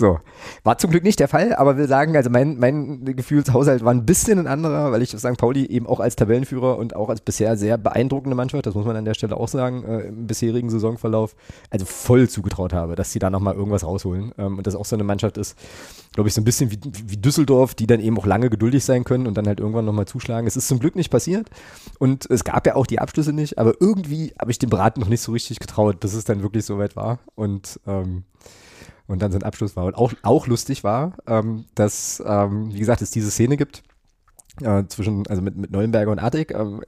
So, 0.01 0.19
war 0.63 0.77
zum 0.77 0.89
Glück 0.89 1.03
nicht 1.03 1.19
der 1.19 1.27
Fall, 1.27 1.53
aber 1.53 1.77
will 1.77 1.87
sagen, 1.87 2.15
also 2.15 2.29
mein, 2.29 2.57
mein 2.57 3.03
Gefühlshaushalt 3.03 3.83
war 3.83 3.93
ein 3.93 4.05
bisschen 4.05 4.39
ein 4.39 4.47
anderer, 4.47 4.91
weil 4.91 5.01
ich 5.01 5.11
St. 5.11 5.37
Pauli 5.37 5.65
eben 5.65 5.85
auch 5.85 5.99
als 5.99 6.15
Tabellenführer 6.15 6.77
und 6.77 6.95
auch 6.95 7.09
als 7.09 7.21
bisher 7.21 7.57
sehr 7.57 7.77
beeindruckende 7.77 8.35
Mannschaft, 8.35 8.65
das 8.65 8.73
muss 8.73 8.85
man 8.85 8.95
an 8.95 9.05
der 9.05 9.13
Stelle 9.13 9.37
auch 9.37 9.49
sagen, 9.49 9.83
äh, 9.83 10.07
im 10.07 10.27
bisherigen 10.27 10.69
Saisonverlauf, 10.69 11.35
also 11.69 11.85
voll 11.85 12.29
zugetraut 12.29 12.73
habe, 12.73 12.95
dass 12.95 13.11
sie 13.11 13.19
da 13.19 13.29
nochmal 13.29 13.53
irgendwas 13.53 13.83
rausholen. 13.83 14.31
Ähm, 14.37 14.57
und 14.57 14.65
das 14.65 14.75
auch 14.75 14.85
so 14.85 14.95
eine 14.95 15.03
Mannschaft 15.03 15.37
ist, 15.37 15.55
glaube 16.13 16.29
ich, 16.29 16.33
so 16.33 16.41
ein 16.41 16.45
bisschen 16.45 16.71
wie, 16.71 16.79
wie 16.83 17.17
Düsseldorf, 17.17 17.75
die 17.75 17.85
dann 17.85 17.99
eben 17.99 18.17
auch 18.17 18.25
lange 18.25 18.49
geduldig 18.49 18.83
sein 18.83 19.03
können 19.03 19.27
und 19.27 19.37
dann 19.37 19.45
halt 19.45 19.59
irgendwann 19.59 19.85
nochmal 19.85 20.07
zuschlagen. 20.07 20.47
Es 20.47 20.57
ist 20.57 20.67
zum 20.67 20.79
Glück 20.79 20.95
nicht 20.95 21.11
passiert 21.11 21.49
und 21.99 22.29
es 22.29 22.43
gab 22.43 22.65
ja 22.65 22.75
auch 22.75 22.87
die 22.87 22.99
Abschlüsse 22.99 23.33
nicht, 23.33 23.59
aber 23.59 23.73
irgendwie 23.79 24.33
habe 24.39 24.51
ich 24.51 24.57
dem 24.57 24.69
Braten 24.69 25.01
noch 25.01 25.09
nicht 25.09 25.21
so 25.21 25.31
richtig 25.31 25.59
getraut, 25.59 25.99
bis 25.99 26.13
es 26.13 26.23
dann 26.23 26.41
wirklich 26.41 26.65
soweit 26.65 26.95
war. 26.95 27.19
Und 27.35 27.79
ähm, 27.85 28.23
und 29.11 29.21
dann 29.21 29.31
so 29.31 29.37
ein 29.37 29.43
Abschluss 29.43 29.75
war. 29.75 29.85
Und 29.85 29.95
auch, 29.95 30.13
auch 30.23 30.47
lustig 30.47 30.83
war, 30.83 31.13
ähm, 31.27 31.65
dass, 31.75 32.23
ähm, 32.25 32.73
wie 32.73 32.79
gesagt, 32.79 33.01
es 33.01 33.11
diese 33.11 33.31
Szene 33.31 33.57
gibt. 33.57 33.83
Äh, 34.61 34.85
zwischen, 34.87 35.25
also 35.27 35.41
mit, 35.41 35.55
mit 35.55 35.71
Neuenberger 35.71 36.11
und 36.11 36.19
Artig. 36.19 36.51
Ähm, 36.51 36.81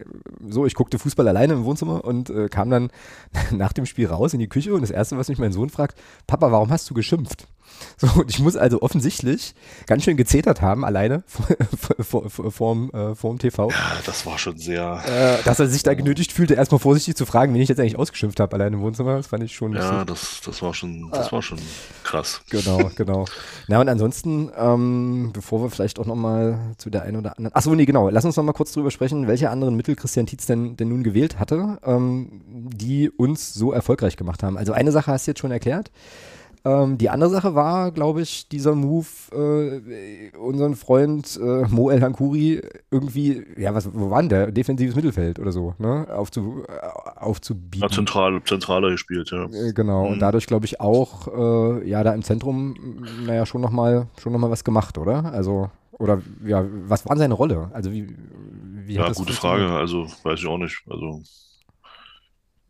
so, 0.47 0.65
ich 0.65 0.75
guckte 0.75 0.99
Fußball 0.99 1.27
alleine 1.27 1.53
im 1.53 1.63
Wohnzimmer 1.63 2.03
und 2.03 2.29
äh, 2.29 2.49
kam 2.49 2.69
dann 2.69 2.91
nach 3.51 3.73
dem 3.73 3.85
Spiel 3.85 4.07
raus 4.07 4.33
in 4.33 4.39
die 4.39 4.49
Küche 4.49 4.73
und 4.73 4.81
das 4.81 4.91
Erste, 4.91 5.17
was 5.17 5.29
mich 5.29 5.39
mein 5.39 5.53
Sohn 5.53 5.69
fragt, 5.69 5.97
Papa, 6.27 6.51
warum 6.51 6.69
hast 6.71 6.89
du 6.89 6.93
geschimpft? 6.93 7.47
So, 7.97 8.07
und 8.19 8.29
ich 8.29 8.39
muss 8.39 8.57
also 8.57 8.81
offensichtlich 8.81 9.53
ganz 9.85 10.03
schön 10.03 10.17
gezetert 10.17 10.61
haben, 10.61 10.83
alleine 10.83 11.23
vor, 11.27 11.95
vor, 12.03 12.29
vor, 12.29 12.51
vorm, 12.51 12.89
äh, 12.91 13.15
vorm 13.15 13.39
TV, 13.39 13.69
Ja, 13.69 13.97
das 14.05 14.25
war 14.25 14.37
schon 14.37 14.57
sehr, 14.57 15.01
äh, 15.05 15.43
dass 15.43 15.59
er 15.59 15.67
sich 15.67 15.83
da 15.83 15.93
genötigt 15.93 16.31
fühlte, 16.31 16.55
erstmal 16.55 16.79
vorsichtig 16.79 17.15
zu 17.15 17.25
fragen, 17.25 17.53
wen 17.53 17.61
ich 17.61 17.69
jetzt 17.69 17.79
eigentlich 17.79 17.97
ausgeschimpft 17.97 18.39
habe, 18.39 18.55
alleine 18.55 18.75
im 18.75 18.81
Wohnzimmer. 18.81 19.17
Das 19.17 19.27
fand 19.27 19.43
ich 19.43 19.55
schon 19.55 19.73
ja, 19.73 20.03
das, 20.05 20.41
das 20.45 20.61
war 20.61 20.73
schon, 20.73 21.09
das 21.11 21.31
war 21.31 21.41
schon 21.41 21.59
krass. 22.03 22.41
Genau, 22.49 22.91
genau. 22.95 23.25
Na 23.67 23.79
und 23.79 23.89
ansonsten, 23.89 24.51
ähm, 24.57 25.31
bevor 25.33 25.61
wir 25.61 25.69
vielleicht 25.69 25.99
auch 25.99 26.05
nochmal 26.05 26.59
zu 26.77 26.89
der 26.89 27.03
einen 27.03 27.17
oder 27.17 27.37
anderen. 27.37 27.55
Achso, 27.55 27.73
nee, 27.75 27.85
genau. 27.85 28.09
Lass 28.09 28.25
uns 28.25 28.35
nochmal 28.35 28.53
kurz 28.53 28.73
drüber 28.73 28.91
sprechen, 28.91 29.27
welche 29.27 29.49
anderen 29.49 29.75
Mittel 29.75 29.95
Christian 29.95 30.25
Tietz 30.25 30.45
denn, 30.45 30.75
denn 30.75 30.89
nun 30.89 31.03
gewählt 31.03 31.39
hatte, 31.39 31.79
ähm, 31.83 32.41
die 32.45 33.09
uns 33.09 33.53
so 33.53 33.71
erfolgreich 33.71 34.17
gemacht 34.17 34.43
haben. 34.43 34.57
Also 34.57 34.73
eine 34.73 34.91
Sache 34.91 35.11
hast 35.11 35.27
du 35.27 35.31
jetzt 35.31 35.39
schon 35.39 35.51
erklärt. 35.51 35.91
Ähm, 36.65 36.97
die 36.97 37.09
andere 37.09 37.29
Sache 37.29 37.55
war, 37.55 37.91
glaube 37.91 38.21
ich, 38.21 38.47
dieser 38.47 38.73
Move, 38.73 39.05
äh, 39.33 40.37
unseren 40.37 40.75
Freund 40.75 41.37
äh, 41.41 41.67
Mo 41.67 41.89
El 41.89 42.01
Hankuri 42.01 42.61
irgendwie, 42.89 43.43
ja, 43.57 43.73
was, 43.75 43.93
wo 43.93 44.09
war 44.09 44.21
denn 44.21 44.29
der? 44.29 44.51
Defensives 44.51 44.95
Mittelfeld 44.95 45.39
oder 45.39 45.51
so, 45.51 45.75
ne? 45.77 46.07
Aufzu, 46.15 46.63
äh, 46.69 47.19
aufzubieten. 47.19 47.81
Ja, 47.81 47.89
zentral, 47.89 48.41
zentraler 48.45 48.91
gespielt, 48.91 49.29
ja. 49.31 49.45
Äh, 49.45 49.73
Genau, 49.73 50.07
und 50.07 50.15
Mhm. 50.15 50.19
dadurch 50.19 50.47
glaube 50.47 50.65
ich 50.65 50.79
auch, 50.79 51.27
äh, 51.27 51.89
ja, 51.89 52.01
da 52.03 52.13
im 52.13 52.23
Zentrum, 52.23 52.75
naja, 53.25 53.45
schon 53.45 53.59
nochmal 53.61 54.07
schon 54.21 54.31
noch 54.31 54.39
mal 54.39 54.49
was 54.51 54.63
gemacht, 54.63 54.97
oder? 54.97 55.25
Also, 55.33 55.69
oder 55.99 56.21
ja, 56.45 56.65
was 56.87 57.05
war 57.07 57.17
seine 57.17 57.33
Rolle? 57.33 57.69
Also 57.73 57.91
wie, 57.91 58.07
wie 58.85 58.97
hat 58.97 59.03
Ja, 59.03 59.09
das 59.09 59.17
gute? 59.17 59.33
Frage. 59.33 59.69
Also, 59.69 60.07
weiß 60.23 60.39
ich 60.39 60.47
auch 60.47 60.57
nicht. 60.57 60.81
Also, 60.89 61.21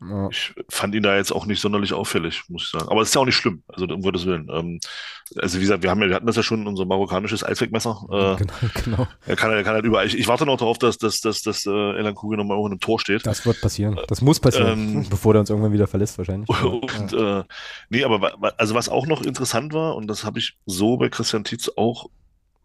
Ja, 0.10 0.30
ich 0.30 0.54
fand 0.70 0.96
ihn 0.96 1.04
da 1.04 1.16
jetzt 1.16 1.32
auch 1.32 1.46
nicht 1.46 1.62
sonderlich 1.62 1.94
auffällig, 1.94 2.44
muss 2.50 2.64
ich 2.64 2.70
sagen. 2.70 2.90
Aber 2.90 3.02
es 3.02 3.10
ist 3.10 3.16
ja 3.16 3.22
auch 3.22 3.26
nicht 3.26 3.36
schlimm, 3.36 3.64
also 3.68 3.86
um 3.86 4.02
Gottes 4.02 4.26
Willen. 4.26 4.50
Ähm, 4.52 4.80
also, 5.38 5.58
wie 5.58 5.62
gesagt, 5.62 5.84
wir 5.84 5.90
haben 5.90 6.02
ja, 6.02 6.10
wir 6.10 6.16
hatten 6.16 6.28
das 6.28 6.36
ja 6.36 6.44
schon, 6.44 6.68
unser 6.68 6.86
marokkanisches 6.86 7.44
Allzweckmesser. 7.44 8.06
Äh, 8.10 8.36
genau, 8.38 8.54
genau. 8.84 9.08
er 9.26 9.36
kann, 9.36 9.52
er 9.52 9.64
kann 9.64 9.74
halt 9.74 9.86
überall. 9.86 10.06
Ich, 10.06 10.18
ich 10.18 10.28
warte 10.28 10.46
noch 10.46 10.58
darauf, 10.58 10.78
dass, 10.78 10.98
dass, 10.98 11.22
dass, 11.22 11.42
dass 11.42 11.66
äh, 11.66 11.70
Elan 11.70 12.16
Kugel 12.16 12.38
nochmal 12.38 12.58
auch 12.58 12.66
in 12.66 12.74
einem 12.74 12.80
Tor 12.80 13.00
steht. 13.00 13.26
Das 13.26 13.46
wird 13.46 13.62
passieren. 13.62 14.00
Das 14.08 14.22
muss 14.22 14.40
passieren, 14.40 14.98
Ähm, 14.98 15.06
bevor 15.10 15.34
der 15.34 15.42
uns 15.42 15.50
irgendwann 15.50 15.74
wieder 15.74 15.88
verlässt 15.88 16.18
wahrscheinlich. 16.18 16.50
Und 16.64 17.14
äh, 17.14 17.44
nee, 17.90 18.04
aber 18.04 18.34
also 18.58 18.76
was 18.76 18.90
auch 18.90 19.08
noch 19.08 19.22
interessant 19.22 19.74
war, 19.74 19.96
und 19.96 20.08
das 20.08 20.24
habe 20.24 20.40
ich 20.40 20.58
so 20.66 20.98
bei 20.98 21.10
Christian 21.10 21.44
Tietz 21.44 21.70
auch 21.76 22.10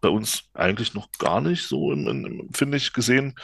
bei 0.01 0.09
uns 0.09 0.43
eigentlich 0.53 0.93
noch 0.93 1.09
gar 1.17 1.41
nicht 1.41 1.67
so 1.67 1.91
im, 1.91 2.07
im, 2.07 2.25
im 2.25 2.53
finde 2.53 2.77
ich, 2.77 2.93
gesehen. 2.93 3.35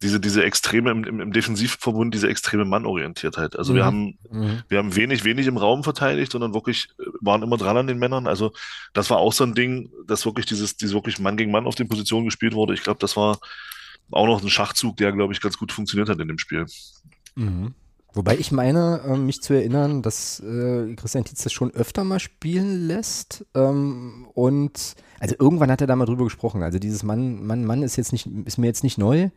Diese, 0.00 0.20
diese 0.20 0.44
extreme 0.44 0.90
im, 0.92 1.02
im, 1.04 1.20
im 1.20 1.32
Defensivverbund, 1.32 2.14
diese 2.14 2.28
extreme 2.28 2.64
Mannorientiertheit. 2.64 3.56
Also 3.56 3.74
wir 3.74 3.82
Mhm. 3.82 3.86
haben, 3.86 4.18
Mhm. 4.30 4.62
wir 4.68 4.78
haben 4.78 4.94
wenig, 4.94 5.24
wenig 5.24 5.46
im 5.48 5.56
Raum 5.56 5.82
verteidigt, 5.82 6.30
sondern 6.32 6.54
wirklich 6.54 6.88
äh, 7.00 7.04
waren 7.20 7.42
immer 7.42 7.56
dran 7.56 7.76
an 7.76 7.88
den 7.88 7.98
Männern. 7.98 8.26
Also 8.28 8.52
das 8.92 9.10
war 9.10 9.18
auch 9.18 9.32
so 9.32 9.42
ein 9.44 9.54
Ding, 9.54 9.90
dass 10.06 10.24
wirklich 10.24 10.46
dieses, 10.46 10.76
dieses 10.76 10.94
wirklich 10.94 11.18
Mann 11.18 11.36
gegen 11.36 11.50
Mann 11.50 11.66
auf 11.66 11.74
den 11.74 11.88
Positionen 11.88 12.26
gespielt 12.26 12.54
wurde. 12.54 12.74
Ich 12.74 12.82
glaube, 12.84 13.00
das 13.00 13.16
war 13.16 13.38
auch 14.12 14.26
noch 14.26 14.40
ein 14.42 14.48
Schachzug, 14.48 14.96
der, 14.98 15.12
glaube 15.12 15.32
ich, 15.32 15.40
ganz 15.40 15.58
gut 15.58 15.72
funktioniert 15.72 16.08
hat 16.08 16.20
in 16.20 16.28
dem 16.28 16.38
Spiel. 16.38 16.64
Mhm. 17.34 17.74
Wobei 18.14 18.38
ich 18.38 18.52
meine, 18.52 19.02
ähm, 19.06 19.26
mich 19.26 19.42
zu 19.42 19.52
erinnern, 19.52 20.02
dass 20.02 20.40
äh, 20.40 20.94
Christian 20.94 21.24
Tietz 21.24 21.42
das 21.42 21.52
schon 21.52 21.72
öfter 21.72 22.04
mal 22.04 22.20
spielen 22.20 22.86
lässt. 22.86 23.44
Ähm, 23.54 24.28
und 24.32 24.94
also 25.20 25.34
irgendwann 25.38 25.70
hat 25.70 25.80
er 25.80 25.86
da 25.86 25.96
mal 25.96 26.04
drüber 26.06 26.24
gesprochen. 26.24 26.62
Also 26.62 26.78
dieses 26.78 27.02
Mann, 27.02 27.44
Mann, 27.46 27.64
Mann 27.64 27.82
ist 27.82 27.96
jetzt 27.96 28.12
nicht, 28.12 28.28
ist 28.44 28.58
mir 28.58 28.66
jetzt 28.66 28.84
nicht 28.84 28.98
neu, 28.98 29.30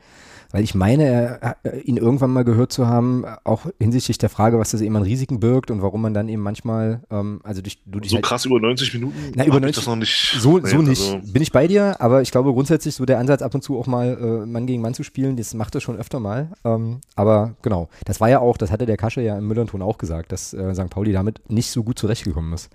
weil 0.51 0.63
ich 0.63 0.75
meine, 0.75 1.05
er, 1.05 1.57
äh, 1.63 1.79
ihn 1.79 1.97
irgendwann 1.97 2.31
mal 2.31 2.43
gehört 2.43 2.71
zu 2.73 2.87
haben, 2.87 3.23
auch 3.45 3.65
hinsichtlich 3.79 4.17
der 4.17 4.29
Frage, 4.29 4.59
was 4.59 4.71
das 4.71 4.81
eben 4.81 4.95
an 4.97 5.03
Risiken 5.03 5.39
birgt 5.39 5.71
und 5.71 5.81
warum 5.81 6.01
man 6.01 6.13
dann 6.13 6.27
eben 6.29 6.41
manchmal, 6.41 7.01
ähm, 7.09 7.39
also 7.43 7.61
durch, 7.61 7.79
du 7.85 7.99
dich 7.99 8.11
So 8.11 8.15
halt- 8.17 8.25
krass 8.25 8.45
über 8.45 8.59
90 8.59 8.93
Minuten 8.93 9.17
Na, 9.35 9.45
über 9.45 9.55
hab 9.55 9.61
90 9.61 9.69
ich 9.69 9.75
das 9.77 9.87
noch 9.87 9.95
nicht. 9.95 10.35
so, 10.39 10.59
so 10.65 10.81
nicht. 10.81 11.01
also- 11.13 11.31
Bin 11.31 11.41
ich 11.41 11.51
bei 11.51 11.67
dir, 11.67 11.99
aber 12.01 12.21
ich 12.21 12.31
glaube 12.31 12.51
grundsätzlich 12.53 12.93
so 12.95 13.05
der 13.05 13.19
Ansatz 13.19 13.41
ab 13.41 13.55
und 13.55 13.61
zu 13.63 13.79
auch 13.79 13.87
mal 13.87 14.17
äh, 14.43 14.45
Mann 14.45 14.65
gegen 14.67 14.81
Mann 14.81 14.93
zu 14.93 15.03
spielen, 15.03 15.37
das 15.37 15.53
macht 15.53 15.73
er 15.73 15.81
schon 15.81 15.97
öfter 15.97 16.19
mal. 16.19 16.49
Ähm, 16.65 16.99
aber 17.15 17.55
genau, 17.61 17.89
das 18.05 18.19
war 18.19 18.29
ja 18.29 18.39
auch, 18.39 18.57
das 18.57 18.71
hatte 18.71 18.85
der 18.85 18.97
Kasche 18.97 19.21
ja 19.21 19.37
im 19.37 19.47
Müllernton 19.47 19.81
auch 19.81 19.97
gesagt, 19.97 20.31
dass 20.31 20.53
äh, 20.53 20.75
St. 20.75 20.89
Pauli 20.89 21.13
damit 21.13 21.41
nicht 21.49 21.71
so 21.71 21.83
gut 21.83 21.97
zurechtgekommen 21.97 22.53
ist. 22.53 22.69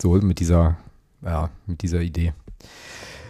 So 0.00 0.12
mit 0.12 0.40
dieser, 0.40 0.76
ja, 1.26 1.50
mit 1.66 1.82
dieser 1.82 2.00
Idee. 2.00 2.32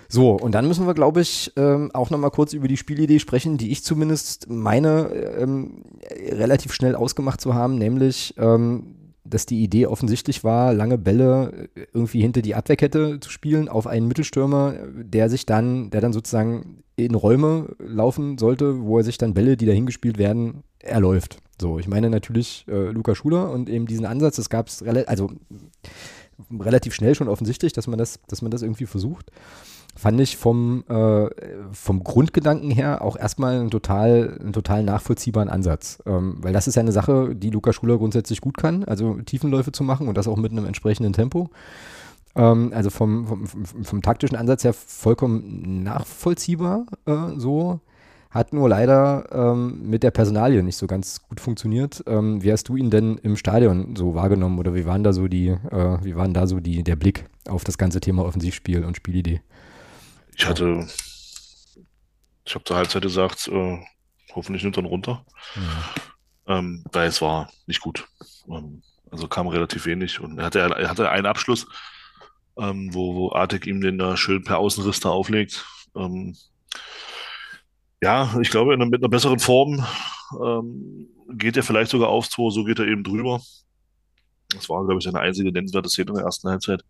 So, 0.09 0.33
und 0.33 0.53
dann 0.53 0.69
müssen 0.69 0.87
wir, 0.87 0.95
glaube 0.95 1.21
ich, 1.21 1.53
ähm, 1.57 1.91
auch 1.93 2.11
nochmal 2.11 2.31
kurz 2.31 2.53
über 2.53 2.69
die 2.69 2.77
Spielidee 2.77 3.19
sprechen, 3.19 3.59
die 3.59 3.73
ich 3.73 3.83
zumindest 3.83 4.49
meine 4.49 5.09
ähm, 5.39 5.83
relativ 6.31 6.73
schnell 6.73 6.95
ausgemacht 6.95 7.41
zu 7.41 7.55
haben, 7.55 7.77
nämlich, 7.77 8.35
ähm, 8.39 8.95
dass 9.25 9.47
die 9.47 9.65
Idee 9.65 9.87
offensichtlich 9.87 10.45
war, 10.45 10.73
lange 10.73 10.97
Bälle 10.97 11.69
äh, 11.75 11.87
irgendwie 11.93 12.21
hinter 12.21 12.43
die 12.43 12.55
Abwehrkette 12.55 13.19
zu 13.19 13.31
spielen 13.31 13.69
auf 13.69 13.89
einen 13.89 14.07
Mittelstürmer, 14.07 14.75
der 14.95 15.29
sich 15.29 15.45
dann, 15.45 15.91
der 15.91 16.01
dann 16.01 16.13
sozusagen 16.13 16.85
in 16.95 17.15
Räume 17.15 17.75
laufen 17.79 18.39
sollte, 18.39 18.83
wo 18.83 18.99
er 18.99 19.05
sich 19.05 19.19
dann 19.19 19.35
Bälle, 19.35 19.57
die 19.57 19.67
dahin 19.67 19.87
gespielt 19.87 20.19
werden, 20.19 20.63
erläuft. 20.79 21.39
So, 21.61 21.79
ich 21.79 21.89
meine 21.89 22.11
natürlich 22.11 22.65
äh, 22.69 22.91
Luca 22.91 23.15
Schuler 23.15 23.51
und 23.51 23.69
eben 23.69 23.87
diesen 23.87 24.07
Ansatz, 24.07 24.37
das 24.37 24.51
gab 24.51 24.69
es 24.69 24.83
also 24.83 25.31
relativ 26.59 26.95
schnell 26.95 27.15
schon 27.15 27.29
offensichtlich, 27.29 27.73
dass 27.73 27.87
man 27.87 27.99
das, 27.99 28.21
dass 28.29 28.43
man 28.43 28.51
das 28.51 28.63
irgendwie 28.63 28.87
versucht 28.87 29.31
fand 29.97 30.21
ich 30.21 30.37
vom, 30.37 30.85
äh, 30.89 31.29
vom 31.73 32.05
Grundgedanken 32.05 32.71
her 32.71 33.03
auch 33.03 33.17
erstmal 33.17 33.59
einen 33.59 33.71
total, 33.71 34.39
einen 34.41 34.53
total 34.53 34.83
nachvollziehbaren 34.83 35.49
Ansatz. 35.49 36.03
Ähm, 36.07 36.37
weil 36.43 36.53
das 36.53 36.69
ist 36.69 36.75
ja 36.75 36.81
eine 36.81 36.93
Sache, 36.93 37.35
die 37.35 37.51
Luca 37.51 37.73
Schuler 37.73 37.97
grundsätzlich 37.97 38.43
gut 38.43 38.59
kann, 38.59 38.85
also 38.85 39.15
Tiefenläufe 39.15 39.73
zu 39.73 39.85
machen 39.85 40.07
und 40.07 40.17
das 40.17 40.29
auch 40.29 40.37
mit 40.37 40.53
einem 40.53 40.67
entsprechenden 40.67 41.15
Tempo. 41.15 41.49
Ähm, 42.35 42.73
also 42.75 42.91
vom, 42.91 43.27
vom, 43.27 43.47
vom, 43.47 43.85
vom 43.85 44.03
taktischen 44.03 44.37
Ansatz 44.37 44.65
her 44.65 44.75
vollkommen 44.75 45.83
nachvollziehbar 45.83 46.85
äh, 47.07 47.39
so. 47.39 47.81
Hat 48.31 48.53
nur 48.53 48.69
leider 48.69 49.29
ähm, 49.33 49.89
mit 49.89 50.03
der 50.03 50.11
Personalie 50.11 50.63
nicht 50.63 50.77
so 50.77 50.87
ganz 50.87 51.23
gut 51.23 51.41
funktioniert. 51.41 52.03
Ähm, 52.07 52.43
wie 52.43 52.53
hast 52.53 52.69
du 52.69 52.77
ihn 52.77 52.91
denn 52.91 53.19
im 53.19 53.37
Stadion 53.37 53.97
so 53.97 54.15
wahrgenommen 54.15 54.59
oder 54.59 54.75
wie 54.75 54.85
waren 54.85 55.03
da 55.05 55.13
so 55.13 55.29
die, 55.29 55.49
äh, 55.49 56.05
wie 56.05 56.17
waren 56.17 56.35
da 56.35 56.47
so 56.47 56.61
die, 56.61 56.83
der 56.83 56.97
Blick 56.97 57.25
auf 57.49 57.65
das 57.65 57.79
ganze 57.79 58.01
Thema 58.01 58.25
Offensivspiel 58.25 58.85
und 58.85 58.97
Spielidee? 58.97 59.41
Ich 60.37 60.47
hatte, 60.47 60.87
ich 62.45 62.55
habe 62.55 62.65
zur 62.65 62.77
Halbzeit 62.77 63.03
gesagt, 63.03 63.49
äh, 63.49 63.79
hoffentlich 64.35 64.63
nimmt 64.65 64.77
er 64.77 64.83
ihn 64.83 64.87
runter, 64.87 65.25
ähm, 66.47 66.85
weil 66.93 67.09
es 67.09 67.23
war 67.23 67.51
nicht 67.67 67.81
gut. 67.81 68.07
Ähm, 68.49 68.83
Also 69.11 69.29
kam 69.29 69.47
relativ 69.47 69.87
wenig. 69.87 70.21
Und 70.21 70.39
er 70.39 70.47
hatte, 70.47 70.59
er 70.61 70.91
hatte 70.91 71.09
einen 71.11 71.27
Abschluss, 71.27 71.67
ähm, 72.59 72.93
wo, 72.93 73.15
wo 73.15 73.33
Artek 73.33 73.67
ihm 73.67 73.81
den 73.81 73.99
da 73.99 74.17
schön 74.17 74.43
per 74.45 74.59
Außenriss 74.59 75.01
da 75.01 75.11
auflegt. 75.11 75.65
Ja, 78.03 78.39
ich 78.41 78.51
glaube, 78.51 78.77
mit 78.77 79.01
einer 79.01 79.09
besseren 79.09 79.39
Form 79.39 79.85
ähm, 80.43 81.09
geht 81.31 81.57
er 81.57 81.63
vielleicht 81.63 81.91
sogar 81.91 82.09
aufs 82.09 82.31
Tor, 82.31 82.53
so 82.53 82.65
geht 82.65 82.79
er 82.79 82.87
eben 82.87 83.05
drüber. 83.05 83.41
Das 84.51 84.69
war, 84.69 84.85
glaube 84.85 84.99
ich, 84.99 85.05
seine 85.05 85.21
einzige 85.21 85.51
nennenswerte 85.51 85.89
Szene 85.89 86.11
in 86.11 86.17
der 86.17 86.25
ersten 86.25 86.49
Halbzeit. 86.49 86.85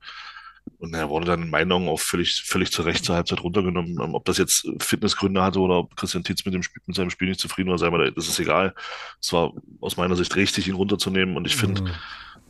Und 0.79 0.95
er 0.95 1.09
wurde 1.09 1.27
dann 1.27 1.43
in 1.43 1.51
meinen 1.51 1.71
Augen 1.73 1.89
auch 1.89 2.01
völlig, 2.01 2.43
völlig 2.43 2.73
zu 2.73 2.83
Recht 2.83 3.05
zur 3.05 3.15
Halbzeit 3.15 3.43
runtergenommen. 3.43 3.99
Ähm, 4.03 4.15
ob 4.15 4.25
das 4.25 4.37
jetzt 4.37 4.69
Fitnessgründe 4.81 5.43
hatte 5.43 5.61
oder 5.61 5.79
ob 5.79 5.97
Christian 5.97 6.25
Tietz 6.25 6.45
mit, 6.45 6.55
dem 6.55 6.63
Spiel, 6.63 6.83
mit 6.87 6.97
seinem 6.97 7.11
Spiel 7.11 7.29
nicht 7.29 7.41
zufrieden 7.41 7.71
war, 7.71 7.79
sei 7.79 7.89
mal, 7.89 8.11
das 8.13 8.29
ist 8.29 8.39
egal. 8.41 8.75
Es 9.21 9.33
war 9.33 9.53
aus 9.81 9.97
meiner 9.97 10.17
Sicht 10.17 10.35
richtig, 10.37 10.69
ihn 10.69 10.75
runterzunehmen. 10.75 11.37
Und 11.37 11.47
ich 11.47 11.57
finde, 11.57 11.83
mhm. 11.83 11.91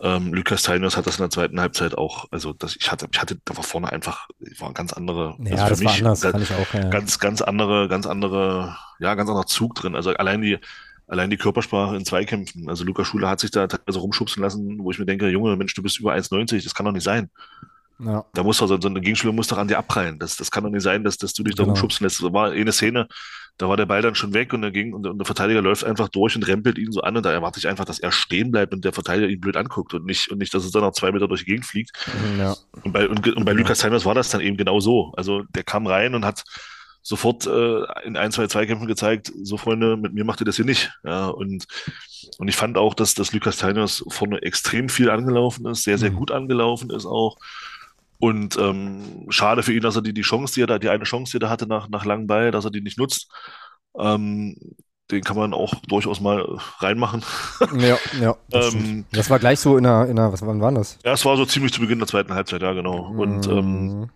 Ähm, 0.01 0.34
Lukas 0.34 0.62
Teinos 0.62 0.97
hat 0.97 1.07
das 1.07 1.16
in 1.16 1.22
der 1.22 1.30
zweiten 1.30 1.61
Halbzeit 1.61 1.97
auch, 1.97 2.26
also 2.30 2.53
das, 2.53 2.76
ich 2.76 2.92
hatte, 2.92 3.09
ich 3.11 3.20
hatte, 3.20 3.38
da 3.44 3.57
war 3.57 3.64
vorne 3.64 3.90
einfach, 3.90 4.28
war 4.59 4.72
ganz 4.74 4.92
andere, 4.92 5.36
ja, 5.38 5.64
also 5.64 5.68
das 5.70 5.84
war 5.84 5.94
anders, 5.94 6.24
ich 6.24 6.53
auch, 6.53 6.74
ja. 6.74 6.88
ganz, 6.88 7.18
ganz 7.18 7.40
andere, 7.40 7.88
ganz 7.88 8.07
andere, 8.07 8.76
ja, 8.99 9.14
ganz 9.14 9.30
anderer 9.30 9.47
Zug 9.47 9.74
drin. 9.74 9.94
Also 9.94 10.11
allein 10.11 10.42
die, 10.42 10.59
allein 11.07 11.30
die 11.30 11.36
Körpersprache 11.36 11.97
in 11.97 12.05
Zweikämpfen. 12.05 12.68
Also 12.68 12.84
Lukas 12.84 13.07
Schuler 13.07 13.30
hat 13.30 13.40
sich 13.40 13.51
da 13.51 13.66
teilweise 13.66 13.99
rumschubsen 13.99 14.42
lassen, 14.42 14.78
wo 14.80 14.90
ich 14.90 14.99
mir 14.99 15.07
denke, 15.07 15.28
Junge, 15.28 15.57
Mensch, 15.57 15.74
du 15.74 15.82
bist 15.82 15.99
über 15.99 16.12
1,90, 16.14 16.62
das 16.62 16.74
kann 16.74 16.84
doch 16.84 16.92
nicht 16.92 17.05
sein. 17.05 17.30
Ja. 17.99 18.24
Da 18.34 18.42
muss 18.42 18.59
doch 18.59 18.66
so, 18.66 18.78
so 18.78 18.88
ein 18.88 18.94
Gegenspieler 19.01 19.32
muss 19.32 19.47
doch 19.47 19.57
an 19.57 19.68
dir 19.68 19.78
abprallen. 19.78 20.18
Das, 20.18 20.36
das 20.36 20.51
kann 20.51 20.64
doch 20.64 20.70
nicht 20.70 20.82
sein, 20.82 21.05
dass, 21.05 21.16
dass 21.16 21.32
du 21.32 21.42
dich 21.42 21.55
da 21.55 21.62
genau. 21.62 21.72
rumschubsen 21.72 22.05
lässt. 22.05 22.22
Da 22.22 22.32
war 22.32 22.51
eine 22.51 22.72
Szene, 22.72 23.09
da 23.59 23.68
war 23.68 23.76
der 23.76 23.86
Ball 23.86 24.02
dann 24.02 24.14
schon 24.14 24.34
weg 24.34 24.52
und, 24.52 24.62
der, 24.62 24.70
ging, 24.70 24.92
und, 24.92 25.02
der, 25.02 25.12
und 25.12 25.18
der 25.18 25.24
Verteidiger 25.24 25.62
läuft 25.62 25.84
einfach 25.84 26.09
durch 26.09 26.36
und 26.36 26.46
rempelt 26.46 26.78
ihn 26.78 26.92
so 26.92 27.00
an 27.00 27.16
und 27.16 27.24
da 27.24 27.32
erwarte 27.32 27.59
ich 27.59 27.68
einfach, 27.68 27.84
dass 27.84 27.98
er 27.98 28.12
stehen 28.12 28.50
bleibt 28.50 28.74
und 28.74 28.84
der 28.84 28.92
Verteidiger 28.92 29.28
ihn 29.28 29.40
blöd 29.40 29.57
anguckt 29.57 29.94
und 29.94 30.04
nicht, 30.04 30.30
und 30.30 30.38
nicht 30.38 30.52
dass 30.52 30.64
es 30.64 30.72
dann 30.72 30.82
noch 30.82 30.92
zwei 30.92 31.12
Meter 31.12 31.28
durch 31.28 31.40
die 31.40 31.46
Gegend 31.46 31.64
fliegt. 31.64 31.92
Ja. 32.38 32.54
Und 32.82 32.92
bei, 32.92 33.09
und, 33.09 33.26
und 33.26 33.44
bei 33.44 33.52
ja. 33.52 33.59
Lukas 33.59 33.82
Heimers 33.82 34.04
war 34.04 34.14
das 34.14 34.30
dann 34.30 34.40
eben 34.40 34.57
genau 34.57 34.80
so. 34.80 35.12
Also 35.16 35.42
der 35.54 35.64
kam 35.64 35.86
rein 35.86 36.14
und 36.14 36.24
hat 36.24 36.44
sofort 37.07 37.46
äh, 37.46 37.82
in 38.04 38.16
ein, 38.16 38.32
zwei 38.32 38.48
Zweikämpfen 38.48 38.88
gezeigt, 38.88 39.32
so 39.42 39.57
Freunde, 39.57 39.96
mit 39.96 40.12
mir 40.12 40.24
macht 40.24 40.40
ihr 40.40 40.44
das 40.44 40.57
hier 40.57 40.64
nicht. 40.64 40.90
Ja, 41.04 41.28
und, 41.28 41.64
und 42.38 42.48
ich 42.48 42.57
fand 42.57 42.76
auch, 42.76 42.94
dass, 42.94 43.14
dass 43.14 43.32
Lukas 43.32 43.59
Teiners 43.59 44.04
vorne 44.09 44.42
extrem 44.42 44.88
viel 44.88 45.09
angelaufen 45.09 45.66
ist, 45.66 45.84
sehr, 45.84 45.98
sehr 45.98 46.11
mhm. 46.11 46.16
gut 46.16 46.30
angelaufen 46.32 46.90
ist 46.90 47.07
auch. 47.07 47.36
Und 48.18 48.56
ähm, 48.56 49.26
schade 49.28 49.62
für 49.62 49.72
ihn, 49.72 49.82
dass 49.82 49.96
er 49.96 50.02
die, 50.02 50.14
die 50.14 50.22
Chance, 50.22 50.54
die 50.54 50.62
er 50.62 50.66
da, 50.66 50.78
die 50.78 50.88
eine 50.88 51.04
Chance, 51.04 51.38
die 51.38 51.44
er 51.44 51.50
hatte 51.50 51.66
nach, 51.66 51.88
nach 51.88 52.04
langem 52.04 52.26
Ball, 52.26 52.50
dass 52.50 52.64
er 52.64 52.70
die 52.70 52.80
nicht 52.80 52.98
nutzt. 52.98 53.30
Ähm, 53.98 54.56
den 55.10 55.22
kann 55.22 55.36
man 55.36 55.54
auch 55.54 55.74
durchaus 55.86 56.20
mal 56.20 56.44
reinmachen. 56.78 57.22
Ja, 57.78 57.96
ja. 58.20 58.36
Das, 58.48 58.74
ähm, 58.74 59.04
das 59.12 59.30
war 59.30 59.38
gleich 59.38 59.60
so 59.60 59.76
in 59.76 59.84
der, 59.84 60.06
in 60.06 60.16
der, 60.16 60.32
was 60.32 60.44
wann 60.44 60.60
war 60.60 60.72
das? 60.72 60.98
Ja, 61.04 61.12
es 61.12 61.24
war 61.24 61.36
so 61.36 61.44
ziemlich 61.44 61.72
zu 61.72 61.80
Beginn 61.80 61.98
der 61.98 62.08
zweiten 62.08 62.34
Halbzeit, 62.34 62.62
ja, 62.62 62.72
genau. 62.72 63.12
Und 63.16 63.46
ähm, 63.46 64.00
mhm. 64.00 64.10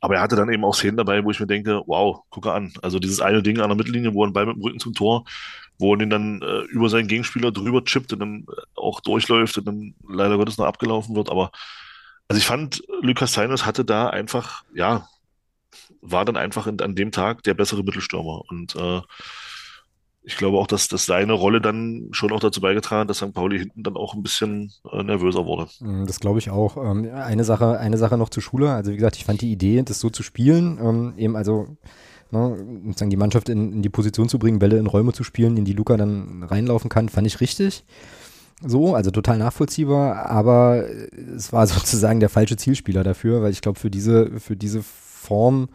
aber 0.00 0.16
er 0.16 0.22
hatte 0.22 0.36
dann 0.36 0.52
eben 0.52 0.64
auch 0.64 0.74
Szenen 0.74 0.96
dabei, 0.96 1.24
wo 1.24 1.30
ich 1.30 1.40
mir 1.40 1.46
denke, 1.46 1.82
wow, 1.86 2.22
gucke 2.30 2.52
an. 2.52 2.72
Also 2.82 2.98
dieses 2.98 3.20
eine 3.20 3.42
Ding 3.42 3.60
an 3.60 3.68
der 3.68 3.76
Mittellinie, 3.76 4.14
wo 4.14 4.22
er 4.22 4.26
einen 4.26 4.32
Ball 4.32 4.46
mit 4.46 4.56
dem 4.56 4.62
Rücken 4.62 4.80
zum 4.80 4.94
Tor, 4.94 5.24
wo 5.78 5.94
er 5.94 5.98
den 5.98 6.10
dann 6.10 6.42
äh, 6.42 6.62
über 6.70 6.88
seinen 6.88 7.08
Gegenspieler 7.08 7.52
drüber 7.52 7.84
chippt 7.84 8.12
und 8.12 8.18
dann 8.20 8.46
auch 8.74 9.00
durchläuft 9.00 9.58
und 9.58 9.66
dann 9.66 9.94
leider 10.08 10.36
Gottes 10.36 10.58
noch 10.58 10.66
abgelaufen 10.66 11.14
wird, 11.14 11.30
aber 11.30 11.50
also 12.28 12.38
ich 12.38 12.46
fand, 12.46 12.82
Lukas 13.02 13.32
Seinos 13.32 13.66
hatte 13.66 13.84
da 13.84 14.08
einfach, 14.08 14.64
ja, 14.74 15.08
war 16.00 16.24
dann 16.24 16.36
einfach 16.36 16.66
in, 16.66 16.80
an 16.80 16.94
dem 16.94 17.12
Tag 17.12 17.42
der 17.42 17.54
bessere 17.54 17.82
Mittelstürmer. 17.82 18.42
Und 18.48 18.76
äh, 18.76 19.00
ich 20.22 20.36
glaube 20.36 20.58
auch, 20.58 20.66
dass, 20.66 20.88
dass 20.88 21.04
seine 21.04 21.34
Rolle 21.34 21.60
dann 21.60 22.08
schon 22.12 22.32
auch 22.32 22.40
dazu 22.40 22.60
beigetragen 22.60 23.02
hat, 23.02 23.10
dass 23.10 23.18
St. 23.18 23.34
Pauli 23.34 23.58
hinten 23.58 23.82
dann 23.82 23.96
auch 23.96 24.14
ein 24.14 24.22
bisschen 24.22 24.72
äh, 24.90 25.02
nervöser 25.02 25.44
wurde. 25.44 25.68
Mm, 25.80 26.06
das 26.06 26.20
glaube 26.20 26.38
ich 26.38 26.50
auch. 26.50 26.76
Ähm, 26.78 27.10
eine 27.12 27.44
Sache, 27.44 27.78
eine 27.78 27.98
Sache 27.98 28.16
noch 28.16 28.30
zur 28.30 28.42
Schule. 28.42 28.72
Also 28.72 28.90
wie 28.90 28.96
gesagt, 28.96 29.16
ich 29.16 29.24
fand 29.24 29.42
die 29.42 29.52
Idee, 29.52 29.82
das 29.82 30.00
so 30.00 30.08
zu 30.08 30.22
spielen, 30.22 30.78
ähm, 30.82 31.14
eben 31.18 31.36
also 31.36 31.76
ne, 32.30 32.56
sozusagen 32.86 33.10
die 33.10 33.18
Mannschaft 33.18 33.50
in, 33.50 33.72
in, 33.74 33.82
die 33.82 33.90
Position 33.90 34.30
zu 34.30 34.38
bringen, 34.38 34.58
Bälle 34.58 34.78
in 34.78 34.86
Räume 34.86 35.12
zu 35.12 35.24
spielen, 35.24 35.58
in 35.58 35.66
die 35.66 35.74
Luca 35.74 35.96
dann 35.98 36.42
reinlaufen 36.42 36.88
kann, 36.88 37.10
fand 37.10 37.26
ich 37.26 37.40
richtig. 37.40 37.84
So, 38.60 38.94
also 38.94 39.10
total 39.10 39.38
nachvollziehbar, 39.38 40.26
aber 40.26 40.84
es 41.36 41.52
war 41.52 41.66
sozusagen 41.66 42.20
der 42.20 42.28
falsche 42.28 42.56
Zielspieler 42.56 43.04
dafür, 43.04 43.42
weil 43.42 43.52
ich 43.52 43.60
glaube, 43.60 43.78
für 43.78 43.90
diese, 43.90 44.40
für 44.40 44.56
diese 44.56 44.82
Form, 44.82 45.68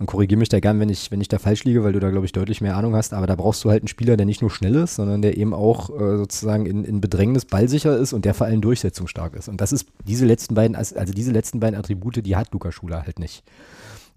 und 0.00 0.06
korrigiere 0.06 0.38
mich 0.38 0.48
da 0.48 0.60
gern, 0.60 0.80
wenn 0.80 0.88
ich, 0.88 1.10
wenn 1.10 1.20
ich 1.20 1.28
da 1.28 1.38
falsch 1.38 1.64
liege, 1.64 1.84
weil 1.84 1.92
du 1.92 2.00
da, 2.00 2.08
glaube 2.08 2.24
ich, 2.24 2.32
deutlich 2.32 2.62
mehr 2.62 2.74
Ahnung 2.74 2.96
hast, 2.96 3.12
aber 3.12 3.26
da 3.26 3.36
brauchst 3.36 3.62
du 3.62 3.70
halt 3.70 3.82
einen 3.82 3.88
Spieler, 3.88 4.16
der 4.16 4.24
nicht 4.24 4.40
nur 4.40 4.50
schnell 4.50 4.74
ist, 4.76 4.94
sondern 4.94 5.20
der 5.20 5.36
eben 5.36 5.52
auch 5.52 5.90
äh, 5.90 6.16
sozusagen 6.16 6.64
in, 6.64 6.84
in 6.84 7.02
Bedrängnis 7.02 7.44
ballsicher 7.44 7.98
ist 7.98 8.14
und 8.14 8.24
der 8.24 8.32
vor 8.32 8.46
allem 8.46 8.62
durchsetzungsstark 8.62 9.34
ist. 9.34 9.50
Und 9.50 9.60
das 9.60 9.72
ist 9.72 9.86
diese 10.06 10.24
letzten 10.24 10.54
beiden, 10.54 10.74
also 10.74 11.12
diese 11.12 11.32
letzten 11.32 11.60
beiden 11.60 11.78
Attribute, 11.78 12.24
die 12.24 12.34
hat 12.34 12.50
Luca 12.52 12.72
Schuler 12.72 13.02
halt 13.02 13.18
nicht. 13.18 13.44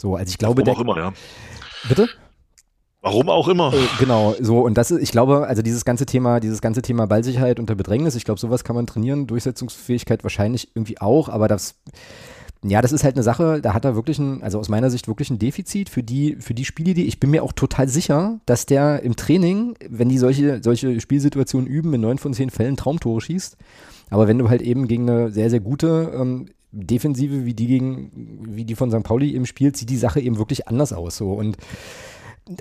So, 0.01 0.15
also 0.15 0.29
ich 0.29 0.37
glaube, 0.37 0.65
Warum 0.65 0.85
der, 0.85 0.91
auch 0.93 0.95
immer, 0.95 0.97
ja. 0.97 1.13
Bitte? 1.89 2.07
Warum 3.03 3.29
auch 3.29 3.49
immer. 3.49 3.73
Äh, 3.73 3.85
genau, 3.99 4.33
so 4.39 4.61
und 4.61 4.77
das 4.77 4.89
ist, 4.89 5.01
ich 5.01 5.11
glaube, 5.11 5.45
also 5.45 5.61
dieses 5.61 5.83
ganze 5.83 6.05
Thema, 6.05 6.39
dieses 6.39 6.61
ganze 6.61 6.81
Thema 6.81 7.05
Ballsicherheit 7.05 7.59
unter 7.59 7.75
Bedrängnis, 7.75 8.15
ich 8.15 8.23
glaube, 8.23 8.39
sowas 8.39 8.63
kann 8.63 8.77
man 8.77 8.87
trainieren, 8.87 9.27
Durchsetzungsfähigkeit 9.27 10.23
wahrscheinlich 10.23 10.69
irgendwie 10.73 11.01
auch, 11.01 11.27
aber 11.27 11.49
das, 11.49 11.75
ja, 12.63 12.81
das 12.81 12.93
ist 12.93 13.03
halt 13.03 13.15
eine 13.15 13.23
Sache, 13.23 13.59
da 13.61 13.73
hat 13.73 13.83
er 13.83 13.95
wirklich 13.95 14.19
ein, 14.19 14.41
also 14.41 14.57
aus 14.57 14.69
meiner 14.69 14.89
Sicht 14.89 15.09
wirklich 15.09 15.29
ein 15.29 15.37
Defizit 15.37 15.89
für 15.89 16.01
die, 16.01 16.37
für 16.39 16.53
die 16.53 16.63
Spielidee. 16.63 17.03
Ich 17.03 17.19
bin 17.19 17.29
mir 17.29 17.43
auch 17.43 17.51
total 17.51 17.89
sicher, 17.89 18.39
dass 18.45 18.65
der 18.65 19.03
im 19.03 19.17
Training, 19.17 19.75
wenn 19.89 20.07
die 20.07 20.17
solche, 20.17 20.63
solche 20.63 21.01
Spielsituationen 21.01 21.67
üben, 21.67 21.93
in 21.93 21.99
neun 21.99 22.19
von 22.19 22.33
zehn 22.33 22.51
Fällen 22.51 22.77
Traumtore 22.77 23.19
schießt. 23.19 23.57
Aber 24.11 24.29
wenn 24.29 24.37
du 24.37 24.49
halt 24.49 24.61
eben 24.61 24.87
gegen 24.87 25.09
eine 25.09 25.29
sehr, 25.29 25.49
sehr 25.49 25.59
gute 25.59 26.13
ähm, 26.15 26.45
Defensive 26.71 27.45
wie 27.45 27.53
die 27.53 27.67
gegen, 27.67 28.45
wie 28.47 28.63
die 28.63 28.75
von 28.75 28.91
St. 28.91 29.03
Pauli 29.03 29.35
eben 29.35 29.45
spielt, 29.45 29.75
sieht 29.75 29.89
die 29.89 29.97
Sache 29.97 30.21
eben 30.21 30.37
wirklich 30.37 30.69
anders 30.69 30.93
aus. 30.93 31.17
So 31.17 31.33
und 31.33 31.57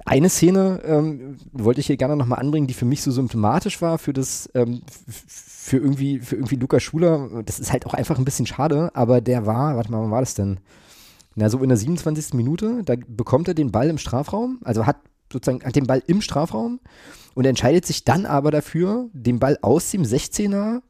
eine 0.04 0.28
Szene 0.28 0.80
ähm, 0.84 1.36
wollte 1.52 1.80
ich 1.80 1.86
hier 1.86 1.96
gerne 1.96 2.16
nochmal 2.16 2.38
anbringen, 2.38 2.66
die 2.66 2.74
für 2.74 2.84
mich 2.84 3.02
so 3.02 3.10
symptomatisch 3.10 3.82
war 3.82 3.98
für 3.98 4.12
das, 4.12 4.48
ähm, 4.54 4.82
für 5.08 5.78
irgendwie, 5.78 6.20
für 6.20 6.36
irgendwie 6.36 6.56
Lukas 6.56 6.82
Schuler. 6.82 7.42
Das 7.44 7.58
ist 7.58 7.72
halt 7.72 7.86
auch 7.86 7.94
einfach 7.94 8.18
ein 8.18 8.24
bisschen 8.24 8.46
schade, 8.46 8.90
aber 8.94 9.20
der 9.20 9.46
war, 9.46 9.76
warte 9.76 9.90
mal, 9.90 10.02
wann 10.02 10.10
war 10.10 10.20
das 10.20 10.34
denn? 10.34 10.60
Na, 11.34 11.48
so 11.48 11.58
in 11.58 11.68
der 11.68 11.78
27. 11.78 12.34
Minute, 12.34 12.82
da 12.84 12.94
bekommt 13.08 13.48
er 13.48 13.54
den 13.54 13.72
Ball 13.72 13.88
im 13.88 13.98
Strafraum, 13.98 14.60
also 14.64 14.86
hat 14.86 14.96
sozusagen 15.32 15.64
hat 15.64 15.74
den 15.74 15.86
Ball 15.86 16.02
im 16.06 16.20
Strafraum 16.20 16.80
und 17.34 17.46
entscheidet 17.46 17.86
sich 17.86 18.04
dann 18.04 18.26
aber 18.26 18.50
dafür, 18.50 19.08
den 19.12 19.38
Ball 19.38 19.58
aus 19.62 19.90
dem 19.90 20.02
16er 20.02 20.82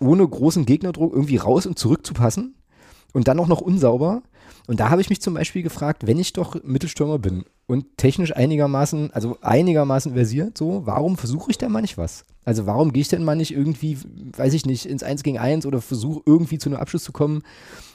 ohne 0.00 0.26
großen 0.26 0.64
Gegnerdruck 0.64 1.12
irgendwie 1.12 1.36
raus 1.36 1.66
und 1.66 1.78
zurück 1.78 2.06
zu 2.06 2.14
passen 2.14 2.54
und 3.12 3.28
dann 3.28 3.38
auch 3.38 3.48
noch 3.48 3.60
unsauber. 3.60 4.22
Und 4.66 4.80
da 4.80 4.90
habe 4.90 5.00
ich 5.00 5.10
mich 5.10 5.20
zum 5.20 5.34
Beispiel 5.34 5.62
gefragt, 5.62 6.06
wenn 6.06 6.18
ich 6.18 6.32
doch 6.32 6.62
Mittelstürmer 6.62 7.18
bin 7.18 7.44
und 7.66 7.96
technisch 7.96 8.34
einigermaßen, 8.34 9.12
also 9.12 9.38
einigermaßen 9.40 10.14
versiert, 10.14 10.56
so, 10.56 10.82
warum 10.84 11.16
versuche 11.16 11.50
ich 11.50 11.58
denn 11.58 11.72
mal 11.72 11.82
nicht 11.82 11.98
was? 11.98 12.24
Also 12.44 12.66
warum 12.66 12.92
gehe 12.92 13.02
ich 13.02 13.08
denn 13.08 13.24
mal 13.24 13.36
nicht 13.36 13.52
irgendwie, 13.54 13.98
weiß 14.36 14.54
ich 14.54 14.66
nicht, 14.66 14.86
ins 14.86 15.02
1 15.02 15.22
gegen 15.22 15.38
1 15.38 15.66
oder 15.66 15.80
versuche 15.80 16.22
irgendwie 16.26 16.58
zu 16.58 16.68
einem 16.68 16.78
Abschluss 16.78 17.04
zu 17.04 17.12
kommen 17.12 17.42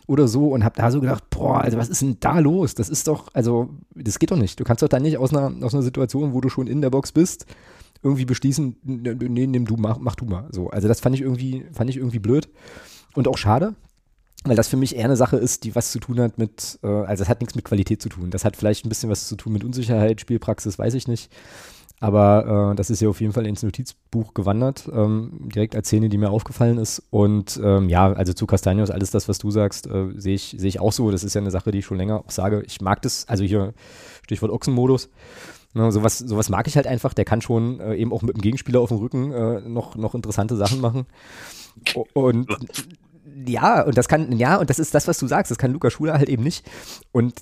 oder 0.07 0.27
so 0.27 0.49
und 0.49 0.63
habe 0.63 0.75
da 0.75 0.89
so 0.91 1.01
gedacht, 1.01 1.29
boah, 1.29 1.61
also 1.61 1.77
was 1.77 1.89
ist 1.89 2.01
denn 2.01 2.17
da 2.19 2.39
los? 2.39 2.75
Das 2.75 2.89
ist 2.89 3.07
doch, 3.07 3.27
also 3.33 3.69
das 3.93 4.19
geht 4.19 4.31
doch 4.31 4.37
nicht. 4.37 4.59
Du 4.59 4.63
kannst 4.63 4.81
doch 4.81 4.87
dann 4.87 5.03
nicht 5.03 5.17
aus 5.17 5.33
einer, 5.33 5.53
aus 5.65 5.73
einer 5.73 5.83
Situation, 5.83 6.33
wo 6.33 6.41
du 6.41 6.49
schon 6.49 6.67
in 6.67 6.81
der 6.81 6.89
Box 6.89 7.11
bist, 7.11 7.45
irgendwie 8.03 8.25
beschließen, 8.25 8.77
nee, 8.83 9.47
nimm 9.47 9.65
du, 9.65 9.75
mach, 9.77 9.99
mach 9.99 10.15
du 10.15 10.25
mal. 10.25 10.47
So, 10.51 10.69
also 10.69 10.87
das 10.87 11.01
fand 11.01 11.15
ich 11.15 11.21
irgendwie, 11.21 11.65
fand 11.73 11.89
ich 11.89 11.97
irgendwie 11.97 12.19
blöd 12.19 12.49
und 13.15 13.27
auch 13.27 13.37
schade, 13.37 13.75
weil 14.49 14.55
das 14.55 14.67
für 14.67 14.77
mich 14.77 14.95
eher 14.95 15.05
eine 15.05 15.15
Sache 15.15 15.37
ist, 15.37 15.63
die 15.63 15.75
was 15.75 15.91
zu 15.91 15.99
tun 15.99 16.19
hat 16.19 16.37
mit, 16.37 16.79
äh, 16.83 16.87
also 16.87 17.23
es 17.23 17.29
hat 17.29 17.41
nichts 17.41 17.55
mit 17.55 17.65
Qualität 17.65 18.01
zu 18.01 18.09
tun. 18.09 18.31
Das 18.31 18.45
hat 18.45 18.55
vielleicht 18.55 18.85
ein 18.85 18.89
bisschen 18.89 19.09
was 19.09 19.27
zu 19.27 19.35
tun 19.35 19.53
mit 19.53 19.63
Unsicherheit, 19.63 20.21
Spielpraxis, 20.21 20.77
weiß 20.77 20.93
ich 20.93 21.07
nicht. 21.07 21.31
Aber 21.99 22.71
äh, 22.71 22.75
das 22.75 22.91
ist 22.91 23.01
ja 23.01 23.09
auf 23.09 23.21
jeden 23.21 23.33
Fall 23.33 23.47
ins 23.47 23.63
Notizbuch 23.63 24.35
gewandert, 24.35 24.87
ähm, 24.93 25.31
direkt 25.53 25.75
als 25.75 25.87
Szene, 25.87 26.09
die 26.09 26.19
mir 26.19 26.29
aufgefallen 26.29 26.77
ist. 26.77 27.01
Und 27.09 27.59
ähm, 27.63 27.89
ja, 27.89 28.11
also 28.13 28.33
zu 28.33 28.45
Castanios, 28.45 28.91
alles 28.91 29.09
das, 29.09 29.27
was 29.27 29.39
du 29.39 29.49
sagst, 29.49 29.87
äh, 29.87 30.11
sehe 30.15 30.35
ich, 30.35 30.55
seh 30.59 30.67
ich 30.67 30.79
auch 30.79 30.91
so. 30.93 31.09
Das 31.09 31.23
ist 31.23 31.33
ja 31.33 31.41
eine 31.41 31.49
Sache, 31.49 31.71
die 31.71 31.79
ich 31.79 31.85
schon 31.85 31.97
länger 31.97 32.19
auch 32.19 32.29
sage. 32.29 32.63
Ich 32.67 32.81
mag 32.81 33.01
das, 33.01 33.27
also 33.27 33.43
hier 33.43 33.73
Stichwort 34.23 34.51
Ochsenmodus. 34.51 35.09
Ne, 35.73 35.91
sowas, 35.91 36.19
sowas 36.19 36.49
mag 36.49 36.67
ich 36.67 36.75
halt 36.75 36.85
einfach. 36.85 37.15
Der 37.15 37.25
kann 37.25 37.41
schon 37.41 37.79
äh, 37.79 37.95
eben 37.95 38.13
auch 38.13 38.21
mit 38.21 38.35
dem 38.35 38.41
Gegenspieler 38.41 38.79
auf 38.79 38.89
dem 38.89 38.99
Rücken 38.99 39.31
äh, 39.31 39.61
noch, 39.61 39.95
noch 39.95 40.13
interessante 40.13 40.55
Sachen 40.55 40.81
machen. 40.81 41.07
Und 42.13 42.47
ja, 43.45 43.83
und 43.83 43.97
das 43.97 44.07
kann, 44.07 44.31
ja, 44.37 44.57
und 44.57 44.69
das 44.69 44.79
ist 44.79 44.93
das, 44.93 45.07
was 45.07 45.19
du 45.19 45.27
sagst, 45.27 45.51
das 45.51 45.57
kann 45.57 45.71
Luca 45.71 45.89
Schuler 45.89 46.13
halt 46.13 46.29
eben 46.29 46.43
nicht. 46.43 46.65
Und 47.11 47.33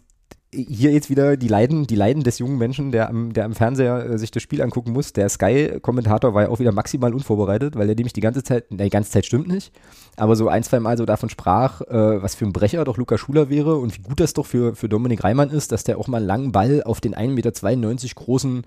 hier 0.56 0.91
jetzt 0.91 1.10
wieder 1.10 1.38
die 1.38 1.48
Leiden, 1.48 1.86
die 1.86 1.96
Leiden 1.96 2.24
des 2.24 2.39
jungen 2.39 2.58
Menschen, 2.58 2.91
der 2.91 3.10
am, 3.10 3.34
der 3.34 3.46
am 3.46 3.54
Fernseher 3.54 4.06
äh, 4.06 4.18
sich 4.18 4.32
das 4.32 4.41
Spiel 4.41 4.62
angucken 4.62 4.93
muss. 4.93 5.14
Der 5.14 5.28
Sky-Kommentator 5.28 6.34
war 6.34 6.43
ja 6.43 6.50
auch 6.50 6.60
wieder 6.60 6.72
maximal 6.72 7.14
unvorbereitet, 7.14 7.76
weil 7.76 7.89
er 7.89 7.96
nämlich 7.96 8.14
die 8.14 8.22
ganze 8.22 8.43
Zeit, 8.43 8.72
ne, 8.72 8.86
die 8.86 8.89
ganze 8.89 9.12
Zeit 9.12 9.26
stimmt 9.26 9.48
nicht, 9.48 9.74
aber 10.16 10.36
so 10.36 10.48
ein, 10.48 10.64
zwei 10.64 10.80
Mal 10.80 10.98
so 10.98 11.06
davon 11.06 11.30
sprach, 11.30 11.82
äh, 11.82 12.22
was 12.22 12.36
für 12.36 12.46
ein 12.46 12.54
Brecher 12.54 12.84
doch 12.86 12.98
Luca 12.98 13.18
Schuler 13.18 13.50
wäre 13.50 13.76
und 13.76 13.98
wie 13.98 14.02
gut 14.02 14.20
das 14.20 14.34
doch 14.34 14.46
für, 14.46 14.76
für 14.76 14.89
Dominik 14.89 15.24
Reimann 15.24 15.50
ist, 15.50 15.72
dass 15.72 15.84
der 15.84 15.98
auch 15.98 16.08
mal 16.08 16.18
einen 16.18 16.28
langen 16.28 16.52
Ball 16.52 16.84
auf 16.84 17.02
den 17.02 17.16
1,92 17.16 17.30
Meter 17.34 18.16
großen 18.16 18.66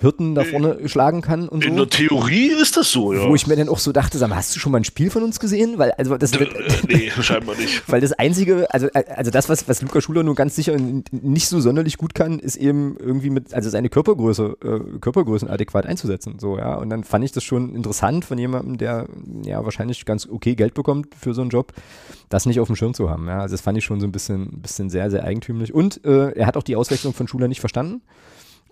Hirten 0.00 0.36
da 0.36 0.44
vorne 0.44 0.88
schlagen 0.88 1.22
kann 1.22 1.48
und 1.48 1.64
so. 1.64 1.68
In 1.68 1.76
der 1.76 1.88
Theorie 1.88 2.52
ist 2.52 2.76
das 2.76 2.92
so, 2.92 3.12
ja. 3.12 3.28
Wo 3.28 3.34
ich 3.34 3.48
mir 3.48 3.56
dann 3.56 3.68
auch 3.68 3.80
so 3.80 3.90
dachte, 3.90 4.16
sag 4.16 4.28
mal, 4.28 4.36
hast 4.36 4.54
du 4.54 4.60
schon 4.60 4.70
mal 4.70 4.78
ein 4.78 4.84
Spiel 4.84 5.10
von 5.10 5.24
uns 5.24 5.40
gesehen? 5.40 5.78
Weil, 5.78 5.90
also 5.92 6.16
das, 6.16 6.32
äh, 6.32 6.46
nee, 6.86 7.10
scheinbar 7.20 7.56
nicht. 7.56 7.82
Weil 7.88 8.00
das 8.00 8.12
einzige, 8.12 8.72
also, 8.72 8.88
also 8.92 9.30
das, 9.32 9.48
was, 9.48 9.66
was 9.66 9.82
Luca 9.82 10.00
Schuler 10.00 10.22
nur 10.22 10.36
ganz 10.36 10.54
sicher 10.54 10.76
nicht 11.10 11.48
so 11.48 11.60
sonderlich 11.60 11.98
gut 11.98 12.14
kann, 12.14 12.38
ist 12.38 12.54
eben 12.54 12.96
irgendwie 12.96 13.30
mit, 13.30 13.52
also 13.54 13.70
seine 13.70 13.88
Körpergröße, 13.88 14.56
äh, 14.62 14.98
Körpergrößen 15.00 15.48
adäquat 15.48 15.84
einzusetzen, 15.84 16.38
so, 16.38 16.58
ja. 16.58 16.76
Und 16.76 16.90
dann 16.90 17.02
fand 17.02 17.24
ich 17.24 17.32
das 17.32 17.42
schon 17.42 17.74
interessant 17.74 18.24
von 18.24 18.38
jemandem, 18.38 18.78
der 18.78 19.08
ja 19.44 19.64
wahrscheinlich 19.64 20.04
ganz 20.04 20.28
okay 20.28 20.54
Geld 20.54 20.74
bekommt 20.74 21.08
für 21.18 21.34
so 21.34 21.40
einen 21.40 21.50
Job, 21.50 21.72
das 22.28 22.46
nicht 22.46 22.60
auf 22.60 22.68
dem 22.68 22.76
Schirm 22.76 22.94
zu 22.94 23.10
haben, 23.10 23.26
ja. 23.26 23.40
Also 23.40 23.54
das 23.54 23.62
fand 23.62 23.76
ich 23.76 23.84
schon 23.84 23.98
so 23.98 24.06
ein 24.06 24.12
bisschen, 24.12 24.62
bisschen 24.62 24.90
sehr, 24.90 25.10
sehr 25.10 25.24
eigentümlich. 25.24 25.74
Und 25.74 26.04
äh, 26.04 26.30
er 26.30 26.46
hat 26.46 26.56
auch 26.56 26.62
die 26.62 26.76
Auswechslung 26.76 27.14
von 27.14 27.26
Schuler 27.26 27.48
nicht 27.48 27.60
verstanden 27.60 28.00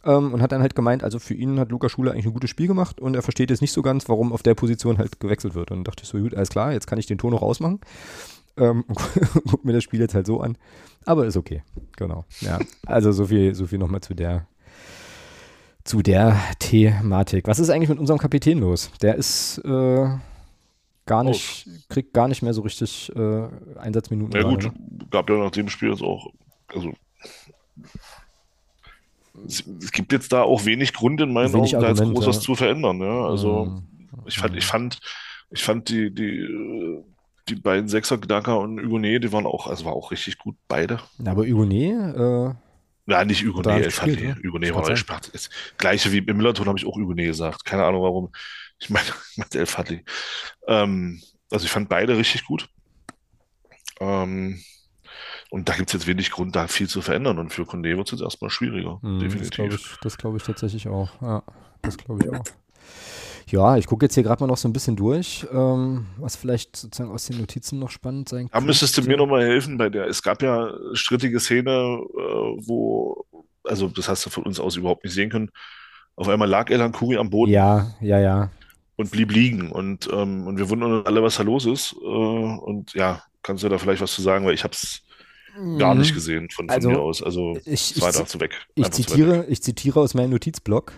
ähm, 0.06 0.32
und 0.32 0.40
hat 0.40 0.52
dann 0.52 0.62
halt 0.62 0.74
gemeint, 0.74 1.02
also 1.02 1.18
für 1.18 1.34
ihn 1.34 1.58
hat 1.58 1.70
Luca 1.70 1.88
Schuler 1.88 2.12
eigentlich 2.12 2.26
ein 2.26 2.32
gutes 2.32 2.50
Spiel 2.50 2.68
gemacht 2.68 3.00
und 3.00 3.14
er 3.14 3.22
versteht 3.22 3.50
jetzt 3.50 3.60
nicht 3.60 3.72
so 3.72 3.82
ganz, 3.82 4.08
warum 4.08 4.32
auf 4.32 4.42
der 4.42 4.54
Position 4.54 4.98
halt 4.98 5.20
gewechselt 5.20 5.54
wird. 5.54 5.70
Und 5.70 5.78
dann 5.78 5.84
dachte 5.84 6.04
ich 6.04 6.08
so, 6.08 6.18
gut, 6.18 6.34
alles 6.34 6.48
klar, 6.48 6.72
jetzt 6.72 6.86
kann 6.86 6.98
ich 6.98 7.06
den 7.06 7.18
Ton 7.18 7.32
noch 7.32 7.42
ausmachen. 7.42 7.80
Ähm, 8.56 8.84
guck 9.50 9.64
mir 9.64 9.72
das 9.72 9.84
Spiel 9.84 10.00
jetzt 10.00 10.14
halt 10.14 10.26
so 10.26 10.40
an. 10.40 10.56
Aber 11.04 11.26
ist 11.26 11.36
okay. 11.36 11.62
Genau. 11.96 12.24
Ja. 12.40 12.58
Also 12.86 13.12
so 13.12 13.26
viel, 13.26 13.54
so 13.54 13.66
viel 13.66 13.78
nochmal 13.78 14.00
zu 14.00 14.14
der, 14.14 14.46
zu 15.84 16.02
der 16.02 16.40
Thematik. 16.58 17.46
Was 17.48 17.58
ist 17.58 17.68
eigentlich 17.68 17.88
mit 17.88 17.98
unserem 17.98 18.18
Kapitän 18.18 18.58
los? 18.58 18.90
Der 19.02 19.16
ist 19.16 19.58
äh, 19.58 20.08
gar 21.04 21.24
nicht, 21.24 21.68
kriegt 21.88 22.14
gar 22.14 22.28
nicht 22.28 22.42
mehr 22.42 22.54
so 22.54 22.62
richtig 22.62 23.12
äh, 23.14 23.48
Einsatzminuten. 23.76 24.34
Ja 24.34 24.42
gerade, 24.42 24.54
gut, 24.54 24.64
ne? 24.64 25.06
gab 25.10 25.28
ja 25.28 25.36
nach 25.36 25.50
dem 25.50 25.68
Spiel 25.68 25.90
jetzt 25.90 26.02
auch, 26.02 26.32
also 26.74 26.92
es 29.46 29.92
gibt 29.92 30.12
jetzt 30.12 30.32
da 30.32 30.42
auch 30.42 30.64
wenig 30.64 30.92
Grund 30.92 31.20
in 31.20 31.32
meinen 31.32 31.52
wenig 31.52 31.76
Augen, 31.76 31.84
da 31.84 31.90
jetzt 31.90 32.00
groß 32.00 32.26
was 32.26 32.40
zu 32.40 32.54
verändern. 32.54 33.00
Ja? 33.00 33.26
Also 33.26 33.66
mhm. 33.66 33.82
ich 34.26 34.38
fand, 34.38 34.56
ich 34.56 34.66
fand, 34.66 35.00
ich 35.50 35.62
fand 35.62 35.88
die, 35.88 36.14
die, 36.14 36.48
die 37.48 37.54
beiden 37.54 37.88
Sechser, 37.88 38.18
Gnaka 38.18 38.54
und 38.54 38.80
Hugonet, 38.80 39.24
die 39.24 39.32
waren 39.32 39.46
auch, 39.46 39.66
also 39.66 39.84
war 39.84 39.92
auch 39.92 40.10
richtig 40.10 40.38
gut, 40.38 40.56
beide. 40.68 41.00
Aber 41.24 41.46
Hugonet, 41.46 42.16
äh, 42.16 42.54
ja, 43.08 43.24
nicht 43.24 43.44
Hugonet, 43.44 44.02
ne? 44.06 44.36
Hugonet 44.44 44.74
war. 44.74 45.20
Das 45.32 45.48
gleiche 45.78 46.10
wie 46.12 46.18
im 46.18 46.36
Millerton 46.36 46.66
habe 46.66 46.78
ich 46.78 46.86
auch 46.86 46.96
Hugonet 46.96 47.26
gesagt. 47.26 47.64
Keine 47.64 47.84
Ahnung 47.84 48.02
warum. 48.02 48.32
Ich 48.78 48.90
meine, 48.90 49.06
ich 49.30 49.38
meine 49.38 49.50
El 49.54 49.66
Fadli. 49.66 50.04
Ähm, 50.66 51.22
also 51.50 51.64
ich 51.64 51.70
fand 51.70 51.88
beide 51.88 52.16
richtig 52.16 52.44
gut. 52.44 52.68
Ähm, 54.00 54.60
und 55.50 55.68
da 55.68 55.74
gibt 55.74 55.90
es 55.90 55.94
jetzt 55.94 56.06
wenig 56.06 56.30
Grund, 56.30 56.56
da 56.56 56.66
viel 56.68 56.88
zu 56.88 57.00
verändern. 57.02 57.38
Und 57.38 57.52
für 57.52 57.62
Condé 57.62 57.96
wird 57.96 58.08
es 58.08 58.12
jetzt 58.12 58.22
erstmal 58.22 58.50
schwieriger, 58.50 58.98
mm, 59.02 59.18
definitiv. 59.20 59.98
Das 60.02 60.18
glaube 60.18 60.36
ich, 60.36 60.42
ich, 60.42 60.46
tatsächlich 60.46 60.88
auch. 60.88 61.10
Ja, 61.22 61.42
das 61.82 61.96
glaube 61.96 62.24
ich 62.24 62.30
auch. 62.30 62.44
Ja, 63.48 63.76
ich 63.76 63.86
gucke 63.86 64.04
jetzt 64.04 64.14
hier 64.14 64.24
gerade 64.24 64.42
mal 64.42 64.48
noch 64.48 64.56
so 64.56 64.68
ein 64.68 64.72
bisschen 64.72 64.96
durch, 64.96 65.46
ähm, 65.52 66.06
was 66.18 66.34
vielleicht 66.34 66.74
sozusagen 66.74 67.12
aus 67.12 67.26
den 67.26 67.38
Notizen 67.38 67.78
noch 67.78 67.90
spannend 67.90 68.28
sein 68.28 68.50
kann. 68.50 68.60
Da 68.60 68.66
müsstest 68.66 68.98
du 68.98 69.02
mir 69.02 69.16
nochmal 69.16 69.44
helfen 69.44 69.78
bei 69.78 69.88
der. 69.88 70.06
Es 70.08 70.20
gab 70.20 70.42
ja 70.42 70.72
strittige 70.94 71.38
Szene, 71.38 71.70
äh, 71.70 72.66
wo, 72.66 73.24
also 73.62 73.86
das 73.86 74.08
hast 74.08 74.26
du 74.26 74.30
von 74.30 74.44
uns 74.44 74.58
aus 74.58 74.76
überhaupt 74.76 75.04
nicht 75.04 75.14
sehen 75.14 75.30
können. 75.30 75.50
Auf 76.16 76.28
einmal 76.28 76.48
lag 76.48 76.70
Elan 76.70 76.90
Kuri 76.90 77.18
am 77.18 77.30
Boden. 77.30 77.52
Ja, 77.52 77.94
ja, 78.00 78.18
ja. 78.18 78.50
Und 78.96 79.12
blieb 79.12 79.30
liegen. 79.30 79.70
Und, 79.70 80.08
ähm, 80.12 80.46
und 80.46 80.58
wir 80.58 80.68
wundern 80.68 81.06
alle, 81.06 81.22
was 81.22 81.36
da 81.36 81.44
los 81.44 81.66
ist. 81.66 81.94
Äh, 82.02 82.06
und 82.06 82.94
ja, 82.94 83.22
kannst 83.42 83.62
du 83.62 83.68
da 83.68 83.78
vielleicht 83.78 84.02
was 84.02 84.12
zu 84.12 84.22
sagen, 84.22 84.44
weil 84.44 84.54
ich 84.54 84.64
habe 84.64 84.72
es 84.72 85.05
gar 85.78 85.94
nicht 85.94 86.10
mhm. 86.10 86.14
gesehen 86.14 86.50
von, 86.50 86.66
von 86.66 86.70
also, 86.70 86.90
mir 86.90 87.00
aus. 87.00 87.22
Also 87.22 87.58
ich, 87.64 88.00
war 88.00 88.12
da 88.12 88.26
zu 88.26 88.40
weg. 88.40 88.54
Ich 88.74 88.90
zitiere, 88.90 89.40
weg. 89.40 89.46
ich 89.48 89.62
zitiere 89.62 90.00
aus 90.00 90.14
meinem 90.14 90.30
Notizblock. 90.30 90.92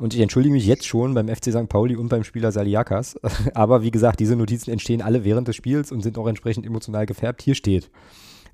Und 0.00 0.14
ich 0.14 0.20
entschuldige 0.20 0.54
mich 0.54 0.66
jetzt 0.66 0.86
schon 0.86 1.14
beim 1.14 1.28
FC 1.28 1.52
St. 1.52 1.68
Pauli 1.68 1.96
und 1.96 2.08
beim 2.08 2.24
Spieler 2.24 2.50
Saliakas. 2.50 3.16
Aber 3.54 3.82
wie 3.82 3.90
gesagt, 3.90 4.20
diese 4.20 4.36
Notizen 4.36 4.70
entstehen 4.70 5.02
alle 5.02 5.24
während 5.24 5.48
des 5.48 5.56
Spiels 5.56 5.92
und 5.92 6.00
sind 6.00 6.18
auch 6.18 6.26
entsprechend 6.26 6.66
emotional 6.66 7.06
gefärbt. 7.06 7.42
Hier 7.42 7.54
steht, 7.54 7.90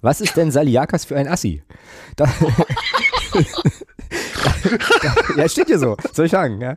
was 0.00 0.20
ist 0.20 0.36
denn 0.36 0.50
Saliakas 0.50 1.04
für 1.04 1.16
ein 1.16 1.28
Assi? 1.28 1.62
Da, 2.16 2.28
ja, 5.36 5.48
steht 5.48 5.66
hier 5.66 5.78
so. 5.78 5.96
Soll 6.12 6.26
ich 6.26 6.32
sagen? 6.32 6.60
Ja? 6.60 6.72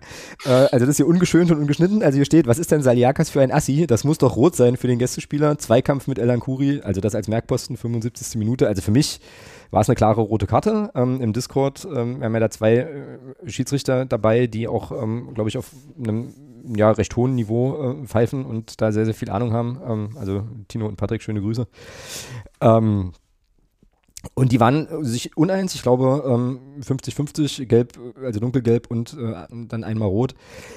Äh, 0.46 0.68
also 0.72 0.80
das 0.80 0.90
ist 0.90 0.98
hier 0.98 1.08
ungeschönt 1.08 1.52
und 1.52 1.60
ungeschnitten. 1.60 2.04
Also 2.04 2.16
hier 2.18 2.26
steht, 2.26 2.48
was 2.48 2.60
ist 2.60 2.72
denn 2.72 2.82
Saliakas 2.82 3.30
für 3.30 3.42
ein 3.42 3.52
Assi? 3.52 3.88
Das 3.88 4.04
muss 4.04 4.18
doch 4.18 4.36
rot 4.36 4.56
sein 4.56 4.78
für 4.78 4.88
den 4.88 5.00
Gästespieler. 5.00 5.58
Zweikampf 5.58 6.08
mit 6.08 6.20
Elan 6.20 6.40
Kuri, 6.40 6.82
also 6.82 7.02
das 7.02 7.16
als 7.16 7.28
Merkposten, 7.28 7.78
75. 7.78 8.38
Minute. 8.38 8.68
Also 8.68 8.82
für 8.82 8.92
mich 8.92 9.20
war 9.72 9.82
es 9.82 9.90
eine 9.90 9.96
klare 9.96 10.22
rote 10.22 10.48
Karte. 10.48 10.92
Ähm, 10.96 11.22
Im 11.22 11.34
Discord, 11.34 11.86
ähm, 11.86 12.20
wir 12.20 12.26
haben 12.26 12.34
ja 12.34 12.40
da 12.40 12.50
zwei 12.50 12.76
äh, 12.76 13.18
Schiedsrichter 13.46 14.06
dabei, 14.06 14.48
die 14.48 14.68
auch, 14.68 14.92
ähm, 14.92 15.34
glaube 15.34 15.50
ich, 15.50 15.58
auf 15.58 15.72
einem 15.98 16.34
ja, 16.76 16.92
recht 16.92 17.16
hohen 17.16 17.36
Niveau 17.36 18.02
äh, 18.04 18.06
pfeifen 18.06 18.46
und 18.46 18.82
da 18.82 18.92
sehr, 18.92 19.06
sehr 19.06 19.14
viel 19.14 19.30
Ahnung 19.30 19.54
haben. 19.54 19.82
Ähm, 19.88 20.10
also 20.18 20.44
Tino 20.68 20.88
und 20.88 20.98
Patrick, 20.98 21.24
schöne 21.24 21.42
Grüße. 21.42 21.68
Ähm, 22.62 23.14
und 24.36 24.52
die 24.52 24.60
waren 24.60 25.04
sich 25.04 25.36
uneins, 25.36 25.74
ich 25.74 25.82
glaube 25.82 26.24
50-50, 26.82 27.62
ähm, 27.62 27.68
gelb, 27.68 28.00
also 28.24 28.40
dunkelgelb 28.40 28.90
und 28.90 29.18
äh, 29.18 29.34
dann 29.68 29.84
einmal 29.84 30.08
rot. 30.08 30.36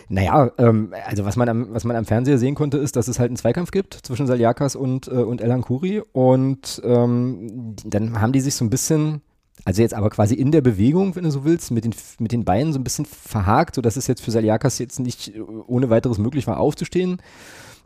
Naja, 0.08 0.50
ähm, 0.58 0.94
also 1.06 1.24
was 1.24 1.36
man, 1.36 1.48
am, 1.48 1.74
was 1.74 1.84
man 1.84 1.96
am 1.96 2.06
Fernseher 2.06 2.38
sehen 2.38 2.54
konnte, 2.54 2.78
ist, 2.78 2.96
dass 2.96 3.06
es 3.06 3.18
halt 3.18 3.28
einen 3.28 3.36
Zweikampf 3.36 3.70
gibt 3.70 3.94
zwischen 4.02 4.26
Saljakas 4.26 4.76
und, 4.76 5.08
äh, 5.08 5.10
und 5.10 5.40
Elan 5.40 5.62
Kuri. 5.62 6.02
Und 6.12 6.80
ähm, 6.84 7.76
dann 7.84 8.20
haben 8.20 8.32
die 8.32 8.40
sich 8.40 8.54
so 8.54 8.64
ein 8.64 8.70
bisschen, 8.70 9.20
also 9.66 9.82
jetzt 9.82 9.94
aber 9.94 10.08
quasi 10.08 10.34
in 10.34 10.50
der 10.50 10.62
Bewegung, 10.62 11.14
wenn 11.14 11.24
du 11.24 11.30
so 11.30 11.44
willst, 11.44 11.70
mit 11.70 11.84
den, 11.84 11.94
mit 12.18 12.32
den 12.32 12.44
Beinen 12.46 12.72
so 12.72 12.78
ein 12.78 12.84
bisschen 12.84 13.04
verhakt, 13.04 13.74
sodass 13.74 13.96
es 13.96 14.06
jetzt 14.06 14.22
für 14.22 14.30
Saljakas 14.30 14.78
jetzt 14.78 15.00
nicht 15.00 15.32
ohne 15.66 15.90
weiteres 15.90 16.18
möglich 16.18 16.46
war, 16.46 16.58
aufzustehen 16.58 17.18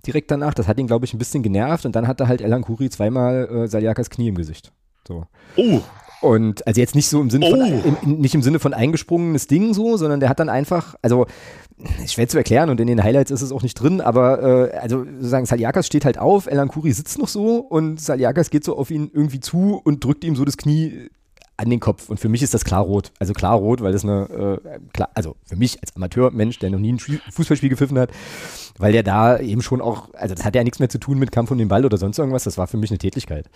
direkt 0.06 0.30
danach. 0.30 0.54
Das 0.54 0.68
hat 0.68 0.78
ihn, 0.78 0.86
glaube 0.86 1.04
ich, 1.04 1.12
ein 1.12 1.18
bisschen 1.18 1.42
genervt 1.42 1.84
und 1.84 1.96
dann 1.96 2.06
hatte 2.06 2.28
halt 2.28 2.40
Elan 2.40 2.62
Kuri 2.62 2.88
zweimal 2.88 3.48
äh, 3.48 3.68
Saljakas 3.68 4.10
Knie 4.10 4.28
im 4.28 4.36
Gesicht. 4.36 4.72
So. 5.08 5.24
Oh. 5.56 5.80
Und 6.20 6.66
also 6.66 6.80
jetzt 6.80 6.94
nicht 6.94 7.08
so 7.08 7.20
im 7.20 7.30
Sinne 7.30 7.46
oh. 7.46 7.50
von, 7.50 7.96
im, 8.02 8.18
nicht 8.18 8.34
im 8.34 8.42
Sinne 8.42 8.58
von 8.58 8.74
eingesprungenes 8.74 9.46
Ding 9.46 9.72
so, 9.72 9.96
sondern 9.96 10.20
der 10.20 10.28
hat 10.28 10.38
dann 10.38 10.48
einfach, 10.48 10.96
also 11.00 11.26
schwer 12.06 12.28
zu 12.28 12.36
erklären 12.36 12.70
und 12.70 12.80
in 12.80 12.88
den 12.88 13.02
Highlights 13.02 13.30
ist 13.30 13.42
es 13.42 13.52
auch 13.52 13.62
nicht 13.62 13.74
drin, 13.74 14.00
aber 14.00 14.72
äh, 14.72 14.76
also 14.78 15.04
sozusagen 15.04 15.46
Saliakas 15.46 15.86
steht 15.86 16.04
halt 16.04 16.18
auf, 16.18 16.46
Elan 16.46 16.68
Kuri 16.68 16.92
sitzt 16.92 17.18
noch 17.18 17.28
so 17.28 17.58
und 17.58 18.00
Saliakas 18.00 18.50
geht 18.50 18.64
so 18.64 18.76
auf 18.76 18.90
ihn 18.90 19.10
irgendwie 19.12 19.40
zu 19.40 19.80
und 19.82 20.04
drückt 20.04 20.24
ihm 20.24 20.34
so 20.34 20.44
das 20.44 20.56
Knie 20.56 21.08
an 21.56 21.70
den 21.70 21.80
Kopf. 21.80 22.08
Und 22.08 22.20
für 22.20 22.28
mich 22.28 22.42
ist 22.42 22.54
das 22.54 22.64
klar 22.64 22.82
rot. 22.82 23.10
Also 23.18 23.32
klar 23.32 23.56
rot, 23.56 23.80
weil 23.80 23.92
das 23.92 24.04
eine, 24.04 24.60
äh, 24.64 24.78
klar, 24.92 25.10
also 25.14 25.34
für 25.44 25.56
mich 25.56 25.80
als 25.82 25.94
Amateurmensch, 25.94 26.58
der 26.60 26.70
noch 26.70 26.78
nie 26.78 26.92
ein 26.92 26.98
Fußballspiel 26.98 27.68
gepfiffen 27.68 27.98
hat, 27.98 28.10
weil 28.78 28.92
der 28.92 29.02
da 29.02 29.38
eben 29.38 29.60
schon 29.60 29.80
auch, 29.80 30.14
also 30.14 30.34
das 30.34 30.44
hat 30.44 30.54
ja 30.54 30.62
nichts 30.62 30.78
mehr 30.78 30.88
zu 30.88 30.98
tun 30.98 31.18
mit 31.18 31.32
Kampf 31.32 31.50
um 31.50 31.58
den 31.58 31.68
Ball 31.68 31.84
oder 31.84 31.98
sonst 31.98 32.18
irgendwas, 32.18 32.44
das 32.44 32.58
war 32.58 32.68
für 32.68 32.76
mich 32.76 32.90
eine 32.90 32.98
Tätigkeit. 32.98 33.50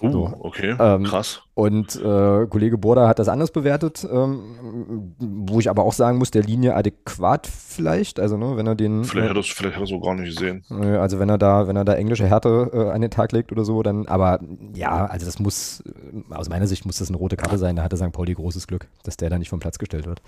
Uh, 0.00 0.10
so. 0.10 0.36
okay, 0.40 0.76
ähm, 0.78 1.04
krass. 1.04 1.42
Und 1.54 1.96
äh, 1.96 2.46
Kollege 2.48 2.76
Borda 2.76 3.08
hat 3.08 3.18
das 3.18 3.28
anders 3.28 3.50
bewertet, 3.50 4.06
ähm, 4.10 5.14
wo 5.18 5.58
ich 5.58 5.70
aber 5.70 5.84
auch 5.84 5.94
sagen 5.94 6.18
muss, 6.18 6.30
der 6.30 6.42
Linie 6.42 6.74
adäquat 6.74 7.46
vielleicht, 7.46 8.20
also 8.20 8.36
ne, 8.36 8.56
wenn 8.56 8.66
er 8.66 8.74
den... 8.74 9.04
Vielleicht, 9.04 9.26
äh, 9.26 9.30
hat, 9.30 9.36
er, 9.36 9.42
vielleicht 9.42 9.76
hat 9.76 9.82
er 9.82 9.86
so 9.86 10.00
gar 10.00 10.14
nicht 10.14 10.36
gesehen. 10.36 10.64
Äh, 10.70 10.96
also 10.96 11.18
wenn 11.18 11.30
er 11.30 11.38
da, 11.38 11.66
wenn 11.66 11.76
er 11.76 11.86
da 11.86 11.94
englische 11.94 12.26
Härte 12.26 12.70
äh, 12.74 12.90
an 12.90 13.00
den 13.00 13.10
Tag 13.10 13.32
legt 13.32 13.52
oder 13.52 13.64
so, 13.64 13.82
dann, 13.82 14.06
aber 14.06 14.40
ja, 14.74 15.06
also 15.06 15.24
das 15.24 15.38
muss, 15.38 15.82
aus 16.30 16.50
meiner 16.50 16.66
Sicht 16.66 16.84
muss 16.84 16.98
das 16.98 17.08
eine 17.08 17.16
rote 17.16 17.36
Karte 17.36 17.56
sein, 17.56 17.76
da 17.76 17.82
hatte 17.82 17.96
St. 17.96 18.12
Pauli 18.12 18.34
großes 18.34 18.66
Glück, 18.66 18.88
dass 19.02 19.16
der 19.16 19.30
da 19.30 19.38
nicht 19.38 19.48
vom 19.48 19.60
Platz 19.60 19.78
gestellt 19.78 20.06
wird. 20.06 20.20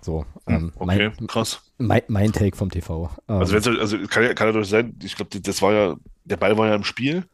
So, 0.00 0.26
hm, 0.46 0.54
ähm, 0.54 0.72
okay, 0.76 1.12
mein, 1.16 1.26
krass. 1.28 1.62
Mein, 1.78 2.02
mein, 2.08 2.32
Take 2.32 2.56
vom 2.56 2.70
TV. 2.70 3.08
Ähm, 3.28 3.36
also, 3.36 3.56
also 3.56 3.98
kann, 4.08 4.24
ja, 4.24 4.34
kann 4.34 4.48
ja 4.48 4.52
durch 4.52 4.68
sein, 4.68 4.98
ich 5.02 5.14
glaube, 5.14 5.40
das 5.40 5.62
war 5.62 5.72
ja, 5.72 5.94
der 6.24 6.36
Ball 6.36 6.58
war 6.58 6.66
ja 6.66 6.74
im 6.74 6.84
Spiel 6.84 7.24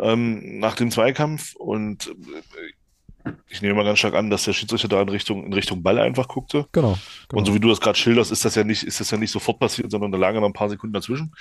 ähm, 0.00 0.58
nach 0.58 0.76
dem 0.76 0.90
Zweikampf 0.90 1.54
und 1.56 2.08
äh, 2.08 3.32
ich 3.48 3.62
nehme 3.62 3.74
mal 3.74 3.84
ganz 3.84 3.98
stark 3.98 4.14
an, 4.14 4.30
dass 4.30 4.44
der 4.44 4.52
Schiedsrichter 4.52 4.88
da 4.88 5.02
in 5.02 5.08
Richtung, 5.08 5.44
in 5.44 5.52
Richtung 5.52 5.82
Ball 5.82 5.98
einfach 5.98 6.28
guckte. 6.28 6.66
Genau. 6.72 6.98
genau. 7.28 7.38
Und 7.38 7.46
so 7.46 7.54
wie 7.54 7.60
du 7.60 7.68
das 7.68 7.80
gerade 7.80 7.98
schilderst, 7.98 8.32
ist 8.32 8.44
das 8.44 8.54
ja 8.54 8.64
nicht, 8.64 8.84
ist 8.84 9.00
das 9.00 9.10
ja 9.10 9.18
nicht 9.18 9.30
sofort 9.30 9.58
passiert, 9.58 9.90
sondern 9.90 10.12
da 10.12 10.18
lagen 10.18 10.40
noch 10.40 10.46
ein 10.46 10.52
paar 10.52 10.70
Sekunden 10.70 10.94
dazwischen. 10.94 11.34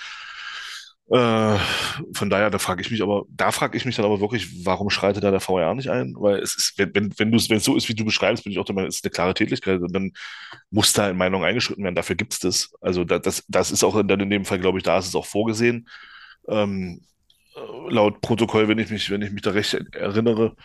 Äh, 1.09 1.57
von 2.11 2.29
daher, 2.29 2.49
da 2.49 2.59
frage 2.59 2.81
ich 2.81 2.91
mich 2.91 3.01
aber, 3.01 3.23
da 3.29 3.51
frage 3.51 3.77
ich 3.77 3.85
mich 3.85 3.95
dann 3.95 4.03
aber 4.03 4.19
wirklich, 4.19 4.65
warum 4.65 4.89
schreitet 4.89 5.23
da 5.23 5.31
der 5.31 5.39
VR 5.39 5.73
nicht 5.73 5.89
ein? 5.89 6.15
Weil 6.17 6.39
es 6.39 6.55
ist, 6.55 6.77
wenn, 6.77 6.93
wenn, 6.93 7.13
wenn 7.17 7.31
du 7.31 7.37
wenn 7.49 7.57
es 7.57 7.63
so 7.63 7.77
ist, 7.77 7.87
wie 7.87 7.95
du 7.95 8.03
beschreibst, 8.03 8.43
bin 8.43 8.51
ich 8.51 8.59
auch 8.59 8.65
der 8.65 8.75
Meinung, 8.75 8.89
es 8.89 8.97
ist 8.97 9.05
eine 9.05 9.11
klare 9.11 9.33
Tätigkeit 9.33 9.79
und 9.81 9.93
dann 9.93 10.11
muss 10.69 10.91
da 10.91 11.09
in 11.09 11.15
Meinung 11.15 11.45
eingeschritten 11.45 11.83
werden. 11.83 11.95
Dafür 11.95 12.17
gibt 12.17 12.33
es 12.33 12.39
das. 12.39 12.73
Also 12.81 13.05
da, 13.05 13.19
das, 13.19 13.45
das 13.47 13.71
ist 13.71 13.85
auch 13.85 14.01
dann 14.03 14.19
in 14.19 14.29
dem 14.29 14.43
Fall, 14.43 14.59
glaube 14.59 14.79
ich, 14.79 14.83
da 14.83 14.97
ist 14.97 15.07
es 15.07 15.15
auch 15.15 15.25
vorgesehen. 15.25 15.87
Ähm, 16.49 17.01
laut 17.89 18.21
Protokoll, 18.21 18.67
wenn 18.67 18.79
ich 18.79 18.89
mich, 18.89 19.09
wenn 19.09 19.21
ich 19.21 19.31
mich 19.31 19.41
da 19.41 19.51
recht 19.51 19.73
erinnere. 19.93 20.55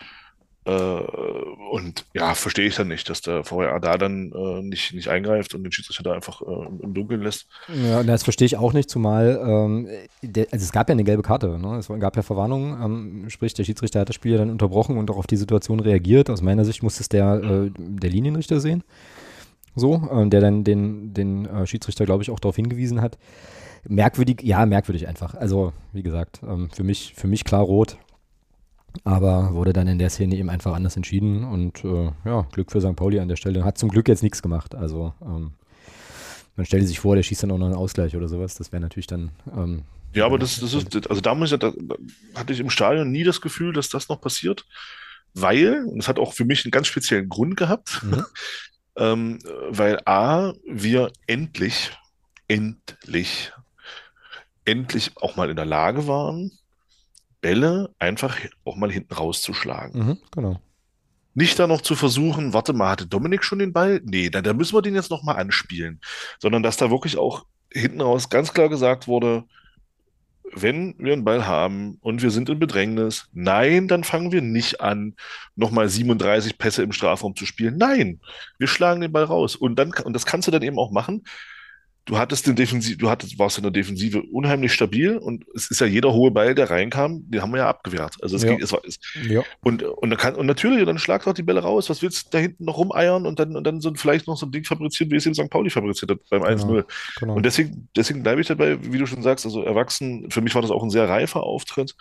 Äh, 0.65 0.71
und 0.71 2.05
ja, 2.13 2.35
verstehe 2.35 2.67
ich 2.67 2.75
dann 2.75 2.87
nicht, 2.87 3.09
dass 3.09 3.21
der 3.21 3.43
VAR 3.49 3.81
da 3.81 3.97
dann 3.97 4.31
äh, 4.31 4.61
nicht, 4.61 4.93
nicht 4.93 5.09
eingreift 5.09 5.53
und 5.53 5.63
den 5.63 5.73
Schiedsrichter 5.73 6.03
da 6.03 6.13
einfach 6.13 6.41
äh, 6.41 6.83
im 6.83 6.93
Dunkeln 6.93 7.21
lässt. 7.21 7.47
Ja, 7.67 8.01
das 8.03 8.23
verstehe 8.23 8.45
ich 8.45 8.55
auch 8.55 8.71
nicht, 8.71 8.89
zumal 8.89 9.41
ähm, 9.45 9.89
der, 10.21 10.47
also 10.51 10.63
es 10.63 10.71
gab 10.71 10.87
ja 10.87 10.93
eine 10.93 11.03
gelbe 11.03 11.21
Karte, 11.21 11.59
ne? 11.59 11.77
es 11.77 11.89
gab 11.99 12.15
ja 12.15 12.21
Verwarnungen, 12.21 12.81
ähm, 12.81 13.29
sprich 13.29 13.53
der 13.53 13.65
Schiedsrichter 13.65 13.99
hat 13.99 14.09
das 14.09 14.15
Spiel 14.15 14.33
ja 14.33 14.37
dann 14.37 14.51
unterbrochen 14.51 14.97
und 14.97 15.11
auch 15.11 15.17
auf 15.17 15.27
die 15.27 15.35
Situation 15.35 15.81
reagiert. 15.81 16.29
Aus 16.29 16.41
meiner 16.41 16.63
Sicht 16.63 16.81
muss 16.81 16.99
es 17.01 17.09
der, 17.09 17.41
äh, 17.43 17.71
der 17.77 18.09
Linienrichter 18.09 18.61
sehen, 18.61 18.83
so, 19.75 20.07
ähm, 20.13 20.29
der 20.29 20.39
dann 20.39 20.63
den, 20.63 21.13
den 21.13 21.45
äh, 21.45 21.67
Schiedsrichter, 21.67 22.05
glaube 22.05 22.23
ich, 22.23 22.31
auch 22.31 22.39
darauf 22.39 22.55
hingewiesen 22.55 23.01
hat. 23.01 23.17
Merkwürdig, 23.87 24.41
ja, 24.41 24.65
merkwürdig 24.65 25.07
einfach. 25.07 25.35
Also, 25.35 25.73
wie 25.91 26.03
gesagt, 26.03 26.41
ähm, 26.47 26.69
für 26.71 26.83
mich, 26.83 27.13
für 27.15 27.27
mich 27.27 27.43
klar 27.43 27.61
rot. 27.61 27.97
Aber 29.03 29.53
wurde 29.53 29.73
dann 29.73 29.87
in 29.87 29.97
der 29.97 30.11
Szene 30.11 30.35
eben 30.35 30.49
einfach 30.49 30.75
anders 30.75 30.95
entschieden 30.95 31.43
und 31.43 31.83
äh, 31.83 32.11
ja, 32.25 32.47
Glück 32.51 32.71
für 32.71 32.79
St. 32.79 32.95
Pauli 32.95 33.19
an 33.19 33.27
der 33.27 33.37
Stelle. 33.37 33.63
Hat 33.63 33.77
zum 33.77 33.89
Glück 33.89 34.07
jetzt 34.07 34.21
nichts 34.21 34.43
gemacht. 34.43 34.75
Also 34.75 35.13
ähm, 35.21 35.53
man 36.55 36.65
stellt 36.65 36.87
sich 36.87 36.99
vor, 36.99 37.15
der 37.15 37.23
schießt 37.23 37.43
dann 37.43 37.51
auch 37.51 37.57
noch 37.57 37.65
einen 37.65 37.75
Ausgleich 37.75 38.15
oder 38.15 38.27
sowas. 38.27 38.55
Das 38.55 38.71
wäre 38.71 38.81
natürlich 38.81 39.07
dann. 39.07 39.31
Ähm, 39.51 39.83
ja, 40.13 40.25
aber 40.25 40.37
das, 40.37 40.59
das 40.59 40.73
ist, 40.75 41.09
also 41.09 41.21
da, 41.21 41.33
muss 41.33 41.51
ich, 41.51 41.59
da, 41.59 41.71
da 41.75 41.95
hatte 42.35 42.53
ich 42.53 42.59
im 42.59 42.69
Stadion 42.69 43.11
nie 43.11 43.23
das 43.23 43.41
Gefühl, 43.41 43.73
dass 43.73 43.89
das 43.89 44.09
noch 44.09 44.21
passiert, 44.21 44.65
weil, 45.33 45.85
und 45.85 45.97
das 45.97 46.07
hat 46.07 46.19
auch 46.19 46.33
für 46.33 46.45
mich 46.45 46.63
einen 46.63 46.71
ganz 46.71 46.87
speziellen 46.87 47.29
Grund 47.29 47.57
gehabt, 47.57 48.03
mhm. 48.03 48.25
ähm, 48.97 49.39
weil 49.69 49.99
A, 50.05 50.53
wir 50.67 51.11
endlich, 51.25 51.91
endlich, 52.47 53.51
endlich 54.65 55.11
auch 55.17 55.35
mal 55.35 55.49
in 55.49 55.55
der 55.55 55.65
Lage 55.65 56.07
waren, 56.07 56.51
Bälle 57.41 57.93
einfach 57.99 58.37
auch 58.63 58.75
mal 58.75 58.91
hinten 58.91 59.13
rauszuschlagen. 59.13 60.05
Mhm, 60.05 60.17
genau. 60.31 60.59
Nicht 61.35 61.57
da 61.57 61.67
noch 61.67 61.81
zu 61.81 61.95
versuchen, 61.95 62.53
warte 62.53 62.73
mal, 62.73 62.91
hatte 62.91 63.07
Dominik 63.07 63.43
schon 63.43 63.59
den 63.59 63.73
Ball? 63.73 64.01
Nee, 64.03 64.29
dann, 64.29 64.43
dann 64.43 64.55
müssen 64.55 64.75
wir 64.75 64.81
den 64.81 64.95
jetzt 64.95 65.09
noch 65.09 65.23
mal 65.23 65.33
anspielen. 65.33 65.99
Sondern 66.39 66.63
dass 66.63 66.77
da 66.77 66.91
wirklich 66.91 67.17
auch 67.17 67.45
hinten 67.71 68.01
raus 68.01 68.29
ganz 68.29 68.53
klar 68.53 68.69
gesagt 68.69 69.07
wurde, 69.07 69.43
wenn 70.55 70.95
wir 70.99 71.13
einen 71.13 71.23
Ball 71.23 71.47
haben 71.47 71.97
und 72.01 72.21
wir 72.21 72.29
sind 72.29 72.49
in 72.49 72.59
Bedrängnis, 72.59 73.27
nein, 73.33 73.87
dann 73.87 74.03
fangen 74.03 74.31
wir 74.31 74.41
nicht 74.41 74.81
an, 74.81 75.15
nochmal 75.55 75.89
37 75.89 76.57
Pässe 76.57 76.83
im 76.83 76.91
Strafraum 76.91 77.35
zu 77.35 77.45
spielen. 77.45 77.77
Nein, 77.77 78.19
wir 78.59 78.67
schlagen 78.67 79.01
den 79.01 79.11
Ball 79.11 79.23
raus. 79.23 79.55
Und 79.55 79.77
dann, 79.77 79.91
und 80.03 80.13
das 80.13 80.25
kannst 80.25 80.47
du 80.47 80.51
dann 80.51 80.61
eben 80.61 80.77
auch 80.77 80.91
machen, 80.91 81.23
du 82.05 82.17
hattest 82.17 82.47
den 82.47 82.55
Defensiv, 82.55 82.97
du 82.97 83.09
hattest, 83.09 83.39
warst 83.39 83.57
in 83.57 83.63
der 83.63 83.71
Defensive 83.71 84.21
unheimlich 84.23 84.73
stabil 84.73 85.17
und 85.17 85.45
es 85.55 85.71
ist 85.71 85.79
ja 85.79 85.87
jeder 85.87 86.11
hohe 86.13 86.31
Ball, 86.31 86.53
der 86.53 86.69
reinkam, 86.69 87.29
den 87.29 87.41
haben 87.41 87.51
wir 87.51 87.59
ja 87.59 87.69
abgewehrt. 87.69 88.15
Also 88.21 88.35
es 88.35 88.43
Ja. 88.43 88.49
ging, 88.49 88.61
es 88.61 88.71
war, 88.73 88.81
es, 88.85 88.99
Ja. 89.25 89.41
und, 89.61 89.83
und, 89.83 90.09
dann 90.09 90.19
kann, 90.19 90.35
und 90.35 90.45
natürlich, 90.45 90.85
dann 90.85 90.97
schlag 90.97 91.23
doch 91.23 91.33
die 91.33 91.43
Bälle 91.43 91.61
raus. 91.61 91.89
Was 91.89 92.01
willst 92.01 92.25
du 92.25 92.29
da 92.31 92.39
hinten 92.39 92.65
noch 92.65 92.77
rumeiern 92.77 93.25
und 93.25 93.39
dann, 93.39 93.55
und 93.55 93.63
dann 93.65 93.79
so 93.79 93.93
vielleicht 93.95 94.27
noch 94.27 94.37
so 94.37 94.45
ein 94.45 94.51
Ding 94.51 94.65
fabrizieren, 94.65 95.11
wie 95.11 95.15
es 95.15 95.25
eben 95.25 95.35
St. 95.35 95.49
Pauli 95.49 95.69
fabriziert 95.69 96.11
hat 96.11 96.19
beim 96.29 96.43
1-0. 96.43 96.83
Genau. 97.19 97.35
Und 97.35 97.45
deswegen, 97.45 97.87
deswegen 97.95 98.21
bleibe 98.21 98.41
ich 98.41 98.47
dabei, 98.47 98.77
wie 98.81 98.97
du 98.97 99.05
schon 99.05 99.21
sagst, 99.23 99.45
also 99.45 99.63
erwachsen, 99.63 100.29
für 100.29 100.41
mich 100.41 100.53
war 100.55 100.61
das 100.61 100.71
auch 100.71 100.83
ein 100.83 100.89
sehr 100.89 101.07
reifer 101.07 101.43
Auftritt. 101.43 101.95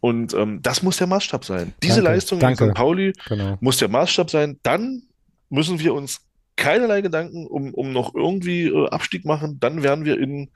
Und 0.00 0.34
ähm, 0.34 0.60
das 0.62 0.82
muss 0.82 0.96
der 0.96 1.06
Maßstab 1.06 1.44
sein. 1.44 1.74
Diese 1.82 1.96
Danke, 1.96 2.10
Leistung 2.10 2.38
danke. 2.40 2.68
St. 2.68 2.74
Pauli 2.74 3.12
genau. 3.28 3.58
muss 3.60 3.76
der 3.76 3.88
Maßstab 3.88 4.30
sein. 4.30 4.58
Dann 4.62 5.02
müssen 5.50 5.78
wir 5.78 5.94
uns 5.94 6.20
keinerlei 6.56 7.00
Gedanken 7.00 7.46
um, 7.46 7.74
um 7.74 7.92
noch 7.92 8.14
irgendwie 8.14 8.66
äh, 8.66 8.88
Abstieg 8.88 9.24
machen. 9.24 9.58
Dann 9.60 9.82
werden 9.82 10.04
wir 10.04 10.18
in 10.18 10.50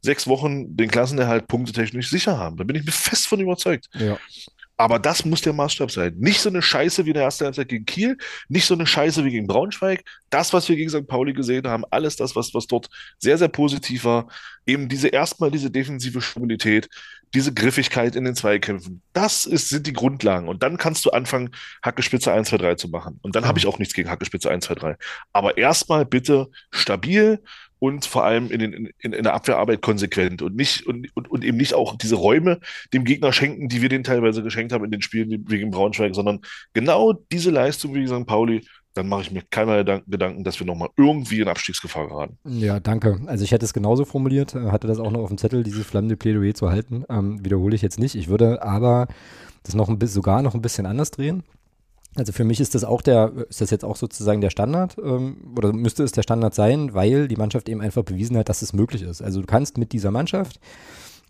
sechs 0.00 0.26
Wochen 0.26 0.76
den 0.76 0.90
Klassenerhalt 0.90 1.48
punktetechnisch 1.48 2.10
sicher 2.10 2.38
haben. 2.38 2.56
Da 2.56 2.64
bin 2.64 2.76
ich 2.76 2.84
mir 2.84 2.92
fest 2.92 3.26
von 3.26 3.40
überzeugt. 3.40 3.88
Ja. 3.94 4.18
Aber 4.76 4.98
das 4.98 5.24
muss 5.24 5.40
der 5.40 5.52
Maßstab 5.52 5.90
sein. 5.90 6.14
Nicht 6.18 6.40
so 6.40 6.48
eine 6.48 6.60
Scheiße 6.60 7.04
wie 7.04 7.10
in 7.10 7.14
der 7.14 7.22
ersten 7.22 7.44
Halbzeit 7.44 7.68
gegen 7.68 7.86
Kiel, 7.86 8.18
nicht 8.48 8.66
so 8.66 8.74
eine 8.74 8.86
Scheiße 8.86 9.24
wie 9.24 9.30
gegen 9.30 9.46
Braunschweig. 9.46 10.02
Das, 10.30 10.52
was 10.52 10.68
wir 10.68 10.74
gegen 10.74 10.90
St. 10.90 11.06
Pauli 11.06 11.32
gesehen 11.32 11.66
haben, 11.68 11.84
alles 11.90 12.16
das, 12.16 12.34
was, 12.34 12.54
was 12.54 12.66
dort 12.66 12.88
sehr, 13.18 13.38
sehr 13.38 13.48
positiv 13.48 14.04
war, 14.04 14.28
eben 14.66 14.88
diese 14.88 15.08
erstmal 15.08 15.52
diese 15.52 15.70
defensive 15.70 16.20
Stabilität, 16.20 16.88
diese 17.34 17.52
Griffigkeit 17.52 18.16
in 18.16 18.24
den 18.24 18.34
Zweikämpfen, 18.36 19.02
das 19.12 19.44
ist, 19.44 19.68
sind 19.68 19.86
die 19.86 19.92
Grundlagen. 19.92 20.48
Und 20.48 20.62
dann 20.62 20.76
kannst 20.76 21.04
du 21.04 21.10
anfangen, 21.10 21.50
Hackespitze 21.82 22.32
1, 22.32 22.48
2, 22.48 22.58
3 22.58 22.74
zu 22.76 22.88
machen. 22.88 23.18
Und 23.22 23.34
dann 23.36 23.42
Ja. 23.44 23.48
habe 23.48 23.58
ich 23.58 23.66
auch 23.66 23.78
nichts 23.78 23.94
gegen 23.94 24.08
Hackespitze 24.10 24.50
1, 24.50 24.64
2, 24.66 24.74
3. 24.74 24.96
Aber 25.32 25.56
erstmal 25.58 26.04
bitte 26.04 26.48
stabil 26.70 27.40
und 27.80 28.06
vor 28.06 28.24
allem 28.24 28.50
in, 28.50 28.60
den, 28.60 28.72
in, 28.98 29.12
in 29.12 29.22
der 29.24 29.34
Abwehrarbeit 29.34 29.82
konsequent 29.82 30.40
und 30.42 30.56
nicht 30.56 30.86
und, 30.86 31.08
und, 31.14 31.30
und 31.30 31.44
eben 31.44 31.58
nicht 31.58 31.74
auch 31.74 31.96
diese 31.96 32.14
Räume 32.14 32.60
dem 32.94 33.04
Gegner 33.04 33.32
schenken, 33.32 33.68
die 33.68 33.82
wir 33.82 33.88
denen 33.90 34.04
teilweise 34.04 34.42
geschenkt 34.42 34.72
haben 34.72 34.84
in 34.84 34.90
den 34.90 35.02
Spielen 35.02 35.44
gegen 35.44 35.70
Braunschweig, 35.70 36.14
sondern 36.14 36.40
genau 36.72 37.12
diese 37.12 37.50
Leistung 37.50 37.94
wie 37.94 38.06
St. 38.06 38.26
Pauli, 38.26 38.62
dann 38.94 39.08
mache 39.08 39.22
ich 39.22 39.30
mir 39.32 39.42
keinerlei 39.50 40.02
Gedanken- 40.06 40.44
dass 40.44 40.58
wir 40.60 40.66
nochmal 40.66 40.88
irgendwie 40.96 41.40
in 41.40 41.48
Abstiegsgefahr 41.48 42.08
geraten. 42.08 42.38
Ja, 42.44 42.80
danke. 42.80 43.20
Also 43.26 43.44
ich 43.44 43.52
hätte 43.52 43.64
es 43.64 43.74
genauso 43.74 44.04
formuliert, 44.04 44.54
äh, 44.54 44.70
hatte 44.70 44.86
das 44.86 44.98
auch 44.98 45.10
noch 45.10 45.20
auf 45.20 45.28
dem 45.28 45.38
Zettel, 45.38 45.62
dieses 45.64 45.84
flammende 45.86 46.16
Plädoyer 46.16 46.54
zu 46.54 46.70
halten. 46.70 47.04
Ähm, 47.08 47.44
wiederhole 47.44 47.74
ich 47.74 47.82
jetzt 47.82 47.98
nicht. 47.98 48.14
Ich 48.14 48.28
würde 48.28 48.62
aber 48.62 49.08
das 49.64 49.74
noch 49.74 49.88
ein 49.88 49.98
bisschen, 49.98 50.14
sogar 50.14 50.42
noch 50.42 50.54
ein 50.54 50.62
bisschen 50.62 50.86
anders 50.86 51.10
drehen. 51.10 51.42
Also 52.16 52.32
für 52.32 52.44
mich 52.44 52.60
ist 52.60 52.76
das 52.76 52.84
auch 52.84 53.02
der, 53.02 53.32
ist 53.48 53.60
das 53.60 53.70
jetzt 53.70 53.84
auch 53.84 53.96
sozusagen 53.96 54.40
der 54.40 54.50
Standard 54.50 54.96
ähm, 55.02 55.38
oder 55.56 55.72
müsste 55.72 56.04
es 56.04 56.12
der 56.12 56.22
Standard 56.22 56.54
sein, 56.54 56.94
weil 56.94 57.26
die 57.26 57.34
Mannschaft 57.36 57.68
eben 57.68 57.80
einfach 57.80 58.04
bewiesen 58.04 58.36
hat, 58.36 58.48
dass 58.48 58.62
es 58.62 58.72
möglich 58.72 59.02
ist. 59.02 59.20
Also 59.20 59.40
du 59.40 59.46
kannst 59.46 59.78
mit 59.78 59.92
dieser 59.92 60.12
Mannschaft 60.12 60.60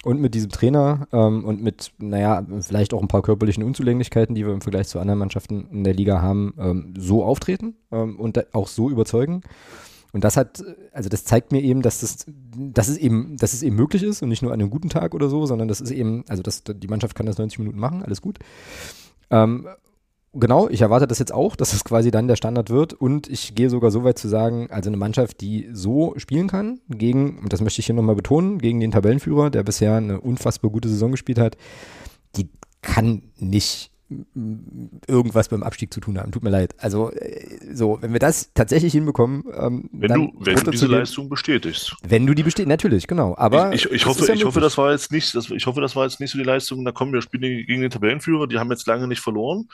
und 0.05 0.21
mit 0.21 0.35
diesem 0.35 0.51
Trainer 0.51 1.09
ähm, 1.13 1.45
und 1.45 1.63
mit, 1.63 1.93
naja, 1.99 2.45
vielleicht 2.61 2.93
auch 2.95 3.03
ein 3.03 3.09
paar 3.09 3.23
körperlichen 3.23 3.63
Unzulänglichkeiten, 3.63 4.35
die 4.35 4.47
wir 4.47 4.53
im 4.53 4.61
Vergleich 4.61 4.89
zu 4.89 4.99
anderen 4.99 5.19
Mannschaften 5.19 5.69
in 5.71 5.85
der 5.85 5.95
Liga 5.95 6.21
haben, 6.21 6.55
ähm, 6.59 6.95
so 6.99 7.25
auftreten 7.25 7.77
ähm, 7.91 8.19
und 8.19 8.55
auch 8.55 8.69
so 8.69 8.91
überzeugen. 8.91 9.43
Und 10.13 10.23
das 10.23 10.37
hat, 10.37 10.63
also 10.93 11.09
das 11.09 11.25
zeigt 11.25 11.51
mir 11.51 11.61
eben, 11.61 11.83
dass 11.83 12.01
das, 12.01 12.27
dass 12.57 12.87
es 12.87 12.99
eben, 12.99 13.37
dass 13.37 13.53
es 13.53 13.65
eben 13.65 13.75
möglich 13.75 14.05
ist 14.05 14.23
und 14.23 14.29
nicht 14.29 14.43
nur 14.43 14.53
an 14.53 14.61
einem 14.61 14.71
guten 14.71 14.89
Tag 14.89 15.13
oder 15.15 15.29
so, 15.29 15.45
sondern 15.47 15.67
das 15.67 15.81
ist 15.81 15.91
eben, 15.91 16.25
also 16.29 16.43
das, 16.43 16.63
die 16.65 16.87
Mannschaft 16.87 17.17
kann 17.17 17.27
das 17.27 17.39
90 17.39 17.59
Minuten 17.59 17.81
machen, 17.81 18.03
alles 18.03 18.21
gut. 18.21 18.39
Ähm, 19.31 19.67
genau, 20.35 20.69
ich 20.69 20.81
erwarte 20.83 21.07
das 21.07 21.19
jetzt 21.19 21.33
auch, 21.33 21.57
dass 21.57 21.71
das 21.71 21.85
quasi 21.85 22.11
dann 22.11 22.29
der 22.29 22.37
Standard 22.37 22.71
wird 22.71 22.93
und 22.93 23.29
ich 23.29 23.55
gehe 23.55 23.71
sogar 23.71 23.91
so 23.91 24.05
weit 24.05 24.19
zu 24.19 24.29
sagen, 24.29 24.69
also 24.71 24.91
eine 24.91 24.97
Mannschaft, 24.97 25.41
die 25.41 25.69
so 25.73 26.15
spielen 26.17 26.49
kann, 26.49 26.81
gegen, 26.89 27.39
und 27.39 27.53
das 27.53 27.61
möchte 27.61 27.81
ich 27.81 27.87
hier 27.87 27.95
nochmal 27.95 28.15
betonen, 28.17 28.59
gegen 28.59 28.81
den 28.81 28.91
Tabellenführer, 28.91 29.51
der 29.51 29.63
bisher 29.63 29.95
eine 29.97 30.21
unfassbar 30.21 30.71
gute 30.71 30.89
Saison 30.89 31.11
gespielt 31.11 31.39
hat, 31.39 31.57
die 32.37 32.49
kann 32.83 33.23
nicht 33.39 33.91
irgendwas 35.07 35.49
beim 35.49 35.63
Abstieg 35.63 35.93
zu 35.93 35.99
tun 35.99 36.19
haben. 36.19 36.31
Tut 36.31 36.43
mir 36.43 36.51
leid. 36.51 36.75
Also 36.79 37.11
äh, 37.13 37.47
so, 37.73 37.99
wenn 38.03 38.13
wir 38.13 38.21
das 38.21 38.53
tatsächlich 38.53 38.93
hinbekommen, 38.93 39.45
ähm, 39.57 39.89
Wenn 39.93 40.09
dann 40.09 40.21
du, 40.21 40.33
wenn 40.45 40.57
du 40.57 40.71
diese 40.71 40.87
runterzugehen- 40.87 40.99
Leistung 40.99 41.29
bestätigst. 41.31 41.97
wenn 42.07 42.27
du 42.27 42.35
die 42.35 42.43
besteht, 42.43 42.69
natürlich, 42.69 43.07
genau. 43.07 43.35
Aber 43.39 43.73
ich, 43.73 43.87
ich, 43.87 43.93
ich 43.93 44.03
es 44.03 44.07
hoffe, 44.07 44.27
ja 44.27 44.35
ich 44.35 44.45
hoffe, 44.45 44.61
das 44.61 44.77
war 44.77 44.93
jetzt 44.93 45.11
nicht, 45.11 45.35
das, 45.35 45.51
ich 45.51 45.67
hoffe, 45.67 45.81
das 45.81 45.97
war 45.97 46.05
jetzt 46.05 46.21
nicht 46.21 46.31
so 46.31 46.39
die 46.39 46.45
Leistung. 46.45 46.85
Da 46.85 46.93
kommen 46.93 47.13
wir 47.13 47.23
spielen 47.23 47.67
gegen 47.67 47.81
den 47.81 47.91
Tabellenführer, 47.91 48.47
die 48.47 48.59
haben 48.59 48.71
jetzt 48.71 48.87
lange 48.87 49.09
nicht 49.09 49.21
verloren. 49.21 49.69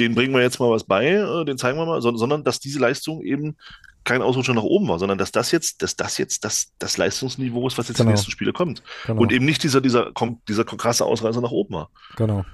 Den 0.00 0.14
bringen 0.14 0.34
wir 0.34 0.42
jetzt 0.42 0.60
mal 0.60 0.70
was 0.70 0.84
bei, 0.84 1.06
äh, 1.06 1.44
den 1.44 1.58
zeigen 1.58 1.78
wir 1.78 1.86
mal, 1.86 2.02
sondern, 2.02 2.18
sondern 2.18 2.44
dass 2.44 2.60
diese 2.60 2.78
Leistung 2.78 3.22
eben 3.22 3.56
kein 4.04 4.22
Ausrutscher 4.22 4.54
nach 4.54 4.62
oben 4.62 4.86
war, 4.88 4.98
sondern 4.98 5.18
dass 5.18 5.32
das 5.32 5.50
jetzt, 5.50 5.82
dass 5.82 5.96
das 5.96 6.16
jetzt 6.18 6.44
das, 6.44 6.72
das 6.78 6.96
Leistungsniveau 6.96 7.66
ist, 7.66 7.76
was 7.76 7.88
jetzt 7.88 7.96
Genau. 7.98 8.08
die 8.10 8.12
nächsten 8.12 8.30
Spiele 8.30 8.52
kommt. 8.52 8.82
genau, 9.06 9.20
Und 9.20 9.32
eben 9.32 9.44
nicht 9.44 9.62
dieser, 9.64 9.80
dieser, 9.80 10.12
dieser 10.48 10.64
krasse 10.64 11.04
Ausreißer 11.04 11.40
nach 11.40 11.50
oben 11.50 11.74
war. 11.74 11.90
genau. 12.16 12.44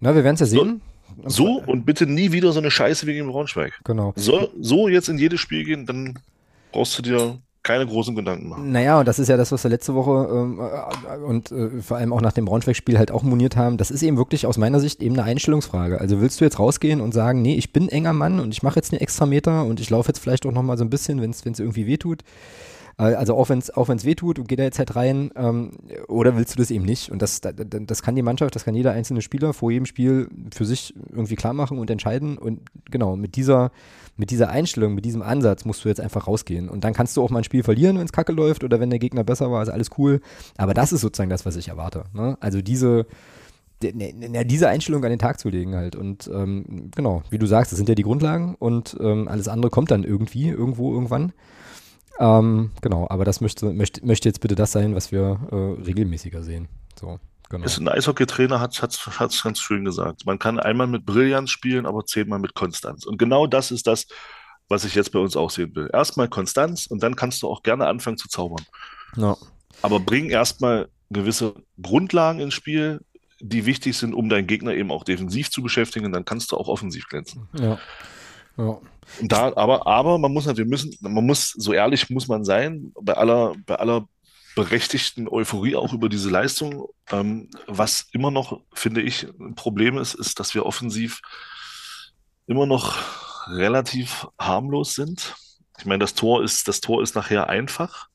Na, 0.00 0.14
wir 0.14 0.24
werden 0.24 0.34
es 0.34 0.40
ja 0.40 0.46
sehen. 0.46 0.82
So 1.24 1.62
und 1.64 1.86
bitte 1.86 2.06
nie 2.06 2.32
wieder 2.32 2.52
so 2.52 2.58
eine 2.58 2.70
Scheiße 2.70 3.06
wie 3.06 3.12
gegen 3.14 3.28
Braunschweig. 3.28 3.80
Genau. 3.84 4.12
So, 4.16 4.50
so 4.60 4.88
jetzt 4.88 5.08
in 5.08 5.16
jedes 5.16 5.40
Spiel 5.40 5.64
gehen, 5.64 5.86
dann 5.86 6.18
brauchst 6.72 6.98
du 6.98 7.02
dir 7.02 7.38
keine 7.64 7.86
großen 7.86 8.14
Gedanken 8.14 8.50
machen. 8.50 8.70
Naja, 8.70 9.00
und 9.00 9.08
das 9.08 9.18
ist 9.18 9.28
ja 9.28 9.36
das, 9.36 9.50
was 9.50 9.64
wir 9.64 9.70
letzte 9.70 9.94
Woche 9.94 10.28
ähm, 10.30 10.60
äh, 10.60 11.16
und 11.24 11.50
äh, 11.50 11.82
vor 11.82 11.96
allem 11.96 12.12
auch 12.12 12.20
nach 12.20 12.32
dem 12.32 12.44
Braunschweig-Spiel 12.44 12.98
halt 12.98 13.10
auch 13.10 13.22
moniert 13.22 13.56
haben. 13.56 13.78
Das 13.78 13.90
ist 13.90 14.02
eben 14.02 14.16
wirklich 14.16 14.46
aus 14.46 14.58
meiner 14.58 14.78
Sicht 14.80 15.02
eben 15.02 15.14
eine 15.18 15.24
Einstellungsfrage. 15.24 16.00
Also 16.00 16.20
willst 16.20 16.40
du 16.40 16.44
jetzt 16.44 16.58
rausgehen 16.58 17.00
und 17.00 17.12
sagen, 17.12 17.42
nee, 17.42 17.56
ich 17.56 17.72
bin 17.72 17.88
enger 17.88 18.12
Mann 18.12 18.38
und 18.38 18.52
ich 18.52 18.62
mache 18.62 18.76
jetzt 18.76 18.92
einen 18.92 19.00
extra 19.00 19.26
Meter 19.26 19.64
und 19.64 19.80
ich 19.80 19.90
laufe 19.90 20.10
jetzt 20.10 20.18
vielleicht 20.18 20.46
auch 20.46 20.52
nochmal 20.52 20.78
so 20.78 20.84
ein 20.84 20.90
bisschen, 20.90 21.20
wenn 21.20 21.30
es 21.30 21.42
irgendwie 21.58 21.86
wehtut. 21.86 22.20
Äh, 22.20 22.73
Also 22.96 23.34
auch 23.34 23.48
wenn 23.48 23.58
es 23.58 23.70
auch 23.70 23.88
wenn's 23.88 24.04
wehtut 24.04 24.38
und 24.38 24.46
geht 24.48 24.60
da 24.60 24.62
jetzt 24.62 24.78
halt 24.78 24.94
rein, 24.94 25.30
ähm, 25.34 25.72
oder 26.06 26.36
willst 26.36 26.54
du 26.54 26.58
das 26.58 26.70
eben 26.70 26.84
nicht? 26.84 27.10
Und 27.10 27.22
das, 27.22 27.40
da- 27.40 27.50
da- 27.52 27.64
das 27.80 28.02
kann 28.02 28.14
die 28.14 28.22
Mannschaft, 28.22 28.54
das 28.54 28.64
kann 28.64 28.74
jeder 28.76 28.92
einzelne 28.92 29.20
Spieler 29.20 29.52
vor 29.52 29.70
jedem 29.72 29.86
Spiel 29.86 30.28
für 30.54 30.64
sich 30.64 30.94
irgendwie 31.10 31.34
klar 31.34 31.54
machen 31.54 31.78
und 31.78 31.90
entscheiden. 31.90 32.38
Und 32.38 32.60
genau, 32.90 33.16
mit 33.16 33.34
dieser, 33.34 33.72
mit 34.16 34.30
dieser 34.30 34.48
Einstellung, 34.50 34.94
mit 34.94 35.04
diesem 35.04 35.22
Ansatz 35.22 35.64
musst 35.64 35.84
du 35.84 35.88
jetzt 35.88 36.00
einfach 36.00 36.28
rausgehen. 36.28 36.68
Und 36.68 36.84
dann 36.84 36.92
kannst 36.92 37.16
du 37.16 37.22
auch 37.22 37.30
mal 37.30 37.38
ein 37.38 37.44
Spiel 37.44 37.64
verlieren, 37.64 37.98
wenn 37.98 38.04
es 38.04 38.12
kacke 38.12 38.30
läuft 38.32 38.62
oder 38.62 38.78
wenn 38.78 38.90
der 38.90 39.00
Gegner 39.00 39.24
besser 39.24 39.50
war, 39.50 39.60
ist 39.62 39.70
alles 39.70 39.90
cool. 39.98 40.20
Aber 40.56 40.72
das 40.72 40.92
ist 40.92 41.00
sozusagen 41.00 41.30
das, 41.30 41.44
was 41.44 41.56
ich 41.56 41.66
erwarte. 41.68 42.04
Ne? 42.12 42.36
Also 42.38 42.62
diese, 42.62 43.06
de- 43.82 43.92
ne, 43.92 44.12
ne, 44.28 44.46
diese 44.46 44.68
Einstellung 44.68 45.02
an 45.02 45.10
den 45.10 45.18
Tag 45.18 45.40
zu 45.40 45.48
legen 45.48 45.74
halt. 45.74 45.96
Und 45.96 46.30
ähm, 46.32 46.90
genau, 46.94 47.24
wie 47.30 47.38
du 47.38 47.46
sagst, 47.46 47.72
das 47.72 47.76
sind 47.76 47.88
ja 47.88 47.96
die 47.96 48.04
Grundlagen 48.04 48.54
und 48.56 48.96
ähm, 49.00 49.26
alles 49.26 49.48
andere 49.48 49.70
kommt 49.70 49.90
dann 49.90 50.04
irgendwie, 50.04 50.48
irgendwo, 50.48 50.92
irgendwann. 50.92 51.32
Ähm, 52.18 52.70
genau, 52.80 53.06
aber 53.10 53.24
das 53.24 53.40
möchte, 53.40 53.72
möchte, 53.72 54.04
möchte 54.06 54.28
jetzt 54.28 54.40
bitte 54.40 54.54
das 54.54 54.72
sein, 54.72 54.94
was 54.94 55.12
wir 55.12 55.40
äh, 55.50 55.82
regelmäßiger 55.82 56.42
sehen. 56.42 56.68
So, 56.98 57.18
genau. 57.48 57.64
Ist 57.64 57.78
ein 57.78 57.88
Eishockeytrainer 57.88 58.60
hat 58.60 58.72
es 58.80 59.42
ganz 59.42 59.58
schön 59.58 59.84
gesagt. 59.84 60.26
Man 60.26 60.38
kann 60.38 60.60
einmal 60.60 60.86
mit 60.86 61.04
Brillanz 61.04 61.50
spielen, 61.50 61.86
aber 61.86 62.04
zehnmal 62.04 62.38
mit 62.38 62.54
Konstanz. 62.54 63.04
Und 63.04 63.18
genau 63.18 63.46
das 63.46 63.70
ist 63.70 63.86
das, 63.86 64.06
was 64.68 64.84
ich 64.84 64.94
jetzt 64.94 65.12
bei 65.12 65.18
uns 65.18 65.36
auch 65.36 65.50
sehen 65.50 65.74
will. 65.74 65.90
Erstmal 65.92 66.28
Konstanz 66.28 66.86
und 66.86 67.02
dann 67.02 67.16
kannst 67.16 67.42
du 67.42 67.48
auch 67.48 67.62
gerne 67.62 67.86
anfangen 67.86 68.16
zu 68.16 68.28
zaubern. 68.28 68.64
Ja. 69.16 69.36
Aber 69.82 70.00
bring 70.00 70.30
erstmal 70.30 70.88
gewisse 71.10 71.54
Grundlagen 71.80 72.40
ins 72.40 72.54
Spiel, 72.54 73.00
die 73.40 73.66
wichtig 73.66 73.96
sind, 73.96 74.14
um 74.14 74.28
deinen 74.28 74.46
Gegner 74.46 74.72
eben 74.72 74.90
auch 74.90 75.04
defensiv 75.04 75.50
zu 75.50 75.62
beschäftigen. 75.62 76.12
dann 76.12 76.24
kannst 76.24 76.52
du 76.52 76.56
auch 76.56 76.68
offensiv 76.68 77.08
glänzen. 77.08 77.48
Ja. 77.58 77.78
Ja. 78.56 78.78
Da, 79.20 79.52
aber, 79.56 79.86
aber 79.86 80.18
man 80.18 80.32
muss 80.32 80.46
natürlich, 80.46 80.66
wir 80.66 80.70
müssen, 80.70 80.96
man 81.00 81.26
muss, 81.26 81.50
so 81.50 81.72
ehrlich 81.72 82.08
muss 82.10 82.28
man 82.28 82.44
sein, 82.44 82.92
bei 83.00 83.14
aller, 83.14 83.54
bei 83.66 83.76
aller 83.76 84.08
berechtigten 84.54 85.28
Euphorie 85.28 85.76
auch 85.76 85.92
über 85.92 86.08
diese 86.08 86.30
Leistung. 86.30 86.86
Ähm, 87.10 87.50
was 87.66 88.06
immer 88.12 88.30
noch, 88.30 88.60
finde 88.72 89.02
ich, 89.02 89.26
ein 89.38 89.54
Problem 89.54 89.98
ist, 89.98 90.14
ist, 90.14 90.40
dass 90.40 90.54
wir 90.54 90.64
offensiv 90.64 91.20
immer 92.46 92.66
noch 92.66 93.48
relativ 93.48 94.26
harmlos 94.38 94.94
sind. 94.94 95.34
Ich 95.78 95.86
meine, 95.86 96.00
das 96.00 96.14
Tor 96.14 96.42
ist, 96.42 96.68
das 96.68 96.80
Tor 96.80 97.02
ist 97.02 97.14
nachher 97.14 97.48
einfach. 97.48 98.08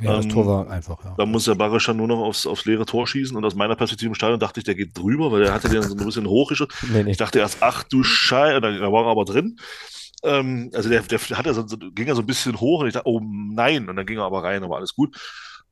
Ja, 0.00 0.16
das 0.16 0.24
Ähm, 0.24 0.30
Tor 0.30 0.46
war 0.46 0.70
einfach, 0.70 1.04
ja. 1.04 1.14
Da 1.18 1.26
muss 1.26 1.44
der 1.44 1.54
Barischer 1.54 1.92
nur 1.94 2.08
noch 2.08 2.20
aufs, 2.20 2.46
aufs 2.46 2.64
leere 2.64 2.86
Tor 2.86 3.06
schießen 3.06 3.36
und 3.36 3.44
aus 3.44 3.54
meiner 3.54 3.76
Perspektive 3.76 4.08
im 4.08 4.14
Stadion 4.14 4.40
dachte 4.40 4.60
ich, 4.60 4.64
der 4.64 4.74
geht 4.74 4.96
drüber, 4.96 5.30
weil 5.30 5.42
der 5.44 5.52
hatte 5.52 5.68
den 5.68 5.82
so 5.82 5.94
ein 5.94 6.04
bisschen 6.06 6.26
hochgeschossen. 6.26 6.72
Nee, 6.92 7.02
nee. 7.04 7.10
Ich 7.10 7.16
dachte 7.18 7.38
erst, 7.38 7.58
ach 7.60 7.82
du 7.84 8.02
Scheiße, 8.02 8.60
da 8.60 8.70
da 8.70 8.92
war 8.92 9.04
er 9.04 9.10
aber 9.10 9.24
drin. 9.24 9.58
Ähm, 10.24 10.70
also 10.74 10.88
der, 10.88 11.02
der 11.02 11.18
hat 11.20 11.46
ja 11.46 11.52
so, 11.54 11.64
ging 11.66 12.06
ja 12.06 12.14
so 12.14 12.22
ein 12.22 12.26
bisschen 12.26 12.58
hoch 12.60 12.80
und 12.80 12.86
ich 12.86 12.94
dachte, 12.94 13.08
oh 13.08 13.20
nein, 13.22 13.88
und 13.88 13.96
dann 13.96 14.06
ging 14.06 14.18
er 14.18 14.24
aber 14.24 14.42
rein, 14.42 14.62
aber 14.64 14.76
alles 14.76 14.94
gut. 14.94 15.16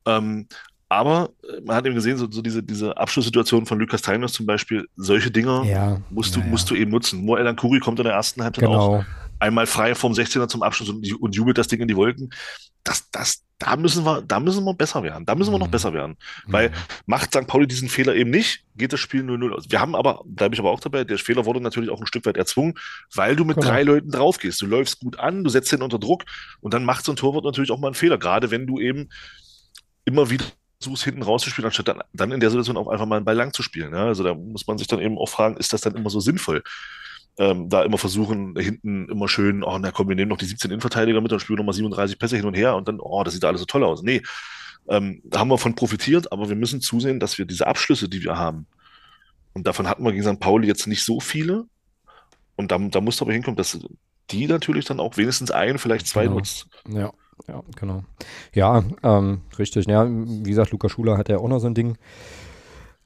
Ähm, 0.06 0.48
aber 0.88 1.30
äh, 1.48 1.60
man 1.64 1.76
hat 1.76 1.86
eben 1.86 1.94
gesehen, 1.94 2.16
so, 2.18 2.28
so 2.30 2.42
diese, 2.42 2.62
diese 2.62 2.96
Abschlusssituation 2.96 3.64
von 3.64 3.78
Lukas 3.78 4.02
Teinos 4.02 4.32
zum 4.32 4.44
Beispiel, 4.46 4.86
solche 4.96 5.30
Dinger 5.30 5.64
Ja, 5.64 6.00
musst 6.10 6.34
du, 6.36 6.40
ja. 6.40 6.46
musst 6.46 6.68
du 6.68 6.74
eben 6.74 6.90
nutzen. 6.90 7.24
Moel 7.24 7.46
Ankuri 7.46 7.78
kommt 7.80 8.00
in 8.00 8.04
der 8.04 8.14
ersten 8.14 8.42
Halbzeit 8.42 8.64
auch 8.66 8.98
Genau. 8.98 9.04
einmal 9.38 9.66
frei 9.66 9.94
vom 9.94 10.12
16er 10.12 10.48
zum 10.48 10.62
Abschluss 10.62 10.88
und, 10.90 11.10
und 11.22 11.34
jubelt 11.36 11.58
das 11.58 11.68
Ding 11.68 11.80
in 11.80 11.88
die 11.88 11.96
Wolken. 11.96 12.30
Das, 12.82 13.08
das, 13.12 13.44
da 13.60 13.76
müssen 13.76 14.04
wir, 14.04 14.22
da 14.22 14.40
müssen 14.40 14.64
wir 14.64 14.74
besser 14.74 15.02
werden. 15.02 15.24
Da 15.26 15.34
müssen 15.36 15.52
wir 15.52 15.58
noch 15.58 15.66
Mhm. 15.68 15.70
besser 15.70 15.92
werden. 15.92 16.16
Weil 16.46 16.72
macht 17.06 17.32
St. 17.34 17.46
Pauli 17.46 17.66
diesen 17.68 17.88
Fehler 17.88 18.14
eben 18.16 18.30
nicht, 18.30 18.64
geht 18.74 18.92
das 18.92 18.98
Spiel 19.00 19.22
0-0 19.22 19.52
aus. 19.54 19.66
Wir 19.68 19.80
haben 19.80 19.94
aber, 19.94 20.22
bin 20.24 20.52
ich 20.52 20.58
aber 20.58 20.70
auch 20.70 20.80
dabei, 20.80 21.04
der 21.04 21.18
Fehler 21.18 21.44
wurde 21.44 21.60
natürlich 21.60 21.90
auch 21.90 22.00
ein 22.00 22.06
Stück 22.06 22.24
weit 22.26 22.38
erzwungen, 22.38 22.74
weil 23.14 23.36
du 23.36 23.44
mit 23.44 23.56
Genau. 23.58 23.68
drei 23.68 23.82
Leuten 23.82 24.10
draufgehst. 24.10 24.60
Du 24.62 24.66
läufst 24.66 25.00
gut 25.00 25.18
an, 25.20 25.44
du 25.44 25.50
setzt 25.50 25.72
ihn 25.72 25.82
unter 25.82 25.98
Druck 25.98 26.24
und 26.60 26.72
dann 26.74 26.84
macht 26.84 27.04
so 27.04 27.12
ein 27.12 27.16
Torwart 27.16 27.44
natürlich 27.44 27.70
auch 27.70 27.78
mal 27.78 27.88
einen 27.88 27.94
Fehler, 27.94 28.16
gerade 28.18 28.50
wenn 28.50 28.66
du 28.66 28.80
eben 28.80 29.10
immer 30.06 30.30
wieder 30.30 30.46
versuchst, 30.80 31.04
hinten 31.04 31.22
rauszuspielen, 31.22 31.66
anstatt 31.66 31.88
dann, 31.88 32.00
dann 32.14 32.32
in 32.32 32.40
der 32.40 32.48
Situation 32.50 32.78
auch 32.78 32.88
einfach 32.88 33.04
mal 33.04 33.16
einen 33.16 33.26
Ball 33.26 33.36
lang 33.36 33.52
zu 33.52 33.62
spielen. 33.62 33.92
Ja? 33.92 34.06
Also 34.06 34.24
da 34.24 34.34
muss 34.34 34.66
man 34.66 34.78
sich 34.78 34.86
dann 34.86 35.00
eben 35.00 35.18
auch 35.18 35.28
fragen, 35.28 35.58
ist 35.58 35.74
das 35.74 35.82
dann 35.82 35.94
immer 35.94 36.08
so 36.08 36.20
sinnvoll? 36.20 36.62
Ähm, 37.40 37.70
da 37.70 37.82
immer 37.84 37.96
versuchen, 37.96 38.54
hinten 38.58 39.08
immer 39.08 39.26
schön, 39.26 39.64
oh, 39.64 39.78
na 39.78 39.92
komm, 39.92 40.10
wir 40.10 40.14
nehmen 40.14 40.28
noch 40.28 40.36
die 40.36 40.44
17 40.44 40.70
Innenverteidiger 40.70 41.22
mit 41.22 41.32
und 41.32 41.40
spielen 41.40 41.56
nochmal 41.56 41.72
37 41.72 42.18
Pässe 42.18 42.36
hin 42.36 42.44
und 42.44 42.52
her 42.52 42.76
und 42.76 42.86
dann, 42.86 43.00
oh, 43.00 43.24
das 43.24 43.32
sieht 43.32 43.46
alles 43.46 43.60
so 43.62 43.66
toll 43.66 43.82
aus. 43.82 44.02
Nee, 44.02 44.20
ähm, 44.88 45.22
da 45.24 45.38
haben 45.38 45.48
wir 45.48 45.56
von 45.56 45.74
profitiert, 45.74 46.30
aber 46.32 46.50
wir 46.50 46.56
müssen 46.56 46.82
zusehen, 46.82 47.18
dass 47.18 47.38
wir 47.38 47.46
diese 47.46 47.66
Abschlüsse, 47.66 48.10
die 48.10 48.22
wir 48.22 48.36
haben, 48.36 48.66
und 49.54 49.66
davon 49.66 49.88
hatten 49.88 50.04
wir 50.04 50.12
gegen 50.12 50.22
St. 50.22 50.38
Pauli 50.38 50.68
jetzt 50.68 50.86
nicht 50.86 51.02
so 51.02 51.18
viele, 51.18 51.64
und 52.56 52.70
da, 52.70 52.78
da 52.78 53.00
muss 53.00 53.22
aber 53.22 53.32
hinkommen, 53.32 53.56
dass 53.56 53.78
die 54.30 54.46
natürlich 54.46 54.84
dann 54.84 55.00
auch 55.00 55.16
wenigstens 55.16 55.50
ein, 55.50 55.78
vielleicht 55.78 56.06
zwei 56.06 56.24
Genau. 56.24 56.36
nutzt. 56.36 56.68
Ja, 56.88 57.10
ja, 57.48 57.62
genau. 57.74 58.04
Ja, 58.54 58.84
ähm, 59.02 59.40
richtig. 59.58 59.86
Ja, 59.86 60.06
wie 60.06 60.50
gesagt, 60.50 60.72
Luca 60.72 60.90
Schuler 60.90 61.16
hat 61.16 61.30
ja 61.30 61.38
auch 61.38 61.48
noch 61.48 61.58
so 61.58 61.68
ein 61.68 61.74
Ding, 61.74 61.96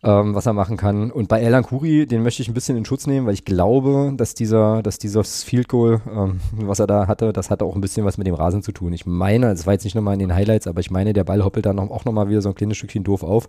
ähm, 0.04 0.34
was 0.34 0.46
er 0.46 0.52
machen 0.52 0.76
kann. 0.76 1.10
Und 1.10 1.28
bei 1.28 1.40
Elan 1.40 1.64
Kuri, 1.64 2.06
den 2.06 2.22
möchte 2.22 2.42
ich 2.42 2.48
ein 2.48 2.54
bisschen 2.54 2.76
in 2.76 2.84
Schutz 2.84 3.06
nehmen, 3.06 3.26
weil 3.26 3.34
ich 3.34 3.46
glaube, 3.46 4.12
dass 4.16 4.34
dieser, 4.34 4.82
dass 4.82 4.98
dieses 4.98 5.42
Field 5.42 5.68
Goal, 5.68 6.02
ähm, 6.14 6.40
was 6.52 6.78
er 6.78 6.86
da 6.86 7.06
hatte, 7.06 7.32
das 7.32 7.50
hatte 7.50 7.64
auch 7.64 7.74
ein 7.74 7.80
bisschen 7.80 8.04
was 8.04 8.18
mit 8.18 8.26
dem 8.26 8.34
Rasen 8.34 8.62
zu 8.62 8.72
tun. 8.72 8.92
Ich 8.92 9.06
meine, 9.06 9.50
es 9.50 9.66
war 9.66 9.72
jetzt 9.72 9.84
nicht 9.84 9.94
nochmal 9.94 10.14
in 10.14 10.20
den 10.20 10.34
Highlights, 10.34 10.66
aber 10.66 10.80
ich 10.80 10.90
meine, 10.90 11.14
der 11.14 11.24
Ball 11.24 11.42
hoppelt 11.42 11.64
dann 11.64 11.78
auch 11.78 12.04
nochmal 12.04 12.28
wieder 12.28 12.42
so 12.42 12.50
ein 12.50 12.54
kleines 12.54 12.76
Stückchen 12.76 13.02
doof 13.02 13.22
auf, 13.22 13.48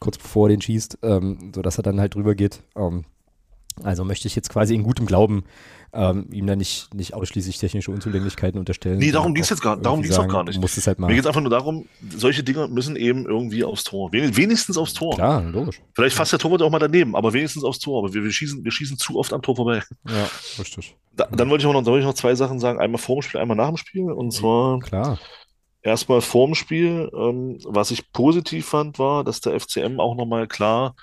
kurz 0.00 0.18
bevor 0.18 0.46
er 0.46 0.50
den 0.50 0.60
schießt, 0.60 0.98
ähm, 1.02 1.50
sodass 1.54 1.78
er 1.78 1.82
dann 1.82 1.98
halt 1.98 2.14
drüber 2.14 2.36
geht. 2.36 2.62
Ähm, 2.76 3.04
also 3.82 4.04
möchte 4.04 4.28
ich 4.28 4.36
jetzt 4.36 4.50
quasi 4.50 4.74
in 4.74 4.82
gutem 4.82 5.06
Glauben 5.06 5.44
ähm, 5.92 6.26
ihm 6.32 6.46
da 6.46 6.54
nicht, 6.54 6.92
nicht 6.94 7.14
ausschließlich 7.14 7.58
technische 7.58 7.90
Unzulänglichkeiten 7.90 8.58
unterstellen. 8.58 8.98
Nee, 8.98 9.10
darum 9.10 9.24
sondern 9.26 9.34
ging's 9.36 9.50
jetzt 9.50 9.62
gar- 9.62 9.76
darum 9.76 10.02
ging's 10.02 10.14
auch 10.16 10.22
sagen, 10.22 10.32
gar 10.32 10.44
nicht. 10.44 10.56
Du 10.56 10.60
musst 10.60 10.76
es 10.76 10.86
halt. 10.86 10.98
Mir 10.98 11.08
geht 11.08 11.20
es 11.20 11.26
einfach 11.26 11.40
nur 11.40 11.50
darum, 11.50 11.86
solche 12.16 12.42
Dinge 12.44 12.68
müssen 12.68 12.94
eben 12.96 13.24
irgendwie 13.26 13.64
aufs 13.64 13.84
Tor. 13.84 14.12
Wen- 14.12 14.36
Wenigstens 14.36 14.76
aufs 14.76 14.92
Tor. 14.94 15.14
Klar, 15.14 15.42
logisch. 15.42 15.80
Vielleicht 15.94 16.14
fasst 16.16 16.32
der 16.32 16.38
Torwart 16.38 16.60
auch 16.62 16.70
mal 16.70 16.78
daneben, 16.78 17.16
aber 17.16 17.32
wenigstens 17.32 17.64
aufs 17.64 17.78
Tor. 17.78 18.02
Aber 18.04 18.12
wir, 18.14 18.22
wir, 18.22 18.30
schießen, 18.30 18.62
wir 18.64 18.70
schießen 18.72 18.98
zu 18.98 19.18
oft 19.18 19.32
am 19.32 19.40
Tor 19.42 19.56
vorbei. 19.56 19.82
Ja, 20.08 20.28
richtig. 20.58 20.94
Da, 21.16 21.26
dann 21.32 21.48
wollte 21.50 21.62
ich, 21.62 21.66
auch 21.68 21.72
noch, 21.72 21.84
wollte 21.86 22.00
ich 22.00 22.06
noch 22.06 22.14
zwei 22.14 22.34
Sachen 22.34 22.60
sagen. 22.60 22.78
Einmal 22.78 23.00
vor 23.00 23.16
dem 23.16 23.22
Spiel, 23.22 23.40
einmal 23.40 23.56
nach 23.56 23.68
dem 23.68 23.76
Spiel. 23.76 24.12
Und 24.12 24.32
zwar 24.32 24.78
Klar. 24.80 25.18
erstmal 25.82 26.20
vor 26.20 26.46
dem 26.46 26.54
Spiel. 26.54 27.10
Ähm, 27.16 27.58
was 27.64 27.90
ich 27.90 28.12
positiv 28.12 28.66
fand, 28.66 28.98
war, 28.98 29.24
dass 29.24 29.40
der 29.40 29.58
FCM 29.58 30.00
auch 30.00 30.14
nochmal 30.14 30.46
klar 30.46 30.94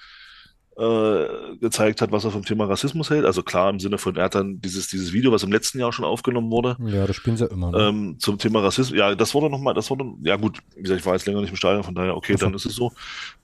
äh, 0.77 1.55
gezeigt 1.59 2.01
hat, 2.01 2.11
was 2.11 2.25
er 2.25 2.31
vom 2.31 2.43
Thema 2.43 2.65
Rassismus 2.65 3.09
hält. 3.09 3.25
Also 3.25 3.43
klar 3.43 3.69
im 3.69 3.79
Sinne 3.79 3.97
von, 3.97 4.15
er 4.15 4.25
hat 4.25 4.35
dann 4.35 4.59
dieses, 4.59 4.87
dieses 4.87 5.13
Video, 5.13 5.31
was 5.31 5.43
im 5.43 5.51
letzten 5.51 5.79
Jahr 5.79 5.93
schon 5.93 6.05
aufgenommen 6.05 6.51
wurde, 6.51 6.75
Ja, 6.85 7.07
das 7.07 7.15
spielen 7.15 7.37
sie 7.37 7.45
ja 7.45 7.51
immer. 7.51 7.71
Ne? 7.71 7.79
ähm, 7.79 8.15
zum 8.19 8.37
Thema 8.37 8.59
Rassismus. 8.61 8.97
Ja, 8.97 9.15
das 9.15 9.33
wurde 9.33 9.49
nochmal, 9.49 9.73
das 9.73 9.89
wurde, 9.89 10.05
ja 10.23 10.35
gut, 10.35 10.59
wie 10.75 10.81
gesagt, 10.81 10.99
ich 10.99 11.05
war 11.05 11.13
jetzt 11.13 11.25
länger 11.25 11.41
nicht 11.41 11.51
im 11.51 11.55
Stadion, 11.55 11.83
von 11.83 11.95
daher, 11.95 12.17
okay, 12.17 12.33
Ach 12.35 12.39
so. 12.39 12.45
dann 12.45 12.55
ist 12.55 12.65
es 12.65 12.75
so. 12.75 12.91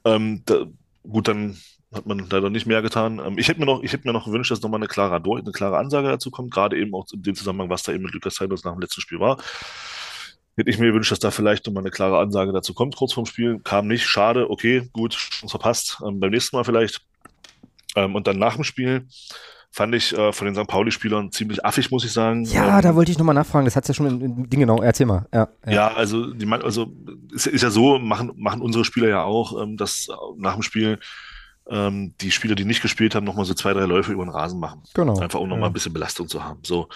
Ähm, 0.04 0.42
da, 0.46 0.66
gut, 1.04 1.28
dann 1.28 1.58
hat 1.94 2.06
man 2.06 2.20
leider 2.30 2.50
nicht 2.50 2.66
mehr 2.66 2.82
getan. 2.82 3.22
Ähm, 3.26 3.38
ich 3.38 3.48
hätte 3.48 3.60
mir 3.60 3.66
noch, 3.66 3.84
ich 3.84 3.94
hätte 3.94 4.08
mir 4.08 4.14
noch 4.14 4.26
gewünscht, 4.26 4.52
dass 4.52 4.62
nochmal 4.62 4.80
eine 4.80 4.88
klare, 4.88 5.16
eine 5.16 5.52
klare 5.52 5.78
Ansage 5.78 6.08
dazu 6.08 6.32
kommt, 6.32 6.52
gerade 6.52 6.78
eben 6.78 6.94
auch 6.94 7.06
in 7.14 7.22
dem 7.22 7.36
Zusammenhang, 7.36 7.70
was 7.70 7.84
da 7.84 7.92
eben 7.94 8.04
mit 8.04 8.14
Lukas 8.14 8.36
Seidos 8.36 8.64
nach 8.64 8.74
dem 8.74 8.82
letzten 8.82 9.02
Spiel 9.02 9.20
war. 9.20 9.38
Hätte 10.58 10.70
ich 10.70 10.80
mir 10.80 10.88
gewünscht, 10.88 11.12
dass 11.12 11.20
da 11.20 11.32
vielleicht 11.32 11.66
nochmal 11.66 11.84
eine 11.84 11.92
klare 11.92 12.20
Ansage 12.20 12.52
dazu 12.52 12.74
kommt, 12.74 12.96
kurz 12.98 13.14
vorm 13.14 13.26
Spiel. 13.26 13.60
Kam 13.64 13.88
nicht, 13.88 14.06
schade, 14.06 14.50
okay, 14.50 14.90
gut, 14.92 15.14
Chance 15.14 15.52
verpasst. 15.52 16.02
Ähm, 16.06 16.20
beim 16.20 16.32
nächsten 16.32 16.56
Mal 16.56 16.64
vielleicht. 16.66 17.02
Ähm, 17.96 18.16
und 18.16 18.28
dann 18.28 18.40
nach 18.40 18.56
dem 18.56 18.64
Spiel 18.64 19.08
fand 19.72 19.96
ich 19.96 20.16
äh, 20.18 20.34
von 20.34 20.46
den 20.46 20.56
St. 20.56 20.68
Pauli-Spielern 20.68 21.32
ziemlich 21.32 21.64
affig, 21.66 21.92
muss 21.92 22.04
ich 22.04 22.12
sagen. 22.12 22.44
ja, 22.46 22.78
Ähm, 22.78 22.82
da 22.84 22.96
wollte 22.96 23.12
ich 23.12 23.18
nochmal 23.18 23.36
nachfragen. 23.36 23.66
Das 23.66 23.76
hat 23.76 23.88
ja 23.88 23.94
schon 23.94 24.06
im, 24.06 24.22
im 24.22 24.50
Ding 24.50 24.60
genau. 24.60 24.82
Erzähl 24.82 25.06
mal. 25.06 25.28
Ja, 25.34 25.48
ja. 25.66 25.72
Ja, 25.72 25.88
also, 25.94 26.34
die, 26.34 26.46
also 26.46 26.92
ist, 27.34 27.48
ist 27.48 27.62
ja 27.62 27.70
so, 27.70 27.98
machen, 27.98 28.34
machen 28.36 28.62
unsere 28.62 28.84
Spieler 28.84 29.08
ja 29.08 29.24
auch, 29.24 29.62
ähm, 29.62 29.78
dass 29.78 30.10
nach 30.38 30.54
dem 30.54 30.62
Spiel 30.62 31.00
ähm, 31.70 32.14
die 32.20 32.32
Spieler, 32.32 32.56
die 32.56 32.66
nicht 32.66 32.82
gespielt 32.82 33.16
haben, 33.16 33.24
nochmal 33.24 33.46
so 33.46 33.54
zwei, 33.54 33.74
drei 33.74 33.86
Läufe 33.86 34.12
über 34.12 34.26
den 34.26 34.32
Rasen 34.32 34.60
machen. 34.60 34.84
genau. 34.94 35.18
Einfach 35.20 35.40
um 35.40 35.48
nochmal 35.48 35.68
ja. 35.68 35.70
ein 35.70 35.74
bisschen 35.74 35.94
Belastung 35.94 36.28
zu 36.28 36.44
haben. 36.44 36.60
So. 36.64 36.90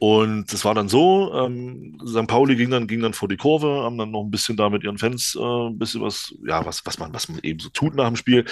Und 0.00 0.52
es 0.52 0.64
war 0.64 0.74
dann 0.74 0.88
so, 0.88 1.32
ähm, 1.34 1.98
St. 2.04 2.26
Pauli 2.26 2.56
ging 2.56 2.70
dann, 2.70 2.88
ging 2.88 3.00
dann 3.00 3.14
vor 3.14 3.28
die 3.28 3.36
Kurve, 3.36 3.84
haben 3.84 3.96
dann 3.96 4.10
noch 4.10 4.22
ein 4.22 4.30
bisschen 4.30 4.56
da 4.56 4.68
mit 4.68 4.82
ihren 4.82 4.98
Fans 4.98 5.36
äh, 5.38 5.68
ein 5.68 5.78
bisschen 5.78 6.02
was, 6.02 6.34
ja, 6.44 6.66
was, 6.66 6.84
was 6.84 6.98
man, 6.98 7.14
was 7.14 7.28
man 7.28 7.38
eben 7.42 7.60
so 7.60 7.68
tut 7.68 7.94
nach 7.94 8.08
dem 8.08 8.16
Spiel. 8.16 8.44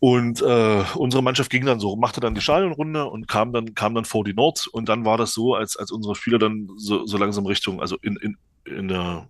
Und 0.00 0.42
äh, 0.42 0.84
unsere 0.94 1.22
Mannschaft 1.22 1.50
ging 1.50 1.66
dann 1.66 1.80
so, 1.80 1.96
machte 1.96 2.20
dann 2.20 2.34
die 2.34 2.40
Stadionrunde 2.40 3.06
und 3.06 3.26
kam 3.26 3.52
dann, 3.52 3.74
kam 3.74 3.94
dann 3.94 4.04
vor 4.04 4.24
die 4.24 4.34
Nord. 4.34 4.68
Und 4.68 4.88
dann 4.88 5.04
war 5.04 5.16
das 5.16 5.32
so, 5.32 5.54
als, 5.54 5.76
als 5.76 5.90
unsere 5.90 6.14
Spieler 6.14 6.38
dann 6.38 6.68
so, 6.76 7.04
so 7.06 7.18
langsam 7.18 7.46
Richtung, 7.46 7.80
also 7.80 7.96
in, 8.02 8.16
in, 8.16 8.36
in 8.64 8.88
der 8.88 9.28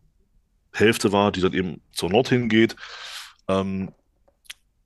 Hälfte 0.73 1.11
war, 1.11 1.33
die 1.33 1.41
dann 1.41 1.55
eben 1.55 1.81
zur 1.93 2.11
Nord 2.11 2.29
hingeht, 2.29 2.77
ähm, 3.49 3.91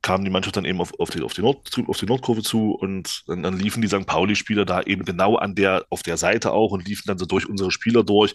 kam 0.02 0.24
die 0.24 0.30
Mannschaft 0.30 0.56
dann 0.56 0.64
eben 0.64 0.80
auf, 0.80 0.98
auf, 0.98 1.10
die, 1.10 1.22
auf, 1.22 1.34
die 1.34 1.42
Nord, 1.42 1.70
auf 1.86 1.98
die 1.98 2.06
Nordkurve 2.06 2.42
zu 2.42 2.72
und 2.72 3.24
dann, 3.26 3.42
dann 3.42 3.58
liefen 3.58 3.82
die 3.82 3.88
St. 3.88 4.06
Pauli-Spieler 4.06 4.64
da 4.64 4.82
eben 4.82 5.04
genau 5.04 5.36
an 5.36 5.54
der, 5.54 5.86
auf 5.90 6.02
der 6.02 6.16
Seite 6.16 6.52
auch 6.52 6.72
und 6.72 6.86
liefen 6.86 7.04
dann 7.06 7.18
so 7.18 7.26
durch 7.26 7.48
unsere 7.48 7.70
Spieler 7.70 8.04
durch. 8.04 8.34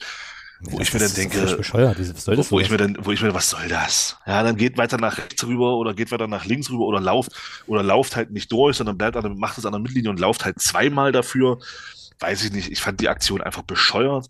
Wo 0.61 0.79
ich 0.79 0.91
mir 0.91 0.99
dann 0.99 1.13
denke, 1.13 1.37
völlig 1.37 1.57
bescheuert. 1.57 1.99
Was 1.99 2.23
soll 2.23 2.35
das 2.35 2.51
wo, 2.51 2.55
wo 2.55 2.59
ich 2.59 2.69
mir 2.69 2.77
dann, 2.77 2.97
wo 2.99 3.11
ich 3.11 3.21
mir, 3.21 3.33
was 3.33 3.49
soll 3.49 3.67
das? 3.67 4.17
Ja, 4.25 4.41
dann 4.41 4.57
geht 4.57 4.77
weiter 4.77 4.97
nach 4.97 5.17
rechts 5.17 5.45
rüber 5.45 5.77
oder 5.77 5.93
geht 5.93 6.11
weiter 6.11 6.27
nach 6.27 6.45
links 6.45 6.71
rüber 6.71 6.85
oder 6.85 6.99
lauft 6.99 7.31
oder 7.67 7.83
lauft 7.83 8.15
halt 8.15 8.31
nicht 8.31 8.51
durch, 8.51 8.77
sondern 8.77 8.97
bleibt 8.97 9.15
an 9.15 9.23
der, 9.23 9.33
macht 9.35 9.57
es 9.57 9.65
an 9.65 9.73
der 9.73 9.81
Mittellinie 9.81 10.09
und 10.09 10.19
lauft 10.19 10.45
halt 10.45 10.59
zweimal 10.59 11.11
dafür. 11.11 11.59
Weiß 12.19 12.43
ich 12.43 12.51
nicht. 12.51 12.71
Ich 12.71 12.81
fand 12.81 12.99
die 12.99 13.09
Aktion 13.09 13.41
einfach 13.41 13.61
bescheuert. 13.61 14.27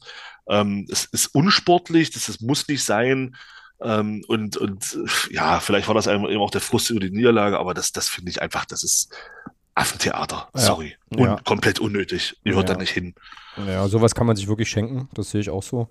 Ähm, 0.49 0.85
es 0.91 1.05
ist 1.05 1.27
unsportlich, 1.27 2.11
das, 2.11 2.25
das 2.25 2.41
muss 2.41 2.67
nicht 2.67 2.83
sein. 2.83 3.35
Ähm, 3.81 4.23
und, 4.27 4.57
und 4.57 4.97
ja, 5.29 5.59
vielleicht 5.59 5.87
war 5.87 5.95
das 5.95 6.07
eben 6.07 6.25
auch 6.41 6.51
der 6.51 6.61
Frust 6.61 6.89
über 6.89 6.99
die 6.99 7.11
Niederlage, 7.11 7.59
aber 7.59 7.73
das, 7.73 7.91
das 7.91 8.09
finde 8.09 8.31
ich 8.31 8.41
einfach, 8.41 8.65
das 8.65 8.83
ist 8.83 9.13
Affentheater. 9.77 10.47
Ja. 10.55 10.61
Sorry. 10.61 10.95
Und 11.09 11.19
Ja. 11.19 11.37
komplett 11.43 11.79
unnötig. 11.79 12.35
Gehört 12.43 12.69
Ja. 12.69 12.75
da 12.75 12.81
nicht 12.81 12.91
hin. 12.91 13.13
Ja, 13.67 13.87
sowas 13.87 14.13
kann 14.15 14.27
man 14.27 14.35
sich 14.35 14.47
wirklich 14.47 14.69
schenken. 14.69 15.09
Das 15.13 15.31
sehe 15.31 15.41
ich 15.41 15.49
auch 15.49 15.63
so. 15.63 15.87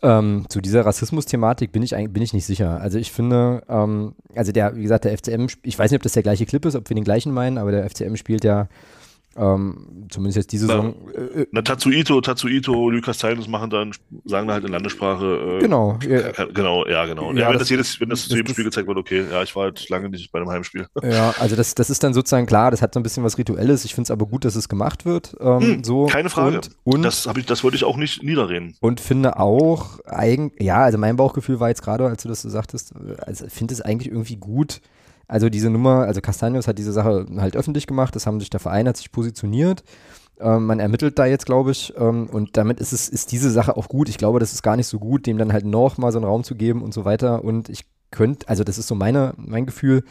Ähm, 0.00 0.46
zu 0.48 0.60
dieser 0.60 0.86
Rassismus-Thematik 0.86 1.72
bin 1.72 1.82
ich 1.82 1.90
bin 1.90 2.22
ich 2.22 2.32
nicht 2.32 2.46
sicher. 2.46 2.80
Also 2.80 2.98
ich 2.98 3.10
finde, 3.10 3.62
ähm, 3.68 4.14
also 4.36 4.52
der, 4.52 4.76
wie 4.76 4.82
gesagt, 4.82 5.04
der 5.04 5.12
FCM, 5.12 5.48
ich 5.62 5.76
weiß 5.78 5.90
nicht, 5.90 5.98
ob 5.98 6.02
das 6.04 6.12
der 6.12 6.22
gleiche 6.22 6.46
Clip 6.46 6.64
ist, 6.64 6.76
ob 6.76 6.88
wir 6.88 6.94
den 6.94 7.02
gleichen 7.04 7.32
meinen, 7.32 7.58
aber 7.58 7.72
der 7.72 7.84
FCM 7.84 8.14
spielt 8.16 8.44
ja 8.44 8.68
Ähm, 9.36 10.06
zumindest 10.10 10.36
jetzt 10.36 10.52
diese 10.52 10.66
Saison. 10.66 10.94
Äh, 11.14 11.46
Na, 11.52 11.62
Tatsuito, 11.62 12.20
Tatsuito, 12.20 12.90
Lukas 12.90 13.18
Zeilens 13.18 13.46
machen 13.46 13.70
dann, 13.70 13.92
sagen 14.24 14.50
halt 14.50 14.64
in 14.64 14.72
Landessprache. 14.72 15.58
Äh, 15.58 15.60
genau. 15.60 15.98
Ja. 16.08 16.46
Genau, 16.46 16.86
ja, 16.86 17.06
genau. 17.06 17.32
Ja, 17.32 17.40
ja 17.40 17.50
wenn 17.50 17.58
das, 17.58 17.68
jedes, 17.68 18.00
wenn 18.00 18.08
das, 18.08 18.20
das 18.20 18.28
zu 18.30 18.36
jedem 18.36 18.52
Spiel 18.52 18.64
gezeigt 18.64 18.88
wird, 18.88 18.98
okay, 18.98 19.24
ja, 19.30 19.42
ich 19.42 19.54
war 19.54 19.64
halt 19.64 19.88
lange 19.88 20.08
nicht 20.08 20.32
bei 20.32 20.40
einem 20.40 20.48
Heimspiel. 20.48 20.86
Ja, 21.02 21.34
also 21.38 21.54
das, 21.54 21.74
das 21.74 21.90
ist 21.90 22.02
dann 22.02 22.14
sozusagen 22.14 22.46
klar, 22.46 22.70
das 22.70 22.82
hat 22.82 22.94
so 22.94 23.00
ein 23.00 23.02
bisschen 23.02 23.22
was 23.22 23.38
Rituelles. 23.38 23.84
Ich 23.84 23.94
finde 23.94 24.06
es 24.06 24.10
aber 24.10 24.26
gut, 24.26 24.44
dass 24.44 24.56
es 24.56 24.68
gemacht 24.68 25.04
wird. 25.04 25.36
Ähm, 25.40 25.60
hm, 25.60 25.84
so. 25.84 26.06
Keine 26.06 26.30
Frage. 26.30 26.56
Und, 26.56 26.70
und 26.84 27.02
das, 27.02 27.28
ich, 27.36 27.46
das 27.46 27.62
wollte 27.62 27.76
ich 27.76 27.84
auch 27.84 27.96
nicht 27.96 28.22
niederreden. 28.22 28.74
Und 28.80 29.00
finde 29.00 29.38
auch, 29.38 30.00
eigen, 30.04 30.52
ja, 30.58 30.78
also 30.78 30.98
mein 30.98 31.16
Bauchgefühl 31.16 31.60
war 31.60 31.68
jetzt 31.68 31.82
gerade, 31.82 32.06
als 32.06 32.22
du 32.22 32.28
das 32.28 32.42
so 32.42 32.48
sagtest, 32.48 32.92
also 33.24 33.46
finde 33.48 33.74
es 33.74 33.80
eigentlich 33.80 34.10
irgendwie 34.10 34.36
gut, 34.36 34.80
also 35.28 35.50
diese 35.50 35.68
Nummer, 35.68 36.06
also 36.06 36.22
Castanius 36.22 36.66
hat 36.66 36.78
diese 36.78 36.92
Sache 36.92 37.26
halt 37.36 37.56
öffentlich 37.56 37.86
gemacht, 37.86 38.16
das 38.16 38.26
haben 38.26 38.40
sich 38.40 38.48
der 38.48 38.60
Verein 38.60 38.88
hat 38.88 38.96
sich 38.96 39.12
positioniert. 39.12 39.84
Ähm, 40.40 40.66
man 40.66 40.80
ermittelt 40.80 41.18
da 41.18 41.26
jetzt, 41.26 41.46
glaube 41.46 41.70
ich, 41.70 41.92
ähm, 41.98 42.28
und 42.30 42.56
damit 42.56 42.80
ist 42.80 42.92
es, 42.92 43.08
ist 43.08 43.30
diese 43.30 43.50
Sache 43.50 43.76
auch 43.76 43.88
gut. 43.88 44.08
Ich 44.08 44.18
glaube, 44.18 44.40
das 44.40 44.52
ist 44.52 44.62
gar 44.62 44.76
nicht 44.76 44.86
so 44.86 44.98
gut, 44.98 45.26
dem 45.26 45.36
dann 45.36 45.52
halt 45.52 45.66
nochmal 45.66 46.12
so 46.12 46.18
einen 46.18 46.24
Raum 46.24 46.44
zu 46.44 46.54
geben 46.54 46.82
und 46.82 46.94
so 46.94 47.04
weiter. 47.04 47.44
Und 47.44 47.68
ich 47.68 47.84
könnte, 48.10 48.48
also 48.48 48.64
das 48.64 48.78
ist 48.78 48.86
so 48.88 48.94
meine, 48.94 49.34
mein 49.36 49.66
Gefühl, 49.66 50.02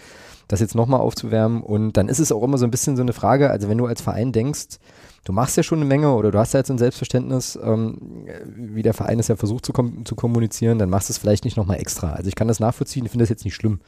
das 0.47 0.59
jetzt 0.59 0.75
nochmal 0.75 0.99
aufzuwärmen. 0.99 1.63
Und 1.63 1.93
dann 1.93 2.09
ist 2.09 2.19
es 2.19 2.31
auch 2.31 2.43
immer 2.43 2.57
so 2.57 2.65
ein 2.65 2.71
bisschen 2.71 2.95
so 2.95 3.01
eine 3.01 3.13
Frage, 3.13 3.49
also 3.49 3.69
wenn 3.69 3.77
du 3.77 3.87
als 3.87 4.01
Verein 4.01 4.31
denkst, 4.31 4.77
du 5.23 5.33
machst 5.33 5.57
ja 5.57 5.63
schon 5.63 5.79
eine 5.79 5.87
Menge 5.87 6.13
oder 6.13 6.29
du 6.31 6.37
hast 6.37 6.53
ja 6.53 6.59
jetzt 6.59 6.69
ein 6.69 6.77
Selbstverständnis, 6.77 7.57
ähm, 7.61 8.27
wie 8.55 8.83
der 8.83 8.93
Verein 8.93 9.19
es 9.19 9.29
ja 9.29 9.35
versucht 9.35 9.65
zu, 9.65 9.73
kom 9.73 10.05
zu 10.05 10.15
kommunizieren, 10.15 10.77
dann 10.77 10.89
machst 10.89 11.09
du 11.09 11.13
es 11.13 11.17
vielleicht 11.17 11.43
nicht 11.43 11.57
nochmal 11.57 11.79
extra. 11.79 12.13
Also 12.13 12.27
ich 12.27 12.35
kann 12.35 12.47
das 12.47 12.59
nachvollziehen, 12.59 13.05
ich 13.05 13.11
finde 13.11 13.23
das 13.23 13.29
jetzt 13.29 13.45
nicht 13.45 13.55
schlimm 13.55 13.79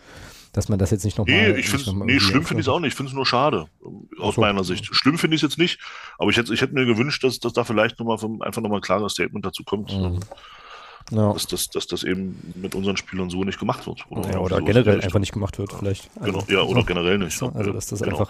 dass 0.60 0.68
man 0.68 0.78
das 0.78 0.92
jetzt 0.92 1.06
nicht 1.06 1.18
nochmal. 1.18 1.54
Nee, 1.54 1.60
ich 1.60 1.70
find's, 1.70 1.90
nee 1.92 2.20
schlimm 2.20 2.44
finde 2.44 2.60
ich 2.60 2.68
es 2.68 2.70
auch 2.70 2.82
nicht. 2.82 2.90
Ich 2.90 2.96
finde 2.96 3.12
es 3.12 3.16
nur 3.16 3.26
schade, 3.26 3.68
aus 4.20 4.36
so. 4.36 4.42
meiner 4.42 4.66
Sicht. 4.66 4.94
Schlimm 4.94 5.18
finde 5.18 5.36
ich 5.36 5.42
es 5.42 5.50
jetzt 5.50 5.58
nicht, 5.58 5.80
aber 6.18 6.30
ich 6.32 6.38
hätte, 6.38 6.54
ich 6.54 6.60
hätte 6.60 6.74
mir 6.74 6.86
gewünscht, 6.86 7.24
dass, 7.24 7.40
dass 7.40 7.54
da 7.54 7.64
vielleicht 7.64 7.98
nochmal 7.98 8.18
einfach 8.46 8.62
nochmal 8.62 8.80
ein 8.80 8.82
klares 8.82 9.14
Statement 9.14 9.46
dazu 9.46 9.64
kommt. 9.64 9.98
Mhm. 9.98 10.20
Ja. 11.12 11.34
Dass, 11.34 11.48
dass, 11.48 11.70
dass 11.70 11.88
das 11.88 12.04
eben 12.04 12.54
mit 12.56 12.76
unseren 12.76 12.98
Spielern 12.98 13.30
so 13.30 13.44
nicht 13.44 13.58
gemacht 13.58 13.88
wird. 13.88 14.06
Oder, 14.10 14.30
ja, 14.32 14.40
oder 14.40 14.58
so 14.58 14.66
generell 14.66 15.02
einfach 15.02 15.20
nicht 15.20 15.32
gemacht 15.32 15.58
wird, 15.58 15.72
vielleicht. 15.72 16.10
Also, 16.20 16.40
genau, 16.40 16.46
ja, 16.50 16.62
oder 16.62 16.82
so. 16.82 16.86
generell 16.86 17.18
nicht. 17.18 17.42
Also, 17.42 17.72
dass 17.72 17.88
das 17.88 18.02
genau. 18.02 18.20
einfach, 18.20 18.30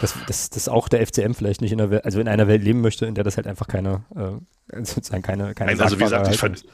dass, 0.00 0.14
dass, 0.26 0.50
dass 0.50 0.68
auch 0.68 0.88
der 0.88 1.06
FCM 1.06 1.34
vielleicht 1.34 1.60
nicht 1.60 1.70
in 1.70 1.78
der 1.78 1.90
Welt, 1.90 2.04
also 2.04 2.18
in 2.18 2.26
einer 2.26 2.48
Welt 2.48 2.64
leben 2.64 2.80
möchte, 2.80 3.04
in 3.04 3.14
der 3.14 3.22
das 3.22 3.36
halt 3.36 3.46
einfach 3.46 3.68
keine, 3.68 4.04
äh, 4.16 4.82
sozusagen 4.84 5.22
keine, 5.22 5.54
keine 5.54 5.72
Nein, 5.72 5.80
Also 5.80 6.00
wie 6.00 6.04
gesagt, 6.04 6.28
ich 6.32 6.38
fand, 6.38 6.64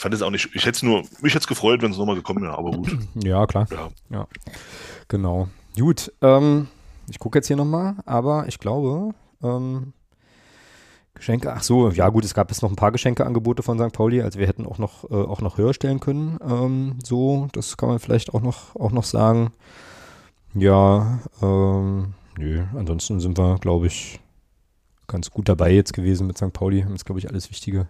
fand 0.00 0.14
es 0.14 0.22
auch 0.22 0.30
nicht, 0.30 0.48
ich 0.54 0.64
hätte 0.64 0.76
es 0.76 0.82
nur, 0.82 1.02
mich 1.20 1.34
hätte 1.34 1.38
es 1.38 1.46
gefreut, 1.46 1.82
wenn 1.82 1.92
es 1.92 1.98
nochmal 1.98 2.16
gekommen 2.16 2.42
wäre, 2.42 2.56
aber 2.56 2.70
gut. 2.72 2.96
Ja, 3.22 3.46
klar. 3.46 3.66
Ja. 3.70 3.88
ja. 4.10 4.26
Genau. 5.08 5.48
Gut, 5.78 6.12
ähm, 6.22 6.68
ich 7.08 7.18
gucke 7.18 7.38
jetzt 7.38 7.46
hier 7.46 7.56
nochmal, 7.56 7.96
aber 8.06 8.46
ich 8.48 8.58
glaube, 8.58 9.14
ähm, 9.42 9.92
Geschenke, 11.14 11.52
ach 11.52 11.62
so, 11.62 11.90
ja 11.90 12.08
gut, 12.08 12.24
es 12.24 12.34
gab 12.34 12.50
jetzt 12.50 12.62
noch 12.62 12.70
ein 12.70 12.76
paar 12.76 12.92
Geschenkeangebote 12.92 13.62
von 13.62 13.78
St. 13.78 13.92
Pauli, 13.92 14.22
also 14.22 14.38
wir 14.38 14.46
hätten 14.46 14.66
auch 14.66 14.78
noch, 14.78 15.10
äh, 15.10 15.14
auch 15.14 15.42
noch 15.42 15.58
höher 15.58 15.74
stellen 15.74 16.00
können, 16.00 16.38
ähm, 16.42 16.98
so, 17.04 17.48
das 17.52 17.76
kann 17.76 17.88
man 17.88 17.98
vielleicht 17.98 18.32
auch 18.32 18.40
noch, 18.40 18.74
auch 18.76 18.92
noch 18.92 19.04
sagen. 19.04 19.52
Ja, 20.54 21.20
ähm, 21.42 22.14
nö, 22.38 22.64
ansonsten 22.74 23.20
sind 23.20 23.38
wir, 23.38 23.58
glaube 23.58 23.86
ich, 23.86 24.18
ganz 25.06 25.30
gut 25.30 25.48
dabei 25.48 25.72
jetzt 25.72 25.92
gewesen 25.92 26.26
mit 26.26 26.38
St. 26.38 26.52
Pauli, 26.52 26.82
haben 26.82 26.92
jetzt, 26.92 27.04
glaube 27.04 27.18
ich, 27.18 27.28
alles 27.28 27.50
Wichtige 27.50 27.86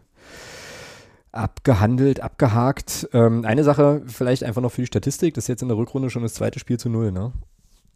abgehandelt, 1.33 2.21
abgehakt. 2.21 3.09
Ähm, 3.13 3.45
eine 3.45 3.65
Sache 3.65 4.03
vielleicht 4.07 4.45
einfach 4.45 4.63
noch 4.63 4.73
für 4.73 4.83
die 4.83 4.87
Statistik, 4.87 5.35
das 5.35 5.45
ist 5.45 5.49
jetzt 5.49 5.63
in 5.63 5.69
der 5.69 5.77
Rückrunde 5.77 6.11
schon 6.11 6.23
das 6.23 6.35
zweite 6.35 6.59
Spiel 6.59 6.79
zu 6.79 6.89
null, 6.89 7.13
ne? 7.13 7.33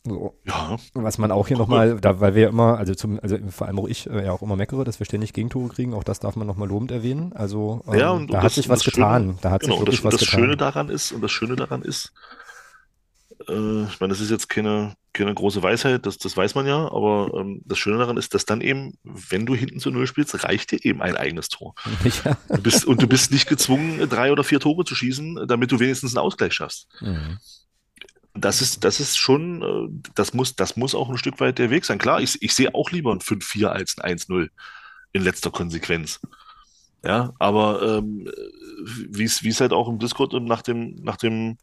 So. 0.07 0.35
Ja. 0.45 0.77
Was 0.93 1.17
man 1.17 1.33
auch 1.33 1.49
hier 1.49 1.57
nochmal, 1.57 1.99
weil 2.03 2.35
wir 2.35 2.49
immer, 2.49 2.77
also 2.77 2.95
zum, 2.95 3.19
also 3.21 3.39
vor 3.49 3.67
allem 3.67 3.79
auch 3.79 3.89
ich 3.89 4.09
äh, 4.11 4.27
ja 4.27 4.33
auch 4.33 4.43
immer 4.43 4.55
meckere, 4.55 4.85
dass 4.85 4.99
wir 4.99 5.07
ständig 5.07 5.33
Gegentore 5.33 5.69
kriegen, 5.69 5.95
auch 5.95 6.05
das 6.05 6.21
darf 6.21 6.37
man 6.37 6.47
nochmal 6.47 6.69
lobend 6.69 6.91
erwähnen. 6.91 7.33
Also 7.33 7.83
ähm, 7.87 7.99
ja, 7.99 8.11
und, 8.11 8.31
da 8.31 8.35
und 8.35 8.39
hat 8.39 8.45
das, 8.45 8.55
sich 8.57 8.69
was 8.69 8.85
getan. 8.85 9.23
Schöne, 9.23 9.39
da 9.41 9.51
hat 9.51 9.63
genau, 9.63 9.75
sich 9.75 9.81
wirklich 9.81 10.03
das, 10.03 10.05
was 10.05 10.21
das 10.21 10.29
getan. 10.29 10.41
Schöne 10.41 10.57
daran 10.59 10.89
ist, 10.91 11.13
und 11.13 11.23
das 11.23 11.31
Schöne 11.31 11.57
daran 11.57 11.81
ist, 11.81 12.13
äh, 13.49 13.85
ich 13.85 13.99
meine, 14.01 14.13
das 14.13 14.21
ist 14.21 14.31
jetzt 14.31 14.51
keine, 14.51 14.95
keine 15.15 15.33
große 15.33 15.63
Weisheit, 15.63 16.05
das, 16.05 16.19
das 16.19 16.37
weiß 16.37 16.55
man 16.55 16.67
ja, 16.67 16.77
aber 16.77 17.31
ähm, 17.35 17.63
das 17.65 17.79
Schöne 17.79 17.99
daran 17.99 18.17
ist, 18.17 18.35
dass 18.35 18.45
dann 18.45 18.61
eben, 18.61 18.99
wenn 19.05 19.47
du 19.47 19.55
hinten 19.55 19.79
zu 19.79 19.91
Null 19.91 20.07
spielst, 20.07 20.45
reicht 20.45 20.73
dir 20.73 20.85
eben 20.85 21.01
ein 21.01 21.17
eigenes 21.17 21.49
Tor. 21.49 21.75
Ja. 22.25 22.37
Du 22.49 22.63
bist, 22.63 22.85
und 22.85 23.01
du 23.01 23.07
bist 23.07 23.33
nicht 23.33 23.49
gezwungen, 23.49 24.09
drei 24.09 24.31
oder 24.31 24.45
vier 24.45 24.61
Tore 24.61 24.85
zu 24.85 24.95
schießen, 24.95 25.47
damit 25.49 25.73
du 25.73 25.81
wenigstens 25.81 26.15
einen 26.15 26.25
Ausgleich 26.25 26.53
schaffst. 26.53 26.89
Mhm. 27.01 27.39
Das 28.35 28.61
ist, 28.61 28.85
das 28.85 29.01
ist 29.01 29.17
schon, 29.17 29.63
äh, 29.63 30.09
das 30.15 30.35
muss, 30.35 30.57
das 30.57 30.77
muss 30.77 30.95
auch 30.95 31.09
ein 31.09 31.17
Stück 31.17 31.41
weit 31.41 31.59
der 31.59 31.71
Weg 31.71 31.85
sein. 31.85 31.99
Klar, 31.99 32.21
ich, 32.21 32.43
ich 32.43 32.55
sehe 32.55 32.75
auch 32.75 32.91
lieber 32.91 33.13
ein 33.13 33.21
5-4 33.21 33.67
als 33.67 33.99
ein 33.99 34.19
1-0 34.19 34.49
in 35.13 35.23
letzter 35.23 35.51
Konsequenz. 35.51 36.21
Ja, 37.05 37.33
aber 37.39 37.99
ähm, 37.99 38.31
wie 39.09 39.25
es 39.25 39.61
halt 39.61 39.73
auch 39.73 39.89
im 39.89 39.99
Discord 39.99 40.33
nach 40.43 40.63
dem, 40.63 40.97
nach 40.97 41.17
dem 41.17 41.59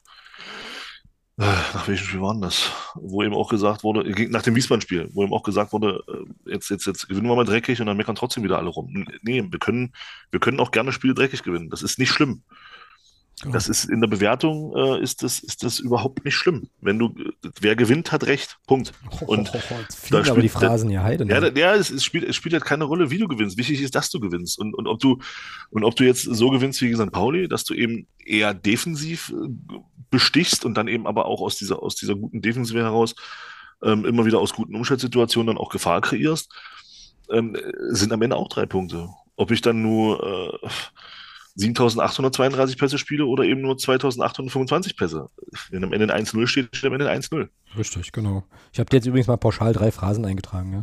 nach 1.42 1.88
welchem 1.88 2.06
Spiel 2.06 2.22
war 2.22 2.40
das? 2.40 2.72
Wo 2.96 3.24
eben 3.24 3.34
auch 3.34 3.50
gesagt 3.50 3.84
wurde, 3.84 4.08
nach 4.30 4.44
dem 4.44 4.56
Wiesbaden-Spiel, 4.56 5.10
wo 5.14 5.24
eben 5.24 5.34
auch 5.34 5.44
gesagt 5.44 5.74
wurde, 5.74 6.04
äh, 6.08 6.52
jetzt, 6.52 6.70
jetzt, 6.70 6.86
jetzt 6.86 7.08
gewinnen 7.08 7.28
wir 7.28 7.36
mal 7.36 7.46
dreckig 7.46 7.80
und 7.80 7.88
dann 7.88 7.98
meckern 7.98 8.16
trotzdem 8.16 8.44
wieder 8.44 8.58
alle 8.58 8.70
rum. 8.70 9.08
Nee, 9.22 9.46
wir 9.50 9.60
können, 9.60 9.94
wir 10.30 10.40
können 10.40 10.60
auch 10.60 10.72
gerne 10.72 10.92
Spiele 10.92 11.14
dreckig 11.14 11.44
gewinnen. 11.44 11.70
Das 11.70 11.82
ist 11.82 12.00
nicht 12.00 12.12
schlimm. 12.12 12.44
Das 13.50 13.70
ist 13.70 13.86
in 13.86 14.02
der 14.02 14.08
Bewertung 14.08 14.76
äh, 14.76 15.02
ist 15.02 15.24
das 15.24 15.40
ist 15.40 15.64
das 15.64 15.80
überhaupt 15.80 16.24
nicht 16.26 16.36
schlimm. 16.36 16.70
Wenn 16.82 17.00
du 17.00 17.14
wer 17.60 17.76
gewinnt 17.76 18.12
hat 18.12 18.26
recht. 18.26 18.60
Punkt. 18.68 18.92
Und 19.26 19.52
oh, 19.54 19.58
oh, 19.58 19.76
da 20.10 20.20
spielt, 20.20 20.30
aber 20.30 20.42
die 20.42 20.50
Phrasen 20.50 20.90
hier 20.90 21.04
Heide. 21.04 21.26
Ja, 21.26 21.46
ja, 21.48 21.76
es, 21.76 21.90
es, 21.90 22.04
spielt 22.04 22.24
es 22.24 22.36
spielt 22.36 22.54
halt 22.54 22.66
keine 22.66 22.84
Rolle, 22.84 23.10
wie 23.10 23.18
du 23.18 23.28
gewinnst. 23.28 23.58
Wichtig 23.58 23.82
ist, 23.82 23.96
dass 23.96 24.10
du 24.10 24.20
gewinnst 24.20 24.60
und 24.60 24.76
und 24.76 24.88
ob 24.88 25.00
du 25.00 25.20
und 25.70 25.84
ob 25.84 25.96
du 25.96 26.04
jetzt 26.04 26.24
so 26.24 26.50
gewinnst 26.50 26.82
wie 26.82 26.86
gegen 26.90 27.02
St. 27.02 27.12
Pauli, 27.12 27.48
dass 27.48 27.64
du 27.64 27.74
eben 27.74 28.08
eher 28.24 28.54
defensiv 28.54 29.32
äh, 29.32 29.50
bestichst 30.10 30.66
und 30.66 30.76
dann 30.76 30.88
eben 30.88 31.08
aber 31.08 31.26
auch 31.26 31.42
aus 31.42 31.58
dieser 31.58 31.82
aus 31.82 31.96
dieser 31.96 32.16
guten 32.16 32.42
Defensive 32.42 32.80
heraus 32.80 33.16
ähm, 33.84 34.06
immer 34.06 34.26
wieder 34.26 34.40
aus 34.40 34.54
guten 34.54 34.76
Umschaltsituationen 34.76 35.48
dann 35.48 35.58
auch 35.58 35.70
Gefahr 35.70 36.02
kreierst, 36.02 36.52
ähm, 37.32 37.58
sind 37.90 38.14
am 38.14 38.22
Ende 38.22 38.36
auch 38.36 38.50
drei 38.50 38.66
Punkte. 38.66 39.10
Ob 39.36 39.52
ich 39.52 39.62
dann 39.62 39.82
nur 39.82 40.60
äh, 40.64 40.68
7832 41.56 42.78
Pässe 42.78 42.98
spiele 42.98 43.26
oder 43.26 43.44
eben 43.44 43.62
nur 43.62 43.78
2825 43.78 44.96
Pässe. 44.96 45.28
Wenn 45.70 45.84
am 45.84 45.94
Ende 45.94 46.14
ein 46.14 46.26
1-0 46.26 46.48
steht, 46.48 46.76
steht 46.76 46.88
am 46.88 46.94
Ende 46.94 47.10
ein 47.10 47.22
1-0. 47.22 47.50
Richtig, 47.78 48.12
genau. 48.12 48.44
Ich 48.72 48.80
habe 48.80 48.90
dir 48.90 48.98
jetzt 48.98 49.06
übrigens 49.06 49.28
mal 49.28 49.38
pauschal 49.38 49.74
drei 49.74 49.92
Phrasen 49.92 50.26
eingetragen. 50.26 50.74
Ja? 50.74 50.82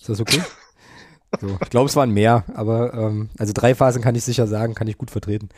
Ist 0.00 0.08
das 0.08 0.20
okay? 0.20 0.42
so, 1.40 1.58
ich 1.62 1.70
glaube, 1.70 1.88
es 1.88 1.96
waren 1.96 2.10
mehr, 2.10 2.44
aber 2.54 2.94
ähm, 2.94 3.30
also 3.38 3.52
drei 3.52 3.74
Phasen 3.74 4.02
kann 4.02 4.14
ich 4.14 4.24
sicher 4.24 4.46
sagen, 4.46 4.74
kann 4.74 4.88
ich 4.88 4.98
gut 4.98 5.10
vertreten. 5.10 5.48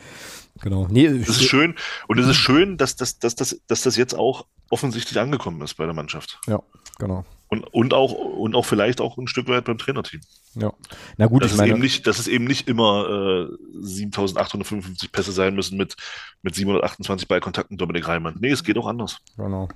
Genau. 0.61 0.87
Nee, 0.89 1.07
das 1.07 1.29
ist 1.29 1.43
schön 1.43 1.75
und 2.07 2.19
es 2.19 2.27
ist 2.27 2.35
schön, 2.35 2.77
dass, 2.77 2.95
dass, 2.95 3.19
dass, 3.19 3.35
dass, 3.35 3.61
dass 3.67 3.81
das 3.81 3.95
jetzt 3.95 4.13
auch 4.13 4.45
offensichtlich 4.71 5.19
angekommen 5.19 5.61
ist 5.61 5.75
bei 5.75 5.85
der 5.85 5.93
Mannschaft. 5.93 6.39
Ja, 6.47 6.61
genau. 6.97 7.25
Und, 7.49 7.65
und, 7.73 7.93
auch, 7.93 8.13
und 8.13 8.55
auch 8.55 8.65
vielleicht 8.65 9.01
auch 9.01 9.17
ein 9.17 9.27
Stück 9.27 9.49
weit 9.49 9.65
beim 9.65 9.77
Trainerteam. 9.77 10.21
Ja. 10.55 10.71
Na 11.17 11.27
gut, 11.27 11.43
dass, 11.43 11.51
ich 11.51 11.57
meine, 11.57 11.71
es 11.71 11.73
eben 11.73 11.81
nicht, 11.81 12.07
dass 12.07 12.17
es 12.17 12.27
eben 12.29 12.45
nicht 12.45 12.69
immer 12.69 13.49
äh, 13.49 13.57
7855 13.81 15.11
Pässe 15.11 15.33
sein 15.33 15.53
müssen 15.53 15.77
mit, 15.77 15.95
mit 16.43 16.55
728 16.55 17.27
Ballkontakten 17.27 17.77
Dominik 17.77 18.07
Reimann. 18.07 18.37
Nee, 18.39 18.51
es 18.51 18.63
geht 18.63 18.77
auch 18.77 18.87
anders. 18.87 19.17
Genau. 19.35 19.67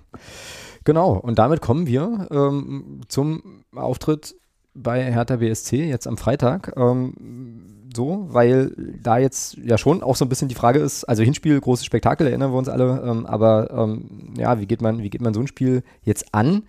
Genau. 0.85 1.13
Und 1.13 1.37
damit 1.37 1.59
kommen 1.59 1.85
wir 1.85 2.29
ähm, 2.31 3.01
zum 3.09 3.65
Auftritt 3.75 4.35
bei 4.73 5.11
Hertha 5.11 5.37
BSC 5.37 5.85
jetzt 5.85 6.07
am 6.07 6.17
Freitag. 6.17 6.73
Ähm, 6.77 7.84
so, 7.95 8.27
weil 8.29 8.71
da 9.01 9.17
jetzt 9.17 9.57
ja 9.57 9.77
schon 9.77 10.03
auch 10.03 10.15
so 10.15 10.25
ein 10.25 10.29
bisschen 10.29 10.47
die 10.47 10.55
Frage 10.55 10.79
ist, 10.79 11.03
also 11.05 11.23
Hinspiel, 11.23 11.59
großes 11.59 11.85
Spektakel, 11.85 12.27
erinnern 12.27 12.51
wir 12.51 12.57
uns 12.57 12.69
alle, 12.69 13.03
ähm, 13.05 13.25
aber 13.25 13.69
ähm, 13.71 14.33
ja, 14.37 14.59
wie 14.59 14.65
geht 14.65 14.81
man, 14.81 15.01
wie 15.01 15.09
geht 15.09 15.21
man 15.21 15.33
so 15.33 15.39
ein 15.39 15.47
Spiel 15.47 15.83
jetzt 16.03 16.33
an? 16.33 16.63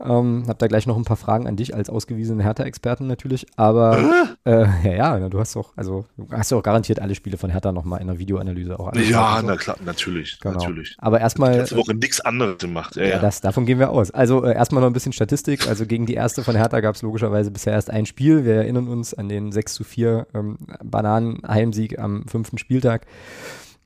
Ähm, 0.00 0.44
hab 0.46 0.58
da 0.58 0.66
gleich 0.66 0.86
noch 0.86 0.96
ein 0.96 1.04
paar 1.04 1.16
Fragen 1.16 1.46
an 1.46 1.56
dich 1.56 1.74
als 1.74 1.90
ausgewiesenen 1.90 2.40
Hertha-Experten 2.40 3.06
natürlich. 3.06 3.46
Aber 3.56 3.98
äh, 4.44 4.66
ja, 4.96 5.18
ja, 5.18 5.28
du 5.28 5.38
hast 5.40 5.56
doch, 5.56 5.72
also 5.76 6.04
du 6.16 6.26
hast 6.30 6.50
ja 6.50 6.56
auch 6.56 6.62
garantiert 6.62 7.00
alle 7.00 7.14
Spiele 7.14 7.36
von 7.36 7.50
Hertha 7.50 7.72
nochmal 7.72 8.00
in 8.00 8.08
einer 8.08 8.18
Videoanalyse 8.18 8.78
auch 8.78 8.94
Ja, 8.94 9.42
na 9.42 9.56
klar, 9.56 9.76
natürlich, 9.84 10.38
genau. 10.40 10.58
natürlich. 10.58 10.96
Aber 10.98 11.20
erstmal. 11.20 11.56
Letzte 11.56 11.76
Woche 11.76 11.94
nichts 11.94 12.20
anderes 12.20 12.58
gemacht. 12.58 12.96
Ja, 12.96 13.04
ja, 13.04 13.18
Das, 13.18 13.40
davon 13.40 13.66
gehen 13.66 13.78
wir 13.78 13.90
aus. 13.90 14.10
Also 14.10 14.44
äh, 14.44 14.54
erstmal 14.54 14.82
noch 14.82 14.88
ein 14.88 14.92
bisschen 14.92 15.12
Statistik. 15.12 15.68
Also 15.68 15.86
gegen 15.86 16.06
die 16.06 16.14
erste 16.14 16.44
von 16.44 16.54
Hertha 16.54 16.80
gab 16.80 16.94
es 16.94 17.02
logischerweise 17.02 17.50
bisher 17.50 17.72
erst 17.72 17.90
ein 17.90 18.06
Spiel. 18.06 18.44
Wir 18.44 18.54
erinnern 18.54 18.88
uns 18.88 19.14
an 19.14 19.28
den 19.28 19.52
6 19.52 19.74
zu 19.74 19.84
4 19.84 20.26
ähm, 20.34 20.58
Bananen-Heimsieg 20.82 21.98
am 21.98 22.26
fünften 22.26 22.58
Spieltag. 22.58 23.06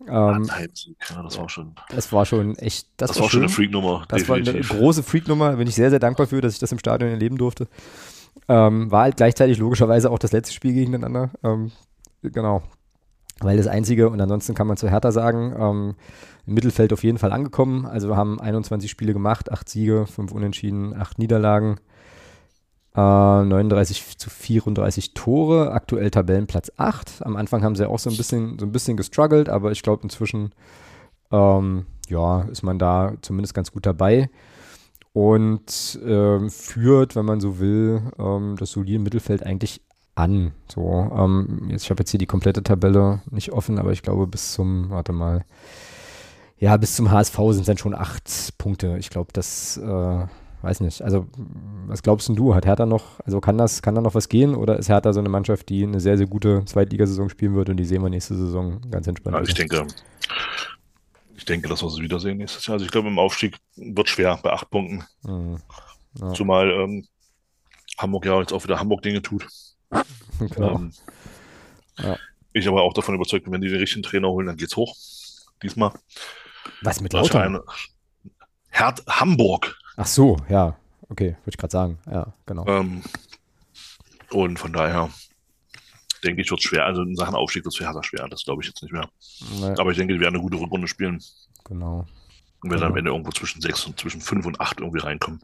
Ähm, 0.09 0.45
ja, 0.45 1.23
das 1.23 1.39
war 1.39 1.49
schon. 1.49 1.75
Das 1.91 2.13
war 2.13 2.27
schon 2.27 2.57
echt. 2.57 2.89
Das, 2.97 3.11
das 3.11 3.17
war, 3.17 3.25
war 3.25 3.31
schon 3.31 3.41
eine 3.41 3.49
Freak-Nummer. 3.49 4.05
Das 4.09 4.23
definitiv. 4.23 4.71
war 4.71 4.77
eine 4.77 4.81
große 4.81 5.03
Freak-Nummer. 5.03 5.57
Bin 5.57 5.69
ich 5.69 5.75
sehr, 5.75 5.91
sehr 5.91 5.99
dankbar 5.99 6.27
für, 6.27 6.41
dass 6.41 6.55
ich 6.55 6.59
das 6.59 6.73
im 6.73 6.79
Stadion 6.79 7.11
erleben 7.11 7.39
durfte. 7.39 7.69
Ähm, 8.49 8.91
war 8.91 9.03
halt 9.03 9.17
gleichzeitig 9.17 9.59
logischerweise 9.59 10.11
auch 10.11 10.19
das 10.19 10.33
letzte 10.33 10.55
Spiel 10.55 10.75
gegeneinander. 10.75 11.31
Ähm, 11.43 11.73
genau. 12.23 12.63
Weil 13.41 13.57
das 13.57 13.67
einzige, 13.67 14.09
und 14.09 14.21
ansonsten 14.21 14.55
kann 14.55 14.67
man 14.67 14.77
zu 14.77 14.89
Hertha 14.89 15.11
sagen, 15.11 15.55
ähm, 15.59 15.95
im 16.47 16.55
Mittelfeld 16.55 16.93
auf 16.93 17.03
jeden 17.05 17.19
Fall 17.19 17.33
angekommen. 17.33 17.87
Also 17.87 18.09
wir 18.09 18.17
haben 18.17 18.41
21 18.41 18.91
Spiele 18.91 19.13
gemacht, 19.13 19.51
8 19.51 19.69
Siege, 19.69 20.07
5 20.07 20.33
Unentschieden, 20.33 20.95
8 20.95 21.19
Niederlagen. 21.19 21.77
Äh, 22.95 23.01
39 23.01 24.19
zu 24.19 24.29
34 24.29 25.15
Tore, 25.15 25.73
aktuell 25.73 26.11
Tabellenplatz 26.11 26.73
8. 26.77 27.25
Am 27.25 27.37
Anfang 27.37 27.63
haben 27.63 27.77
sie 27.77 27.89
auch 27.89 27.99
so 27.99 28.11
ein 28.11 28.17
bisschen, 28.17 28.59
so 28.59 28.67
ein 28.67 28.73
bisschen 28.73 28.97
gestruggelt, 28.97 29.49
aber 29.49 29.73
ich 29.73 29.83
glaube 29.83 30.03
inzwischen 30.03 30.53
ähm, 31.31 31.87
ja, 32.09 32.43
ist 32.43 32.63
man 32.63 32.79
da 32.79 33.15
zumindest 33.23 33.55
ganz 33.55 33.73
gut 33.73 33.87
dabei 33.87 34.29
und 35.13 35.99
ähm, 36.05 36.51
führt, 36.51 37.17
wenn 37.17 37.25
man 37.25 37.41
so 37.41 37.59
will, 37.59 38.03
ähm, 38.19 38.57
das 38.59 38.73
solide 38.73 38.99
Mittelfeld 38.99 39.45
eigentlich 39.45 39.81
an. 40.15 40.53
So, 40.69 41.11
ähm, 41.17 41.69
jetzt, 41.71 41.85
ich 41.85 41.91
habe 41.91 42.01
jetzt 42.01 42.11
hier 42.11 42.19
die 42.19 42.27
komplette 42.27 42.63
Tabelle 42.63 43.23
nicht 43.31 43.53
offen, 43.53 43.79
aber 43.79 43.93
ich 43.93 44.03
glaube 44.03 44.27
bis 44.27 44.53
zum, 44.53 44.91
warte 44.91 45.13
mal, 45.13 45.45
ja, 46.59 46.77
bis 46.77 46.95
zum 46.95 47.11
HSV 47.11 47.35
sind 47.37 47.61
es 47.61 47.67
dann 47.67 47.79
schon 47.79 47.95
acht 47.95 48.55
Punkte. 48.59 48.97
Ich 48.99 49.11
glaube, 49.11 49.31
das, 49.33 49.79
äh, 49.79 50.27
weiß 50.63 50.81
nicht. 50.81 51.03
Also, 51.03 51.27
was 51.87 52.03
glaubst 52.03 52.29
denn 52.29 52.37
du? 52.37 52.55
Hat 52.55 52.67
Hertha 52.67 52.87
noch, 52.87 53.21
also 53.21 53.41
kann 53.41 53.59
das, 53.59 53.83
kann 53.83 53.95
da 53.95 54.01
noch 54.01 54.15
was 54.15 54.29
gehen 54.29 54.55
oder 54.55 54.79
ist 54.79 54.89
Hertha 54.89 55.13
so 55.13 55.21
eine 55.21 55.29
Mannschaft, 55.29 55.69
die 55.69 55.83
eine 55.83 56.01
sehr, 56.01 56.17
sehr 56.17 56.27
gute 56.27 56.65
Zweitligasaison 56.65 57.29
spielen 57.29 57.55
wird 57.55 57.69
und 57.69 57.77
die 57.77 57.85
sehen 57.85 58.03
wir 58.03 58.11
nächste 58.11 58.35
Saison 58.35 58.81
ganz 58.91 59.07
entspannt? 59.07 59.37
Also 59.37 59.49
ich 59.49 59.55
denke, 59.55 59.87
ich 61.35 61.45
denke, 61.45 61.69
dass 61.69 61.83
wir 61.83 61.91
sie 61.91 62.03
wiedersehen 62.03 62.39
nächstes 62.39 62.67
Jahr. 62.67 62.75
Also 62.75 62.85
ich 62.85 62.93
glaube, 62.93 63.09
im 63.09 63.19
Aufstieg 63.19 63.57
wird 63.77 64.09
schwer 64.09 64.39
bei 64.43 64.53
acht 64.53 64.71
Punkten. 64.71 65.05
Mhm. 65.23 65.59
Ja. 66.21 66.33
Zumal 66.35 66.71
ähm, 66.71 67.07
Hamburg 67.99 68.27
ja 68.27 68.39
jetzt 68.41 68.53
auch 68.53 68.63
wieder 68.65 68.79
Hamburg-Dinge 68.79 69.23
tut. 69.23 69.47
Genau. 70.39 70.75
Ähm, 70.75 70.93
ja. 71.99 72.17
Ich 72.53 72.67
aber 72.67 72.83
auch 72.83 72.95
davon 72.95 73.15
überzeugt 73.15 73.45
bin, 73.45 73.53
wenn 73.53 73.61
die 73.61 73.69
den 73.69 73.79
richtigen 73.79 74.03
Trainer 74.03 74.29
holen, 74.29 74.47
dann 74.47 74.57
geht's 74.57 74.75
hoch. 74.75 74.97
Diesmal. 75.63 75.93
Was 76.81 77.01
mit 77.01 77.13
Lautern? 77.13 77.61
Herd 78.69 79.05
Hamburg. 79.07 79.79
Ach 79.97 80.07
so, 80.07 80.37
ja. 80.49 80.77
Okay, 81.09 81.37
würde 81.45 81.51
ich 81.51 81.59
gerade 81.59 81.73
sagen. 81.73 81.99
Ja, 82.11 82.33
genau. 82.47 82.67
Ähm, 82.67 83.03
und 84.31 84.59
von 84.59 84.73
daher 84.73 85.11
denke 86.25 86.43
ich, 86.43 86.51
wird 86.51 86.61
es 86.61 86.67
schwer. 86.67 86.87
Also 86.87 87.03
in 87.03 87.17
Sachen 87.17 87.35
Aufstieg 87.35 87.65
wird 87.65 87.75
es 87.75 87.79
für 87.79 87.85
Hertha 87.85 88.03
schwer. 88.03 88.27
Das 88.29 88.45
glaube 88.45 88.63
ich 88.63 88.69
jetzt 88.69 88.83
nicht 88.83 88.93
mehr. 88.93 89.09
Nee. 89.61 89.75
Aber 89.79 89.91
ich 89.91 89.99
denke, 89.99 90.15
die 90.15 90.21
werden 90.21 90.37
eine 90.37 90.43
gute 90.43 90.59
Rückrunde 90.59 90.89
spielen. 90.89 91.23
Genau. 91.65 92.07
Und 92.63 92.71
werden 92.71 92.81
genau. 92.81 92.87
am 92.87 92.97
Ende 92.97 93.11
irgendwo 93.11 93.31
zwischen 93.33 93.61
sechs 93.61 93.87
und 93.87 93.99
zwischen 93.99 94.21
fünf 94.21 94.47
und 94.47 94.61
acht 94.61 94.81
irgendwie 94.81 95.01
reinkommen. 95.01 95.41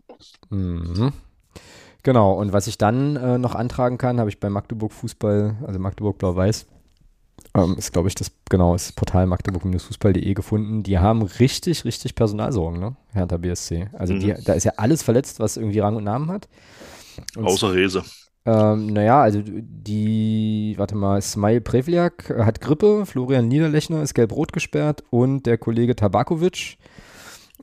Mhm. 0.50 1.12
Genau, 2.04 2.32
und 2.32 2.52
was 2.52 2.68
ich 2.68 2.78
dann 2.78 3.16
äh, 3.16 3.38
noch 3.38 3.54
antragen 3.54 3.98
kann, 3.98 4.20
habe 4.20 4.30
ich 4.30 4.40
bei 4.40 4.48
Magdeburg 4.48 4.92
Fußball, 4.92 5.56
also 5.66 5.78
Magdeburg 5.78 6.16
Blau-Weiß, 6.18 6.66
ähm, 7.54 7.76
ist, 7.78 7.92
glaube 7.92 8.08
ich, 8.08 8.14
das, 8.14 8.30
genau, 8.48 8.72
das 8.72 8.92
Portal 8.92 9.26
magdeburg-fußball.de 9.26 10.34
gefunden. 10.34 10.82
Die 10.82 10.98
haben 10.98 11.22
richtig, 11.22 11.84
richtig 11.84 12.14
Personalsorgen, 12.14 12.80
ne? 12.80 12.96
Hertha 13.12 13.36
BSC. 13.36 13.88
Also 13.92 14.14
mhm. 14.14 14.20
die, 14.20 14.34
da 14.44 14.52
ist 14.52 14.64
ja 14.64 14.72
alles 14.76 15.02
verletzt, 15.02 15.40
was 15.40 15.56
irgendwie 15.56 15.80
Rang 15.80 15.96
und 15.96 16.04
Namen 16.04 16.30
hat. 16.30 16.48
Und 17.36 17.44
Außer 17.44 17.72
Rese. 17.72 18.02
Ähm, 18.46 18.86
naja, 18.86 19.20
also 19.20 19.42
die, 19.44 20.74
warte 20.78 20.96
mal, 20.96 21.20
Smile 21.20 21.60
Prevliak 21.60 22.30
hat 22.38 22.60
Grippe, 22.60 23.04
Florian 23.04 23.48
Niederlechner 23.48 24.02
ist 24.02 24.14
gelb-rot 24.14 24.52
gesperrt 24.52 25.04
und 25.10 25.44
der 25.44 25.58
Kollege 25.58 25.94
Tabakovic 25.94 26.78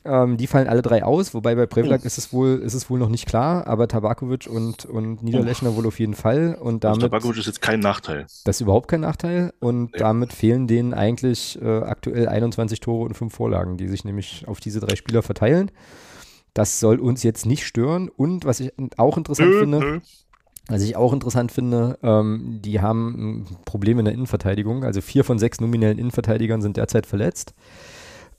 ähm, 0.06 0.38
die 0.38 0.48
fallen 0.48 0.68
alle 0.68 0.82
drei 0.82 1.04
aus, 1.04 1.34
wobei 1.34 1.56
bei 1.56 1.66
Prevlak 1.66 2.06
ist 2.06 2.18
es 2.18 2.32
wohl, 2.32 2.60
ist 2.60 2.74
es 2.74 2.90
wohl 2.90 3.00
noch 3.00 3.10
nicht 3.10 3.26
klar, 3.28 3.68
aber 3.68 3.88
Tabakovic 3.88 4.48
und, 4.48 4.86
und 4.86 5.24
Niederlechner 5.24 5.72
oh. 5.72 5.78
wohl 5.78 5.88
auf 5.88 6.00
jeden 6.00 6.14
Fall. 6.14 6.56
Und 6.60 6.84
damit, 6.84 6.98
also 6.98 7.08
Tabakovic 7.08 7.40
ist 7.40 7.48
jetzt 7.48 7.62
kein 7.62 7.80
Nachteil. 7.80 8.28
Das 8.46 8.58
ist 8.58 8.62
überhaupt 8.62 8.88
kein 8.88 9.02
Nachteil. 9.02 9.54
Und 9.60 9.94
ja. 9.94 10.00
damit 10.00 10.32
fehlen 10.32 10.68
denen 10.68 10.94
eigentlich 10.94 11.60
äh, 11.62 11.80
aktuell 11.80 12.28
21 12.28 12.80
Tore 12.80 13.06
und 13.06 13.16
fünf 13.16 13.34
Vorlagen, 13.34 13.78
die 13.78 13.88
sich 13.88 14.06
nämlich 14.06 14.48
auf 14.48 14.60
diese 14.60 14.80
drei 14.80 14.96
Spieler 14.96 15.24
verteilen. 15.24 15.72
Das 16.54 16.80
soll 16.80 17.00
uns 17.00 17.24
jetzt 17.24 17.46
nicht 17.46 17.66
stören. 17.66 18.08
Und 18.10 18.46
was 18.46 18.60
ich 18.60 18.72
auch 18.98 19.18
interessant 19.18 19.50
nö, 19.50 19.60
finde, 19.60 19.80
nö. 19.80 20.00
Was 20.68 20.82
ich 20.82 20.96
auch 20.96 21.14
interessant 21.14 21.52
finde, 21.52 22.00
ähm, 22.02 22.60
die 22.64 22.82
haben 22.82 23.44
ein 23.44 23.58
Problem 23.66 24.00
in 24.00 24.06
der 24.06 24.14
Innenverteidigung. 24.14 24.84
Also 24.84 25.02
vier 25.02 25.24
von 25.24 25.38
sechs 25.38 25.60
nominellen 25.60 26.00
Innenverteidigern 26.00 26.62
sind 26.62 26.78
derzeit 26.78 27.06
verletzt. 27.06 27.54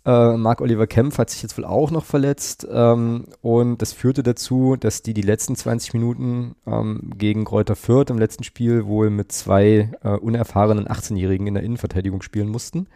Äh, 0.06 0.36
Marc-Oliver 0.36 0.86
Kempf 0.86 1.18
hat 1.18 1.30
sich 1.30 1.42
jetzt 1.42 1.58
wohl 1.58 1.64
auch 1.64 1.90
noch 1.90 2.04
verletzt 2.04 2.66
ähm, 2.70 3.24
und 3.42 3.82
das 3.82 3.92
führte 3.92 4.22
dazu, 4.22 4.76
dass 4.76 5.02
die 5.02 5.14
die 5.14 5.22
letzten 5.22 5.56
20 5.56 5.94
Minuten 5.94 6.54
ähm, 6.64 7.10
gegen 7.16 7.44
Kräuter 7.44 7.74
Fürth 7.74 8.10
im 8.10 8.18
letzten 8.18 8.44
Spiel 8.44 8.86
wohl 8.86 9.10
mit 9.10 9.32
zwei 9.32 9.90
äh, 10.04 10.10
unerfahrenen 10.10 10.86
18-Jährigen 10.86 11.48
in 11.48 11.54
der 11.54 11.64
Innenverteidigung 11.64 12.22
spielen 12.22 12.48
mussten. 12.48 12.86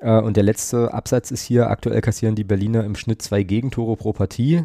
Äh, 0.00 0.20
und 0.20 0.36
der 0.36 0.42
letzte 0.42 0.92
Absatz 0.92 1.30
ist 1.30 1.42
hier, 1.42 1.70
aktuell 1.70 2.00
kassieren 2.00 2.34
die 2.34 2.42
Berliner 2.42 2.82
im 2.82 2.96
Schnitt 2.96 3.22
zwei 3.22 3.44
Gegentore 3.44 3.96
pro 3.96 4.12
Partie. 4.12 4.64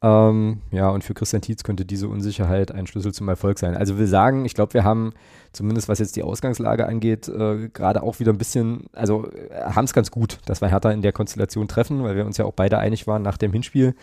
Ähm, 0.00 0.60
ja, 0.70 0.90
und 0.90 1.02
für 1.02 1.14
Christian 1.14 1.42
Tietz 1.42 1.64
könnte 1.64 1.84
diese 1.84 2.08
Unsicherheit 2.08 2.70
ein 2.70 2.86
Schlüssel 2.86 3.12
zum 3.12 3.28
Erfolg 3.28 3.58
sein. 3.58 3.76
Also 3.76 3.98
wir 3.98 4.06
sagen, 4.06 4.44
ich 4.44 4.54
glaube, 4.54 4.74
wir 4.74 4.84
haben 4.84 5.12
zumindest 5.52 5.88
was 5.88 5.98
jetzt 5.98 6.14
die 6.14 6.22
Ausgangslage 6.22 6.86
angeht, 6.86 7.28
äh, 7.28 7.68
gerade 7.68 8.02
auch 8.04 8.20
wieder 8.20 8.32
ein 8.32 8.38
bisschen, 8.38 8.86
also 8.92 9.26
äh, 9.26 9.62
haben 9.62 9.86
es 9.86 9.92
ganz 9.92 10.12
gut, 10.12 10.38
dass 10.46 10.60
wir 10.60 10.68
Hertha 10.68 10.92
in 10.92 11.02
der 11.02 11.12
Konstellation 11.12 11.66
treffen, 11.66 12.04
weil 12.04 12.14
wir 12.14 12.26
uns 12.26 12.36
ja 12.36 12.44
auch 12.44 12.52
beide 12.52 12.78
einig 12.78 13.08
waren 13.08 13.22
nach 13.22 13.38
dem 13.38 13.52
Hinspiel, 13.52 13.96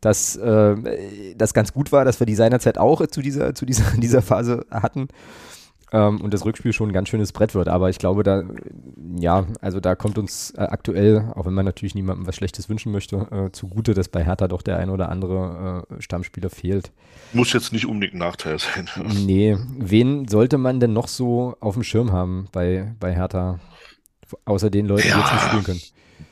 dass 0.00 0.34
äh, 0.34 1.34
das 1.36 1.54
ganz 1.54 1.72
gut 1.72 1.92
war, 1.92 2.04
dass 2.04 2.18
wir 2.18 2.26
die 2.26 2.34
seinerzeit 2.34 2.78
auch 2.78 3.06
zu 3.06 3.22
dieser, 3.22 3.54
zu 3.54 3.66
dieser, 3.66 3.84
dieser 3.96 4.22
Phase 4.22 4.66
hatten 4.70 5.08
ähm, 5.92 6.20
und 6.20 6.32
das 6.32 6.44
Rückspiel 6.44 6.72
schon 6.72 6.90
ein 6.90 6.92
ganz 6.92 7.08
schönes 7.08 7.32
Brett 7.32 7.54
wird. 7.54 7.68
Aber 7.68 7.90
ich 7.90 7.98
glaube, 7.98 8.22
da, 8.22 8.42
ja, 9.18 9.46
also 9.60 9.80
da 9.80 9.94
kommt 9.94 10.18
uns 10.18 10.52
äh, 10.52 10.62
aktuell, 10.62 11.32
auch 11.34 11.46
wenn 11.46 11.54
man 11.54 11.64
natürlich 11.64 11.94
niemandem 11.94 12.26
was 12.26 12.36
Schlechtes 12.36 12.68
wünschen 12.68 12.92
möchte, 12.92 13.16
äh, 13.30 13.52
zugute, 13.52 13.94
dass 13.94 14.08
bei 14.08 14.24
Hertha 14.24 14.48
doch 14.48 14.62
der 14.62 14.78
ein 14.78 14.90
oder 14.90 15.08
andere 15.08 15.86
äh, 15.90 16.02
Stammspieler 16.02 16.50
fehlt. 16.50 16.92
Muss 17.32 17.52
jetzt 17.52 17.72
nicht 17.72 17.86
unbedingt 17.86 18.14
ein 18.14 18.18
Nachteil 18.18 18.58
sein. 18.58 18.88
Nee, 19.30 19.56
wen 19.76 20.28
sollte 20.28 20.58
man 20.58 20.80
denn 20.80 20.92
noch 20.92 21.08
so 21.08 21.56
auf 21.60 21.74
dem 21.74 21.82
Schirm 21.82 22.12
haben 22.12 22.48
bei, 22.52 22.94
bei 22.98 23.14
Hertha? 23.14 23.60
Außer 24.44 24.70
den 24.70 24.86
Leuten, 24.86 25.08
ja, 25.08 25.14
die 25.14 25.20
jetzt 25.20 25.32
nicht 25.32 25.42
spielen 25.42 25.64
können. 25.64 25.80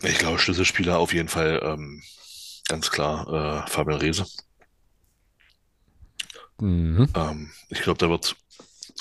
Ich 0.03 0.19
glaube, 0.19 0.39
Schlüsselspieler 0.39 0.99
auf 0.99 1.13
jeden 1.13 1.29
Fall 1.29 1.61
ähm, 1.65 2.03
ganz 2.69 2.91
klar 2.91 3.65
äh, 3.67 3.71
Fabian 3.71 3.99
Reese. 4.01 4.27
Mhm. 6.61 7.09
Ähm, 7.15 7.51
ich 7.69 7.83
glaube, 7.83 7.99
da 7.99 8.09
wird 8.09 8.37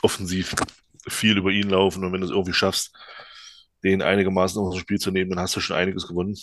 offensiv 0.03 0.55
viel 1.07 1.37
über 1.37 1.51
ihn 1.51 1.69
laufen 1.69 2.03
und 2.03 2.11
wenn 2.11 2.21
du 2.21 2.27
es 2.27 2.31
irgendwie 2.31 2.53
schaffst, 2.53 2.93
den 3.83 4.01
einigermaßen 4.01 4.61
aus 4.61 4.73
dem 4.73 4.79
Spiel 4.79 4.99
zu 4.99 5.11
nehmen, 5.11 5.29
dann 5.29 5.39
hast 5.39 5.55
du 5.55 5.59
schon 5.59 5.77
einiges 5.77 6.07
gewonnen. 6.07 6.35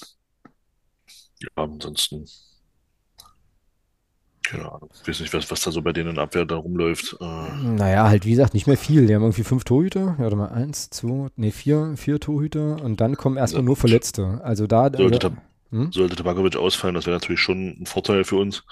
Ja, 1.40 1.48
ansonsten, 1.56 2.26
keine 4.42 4.70
Ahnung, 4.70 4.90
ich 4.94 5.08
weiß 5.08 5.20
nicht, 5.20 5.34
was, 5.34 5.50
was 5.50 5.62
da 5.62 5.70
so 5.70 5.82
bei 5.82 5.92
denen 5.92 6.10
in 6.10 6.18
Abwehr 6.18 6.44
da 6.44 6.56
rumläuft. 6.56 7.16
Äh, 7.20 7.24
naja, 7.24 8.08
halt 8.08 8.24
wie 8.24 8.30
gesagt, 8.30 8.54
nicht 8.54 8.66
mehr 8.66 8.76
viel. 8.76 9.06
Die 9.06 9.14
haben 9.14 9.22
irgendwie 9.22 9.42
fünf 9.42 9.64
Torhüter, 9.64 10.14
ja, 10.18 10.18
warte 10.18 10.36
mal, 10.36 10.48
eins, 10.48 10.90
zwei, 10.90 11.28
nee, 11.36 11.50
vier, 11.50 11.94
vier 11.96 12.20
Torhüter 12.20 12.82
und 12.82 13.00
dann 13.00 13.16
kommen 13.16 13.36
erstmal 13.36 13.62
ja, 13.62 13.66
nur 13.66 13.76
Verletzte. 13.76 14.40
Also 14.44 14.66
da. 14.66 14.90
Sollte, 14.94 15.26
also, 15.26 15.36
hm? 15.70 15.92
sollte 15.92 16.16
Tabakovic 16.16 16.56
ausfallen, 16.56 16.94
das 16.94 17.06
wäre 17.06 17.16
natürlich 17.16 17.40
schon 17.40 17.76
ein 17.80 17.86
Vorteil 17.86 18.24
für 18.24 18.36
uns, 18.36 18.64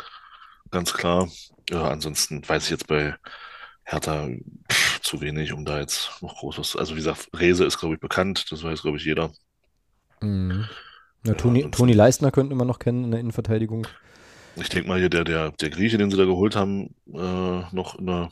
ganz 0.70 0.94
klar. 0.94 1.28
Ja, 1.70 1.88
ansonsten 1.88 2.46
weiß 2.46 2.64
ich 2.64 2.70
jetzt 2.70 2.86
bei 2.86 3.16
Hertha 3.84 4.28
pff, 4.70 5.00
zu 5.00 5.20
wenig, 5.20 5.52
um 5.52 5.64
da 5.64 5.78
jetzt 5.80 6.22
noch 6.22 6.36
großes. 6.38 6.76
Also 6.76 6.92
wie 6.94 6.98
gesagt, 6.98 7.28
Rese 7.34 7.64
ist, 7.64 7.78
glaube 7.78 7.94
ich, 7.94 8.00
bekannt, 8.00 8.50
das 8.50 8.62
weiß, 8.62 8.82
glaube 8.82 8.96
ich, 8.96 9.04
jeder. 9.04 9.32
Mhm. 10.20 10.68
Ja, 11.24 11.34
Toni, 11.34 11.70
Toni 11.70 11.92
Leistner 11.92 12.30
könnten 12.32 12.56
wir 12.56 12.64
noch 12.64 12.78
kennen 12.78 13.04
in 13.04 13.10
der 13.10 13.20
Innenverteidigung. 13.20 13.86
Ich 14.56 14.68
denke 14.68 14.88
mal 14.88 14.98
hier, 14.98 15.08
der, 15.08 15.24
der, 15.24 15.52
der 15.52 15.70
Grieche, 15.70 15.98
den 15.98 16.10
sie 16.10 16.16
da 16.16 16.24
geholt 16.24 16.56
haben, 16.56 16.94
äh, 17.12 17.62
noch 17.72 17.98
in 17.98 18.06
der 18.06 18.30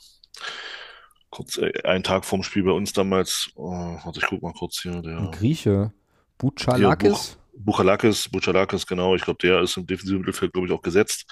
kurz 1.30 1.58
äh, 1.58 1.72
einen 1.84 2.02
Tag 2.02 2.24
vorm 2.24 2.42
Spiel 2.42 2.64
bei 2.64 2.72
uns 2.72 2.92
damals. 2.92 3.50
Äh, 3.56 3.60
warte, 3.60 4.20
ich 4.20 4.26
guck 4.26 4.42
mal 4.42 4.52
kurz 4.52 4.80
hier. 4.82 5.00
Der 5.02 5.18
Ein 5.18 5.30
Grieche. 5.30 5.92
Buchalakis? 6.38 7.38
Buch, 7.52 7.76
Buchalakis, 7.76 8.28
Buchalakis, 8.28 8.86
genau. 8.86 9.14
Ich 9.14 9.22
glaube, 9.22 9.38
der 9.40 9.60
ist 9.60 9.76
im 9.76 9.86
defensiven 9.86 10.20
Mittelfeld, 10.20 10.52
glaube 10.52 10.66
ich, 10.66 10.72
auch 10.72 10.82
gesetzt. 10.82 11.26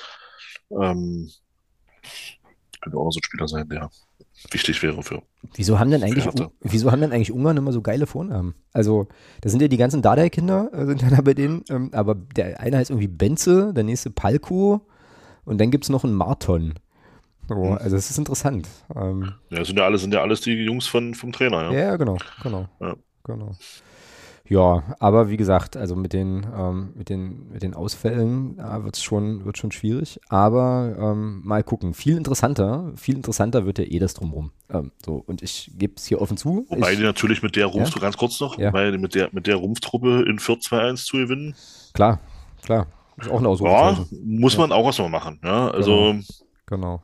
Ähm, 0.71 1.31
könnte 2.81 2.99
auch 2.99 3.05
noch 3.05 3.13
so 3.13 3.19
ein 3.19 3.25
Spieler 3.25 3.49
sein, 3.49 3.69
der 3.69 3.91
wichtig 4.51 4.83
wäre 4.83 5.03
für. 5.03 5.23
Wieso 5.55 5.79
haben 5.79 5.91
denn 5.91 6.03
eigentlich, 6.03 6.27
wieso 6.61 6.93
haben 6.93 7.01
denn 7.01 7.13
eigentlich 7.13 7.33
Ungarn 7.33 7.57
immer 7.57 7.73
so 7.73 7.83
geile 7.83 8.07
Vornamen? 8.07 8.55
Also, 8.73 9.09
da 9.41 9.49
sind 9.49 9.63
ja 9.63 9.69
die 9.69 9.77
ganzen 9.77 10.03
Dardai-Kinder, 10.03 10.71
äh, 10.73 10.87
sind 10.87 11.03
da 11.03 11.21
bei 11.21 11.35
denen, 11.35 11.65
ähm, 11.71 11.91
aber 11.93 12.15
der 12.15 12.61
eine 12.61 12.79
heißt 12.79 12.91
irgendwie 12.91 13.09
Benze, 13.09 13.73
der 13.75 13.85
nächste 13.85 14.11
Palko 14.11 14.87
und 15.45 15.61
dann 15.61 15.71
gibt 15.71 15.85
es 15.85 15.91
noch 15.91 16.05
einen 16.05 16.15
Marton. 16.15 16.75
So, 17.49 17.55
mhm. 17.55 17.79
Also, 17.79 17.97
das 17.97 18.11
ist 18.11 18.19
interessant. 18.19 18.69
Ähm, 18.95 19.33
ja, 19.51 19.65
sind 19.65 19.79
ja 19.79 19.85
alles, 19.85 20.03
sind 20.03 20.13
ja 20.13 20.21
alles 20.21 20.41
die 20.41 20.53
Jungs 20.53 20.87
von, 20.87 21.15
vom 21.15 21.33
Trainer, 21.33 21.71
ja. 21.71 21.73
Ja, 21.73 21.97
genau, 21.97 22.19
genau. 22.43 22.69
Ja. 22.81 22.95
genau. 23.25 23.53
Ja, 24.49 24.97
aber 24.99 25.29
wie 25.29 25.37
gesagt, 25.37 25.77
also 25.77 25.95
mit 25.95 26.13
den, 26.13 26.47
ähm, 26.57 26.93
mit 26.95 27.11
den, 27.11 27.51
mit 27.53 27.63
den 27.63 27.75
Ausfällen 27.75 28.57
ja, 28.57 28.83
wird 28.83 28.97
es 28.97 29.03
schon, 29.03 29.45
wird 29.45 29.59
schon 29.59 29.73
schwierig. 29.73 30.21
Aber 30.29 30.97
ähm, 30.99 31.43
mal 31.45 31.63
gucken. 31.63 31.93
Viel 31.93 32.17
interessanter, 32.17 32.93
viel 32.97 33.17
interessanter 33.17 33.67
wird 33.67 33.79
ja 33.79 33.85
eh 33.85 33.99
das 33.99 34.15
drumherum. 34.15 34.51
Ähm, 34.71 34.91
so, 35.05 35.23
und 35.27 35.43
ich 35.43 35.71
gebe 35.77 35.95
es 35.97 36.07
hier 36.07 36.21
offen 36.23 36.37
zu. 36.37 36.67
Wobei 36.69 36.93
ich, 36.93 36.99
die 36.99 37.05
natürlich 37.05 37.43
mit 37.43 37.57
der 37.57 37.67
Rumpf, 37.67 37.95
ja? 37.95 38.01
ganz 38.01 38.17
kurz 38.17 38.41
noch, 38.41 38.59
ja. 38.59 38.69
wobei 38.69 38.91
mit 38.93 39.15
der, 39.15 39.29
mit 39.33 39.47
der 39.47 39.57
Rumpftruppe 39.57 40.25
in 40.27 40.39
4-2-1 40.39 41.05
zu 41.05 41.19
gewinnen. 41.19 41.55
Klar, 41.93 42.19
klar. 42.63 42.87
Ist 43.19 43.31
auch 43.31 43.39
eine 43.39 43.49
Ausrufezeichen. 43.49 44.07
Ja, 44.11 44.41
muss 44.41 44.57
man 44.57 44.73
auch 44.73 44.87
erstmal 44.87 45.11
machen. 45.11 45.41
Ja, 45.43 45.71
also. 45.71 46.15
Genau. 46.67 47.01
genau. 47.01 47.03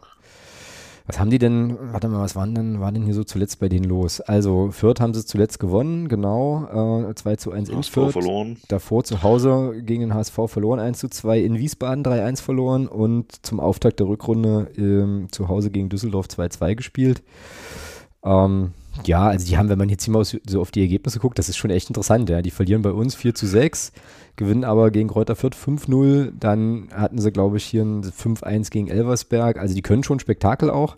Was 1.06 1.18
haben 1.18 1.28
die 1.28 1.38
denn, 1.38 1.76
warte 1.92 2.08
mal, 2.08 2.22
was 2.22 2.34
waren 2.34 2.54
denn, 2.54 2.80
war 2.80 2.90
denn 2.90 3.02
hier 3.02 3.12
so 3.12 3.24
zuletzt 3.24 3.60
bei 3.60 3.68
denen 3.68 3.84
los? 3.84 4.22
Also 4.22 4.70
Fürth 4.70 5.00
haben 5.00 5.12
sie 5.12 5.26
zuletzt 5.26 5.60
gewonnen, 5.60 6.08
genau, 6.08 7.08
äh, 7.10 7.14
2 7.14 7.36
zu 7.36 7.52
1 7.52 7.68
in 7.68 7.76
HSV 7.76 7.92
Fürth. 7.92 8.12
verloren. 8.12 8.56
Davor 8.68 9.04
zu 9.04 9.22
Hause 9.22 9.82
gegen 9.82 10.00
den 10.00 10.14
HSV 10.14 10.38
verloren, 10.46 10.80
1 10.80 10.98
zu 10.98 11.10
2 11.10 11.40
in 11.40 11.58
Wiesbaden 11.58 12.04
3-1 12.04 12.40
verloren 12.40 12.88
und 12.88 13.44
zum 13.44 13.60
Auftakt 13.60 14.00
der 14.00 14.08
Rückrunde 14.08 14.70
ähm, 14.78 15.28
zu 15.30 15.48
Hause 15.48 15.70
gegen 15.70 15.90
Düsseldorf 15.90 16.26
2-2 16.26 16.74
gespielt. 16.74 17.22
Ähm, 18.24 18.72
ja, 19.04 19.26
also 19.26 19.46
die 19.46 19.58
haben, 19.58 19.68
wenn 19.68 19.78
man 19.78 19.90
jetzt 19.90 20.04
hier 20.04 20.12
mal 20.14 20.24
so 20.24 20.60
auf 20.60 20.70
die 20.70 20.80
Ergebnisse 20.80 21.18
guckt, 21.18 21.38
das 21.38 21.50
ist 21.50 21.56
schon 21.58 21.70
echt 21.70 21.90
interessant, 21.90 22.30
ja. 22.30 22.40
Die 22.40 22.50
verlieren 22.50 22.80
bei 22.80 22.92
uns 22.92 23.14
4 23.14 23.34
zu 23.34 23.46
6, 23.46 23.92
gewinnen 24.36 24.64
aber 24.64 24.90
gegen 24.90 25.08
Kräuter 25.08 25.36
Fürth 25.36 25.56
5-0. 25.56 26.32
Dann 26.38 26.88
hatten 26.92 27.18
sie, 27.18 27.32
glaube 27.32 27.56
ich, 27.56 27.64
hier 27.64 27.82
ein 27.82 28.02
5-1 28.02 28.70
gegen 28.70 28.88
Elversberg. 28.88 29.58
Also 29.58 29.74
die 29.74 29.82
können 29.82 30.02
schon 30.02 30.20
Spektakel 30.20 30.70
auch. 30.70 30.96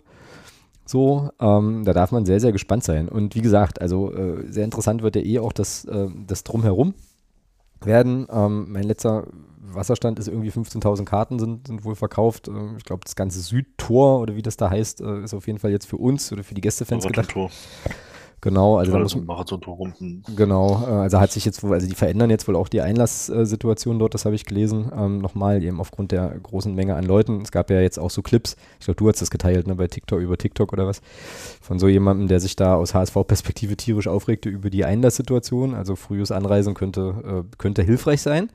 So, 0.85 1.29
ähm, 1.39 1.83
da 1.83 1.93
darf 1.93 2.11
man 2.11 2.25
sehr, 2.25 2.39
sehr 2.39 2.53
gespannt 2.53 2.83
sein. 2.83 3.09
Und 3.09 3.35
wie 3.35 3.41
gesagt, 3.41 3.81
also 3.81 4.13
äh, 4.13 4.49
sehr 4.49 4.63
interessant 4.63 5.03
wird 5.03 5.15
ja 5.17 5.21
eh 5.21 5.39
auch 5.39 5.51
das, 5.51 5.85
äh, 5.85 6.07
das 6.25 6.43
Drumherum 6.43 6.93
werden. 7.83 8.27
Ähm, 8.31 8.71
mein 8.71 8.83
letzter 8.83 9.27
Wasserstand 9.59 10.17
ist 10.17 10.27
irgendwie 10.27 10.49
15.000 10.49 11.03
Karten 11.03 11.39
sind, 11.39 11.67
sind 11.67 11.83
wohl 11.83 11.95
verkauft. 11.95 12.47
Äh, 12.47 12.77
ich 12.77 12.85
glaube, 12.85 13.01
das 13.03 13.15
ganze 13.15 13.41
Südtor 13.41 14.21
oder 14.21 14.35
wie 14.35 14.41
das 14.41 14.55
da 14.55 14.69
heißt, 14.69 15.01
äh, 15.01 15.23
ist 15.23 15.33
auf 15.33 15.47
jeden 15.47 15.59
Fall 15.59 15.71
jetzt 15.71 15.87
für 15.87 15.97
uns 15.97 16.31
oder 16.31 16.43
für 16.43 16.55
die 16.55 16.61
Gästefans 16.61 17.05
gedacht. 17.05 17.35
Marathontor. 17.35 17.51
Genau, 18.41 18.77
also 18.77 18.91
da 18.91 18.99
muss 18.99 19.15
Also 19.15 19.25
Marathontor 19.25 19.75
runden. 19.75 20.23
Genau, 20.35 20.83
äh, 20.87 20.91
also 20.91 21.19
hat 21.19 21.31
sich 21.31 21.43
jetzt 21.43 21.63
wohl, 21.63 21.73
also 21.73 21.87
die 21.87 21.95
verändern 21.95 22.29
jetzt 22.29 22.47
wohl 22.47 22.55
auch 22.55 22.69
die 22.69 22.81
Einlasssituation 22.81 23.97
dort, 23.97 24.13
das 24.13 24.25
habe 24.25 24.35
ich 24.35 24.45
gelesen, 24.45 24.91
ähm, 24.95 25.19
nochmal 25.19 25.63
eben 25.63 25.79
aufgrund 25.79 26.11
der 26.11 26.29
großen 26.43 26.73
Menge 26.73 26.95
an 26.95 27.03
Leuten. 27.03 27.41
Es 27.41 27.51
gab 27.51 27.71
ja 27.71 27.81
jetzt 27.81 27.97
auch 27.97 28.11
so 28.11 28.21
Clips, 28.21 28.55
ich 28.79 28.85
glaube, 28.85 28.97
du 28.97 29.09
hast 29.09 29.21
das 29.21 29.31
geteilt, 29.31 29.65
ne, 29.65 29.75
bei 29.75 29.87
TikTok, 29.87 30.19
über 30.19 30.37
TikTok 30.37 30.71
oder 30.71 30.85
was, 30.85 31.01
von 31.61 31.79
so 31.79 31.87
jemandem, 31.87 32.27
der 32.27 32.39
sich 32.39 32.55
da 32.55 32.75
aus 32.75 32.93
HSV-Perspektive 32.93 33.75
tierisch 33.75 34.07
aufregte 34.07 34.49
über 34.49 34.69
die 34.69 34.85
Einlasssituation. 34.85 35.73
Also 35.73 35.95
frühes 35.95 36.31
Anreisen 36.31 36.75
könnte, 36.75 37.45
äh, 37.49 37.55
könnte 37.57 37.81
hilfreich 37.81 38.21
sein. 38.21 38.51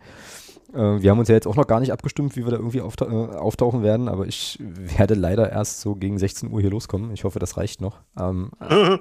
Äh, 0.72 1.02
wir 1.02 1.10
haben 1.10 1.18
uns 1.18 1.28
ja 1.28 1.34
jetzt 1.34 1.46
auch 1.46 1.56
noch 1.56 1.66
gar 1.66 1.80
nicht 1.80 1.92
abgestimmt, 1.92 2.36
wie 2.36 2.44
wir 2.44 2.50
da 2.50 2.56
irgendwie 2.56 2.80
aufta 2.80 3.06
äh, 3.06 3.36
auftauchen 3.36 3.82
werden, 3.82 4.08
aber 4.08 4.26
ich 4.26 4.58
werde 4.60 5.14
leider 5.14 5.50
erst 5.50 5.80
so 5.80 5.94
gegen 5.94 6.18
16 6.18 6.50
Uhr 6.50 6.60
hier 6.60 6.70
loskommen. 6.70 7.12
Ich 7.12 7.24
hoffe, 7.24 7.38
das 7.38 7.56
reicht 7.56 7.80
noch. 7.80 7.98
Ähm, 8.18 8.50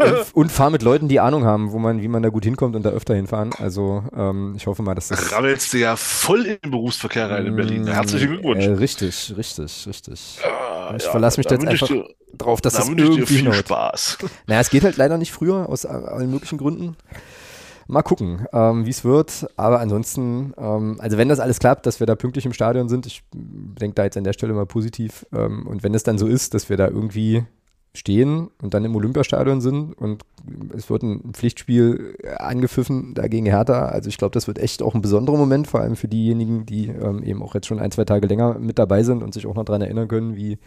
und, 0.00 0.26
und 0.34 0.52
fahr 0.52 0.70
mit 0.70 0.82
Leuten, 0.82 1.08
die 1.08 1.20
Ahnung 1.20 1.44
haben, 1.44 1.72
wo 1.72 1.78
man, 1.78 2.00
wie 2.02 2.08
man 2.08 2.22
da 2.22 2.28
gut 2.28 2.44
hinkommt 2.44 2.76
und 2.76 2.82
da 2.84 2.90
öfter 2.90 3.14
hinfahren. 3.14 3.50
Also 3.58 4.02
ähm, 4.16 4.54
ich 4.56 4.66
hoffe 4.66 4.82
mal, 4.82 4.94
dass 4.94 5.08
das. 5.08 5.32
Rabbelst 5.32 5.72
du 5.72 5.78
ja 5.78 5.96
voll 5.96 6.46
in 6.46 6.58
den 6.64 6.70
Berufsverkehr 6.70 7.30
rein 7.30 7.46
in 7.46 7.56
Berlin. 7.56 7.86
Herzlichen 7.86 8.28
Glückwunsch. 8.28 8.64
Äh, 8.66 8.70
richtig, 8.72 9.34
richtig, 9.36 9.86
richtig. 9.86 10.38
Ah, 10.44 10.94
ich 10.96 11.04
ja, 11.04 11.10
verlasse 11.10 11.38
mich 11.38 11.46
da 11.46 11.54
jetzt 11.54 11.66
einfach 11.66 11.88
dir- 11.88 12.08
drauf, 12.36 12.60
dass 12.60 12.74
Da 12.74 12.80
das 12.80 12.88
ich 12.88 12.96
dir 12.96 13.02
irgendwie 13.04 13.26
viel 13.26 13.38
hinhaut. 13.38 13.56
Spaß. 13.56 14.18
Naja, 14.46 14.60
es 14.60 14.70
geht 14.70 14.84
halt 14.84 14.96
leider 14.96 15.18
nicht 15.18 15.32
früher, 15.32 15.68
aus 15.68 15.84
allen 15.86 16.30
möglichen 16.30 16.58
Gründen. 16.58 16.96
Mal 17.86 18.02
gucken, 18.02 18.46
ähm, 18.52 18.86
wie 18.86 18.90
es 18.90 19.04
wird. 19.04 19.48
Aber 19.56 19.80
ansonsten, 19.80 20.52
ähm, 20.56 20.96
also 21.00 21.18
wenn 21.18 21.28
das 21.28 21.40
alles 21.40 21.58
klappt, 21.58 21.86
dass 21.86 21.98
wir 21.98 22.06
da 22.06 22.14
pünktlich 22.14 22.46
im 22.46 22.52
Stadion 22.52 22.88
sind, 22.88 23.04
ich 23.04 23.24
denke 23.34 23.94
da 23.96 24.04
jetzt 24.04 24.16
an 24.16 24.22
der 24.22 24.32
Stelle 24.32 24.52
mal 24.52 24.64
positiv. 24.66 25.26
Ähm, 25.34 25.66
und 25.66 25.82
wenn 25.82 25.92
es 25.92 26.04
dann 26.04 26.16
so 26.16 26.28
ist, 26.28 26.54
dass 26.54 26.68
wir 26.68 26.76
da 26.76 26.86
irgendwie 26.86 27.44
stehen 27.94 28.50
und 28.62 28.72
dann 28.74 28.84
im 28.84 28.94
Olympiastadion 28.94 29.60
sind 29.60 29.94
und 29.94 30.22
es 30.76 30.88
wird 30.88 31.02
ein 31.02 31.32
Pflichtspiel 31.32 32.16
angepfiffen 32.38 33.14
dagegen 33.14 33.46
Hertha. 33.46 33.86
Also 33.86 34.08
ich 34.08 34.16
glaube, 34.16 34.32
das 34.32 34.46
wird 34.46 34.58
echt 34.58 34.82
auch 34.82 34.94
ein 34.94 35.02
besonderer 35.02 35.36
Moment, 35.36 35.66
vor 35.66 35.80
allem 35.80 35.96
für 35.96 36.08
diejenigen, 36.08 36.66
die 36.66 36.86
ähm, 36.86 37.22
eben 37.24 37.42
auch 37.42 37.54
jetzt 37.54 37.66
schon 37.66 37.80
ein, 37.80 37.90
zwei 37.90 38.04
Tage 38.04 38.26
länger 38.26 38.58
mit 38.58 38.78
dabei 38.78 39.02
sind 39.02 39.22
und 39.22 39.34
sich 39.34 39.46
auch 39.46 39.54
noch 39.54 39.64
daran 39.64 39.82
erinnern 39.82 40.08
können, 40.08 40.36
wie 40.36 40.58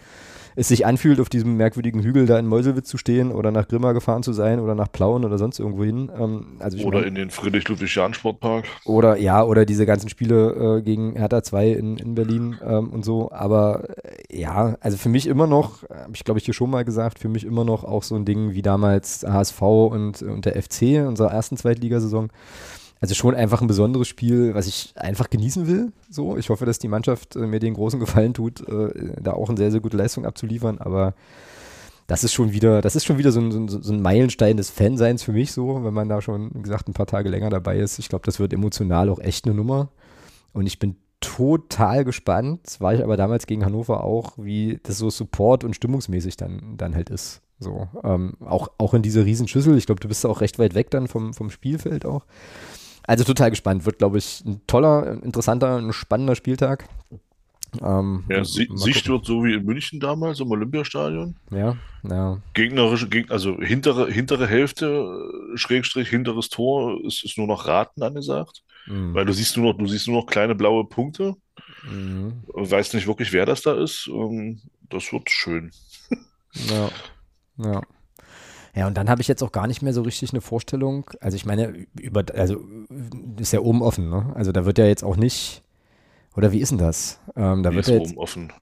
es 0.55 0.67
sich 0.67 0.85
anfühlt, 0.85 1.19
auf 1.19 1.29
diesem 1.29 1.57
merkwürdigen 1.57 2.01
Hügel 2.03 2.25
da 2.25 2.37
in 2.39 2.47
Meuselwitz 2.47 2.87
zu 2.89 2.97
stehen 2.97 3.31
oder 3.31 3.51
nach 3.51 3.67
Grimma 3.67 3.91
gefahren 3.93 4.23
zu 4.23 4.33
sein 4.33 4.59
oder 4.59 4.75
nach 4.75 4.91
Plauen 4.91 5.25
oder 5.25 5.37
sonst 5.37 5.59
irgendwo 5.59 5.83
hin. 5.83 6.11
Ähm, 6.19 6.57
also 6.59 6.77
Oder 6.85 6.99
mein- 6.99 7.07
in 7.09 7.15
den 7.15 7.29
Friedrich-Ludwig-Jahn-Sportpark. 7.29 8.65
oder 8.85 9.17
ja, 9.17 9.43
oder 9.43 9.65
diese 9.65 9.85
ganzen 9.85 10.09
Spiele 10.09 10.77
äh, 10.77 10.81
gegen 10.81 11.13
Hertha 11.15 11.43
2 11.43 11.69
in, 11.71 11.97
in 11.97 12.15
Berlin 12.15 12.57
ähm, 12.65 12.89
und 12.89 13.03
so. 13.05 13.31
Aber 13.31 13.83
äh, 14.29 14.39
ja, 14.41 14.75
also 14.79 14.97
für 14.97 15.09
mich 15.09 15.27
immer 15.27 15.47
noch, 15.47 15.83
habe 15.89 16.11
ich 16.13 16.23
glaube 16.23 16.39
ich 16.39 16.45
hier 16.45 16.53
schon 16.53 16.69
mal 16.69 16.83
gesagt, 16.85 17.19
für 17.19 17.29
mich 17.29 17.45
immer 17.45 17.63
noch 17.65 17.83
auch 17.83 18.03
so 18.03 18.15
ein 18.15 18.25
Ding 18.25 18.53
wie 18.53 18.61
damals 18.61 19.23
HSV 19.27 19.61
und, 19.61 20.21
und 20.21 20.45
der 20.45 20.61
FC 20.61 20.81
in 20.83 21.07
unserer 21.07 21.31
ersten 21.31 21.57
Zweitligasaison. 21.57 22.29
Also 23.03 23.15
schon 23.15 23.35
einfach 23.35 23.59
ein 23.59 23.67
besonderes 23.67 24.07
Spiel, 24.07 24.55
was 24.55 24.65
ich 24.65 24.93
einfach 24.95 25.29
genießen 25.29 25.67
will. 25.67 25.91
So, 26.09 26.37
ich 26.37 26.49
hoffe, 26.49 26.65
dass 26.65 26.79
die 26.79 26.87
Mannschaft 26.87 27.35
äh, 27.35 27.39
mir 27.39 27.59
den 27.59 27.73
großen 27.73 27.99
Gefallen 27.99 28.33
tut, 28.33 28.65
äh, 28.65 29.21
da 29.21 29.33
auch 29.33 29.49
eine 29.49 29.57
sehr, 29.57 29.71
sehr 29.71 29.81
gute 29.81 29.97
Leistung 29.97 30.25
abzuliefern. 30.25 30.77
Aber 30.77 31.13
das 32.07 32.23
ist 32.23 32.31
schon 32.31 32.53
wieder, 32.53 32.79
das 32.79 32.95
ist 32.95 33.03
schon 33.03 33.17
wieder 33.17 33.33
so 33.33 33.41
ein, 33.41 33.67
so 33.67 33.91
ein, 33.91 34.01
Meilenstein 34.01 34.55
des 34.55 34.69
Fanseins 34.69 35.21
für 35.21 35.33
mich 35.33 35.51
so, 35.51 35.83
wenn 35.83 35.93
man 35.93 36.07
da 36.07 36.21
schon, 36.21 36.51
wie 36.53 36.61
gesagt, 36.61 36.87
ein 36.87 36.93
paar 36.93 37.05
Tage 37.05 37.27
länger 37.27 37.49
dabei 37.49 37.77
ist. 37.77 37.99
Ich 37.99 38.07
glaube, 38.07 38.25
das 38.25 38.39
wird 38.39 38.53
emotional 38.53 39.09
auch 39.09 39.19
echt 39.19 39.43
eine 39.43 39.53
Nummer. 39.53 39.89
Und 40.53 40.65
ich 40.65 40.79
bin 40.79 40.95
total 41.19 42.05
gespannt, 42.05 42.77
war 42.79 42.93
ich 42.93 43.03
aber 43.03 43.17
damals 43.17 43.47
gegen 43.47 43.65
Hannover 43.65 44.05
auch, 44.05 44.37
wie 44.37 44.79
das 44.81 44.97
so 44.97 45.09
Support 45.09 45.65
und 45.65 45.75
stimmungsmäßig 45.75 46.37
dann, 46.37 46.77
dann 46.77 46.95
halt 46.95 47.09
ist. 47.09 47.41
So, 47.59 47.87
ähm, 48.03 48.33
auch, 48.45 48.69
auch 48.77 48.93
in 48.93 49.01
dieser 49.01 49.25
Riesenschüssel. 49.25 49.77
Ich 49.77 49.87
glaube, 49.87 49.99
du 49.99 50.07
bist 50.07 50.25
auch 50.25 50.41
recht 50.41 50.59
weit 50.59 50.73
weg 50.73 50.89
dann 50.91 51.07
vom, 51.07 51.33
vom 51.33 51.49
Spielfeld 51.49 52.05
auch. 52.05 52.25
Also 53.05 53.23
total 53.23 53.49
gespannt. 53.49 53.85
Wird, 53.85 53.97
glaube 53.97 54.17
ich, 54.17 54.43
ein 54.45 54.61
toller, 54.67 55.23
interessanter, 55.23 55.77
ein 55.77 55.93
spannender 55.93 56.35
Spieltag. 56.35 56.87
Ähm, 57.81 58.23
Ja, 58.29 58.43
Sie. 58.43 58.69
Sicht 58.75 59.07
wird 59.09 59.25
so 59.25 59.43
wie 59.43 59.53
in 59.55 59.65
München 59.65 59.99
damals 59.99 60.39
im 60.39 60.51
Olympiastadion. 60.51 61.35
Ja, 61.49 61.75
ja. 62.03 62.37
Gegnerische, 62.53 63.09
Geg 63.09 63.31
also 63.31 63.59
hintere, 63.59 64.11
hintere 64.11 64.47
Hälfte, 64.47 64.85
äh, 65.53 65.57
Schrägstrich, 65.57 66.09
hinteres 66.09 66.49
Tor, 66.49 67.03
ist, 67.03 67.23
ist 67.23 67.37
nur 67.37 67.47
noch 67.47 67.67
Raten 67.67 68.03
angesagt. 68.03 68.63
Mhm. 68.85 69.13
Weil 69.13 69.25
du 69.25 69.33
siehst 69.33 69.57
nur 69.57 69.71
noch, 69.71 69.77
du 69.77 69.87
siehst 69.87 70.07
nur 70.07 70.17
noch 70.21 70.27
kleine 70.27 70.55
blaue 70.55 70.85
Punkte. 70.85 71.35
Mhm. 71.89 72.43
Weißt 72.53 72.93
nicht 72.93 73.07
wirklich, 73.07 73.33
wer 73.33 73.45
das 73.45 73.61
da 73.61 73.73
ist. 73.73 74.07
Ähm, 74.07 74.61
Das 74.89 75.11
wird 75.11 75.29
schön. 75.31 75.71
Ja. 76.69 76.89
Ja. 77.57 77.81
Ja, 78.75 78.87
und 78.87 78.97
dann 78.97 79.09
habe 79.09 79.21
ich 79.21 79.27
jetzt 79.27 79.43
auch 79.43 79.51
gar 79.51 79.67
nicht 79.67 79.81
mehr 79.83 79.93
so 79.93 80.01
richtig 80.01 80.31
eine 80.33 80.41
Vorstellung. 80.41 81.05
Also 81.19 81.35
ich 81.35 81.45
meine, 81.45 81.85
über, 81.99 82.23
also 82.33 82.59
ist 83.39 83.53
ja 83.53 83.59
oben 83.59 83.81
offen, 83.83 84.09
ne? 84.09 84.31
Also 84.35 84.51
da 84.51 84.65
wird 84.65 84.77
ja 84.79 84.85
jetzt 84.85 85.03
auch 85.03 85.15
nicht, 85.15 85.63
oder 86.35 86.51
wie 86.51 86.59
ist 86.59 86.71
denn 86.71 86.79
das? 86.79 87.19
Ähm, 87.35 87.61
da 87.63 87.69
Die 87.69 87.75
wird 87.75 87.87
ist 87.87 87.89
ja 87.89 87.99
jetzt, 87.99 88.11
oben 88.11 88.17
offen. 88.17 88.53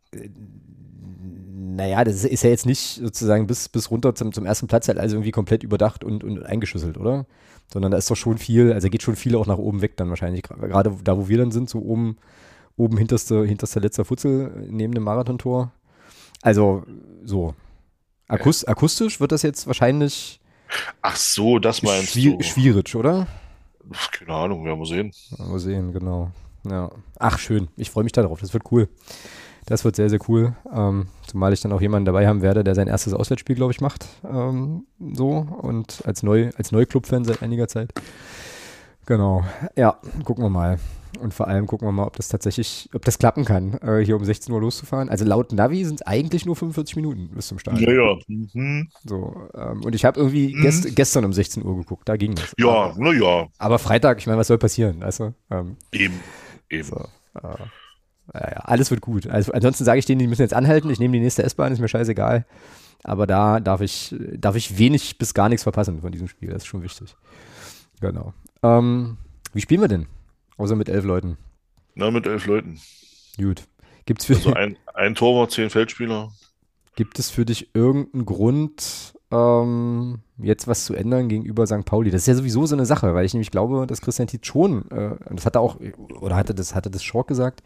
naja, 1.75 2.03
das 2.03 2.23
ist, 2.25 2.43
ja 2.43 2.49
jetzt 2.49 2.65
nicht 2.65 2.95
sozusagen 3.01 3.47
bis, 3.47 3.69
bis 3.69 3.89
runter 3.91 4.13
zum, 4.15 4.33
zum 4.33 4.45
ersten 4.45 4.67
Platz 4.67 4.87
halt 4.87 4.99
also 4.99 5.15
irgendwie 5.15 5.31
komplett 5.31 5.63
überdacht 5.63 6.03
und, 6.03 6.23
und 6.23 6.43
eingeschüsselt, 6.43 6.97
oder? 6.97 7.25
Sondern 7.71 7.91
da 7.91 7.97
ist 7.97 8.11
doch 8.11 8.17
schon 8.17 8.37
viel, 8.37 8.73
also 8.73 8.89
geht 8.89 9.03
schon 9.03 9.15
viel 9.15 9.35
auch 9.35 9.47
nach 9.47 9.57
oben 9.57 9.81
weg 9.81 9.95
dann 9.97 10.09
wahrscheinlich. 10.09 10.43
Gerade 10.43 10.93
da, 11.03 11.17
wo 11.17 11.29
wir 11.29 11.37
dann 11.37 11.51
sind, 11.51 11.69
so 11.69 11.79
oben, 11.79 12.17
oben 12.75 12.97
hinterste, 12.97 13.45
hinterster 13.45 13.79
letzter 13.79 14.03
Futzel 14.05 14.67
neben 14.69 14.93
dem 14.93 15.03
Marathontor. 15.03 15.71
Also 16.41 16.83
so. 17.23 17.53
Akust, 18.31 18.67
akustisch 18.67 19.19
wird 19.19 19.31
das 19.31 19.41
jetzt 19.41 19.67
wahrscheinlich 19.67 20.39
Ach 21.01 21.15
so, 21.15 21.59
das 21.59 21.81
meinst 21.83 22.13
schwier 22.13 22.37
du. 22.37 22.43
schwierig, 22.43 22.95
oder? 22.95 23.27
Keine 24.11 24.33
Ahnung, 24.33 24.63
werden 24.63 24.79
wir 24.79 24.85
sehen. 24.85 25.11
Mal 25.37 25.59
sehen, 25.59 25.91
genau. 25.91 26.31
Ja. 26.63 26.89
Ach, 27.19 27.37
schön. 27.39 27.67
Ich 27.75 27.89
freue 27.89 28.03
mich 28.03 28.13
darauf. 28.13 28.39
Das 28.39 28.53
wird 28.53 28.71
cool. 28.71 28.87
Das 29.65 29.83
wird 29.83 29.95
sehr, 29.95 30.09
sehr 30.09 30.19
cool. 30.27 30.55
Ähm, 30.73 31.07
zumal 31.27 31.53
ich 31.53 31.61
dann 31.61 31.71
auch 31.73 31.81
jemanden 31.81 32.05
dabei 32.05 32.27
haben 32.27 32.41
werde, 32.41 32.63
der 32.63 32.75
sein 32.75 32.87
erstes 32.87 33.13
Auswärtsspiel, 33.13 33.55
glaube 33.55 33.73
ich, 33.73 33.81
macht. 33.81 34.05
Ähm, 34.23 34.85
so. 35.13 35.29
Und 35.61 36.03
als, 36.05 36.23
Neu 36.23 36.51
als 36.57 36.71
Neuclub-Fan 36.71 37.25
seit 37.25 37.41
einiger 37.43 37.67
Zeit. 37.67 37.91
Genau. 39.05 39.43
Ja, 39.75 39.97
gucken 40.23 40.43
wir 40.43 40.49
mal. 40.49 40.79
Und 41.19 41.33
vor 41.33 41.47
allem 41.47 41.67
gucken 41.67 41.87
wir 41.87 41.91
mal, 41.91 42.05
ob 42.05 42.15
das 42.15 42.29
tatsächlich, 42.29 42.89
ob 42.93 43.03
das 43.05 43.17
klappen 43.19 43.45
kann, 43.45 43.73
äh, 43.81 44.03
hier 44.03 44.15
um 44.15 44.23
16 44.25 44.53
Uhr 44.53 44.61
loszufahren. 44.61 45.09
Also 45.09 45.25
laut 45.25 45.51
Navi 45.51 45.83
sind 45.85 46.01
es 46.01 46.07
eigentlich 46.07 46.45
nur 46.45 46.55
45 46.55 46.95
Minuten 46.95 47.29
bis 47.29 47.47
zum 47.47 47.59
Start. 47.59 47.79
Ja, 47.79 47.91
ja. 47.91 48.15
Mhm. 48.27 48.89
So, 49.05 49.47
ähm, 49.55 49.83
und 49.83 49.93
ich 49.95 50.05
habe 50.05 50.19
irgendwie 50.19 50.55
Mhm. 50.55 50.61
gest 50.61 50.95
gestern 50.95 51.25
um 51.25 51.33
16 51.33 51.63
Uhr 51.65 51.75
geguckt, 51.77 52.07
da 52.09 52.17
ging 52.17 52.35
das. 52.35 52.53
Ja, 52.57 52.67
Aber, 52.69 52.95
na 52.97 53.11
ja. 53.13 53.47
aber 53.57 53.79
Freitag, 53.79 54.19
ich 54.19 54.27
meine, 54.27 54.37
was 54.39 54.47
soll 54.47 54.57
passieren, 54.57 54.99
du? 54.99 55.33
Ähm, 55.49 55.77
Eben. 55.91 56.19
Eben. 56.69 56.83
so, 56.83 56.95
äh, 57.35 57.57
ja, 58.33 58.39
alles 58.63 58.89
wird 58.91 59.01
gut. 59.01 59.27
Also, 59.27 59.51
ansonsten 59.51 59.83
sage 59.83 59.99
ich 59.99 60.05
denen, 60.05 60.19
die 60.19 60.27
müssen 60.27 60.41
jetzt 60.41 60.53
anhalten, 60.53 60.89
ich 60.89 60.99
nehme 60.99 61.13
die 61.13 61.19
nächste 61.19 61.43
S-Bahn, 61.43 61.73
ist 61.73 61.79
mir 61.79 61.87
scheißegal. 61.87 62.45
Aber 63.03 63.25
da 63.27 63.59
darf 63.59 63.81
ich, 63.81 64.15
darf 64.37 64.55
ich 64.55 64.77
wenig 64.77 65.17
bis 65.17 65.33
gar 65.33 65.49
nichts 65.49 65.63
verpassen 65.63 66.01
von 66.01 66.11
diesem 66.11 66.27
Spiel, 66.27 66.49
das 66.49 66.63
ist 66.63 66.67
schon 66.67 66.83
wichtig. 66.83 67.15
Genau. 67.99 68.33
Ähm, 68.63 69.17
wie 69.53 69.61
spielen 69.61 69.81
wir 69.81 69.87
denn? 69.87 70.05
Außer 70.61 70.75
mit 70.75 70.89
elf 70.89 71.05
Leuten. 71.05 71.37
Na, 71.95 72.11
mit 72.11 72.27
elf 72.27 72.45
Leuten. 72.45 72.79
Gut. 73.35 73.63
Gibt's 74.05 74.25
für, 74.25 74.35
Also 74.35 74.53
ein, 74.53 74.77
ein 74.93 75.15
Torwart, 75.15 75.49
zehn 75.49 75.71
Feldspieler. 75.71 76.31
Gibt 76.95 77.17
es 77.17 77.31
für 77.31 77.45
dich 77.45 77.73
irgendeinen 77.73 78.25
Grund, 78.25 79.15
ähm, 79.31 80.19
jetzt 80.37 80.67
was 80.67 80.85
zu 80.85 80.93
ändern 80.93 81.29
gegenüber 81.29 81.65
St. 81.65 81.83
Pauli? 81.83 82.11
Das 82.11 82.21
ist 82.21 82.27
ja 82.27 82.35
sowieso 82.35 82.67
so 82.67 82.75
eine 82.75 82.85
Sache, 82.85 83.15
weil 83.15 83.25
ich 83.25 83.33
nämlich 83.33 83.49
glaube, 83.49 83.87
dass 83.87 84.01
Christian 84.01 84.27
Tietz 84.27 84.45
schon, 84.45 84.87
äh, 84.91 85.15
das 85.31 85.47
hat 85.47 85.55
er 85.55 85.61
auch, 85.61 85.77
oder 86.19 86.35
hatte 86.35 86.53
das, 86.53 86.75
hatte 86.75 86.91
das 86.91 87.03
Schork 87.03 87.27
gesagt, 87.27 87.63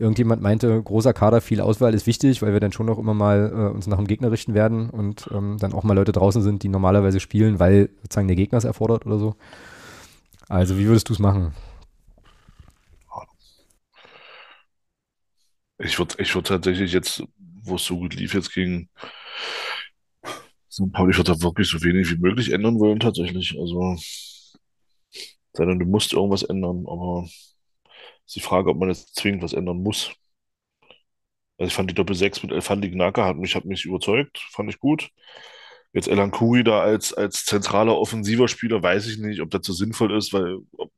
irgendjemand 0.00 0.42
meinte, 0.42 0.82
großer 0.82 1.12
Kader, 1.12 1.40
viel 1.40 1.60
Auswahl 1.60 1.94
ist 1.94 2.08
wichtig, 2.08 2.42
weil 2.42 2.52
wir 2.52 2.58
dann 2.58 2.72
schon 2.72 2.86
noch 2.86 2.98
immer 2.98 3.14
mal 3.14 3.52
äh, 3.54 3.72
uns 3.72 3.86
nach 3.86 3.98
dem 3.98 4.08
Gegner 4.08 4.32
richten 4.32 4.54
werden 4.54 4.90
und 4.90 5.28
ähm, 5.32 5.56
dann 5.60 5.72
auch 5.72 5.84
mal 5.84 5.94
Leute 5.94 6.10
draußen 6.10 6.42
sind, 6.42 6.64
die 6.64 6.68
normalerweise 6.68 7.20
spielen, 7.20 7.60
weil 7.60 7.90
sozusagen 8.02 8.26
der 8.26 8.36
Gegner 8.36 8.58
es 8.58 8.64
erfordert 8.64 9.06
oder 9.06 9.18
so. 9.18 9.36
Also 10.48 10.78
wie 10.78 10.86
würdest 10.86 11.08
du 11.08 11.12
es 11.12 11.20
machen? 11.20 11.52
Ich 15.78 15.98
würde 15.98 16.14
ich 16.18 16.34
würd 16.34 16.46
tatsächlich 16.46 16.92
jetzt, 16.92 17.22
wo 17.36 17.76
es 17.76 17.84
so 17.84 17.96
gut 17.98 18.14
lief 18.14 18.34
jetzt 18.34 18.52
gegen 18.52 18.88
St. 20.70 20.92
Pauli, 20.92 21.12
ich 21.12 21.16
würde 21.18 21.32
da 21.32 21.42
wirklich 21.42 21.68
so 21.68 21.82
wenig 21.82 22.10
wie 22.10 22.18
möglich 22.18 22.52
ändern 22.52 22.78
wollen 22.80 23.00
tatsächlich. 23.00 23.56
Also, 23.58 23.96
sondern 25.52 25.78
du 25.78 25.86
musst 25.86 26.12
irgendwas 26.12 26.42
ändern, 26.42 26.84
aber 26.88 27.26
ist 28.26 28.36
die 28.36 28.40
Frage, 28.40 28.70
ob 28.70 28.78
man 28.78 28.88
jetzt 28.88 29.14
zwingend 29.16 29.42
was 29.42 29.52
ändern 29.52 29.82
muss. 29.82 30.12
Also 31.58 31.68
ich 31.68 31.74
fand 31.74 31.90
die 31.90 31.94
Doppel 31.94 32.16
6 32.16 32.42
mit 32.42 32.52
Elfandi 32.52 32.90
Gnaka 32.90 33.24
hat 33.24 33.36
mich, 33.36 33.54
hat 33.54 33.64
mich 33.64 33.84
überzeugt, 33.84 34.38
fand 34.50 34.70
ich 34.70 34.80
gut. 34.80 35.10
Jetzt 35.92 36.08
Elan 36.08 36.32
Kuri 36.32 36.64
da 36.64 36.80
als, 36.80 37.12
als 37.12 37.44
zentraler 37.44 37.96
offensiver 37.96 38.48
Spieler, 38.48 38.82
weiß 38.82 39.06
ich 39.06 39.18
nicht, 39.18 39.40
ob 39.40 39.50
das 39.50 39.64
so 39.64 39.72
sinnvoll 39.72 40.16
ist, 40.16 40.32
weil, 40.32 40.58
ob, 40.76 40.92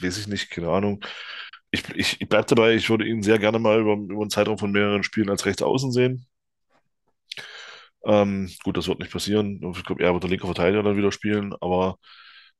weiß 0.00 0.18
ich 0.18 0.28
nicht, 0.28 0.50
keine 0.50 0.68
Ahnung. 0.70 1.04
Ich, 1.76 1.88
ich, 1.94 2.20
ich 2.20 2.28
bleibe 2.28 2.46
dabei, 2.46 2.74
ich 2.74 2.88
würde 2.90 3.06
ihn 3.06 3.22
sehr 3.22 3.38
gerne 3.38 3.58
mal 3.58 3.80
über, 3.80 3.94
über 3.94 4.20
einen 4.22 4.30
Zeitraum 4.30 4.58
von 4.58 4.72
mehreren 4.72 5.02
Spielen 5.02 5.30
als 5.30 5.46
Rechtsaußen 5.46 5.92
sehen. 5.92 6.26
Ähm, 8.04 8.50
gut, 8.62 8.76
das 8.76 8.88
wird 8.88 9.00
nicht 9.00 9.12
passieren. 9.12 9.60
Ich 9.76 9.84
glaube, 9.84 10.02
er 10.02 10.12
wird 10.12 10.22
der 10.22 10.30
linke 10.30 10.46
Verteidiger 10.46 10.82
dann 10.82 10.96
wieder 10.96 11.12
spielen, 11.12 11.54
aber 11.60 11.98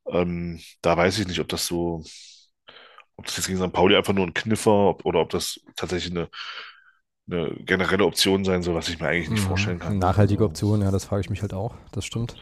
ähm, 0.08 0.60
da 0.82 0.96
weiß 0.96 1.18
ich 1.18 1.28
nicht, 1.28 1.40
ob 1.40 1.48
das 1.48 1.66
so, 1.66 2.04
ob 3.16 3.26
das 3.26 3.36
jetzt 3.36 3.46
gegen 3.46 3.58
St. 3.58 3.72
Pauli 3.72 3.96
einfach 3.96 4.12
nur 4.12 4.26
ein 4.26 4.34
Kniffer 4.34 4.88
ob, 4.88 5.04
oder 5.04 5.20
ob 5.20 5.30
das 5.30 5.60
tatsächlich 5.76 6.12
eine, 6.12 6.28
eine 7.30 7.54
generelle 7.64 8.04
Option 8.04 8.44
sein 8.44 8.62
soll, 8.62 8.74
was 8.74 8.88
ich 8.88 9.00
mir 9.00 9.08
eigentlich 9.08 9.30
nicht 9.30 9.44
mhm. 9.44 9.48
vorstellen 9.48 9.78
kann. 9.78 9.92
Eine 9.92 10.00
nachhaltige 10.00 10.44
Option, 10.44 10.82
ja, 10.82 10.90
das 10.90 11.04
frage 11.04 11.22
ich 11.22 11.30
mich 11.30 11.42
halt 11.42 11.54
auch. 11.54 11.74
Das 11.92 12.04
stimmt. 12.04 12.36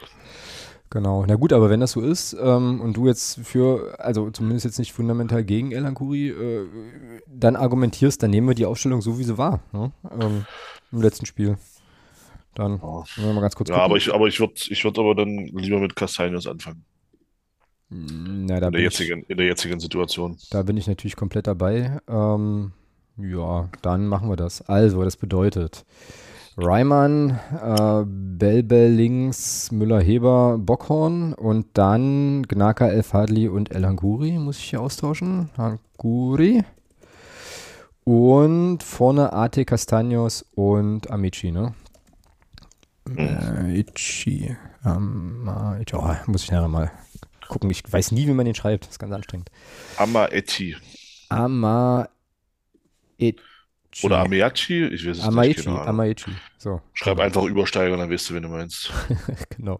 Genau. 0.89 1.25
Na 1.27 1.35
gut, 1.35 1.51
aber 1.51 1.69
wenn 1.69 1.79
das 1.79 1.91
so 1.91 2.01
ist 2.01 2.35
ähm, 2.39 2.79
und 2.79 2.95
du 2.95 3.07
jetzt 3.07 3.39
für, 3.43 3.99
also 3.99 4.29
zumindest 4.29 4.65
jetzt 4.65 4.79
nicht 4.79 4.93
fundamental 4.93 5.43
gegen 5.43 5.71
El 5.71 5.85
Ankuri, 5.85 6.29
äh, 6.29 6.67
dann 7.27 7.55
argumentierst, 7.55 8.21
dann 8.21 8.31
nehmen 8.31 8.47
wir 8.47 8.55
die 8.55 8.65
Aufstellung 8.65 9.01
so, 9.01 9.17
wie 9.17 9.23
sie 9.23 9.37
war, 9.37 9.61
ne? 9.73 9.91
ähm, 10.21 10.45
im 10.91 11.01
letzten 11.01 11.25
Spiel. 11.25 11.57
Dann 12.53 12.79
ja. 12.81 13.03
wir 13.17 13.33
mal 13.33 13.41
ganz 13.41 13.55
kurz 13.55 13.69
Ja, 13.69 13.77
aber 13.77 13.97
ich, 13.97 14.13
aber 14.13 14.27
ich 14.27 14.39
würde 14.39 14.53
ich 14.55 14.83
würd 14.83 14.97
aber 14.97 15.15
dann 15.15 15.45
lieber 15.47 15.79
mit 15.79 15.93
Castaños 15.93 16.47
anfangen. 16.47 16.85
Na, 17.89 18.59
da 18.59 18.67
in, 18.67 18.73
der 18.73 18.81
jetzigen, 18.81 19.23
ich, 19.23 19.29
in 19.29 19.37
der 19.37 19.45
jetzigen 19.45 19.79
Situation. 19.79 20.37
Da 20.49 20.63
bin 20.63 20.77
ich 20.77 20.87
natürlich 20.87 21.15
komplett 21.15 21.47
dabei. 21.47 21.99
Ähm, 22.07 22.71
ja, 23.17 23.69
dann 23.81 24.07
machen 24.07 24.29
wir 24.29 24.35
das. 24.35 24.61
Also, 24.61 25.03
das 25.03 25.17
bedeutet 25.17 25.85
Reimann, 26.57 27.39
äh, 27.61 28.03
Belbel 28.05 28.89
links, 28.89 29.71
Müller-Heber, 29.71 30.57
Bockhorn 30.57 31.33
und 31.33 31.67
dann 31.73 32.43
Gnaka, 32.43 32.87
El 32.87 33.03
Fadli 33.03 33.49
und 33.49 33.71
El 33.71 33.85
Hanguri 33.85 34.31
muss 34.39 34.57
ich 34.59 34.69
hier 34.69 34.81
austauschen. 34.81 35.49
Hanguri. 35.57 36.63
Und 38.05 38.83
vorne 38.83 39.33
AT 39.33 39.57
Castaños 39.57 40.45
und 40.53 41.09
Amici, 41.11 41.51
ne? 41.51 41.73
Mhm. 43.05 43.17
Äh, 43.17 43.79
Ichi. 43.79 44.55
Um, 44.85 45.49
oh, 45.93 46.15
muss 46.27 46.43
ich 46.43 46.51
nachher 46.51 46.67
mal 46.67 46.91
gucken. 47.47 47.69
Ich 47.71 47.81
weiß 47.91 48.11
nie, 48.11 48.27
wie 48.27 48.33
man 48.33 48.45
den 48.45 48.55
schreibt. 48.55 48.85
Das 48.85 48.91
ist 48.91 48.99
ganz 48.99 49.11
anstrengend. 49.13 49.49
Amaechi. 49.97 50.75
Amaechi. 51.29 52.07
Oder 54.03 54.19
Ameachi, 54.19 54.85
ich 54.87 55.07
weiß 55.07 55.17
es 55.17 55.23
Amaichi, 55.23 55.49
nicht. 55.49 55.65
Genau. 55.65 55.77
Amaichi. 55.77 56.31
So. 56.57 56.81
Schreib 56.93 57.19
einfach 57.19 57.43
Übersteiger, 57.43 57.95
dann 57.95 58.09
weißt 58.09 58.29
du, 58.29 58.33
wen 58.33 58.43
du 58.43 58.49
meinst. 58.49 58.91
genau. 59.57 59.79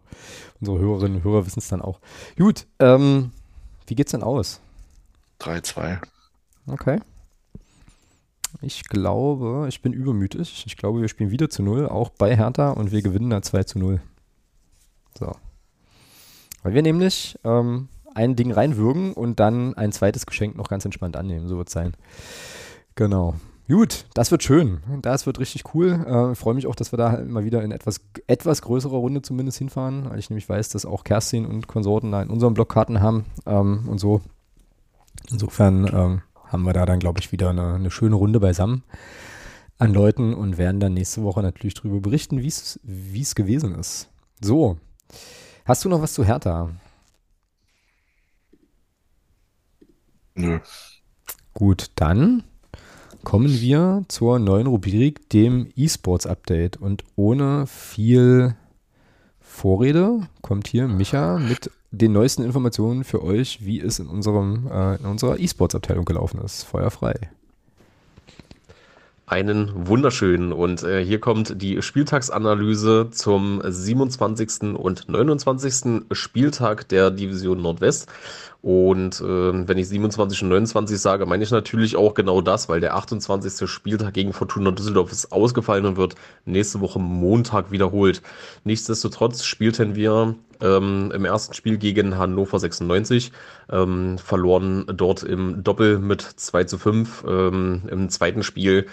Unsere 0.60 0.80
Hörerinnen 0.80 1.18
und 1.18 1.24
Hörer 1.24 1.46
wissen 1.46 1.60
es 1.60 1.68
dann 1.68 1.82
auch. 1.82 2.00
Gut, 2.38 2.66
ähm, 2.80 3.32
wie 3.88 3.96
geht's 3.96 4.12
denn 4.12 4.24
aus? 4.24 4.62
3-2. 5.42 6.00
Okay. 6.68 7.00
Ich 8.62 8.84
glaube, 8.88 9.66
ich 9.68 9.82
bin 9.82 9.92
übermütig. 9.92 10.64
Ich 10.66 10.78
glaube, 10.78 11.02
wir 11.02 11.10
spielen 11.10 11.32
wieder 11.32 11.50
zu 11.50 11.62
0, 11.62 11.90
auch 11.90 12.10
bei 12.10 12.38
Hertha 12.38 12.72
und 12.72 12.92
wir 12.92 13.02
gewinnen 13.02 13.30
da 13.30 13.42
2 13.42 13.64
zu 13.64 13.80
0. 13.80 14.02
So. 15.20 15.36
Weil 16.64 16.74
wir 16.74 16.82
nämlich 16.82 17.38
ähm, 17.44 17.90
ein 18.16 18.36
Ding 18.38 18.52
reinwürgen 18.52 19.14
und 19.14 19.40
dann 19.42 19.76
ein 19.76 19.92
zweites 19.92 20.26
Geschenk 20.26 20.56
noch 20.56 20.70
ganz 20.70 20.86
entspannt 20.86 21.18
annehmen. 21.18 21.48
So 21.48 21.58
wird 21.58 21.68
es 21.68 21.74
sein. 21.74 21.94
Genau. 22.96 23.36
Gut, 23.68 24.06
das 24.14 24.30
wird 24.30 24.44
schön. 24.44 24.80
Das 25.02 25.26
wird 25.26 25.40
richtig 25.40 25.74
cool. 25.74 26.06
Äh, 26.08 26.32
ich 26.34 26.38
freue 26.38 26.54
mich 26.54 26.68
auch, 26.68 26.76
dass 26.76 26.94
wir 26.94 26.98
da 26.98 27.12
halt 27.12 27.28
mal 27.28 27.46
wieder 27.46 27.64
in 27.64 27.72
etwas, 27.72 28.00
etwas 28.28 28.62
größerer 28.62 28.98
Runde 28.98 29.22
zumindest 29.24 29.58
hinfahren, 29.58 30.10
weil 30.10 30.20
ich 30.20 30.30
nämlich 30.30 30.48
weiß, 30.48 30.70
dass 30.70 30.86
auch 30.86 31.04
Kerstin 31.04 31.46
und 31.46 31.68
Konsorten 31.68 32.12
da 32.12 32.22
in 32.22 32.30
unserem 32.30 32.54
Blog 32.54 32.70
Karten 32.70 33.02
haben 33.02 33.26
ähm, 33.46 33.88
und 33.90 33.98
so. 33.98 34.22
Insofern 35.32 35.88
ähm, 35.88 36.22
haben 36.46 36.64
wir 36.64 36.74
da 36.74 36.86
dann, 36.86 37.00
glaube 37.00 37.20
ich, 37.20 37.32
wieder 37.32 37.50
eine, 37.50 37.74
eine, 37.74 37.90
schöne 37.90 38.16
Runde 38.16 38.40
beisammen 38.40 38.84
an 39.80 39.94
Leuten 39.94 40.34
und 40.34 40.58
werden 40.58 40.80
dann 40.80 40.94
nächste 40.94 41.24
Woche 41.24 41.42
natürlich 41.42 41.74
darüber 41.74 42.00
berichten, 42.00 42.42
wie 42.42 42.48
es 43.22 43.36
gewesen 43.36 43.76
ist. 43.76 44.10
So, 44.42 44.78
Hast 45.66 45.84
du 45.84 45.90
noch 45.90 46.02
was 46.02 46.14
zu 46.14 46.24
Hertha? 46.24 46.70
Nö. 50.36 50.60
Gut, 51.54 51.92
dann 51.96 52.44
kommen 53.26 53.60
wir 53.60 54.06
zur 54.08 54.40
neuen 54.40 54.68
Rubrik, 54.68 55.30
dem 55.32 55.68
E-Sports 55.76 56.26
Update. 56.26 56.78
Und 56.78 57.04
ohne 57.18 57.68
viel 57.68 58.56
Vorrede 59.42 60.22
kommt 60.42 60.70
hier 60.70 60.88
Micha 60.88 61.38
mit 61.38 61.70
den 61.92 62.14
neuesten 62.14 62.44
Informationen 62.44 63.04
für 63.04 63.22
euch, 63.22 63.66
wie 63.66 63.82
es 63.82 64.00
in, 64.00 64.08
unserem, 64.08 64.68
äh, 64.72 64.96
in 64.96 65.06
unserer 65.06 65.38
E-Sports 65.40 65.76
Abteilung 65.76 66.06
gelaufen 66.06 66.40
ist. 66.40 66.64
Feuerfrei 66.64 67.30
einen 69.28 69.88
wunderschönen. 69.88 70.54
Und 70.54 70.84
äh, 70.84 71.04
hier 71.04 71.20
kommt 71.20 71.62
die 71.62 71.82
Spieltagsanalyse 71.82 73.10
zum 73.12 73.62
27. 73.64 74.76
und 74.76 75.10
29. 75.10 76.04
Spieltag 76.12 76.88
der 76.90 77.12
Division 77.12 77.62
Nordwest. 77.62 78.08
Und 78.66 79.22
äh, 79.22 79.68
wenn 79.68 79.78
ich 79.78 79.90
27 79.90 80.42
und 80.42 80.50
29 80.50 81.00
sage, 81.00 81.28
meine 81.28 81.44
ich 81.44 81.52
natürlich 81.52 81.96
auch 81.96 82.16
genau 82.16 82.42
das, 82.42 82.68
weil 82.68 82.80
der 82.80 82.96
28. 82.96 83.70
Spieltag 83.70 84.16
gegen 84.16 84.34
Fortuna 84.34 84.72
Düsseldorf 84.72 85.12
ist 85.12 85.32
ausgefallen 85.32 85.86
und 85.86 85.98
wird 85.98 86.16
nächste 86.46 86.82
Woche 86.82 86.98
Montag 86.98 87.70
wiederholt. 87.70 88.24
Nichtsdestotrotz 88.64 89.44
spielten 89.44 89.94
wir 89.94 90.34
ähm, 90.62 91.12
im 91.14 91.26
ersten 91.26 91.54
Spiel 91.54 91.78
gegen 91.78 92.18
Hannover 92.18 92.58
96, 92.58 93.32
ähm, 93.70 94.18
verloren 94.18 94.86
dort 94.88 95.22
im 95.22 95.64
Doppel 95.64 96.00
mit 96.00 96.24
2 96.24 96.64
zu 96.64 96.80
5. 96.80 97.24
Ähm, 97.28 97.84
Im 97.88 98.10
zweiten 98.10 98.42
Spiel 98.42 98.88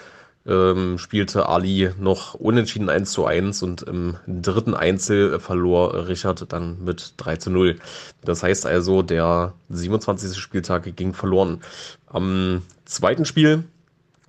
ähm, 0.47 0.99
spielte 0.99 1.49
Ali 1.49 1.91
noch 1.99 2.35
unentschieden 2.35 2.89
1 2.89 3.13
zu 3.13 3.25
1 3.25 3.63
und 3.63 3.83
im 3.83 4.17
dritten 4.27 4.75
Einzel 4.75 5.39
verlor 5.39 6.09
Richard 6.09 6.53
dann 6.53 6.83
mit 6.85 7.15
3 7.19 7.37
zu 7.37 7.51
0. 7.51 7.79
Das 8.25 8.43
heißt 8.43 8.67
also, 8.67 9.03
der 9.03 9.55
27. 9.69 10.37
Spieltag 10.39 10.97
ging 10.97 11.15
verloren. 11.15 11.61
Am 12.07 12.63
zweiten 12.85 13.25
Spiel 13.25 13.65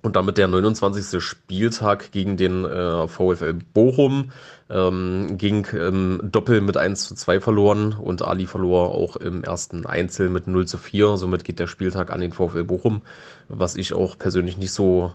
und 0.02 0.16
damit 0.16 0.36
der 0.36 0.48
29. 0.48 1.22
Spieltag 1.22 2.12
gegen 2.12 2.36
den 2.36 2.64
äh, 2.64 3.08
VfL 3.08 3.54
Bochum 3.72 4.32
ähm, 4.70 5.36
ging 5.38 5.66
im 5.66 6.20
Doppel 6.22 6.60
mit 6.60 6.76
1 6.76 7.08
zu 7.08 7.14
2 7.14 7.40
verloren 7.40 7.94
und 7.94 8.22
Ali 8.22 8.46
verlor 8.46 8.90
auch 8.90 9.16
im 9.16 9.42
ersten 9.42 9.86
Einzel 9.86 10.28
mit 10.28 10.46
0 10.46 10.66
zu 10.66 10.78
4. 10.78 11.16
Somit 11.16 11.44
geht 11.44 11.58
der 11.58 11.66
Spieltag 11.66 12.12
an 12.12 12.20
den 12.20 12.32
VfL 12.32 12.64
Bochum, 12.64 13.02
was 13.48 13.76
ich 13.76 13.94
auch 13.94 14.18
persönlich 14.18 14.58
nicht 14.58 14.72
so 14.72 15.12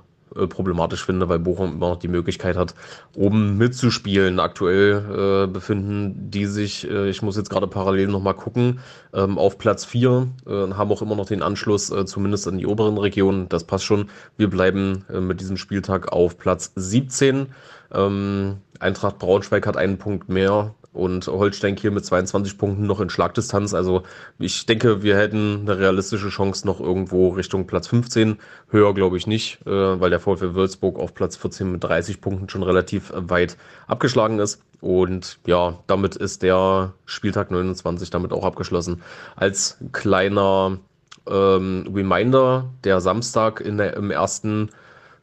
problematisch 0.47 1.05
finde, 1.05 1.29
weil 1.29 1.39
Bochum 1.39 1.73
immer 1.73 1.89
noch 1.89 1.99
die 1.99 2.07
Möglichkeit 2.07 2.57
hat, 2.57 2.75
oben 3.15 3.57
mitzuspielen. 3.57 4.39
Aktuell 4.39 5.45
äh, 5.45 5.47
befinden 5.47 6.29
die 6.29 6.45
sich, 6.45 6.89
äh, 6.89 7.09
ich 7.09 7.21
muss 7.21 7.37
jetzt 7.37 7.49
gerade 7.49 7.67
parallel 7.67 8.07
nochmal 8.07 8.35
gucken, 8.35 8.79
ähm, 9.13 9.37
auf 9.37 9.57
Platz 9.57 9.85
4, 9.85 10.27
äh, 10.45 10.51
haben 10.51 10.91
auch 10.91 11.01
immer 11.01 11.15
noch 11.15 11.25
den 11.25 11.41
Anschluss 11.41 11.89
äh, 11.89 12.05
zumindest 12.05 12.47
in 12.47 12.57
die 12.57 12.67
oberen 12.67 12.97
Regionen. 12.97 13.49
Das 13.49 13.63
passt 13.63 13.85
schon. 13.85 14.09
Wir 14.37 14.49
bleiben 14.49 15.05
äh, 15.11 15.19
mit 15.19 15.41
diesem 15.41 15.57
Spieltag 15.57 16.11
auf 16.11 16.37
Platz 16.37 16.71
17. 16.75 17.47
Ähm, 17.91 18.57
Eintracht 18.79 19.19
Braunschweig 19.19 19.67
hat 19.67 19.77
einen 19.77 19.97
Punkt 19.97 20.29
mehr 20.29 20.73
und 20.91 21.27
Holstein 21.27 21.75
Kiel 21.75 21.91
mit 21.91 22.05
22 22.05 22.57
Punkten 22.57 22.85
noch 22.85 22.99
in 22.99 23.09
Schlagdistanz. 23.09 23.73
Also 23.73 24.03
ich 24.39 24.65
denke, 24.65 25.03
wir 25.03 25.17
hätten 25.17 25.61
eine 25.61 25.77
realistische 25.77 26.29
Chance 26.29 26.65
noch 26.65 26.79
irgendwo 26.79 27.29
Richtung 27.29 27.67
Platz 27.67 27.87
15. 27.87 28.39
Höher 28.69 28.93
glaube 28.93 29.17
ich 29.17 29.27
nicht, 29.27 29.65
äh, 29.67 29.99
weil 29.99 30.09
der 30.09 30.19
VfL 30.19 30.55
Würzburg 30.55 30.97
auf 30.97 31.13
Platz 31.13 31.35
14 31.37 31.71
mit 31.71 31.83
30 31.83 32.21
Punkten 32.21 32.49
schon 32.49 32.63
relativ 32.63 33.13
weit 33.15 33.57
abgeschlagen 33.87 34.39
ist. 34.39 34.61
Und 34.81 35.39
ja, 35.45 35.79
damit 35.87 36.15
ist 36.15 36.41
der 36.41 36.93
Spieltag 37.05 37.51
29 37.51 38.09
damit 38.09 38.31
auch 38.31 38.45
abgeschlossen. 38.45 39.01
Als 39.35 39.77
kleiner 39.91 40.79
ähm, 41.27 41.89
Reminder, 41.93 42.69
der 42.83 43.01
Samstag 43.01 43.61
in 43.61 43.77
der, 43.77 43.95
im 43.95 44.09
ersten 44.09 44.69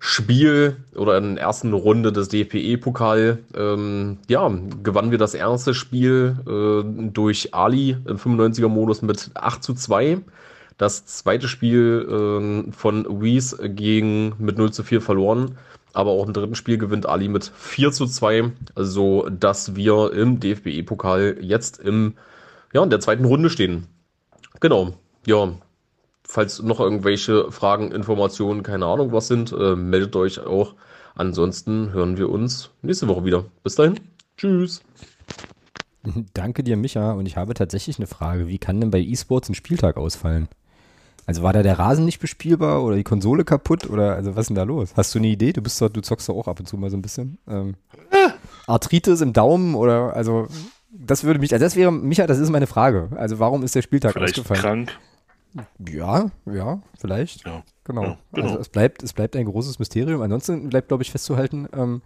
Spiel 0.08 0.76
oder 0.94 1.18
in 1.18 1.34
der 1.34 1.42
ersten 1.42 1.72
Runde 1.72 2.12
des 2.12 2.28
DFB-Pokal, 2.28 3.38
ähm, 3.56 4.18
ja, 4.28 4.48
gewannen 4.84 5.10
wir 5.10 5.18
das 5.18 5.34
erste 5.34 5.74
Spiel 5.74 6.36
äh, 6.46 7.10
durch 7.10 7.52
Ali 7.52 7.96
im 8.06 8.16
95er-Modus 8.16 9.02
mit 9.02 9.32
8 9.34 9.64
zu 9.64 9.74
2. 9.74 10.18
Das 10.78 11.06
zweite 11.06 11.48
Spiel 11.48 12.06
äh, 12.08 12.72
von 12.72 13.20
Wies 13.20 13.58
gegen 13.60 14.34
mit 14.38 14.58
0 14.58 14.72
zu 14.72 14.84
4 14.84 15.00
verloren. 15.00 15.58
Aber 15.92 16.12
auch 16.12 16.24
im 16.24 16.32
dritten 16.32 16.54
Spiel 16.54 16.78
gewinnt 16.78 17.06
Ali 17.06 17.26
mit 17.26 17.50
4 17.56 17.90
zu 17.90 18.06
2, 18.06 18.52
so 18.76 19.28
dass 19.28 19.74
wir 19.74 20.12
im 20.12 20.38
DFB-Pokal 20.38 21.38
jetzt 21.40 21.80
im, 21.80 22.14
ja, 22.72 22.84
in 22.84 22.90
der 22.90 23.00
zweiten 23.00 23.24
Runde 23.24 23.50
stehen. 23.50 23.88
Genau, 24.60 24.94
ja, 25.26 25.52
falls 26.28 26.62
noch 26.62 26.80
irgendwelche 26.80 27.50
Fragen, 27.50 27.92
Informationen, 27.92 28.62
keine 28.62 28.86
Ahnung 28.86 29.12
was 29.12 29.28
sind, 29.28 29.52
äh, 29.52 29.76
meldet 29.76 30.16
euch 30.16 30.40
auch. 30.40 30.74
Ansonsten 31.14 31.92
hören 31.92 32.18
wir 32.18 32.28
uns 32.28 32.70
nächste 32.82 33.08
Woche 33.08 33.24
wieder. 33.24 33.44
Bis 33.62 33.74
dahin. 33.76 33.98
Tschüss. 34.36 34.82
Danke 36.34 36.62
dir, 36.62 36.76
Micha. 36.76 37.12
Und 37.12 37.26
ich 37.26 37.36
habe 37.36 37.54
tatsächlich 37.54 37.98
eine 37.98 38.06
Frage. 38.06 38.48
Wie 38.48 38.58
kann 38.58 38.80
denn 38.80 38.90
bei 38.90 39.00
E-Sports 39.00 39.48
ein 39.48 39.54
Spieltag 39.54 39.96
ausfallen? 39.96 40.48
Also 41.24 41.42
war 41.42 41.52
da 41.52 41.62
der 41.62 41.78
Rasen 41.78 42.04
nicht 42.04 42.20
bespielbar 42.20 42.84
oder 42.84 42.94
die 42.94 43.02
Konsole 43.02 43.44
kaputt 43.44 43.90
oder 43.90 44.14
also 44.14 44.36
was 44.36 44.42
ist 44.42 44.48
denn 44.48 44.56
da 44.56 44.62
los? 44.62 44.92
Hast 44.96 45.12
du 45.14 45.18
eine 45.18 45.26
Idee? 45.26 45.52
Du 45.52 45.60
bist 45.60 45.80
doch, 45.82 45.88
du 45.88 46.00
zockst 46.00 46.28
doch 46.28 46.36
auch 46.36 46.46
ab 46.46 46.60
und 46.60 46.66
zu 46.66 46.76
mal 46.76 46.88
so 46.88 46.96
ein 46.96 47.02
bisschen. 47.02 47.38
Ähm, 47.48 47.74
Arthritis 48.68 49.20
im 49.22 49.32
Daumen 49.32 49.74
oder 49.74 50.14
also 50.14 50.46
das 50.92 51.24
würde 51.24 51.40
mich, 51.40 51.52
also 51.52 51.64
das 51.64 51.74
wäre, 51.74 51.90
Micha, 51.90 52.28
das 52.28 52.38
ist 52.38 52.50
meine 52.50 52.68
Frage. 52.68 53.08
Also 53.16 53.40
warum 53.40 53.64
ist 53.64 53.74
der 53.74 53.82
Spieltag 53.82 54.12
Vielleicht 54.12 54.38
ausgefallen? 54.38 54.86
krank. 54.86 54.92
Ja, 55.78 56.30
ja, 56.46 56.80
vielleicht. 56.98 57.46
Ja. 57.46 57.62
Genau. 57.84 58.02
Ja, 58.02 58.18
genau. 58.32 58.46
Also 58.48 58.58
es 58.60 58.68
bleibt, 58.68 59.02
es 59.02 59.12
bleibt 59.12 59.36
ein 59.36 59.46
großes 59.46 59.78
Mysterium. 59.78 60.20
Ansonsten 60.22 60.68
bleibt, 60.68 60.88
glaube 60.88 61.02
ich, 61.02 61.10
festzuhalten, 61.10 61.68
ähm, 61.72 62.02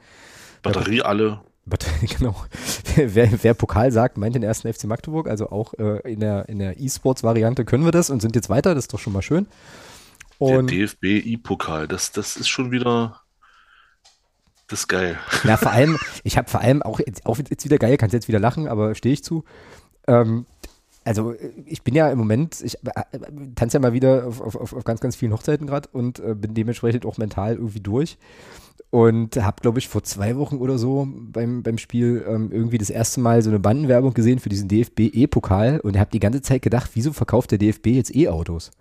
Batterie 0.62 1.02
alle. 1.02 1.40
but- 1.64 1.86
genau, 2.18 2.34
wer, 2.96 3.42
wer 3.42 3.54
Pokal 3.54 3.90
sagt, 3.92 4.18
meint 4.18 4.34
den 4.34 4.42
ersten 4.42 4.72
FC 4.72 4.84
Magdeburg. 4.84 5.28
Also 5.28 5.50
auch 5.50 5.72
äh, 5.74 6.00
in 6.12 6.20
der, 6.20 6.48
in 6.48 6.58
der 6.58 6.78
E-Sports-Variante 6.78 7.64
können 7.64 7.84
wir 7.84 7.92
das 7.92 8.10
und 8.10 8.20
sind 8.20 8.34
jetzt 8.36 8.50
weiter. 8.50 8.74
Das 8.74 8.84
ist 8.84 8.92
doch 8.92 8.98
schon 8.98 9.12
mal 9.14 9.22
schön. 9.22 9.46
Der 10.40 10.58
Und 10.58 10.70
DFB 10.70 11.04
E-Pokal. 11.04 11.88
Das, 11.88 12.12
das 12.12 12.36
ist 12.36 12.48
schon 12.48 12.70
wieder. 12.70 13.20
Das 14.68 14.80
ist 14.80 14.88
geil. 14.88 15.18
na, 15.44 15.56
vor 15.56 15.72
allem, 15.72 15.98
ich 16.24 16.36
habe 16.38 16.48
vor 16.50 16.60
allem 16.60 16.82
auch, 16.82 16.98
jetzt- 17.00 17.26
auch 17.26 17.38
jetzt 17.38 17.64
wieder 17.64 17.78
geil, 17.78 17.96
kannst 17.96 18.12
jetzt 18.14 18.28
wieder 18.28 18.38
lachen, 18.40 18.68
aber 18.68 18.94
stehe 18.94 19.12
ich 19.14 19.24
zu. 19.24 19.44
Ähm, 20.06 20.46
also 21.04 21.34
ich 21.66 21.82
bin 21.82 21.94
ja 21.94 22.10
im 22.10 22.18
Moment, 22.18 22.60
ich 22.62 22.76
äh, 22.84 22.90
äh, 23.12 23.18
tanze 23.54 23.78
ja 23.78 23.80
mal 23.80 23.92
wieder 23.92 24.26
auf, 24.26 24.40
auf, 24.40 24.72
auf 24.72 24.84
ganz, 24.84 25.00
ganz 25.00 25.16
vielen 25.16 25.32
Hochzeiten 25.32 25.66
gerade 25.66 25.88
und 25.92 26.18
äh, 26.20 26.34
bin 26.34 26.54
dementsprechend 26.54 27.06
auch 27.06 27.18
mental 27.18 27.54
irgendwie 27.54 27.80
durch. 27.80 28.18
Und 28.90 29.36
habe, 29.36 29.60
glaube 29.62 29.78
ich, 29.78 29.86
vor 29.86 30.02
zwei 30.02 30.36
Wochen 30.36 30.56
oder 30.56 30.76
so 30.76 31.06
beim, 31.08 31.62
beim 31.62 31.78
Spiel 31.78 32.24
ähm, 32.26 32.50
irgendwie 32.50 32.78
das 32.78 32.90
erste 32.90 33.20
Mal 33.20 33.40
so 33.40 33.48
eine 33.48 33.60
Bandenwerbung 33.60 34.14
gesehen 34.14 34.40
für 34.40 34.48
diesen 34.48 34.66
DFB 34.66 35.00
E-Pokal 35.12 35.78
und 35.80 35.96
habe 35.96 36.10
die 36.10 36.18
ganze 36.18 36.42
Zeit 36.42 36.62
gedacht, 36.62 36.90
wieso 36.94 37.12
verkauft 37.12 37.52
der 37.52 37.58
DFB 37.58 37.86
jetzt 37.88 38.14
E-Autos? 38.14 38.72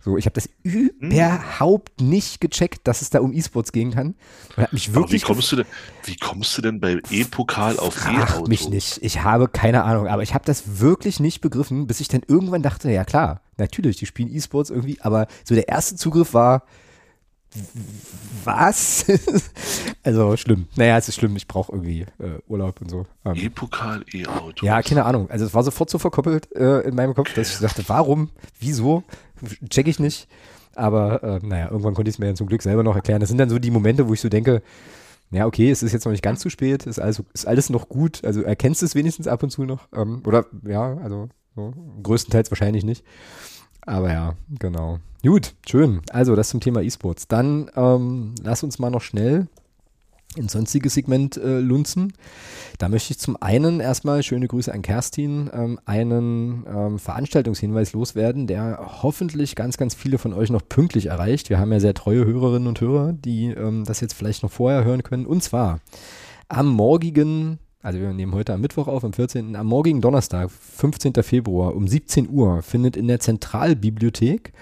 So, 0.00 0.16
ich 0.16 0.26
habe 0.26 0.34
das 0.34 0.48
überhaupt 0.62 2.00
nicht 2.00 2.40
gecheckt, 2.40 2.86
dass 2.86 3.02
es 3.02 3.10
da 3.10 3.20
um 3.20 3.32
E-Sports 3.32 3.72
gehen 3.72 3.90
kann. 3.90 4.14
Und 4.56 4.62
habe 4.64 4.68
mich 4.72 4.88
Aber 4.88 4.96
wie 4.96 5.00
wirklich 5.02 5.24
kommst 5.24 5.50
du 5.50 5.56
denn, 5.56 5.66
wie 6.04 6.16
kommst 6.16 6.56
du 6.56 6.62
denn 6.62 6.80
bei 6.80 7.00
E-Pokal 7.10 7.78
auf 7.78 8.06
E-Auto? 8.06 8.48
mich 8.48 8.68
nicht. 8.68 8.98
Ich 9.02 9.22
habe 9.22 9.48
keine 9.48 9.84
Ahnung, 9.84 10.06
aber 10.06 10.22
ich 10.22 10.34
habe 10.34 10.44
das 10.44 10.80
wirklich 10.80 11.20
nicht 11.20 11.40
begriffen, 11.40 11.86
bis 11.86 12.00
ich 12.00 12.08
dann 12.08 12.22
irgendwann 12.26 12.62
dachte, 12.62 12.90
ja 12.90 13.04
klar, 13.04 13.40
natürlich, 13.56 13.96
die 13.96 14.06
spielen 14.06 14.32
E-Sports 14.32 14.70
irgendwie, 14.70 15.00
aber 15.00 15.26
so 15.44 15.54
der 15.54 15.68
erste 15.68 15.96
Zugriff 15.96 16.34
war, 16.34 16.62
was? 18.44 19.06
also 20.02 20.36
schlimm. 20.36 20.66
Naja, 20.76 20.96
es 20.98 21.08
ist 21.08 21.16
schlimm, 21.16 21.36
ich 21.36 21.46
brauche 21.48 21.72
irgendwie 21.72 22.02
äh, 22.18 22.38
Urlaub 22.48 22.80
und 22.80 22.90
so. 22.90 23.06
Ähm, 23.24 23.34
E-Pokal, 23.34 24.04
E-Auto. 24.12 24.64
ja, 24.64 24.82
keine 24.82 25.04
Ahnung. 25.04 25.30
Also 25.30 25.44
es 25.44 25.54
war 25.54 25.62
sofort 25.62 25.90
so 25.90 25.98
verkoppelt 25.98 26.54
äh, 26.54 26.80
in 26.80 26.94
meinem 26.94 27.14
Kopf, 27.14 27.32
dass 27.34 27.52
ich 27.52 27.58
dachte, 27.58 27.82
warum, 27.88 28.30
wieso, 28.60 29.02
check 29.68 29.88
ich 29.88 29.98
nicht. 29.98 30.28
Aber 30.74 31.22
äh, 31.22 31.46
naja, 31.46 31.70
irgendwann 31.70 31.94
konnte 31.94 32.08
ich 32.10 32.16
es 32.16 32.18
mir 32.18 32.26
dann 32.26 32.36
zum 32.36 32.46
Glück 32.46 32.62
selber 32.62 32.82
noch 32.82 32.94
erklären. 32.94 33.20
Das 33.20 33.28
sind 33.30 33.38
dann 33.38 33.48
so 33.48 33.58
die 33.58 33.70
Momente, 33.70 34.08
wo 34.08 34.12
ich 34.12 34.20
so 34.20 34.28
denke, 34.28 34.62
ja, 35.30 35.46
okay, 35.46 35.70
es 35.70 35.82
ist 35.82 35.92
jetzt 35.92 36.04
noch 36.04 36.12
nicht 36.12 36.22
ganz 36.22 36.40
zu 36.40 36.50
spät, 36.50 36.86
ist 36.86 37.00
alles, 37.00 37.22
ist 37.32 37.46
alles 37.46 37.70
noch 37.70 37.88
gut. 37.88 38.24
Also 38.24 38.42
erkennst 38.42 38.82
du 38.82 38.86
es 38.86 38.94
wenigstens 38.94 39.26
ab 39.26 39.42
und 39.42 39.50
zu 39.50 39.64
noch. 39.64 39.88
Ähm, 39.94 40.22
oder 40.24 40.46
ja, 40.66 40.96
also 40.98 41.28
so, 41.56 41.72
größtenteils 42.02 42.50
wahrscheinlich 42.50 42.84
nicht. 42.84 43.04
Aber 43.86 44.12
ja, 44.12 44.34
genau. 44.58 44.98
Gut, 45.22 45.54
schön. 45.66 46.02
Also 46.10 46.36
das 46.36 46.50
zum 46.50 46.60
Thema 46.60 46.82
E-Sports. 46.82 47.28
Dann 47.28 47.70
ähm, 47.74 48.34
lass 48.42 48.62
uns 48.62 48.78
mal 48.78 48.90
noch 48.90 49.02
schnell 49.02 49.48
ins 50.36 50.52
sonstige 50.52 50.90
Segment 50.90 51.36
äh, 51.36 51.60
lunzen. 51.60 52.12
Da 52.78 52.88
möchte 52.88 53.12
ich 53.12 53.18
zum 53.18 53.40
einen 53.40 53.80
erstmal, 53.80 54.22
schöne 54.22 54.46
Grüße 54.48 54.72
an 54.72 54.82
Kerstin, 54.82 55.50
ähm, 55.52 55.80
einen 55.84 56.64
ähm, 56.68 56.98
Veranstaltungshinweis 56.98 57.92
loswerden, 57.92 58.46
der 58.46 59.00
hoffentlich 59.02 59.54
ganz, 59.54 59.76
ganz 59.78 59.94
viele 59.94 60.18
von 60.18 60.34
euch 60.34 60.50
noch 60.50 60.62
pünktlich 60.68 61.06
erreicht. 61.06 61.48
Wir 61.48 61.58
haben 61.58 61.72
ja 61.72 61.80
sehr 61.80 61.94
treue 61.94 62.24
Hörerinnen 62.24 62.68
und 62.68 62.80
Hörer, 62.80 63.12
die 63.12 63.46
ähm, 63.46 63.84
das 63.84 64.00
jetzt 64.00 64.14
vielleicht 64.14 64.42
noch 64.42 64.50
vorher 64.50 64.84
hören 64.84 65.02
können. 65.02 65.26
Und 65.26 65.42
zwar 65.42 65.80
am 66.48 66.68
morgigen, 66.68 67.58
also 67.86 68.00
wir 68.00 68.12
nehmen 68.12 68.34
heute 68.34 68.52
am 68.52 68.60
Mittwoch 68.60 68.88
auf, 68.88 69.04
am 69.04 69.12
14., 69.12 69.54
am 69.54 69.68
morgigen 69.68 70.00
Donnerstag, 70.00 70.50
15. 70.50 71.14
Februar 71.22 71.76
um 71.76 71.86
17 71.86 72.28
Uhr 72.28 72.62
findet 72.62 72.96
in 72.96 73.06
der 73.06 73.20
Zentralbibliothek 73.20 74.52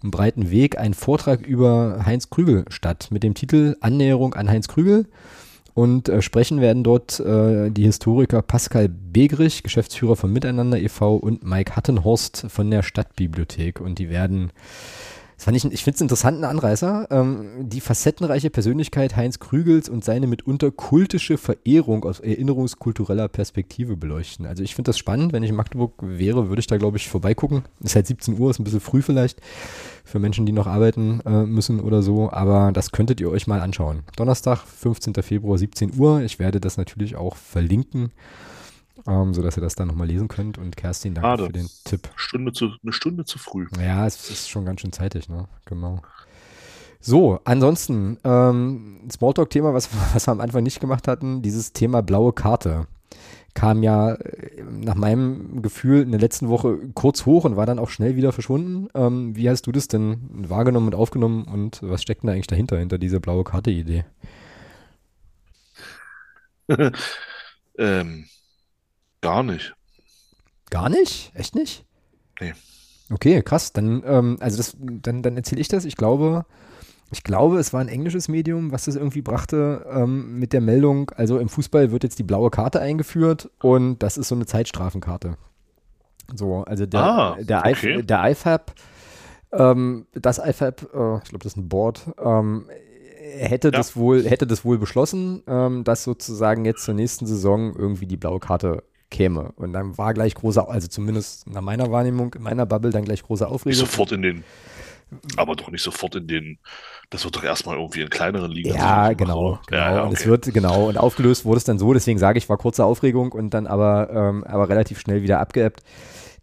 im 0.00 0.12
breiten 0.12 0.50
Weg 0.50 0.78
ein 0.78 0.94
Vortrag 0.94 1.44
über 1.44 2.02
Heinz 2.06 2.30
Krügel 2.30 2.64
statt 2.68 3.08
mit 3.10 3.24
dem 3.24 3.34
Titel 3.34 3.76
Annäherung 3.80 4.34
an 4.34 4.48
Heinz 4.48 4.68
Krügel. 4.68 5.06
Und 5.74 6.08
äh, 6.08 6.22
sprechen 6.22 6.60
werden 6.60 6.84
dort 6.84 7.18
äh, 7.18 7.70
die 7.70 7.84
Historiker 7.84 8.42
Pascal 8.42 8.88
Begrich, 8.88 9.62
Geschäftsführer 9.62 10.16
von 10.16 10.32
Miteinander 10.32 10.78
e.V. 10.78 11.16
und 11.16 11.44
Mike 11.44 11.74
Hattenhorst 11.74 12.46
von 12.48 12.70
der 12.70 12.82
Stadtbibliothek. 12.82 13.80
Und 13.80 13.98
die 13.98 14.10
werden, 14.10 14.52
fand 15.44 15.56
ich, 15.56 15.64
ich 15.64 15.84
finde 15.84 15.96
es 15.96 16.00
einen 16.00 16.06
interessanten 16.06 16.44
Anreißer, 16.44 17.08
ähm, 17.10 17.68
die 17.68 17.80
facettenreiche 17.80 18.50
Persönlichkeit 18.50 19.16
Heinz 19.16 19.38
Krügels 19.38 19.88
und 19.88 20.04
seine 20.04 20.26
mitunter 20.26 20.70
kultische 20.70 21.38
Verehrung 21.38 22.04
aus 22.04 22.20
erinnerungskultureller 22.20 23.28
Perspektive 23.28 23.96
beleuchten. 23.96 24.46
Also 24.46 24.62
ich 24.62 24.74
finde 24.74 24.90
das 24.90 24.98
spannend. 24.98 25.32
Wenn 25.32 25.42
ich 25.42 25.50
in 25.50 25.56
Magdeburg 25.56 25.94
wäre, 26.00 26.48
würde 26.48 26.60
ich 26.60 26.66
da, 26.66 26.76
glaube 26.76 26.96
ich, 26.96 27.08
vorbeigucken. 27.08 27.64
Ist 27.80 27.96
halt 27.96 28.06
17 28.06 28.38
Uhr, 28.38 28.50
ist 28.50 28.60
ein 28.60 28.64
bisschen 28.64 28.80
früh 28.80 29.02
vielleicht 29.02 29.40
für 30.04 30.18
Menschen, 30.18 30.46
die 30.46 30.52
noch 30.52 30.66
arbeiten 30.66 31.20
äh, 31.26 31.44
müssen 31.44 31.80
oder 31.80 32.02
so. 32.02 32.30
Aber 32.30 32.72
das 32.72 32.92
könntet 32.92 33.20
ihr 33.20 33.30
euch 33.30 33.46
mal 33.46 33.60
anschauen. 33.60 34.00
Donnerstag, 34.16 34.58
15. 34.58 35.14
Februar, 35.22 35.58
17 35.58 35.98
Uhr. 35.98 36.22
Ich 36.22 36.38
werde 36.38 36.60
das 36.60 36.76
natürlich 36.76 37.16
auch 37.16 37.36
verlinken, 37.36 38.12
ähm, 39.06 39.34
sodass 39.34 39.56
ihr 39.56 39.62
das 39.62 39.74
dann 39.74 39.88
nochmal 39.88 40.06
lesen 40.06 40.28
könnt. 40.28 40.58
Und 40.58 40.76
Kerstin, 40.76 41.14
danke 41.14 41.28
Schade. 41.28 41.46
für 41.46 41.52
den 41.52 41.68
Tipp. 41.84 42.10
Stunde 42.16 42.52
zu, 42.52 42.70
eine 42.82 42.92
Stunde 42.92 43.24
zu 43.24 43.38
früh. 43.38 43.66
Ja, 43.78 44.06
es 44.06 44.30
ist 44.30 44.48
schon 44.48 44.64
ganz 44.64 44.80
schön 44.80 44.92
zeitig, 44.92 45.28
ne? 45.28 45.48
Genau. 45.64 46.00
So, 47.00 47.40
ansonsten, 47.44 48.18
ähm, 48.22 49.08
Smalltalk-Thema, 49.10 49.74
was, 49.74 49.88
was 50.14 50.26
wir 50.26 50.32
am 50.32 50.40
Anfang 50.40 50.62
nicht 50.62 50.80
gemacht 50.80 51.08
hatten, 51.08 51.42
dieses 51.42 51.72
Thema 51.72 52.02
blaue 52.02 52.32
Karte 52.32 52.86
kam 53.54 53.82
ja 53.82 54.14
äh, 54.14 54.62
nach 54.62 54.94
meinem 54.94 55.62
Gefühl 55.62 56.02
in 56.02 56.10
der 56.10 56.20
letzten 56.20 56.48
Woche 56.48 56.78
kurz 56.94 57.26
hoch 57.26 57.44
und 57.44 57.56
war 57.56 57.66
dann 57.66 57.78
auch 57.78 57.90
schnell 57.90 58.16
wieder 58.16 58.32
verschwunden. 58.32 58.88
Ähm, 58.94 59.36
wie 59.36 59.48
hast 59.48 59.66
du 59.66 59.72
das 59.72 59.88
denn 59.88 60.20
wahrgenommen 60.30 60.88
und 60.88 60.94
aufgenommen 60.94 61.44
und 61.44 61.80
was 61.82 62.02
steckt 62.02 62.22
denn 62.22 62.28
da 62.28 62.34
eigentlich 62.34 62.46
dahinter, 62.46 62.78
hinter 62.78 62.98
dieser 62.98 63.20
blaue 63.20 63.44
Karte-Idee? 63.44 64.04
ähm, 67.78 68.26
gar 69.22 69.42
nicht. 69.42 69.74
Gar 70.70 70.90
nicht? 70.90 71.32
Echt 71.34 71.54
nicht? 71.54 71.84
Nee. 72.40 72.52
Okay, 73.10 73.42
krass. 73.42 73.72
Dann, 73.72 74.02
ähm, 74.06 74.36
also 74.40 74.56
das, 74.58 74.76
dann, 74.78 75.22
dann 75.22 75.36
erzähle 75.36 75.60
ich 75.60 75.68
das. 75.68 75.84
Ich 75.84 75.96
glaube, 75.96 76.44
ich 77.10 77.22
glaube, 77.24 77.58
es 77.58 77.72
war 77.72 77.80
ein 77.80 77.88
englisches 77.88 78.28
Medium, 78.28 78.72
was 78.72 78.84
das 78.86 78.96
irgendwie 78.96 79.20
brachte 79.22 79.86
ähm, 79.90 80.38
mit 80.38 80.52
der 80.52 80.60
Meldung, 80.62 81.10
also 81.10 81.38
im 81.38 81.48
Fußball 81.50 81.90
wird 81.92 82.04
jetzt 82.04 82.18
die 82.18 82.22
blaue 82.22 82.48
Karte 82.50 82.80
eingeführt 82.80 83.50
und 83.60 83.98
das 84.02 84.16
ist 84.16 84.28
so 84.28 84.34
eine 84.34 84.46
Zeitstrafenkarte. 84.46 85.36
So, 86.34 86.62
also 86.64 86.86
der, 86.86 87.00
Ah, 87.02 87.36
der, 87.38 87.58
okay. 87.66 87.98
IF, 87.98 88.06
der 88.06 88.30
IFAB, 88.30 88.72
ähm, 89.52 90.06
das 90.14 90.38
IFAB, 90.38 90.82
äh, 90.94 91.16
ich 91.18 91.28
glaube, 91.28 91.42
das 91.42 91.52
ist 91.52 91.56
ein 91.58 91.68
Board, 91.68 92.10
ähm, 92.18 92.66
hätte, 93.20 93.68
Ja. 93.68 93.72
das 93.72 93.94
wohl, 93.94 94.24
hätte 94.24 94.46
das 94.46 94.64
wohl 94.64 94.78
beschlossen, 94.78 95.42
ähm, 95.46 95.84
dass 95.84 96.04
sozusagen 96.04 96.64
jetzt 96.64 96.82
zur 96.84 96.94
nächsten 96.94 97.26
Saison 97.26 97.74
irgendwie 97.76 98.06
die 98.06 98.16
blaue 98.16 98.40
Karte 98.40 98.84
käme. 99.12 99.52
Und 99.56 99.72
dann 99.72 99.96
war 99.98 100.14
gleich 100.14 100.34
große, 100.34 100.66
also 100.68 100.88
zumindest 100.88 101.48
nach 101.48 101.60
meiner 101.60 101.92
Wahrnehmung, 101.92 102.34
in 102.34 102.42
meiner 102.42 102.66
Bubble, 102.66 102.90
dann 102.90 103.04
gleich 103.04 103.22
große 103.22 103.48
Nicht 103.64 103.78
Aufregung. 103.78 103.78
sofort 103.78 104.12
in 104.12 104.22
den, 104.22 104.44
aber 105.36 105.56
doch 105.56 105.70
nicht 105.70 105.82
sofort 105.82 106.16
in 106.16 106.26
den, 106.26 106.58
das 107.10 107.24
wird 107.24 107.36
doch 107.36 107.44
erstmal 107.44 107.76
irgendwie 107.76 108.00
in 108.02 108.10
kleineren 108.10 108.50
Ligen. 108.50 108.74
Ja, 108.74 109.10
so 109.10 109.14
genau, 109.16 109.60
genau. 109.66 109.70
Ja, 109.70 109.94
ja, 109.96 110.02
Und 110.02 110.12
es 110.12 110.22
okay. 110.22 110.30
wird, 110.30 110.52
genau, 110.54 110.88
und 110.88 110.98
aufgelöst 110.98 111.44
wurde 111.44 111.58
es 111.58 111.64
dann 111.64 111.78
so, 111.78 111.92
deswegen 111.92 112.18
sage 112.18 112.38
ich, 112.38 112.48
war 112.48 112.58
kurze 112.58 112.84
Aufregung 112.84 113.32
und 113.32 113.50
dann 113.54 113.66
aber, 113.66 114.10
ähm, 114.12 114.44
aber 114.44 114.68
relativ 114.68 115.00
schnell 115.00 115.22
wieder 115.22 115.40
abgeebbt, 115.40 115.82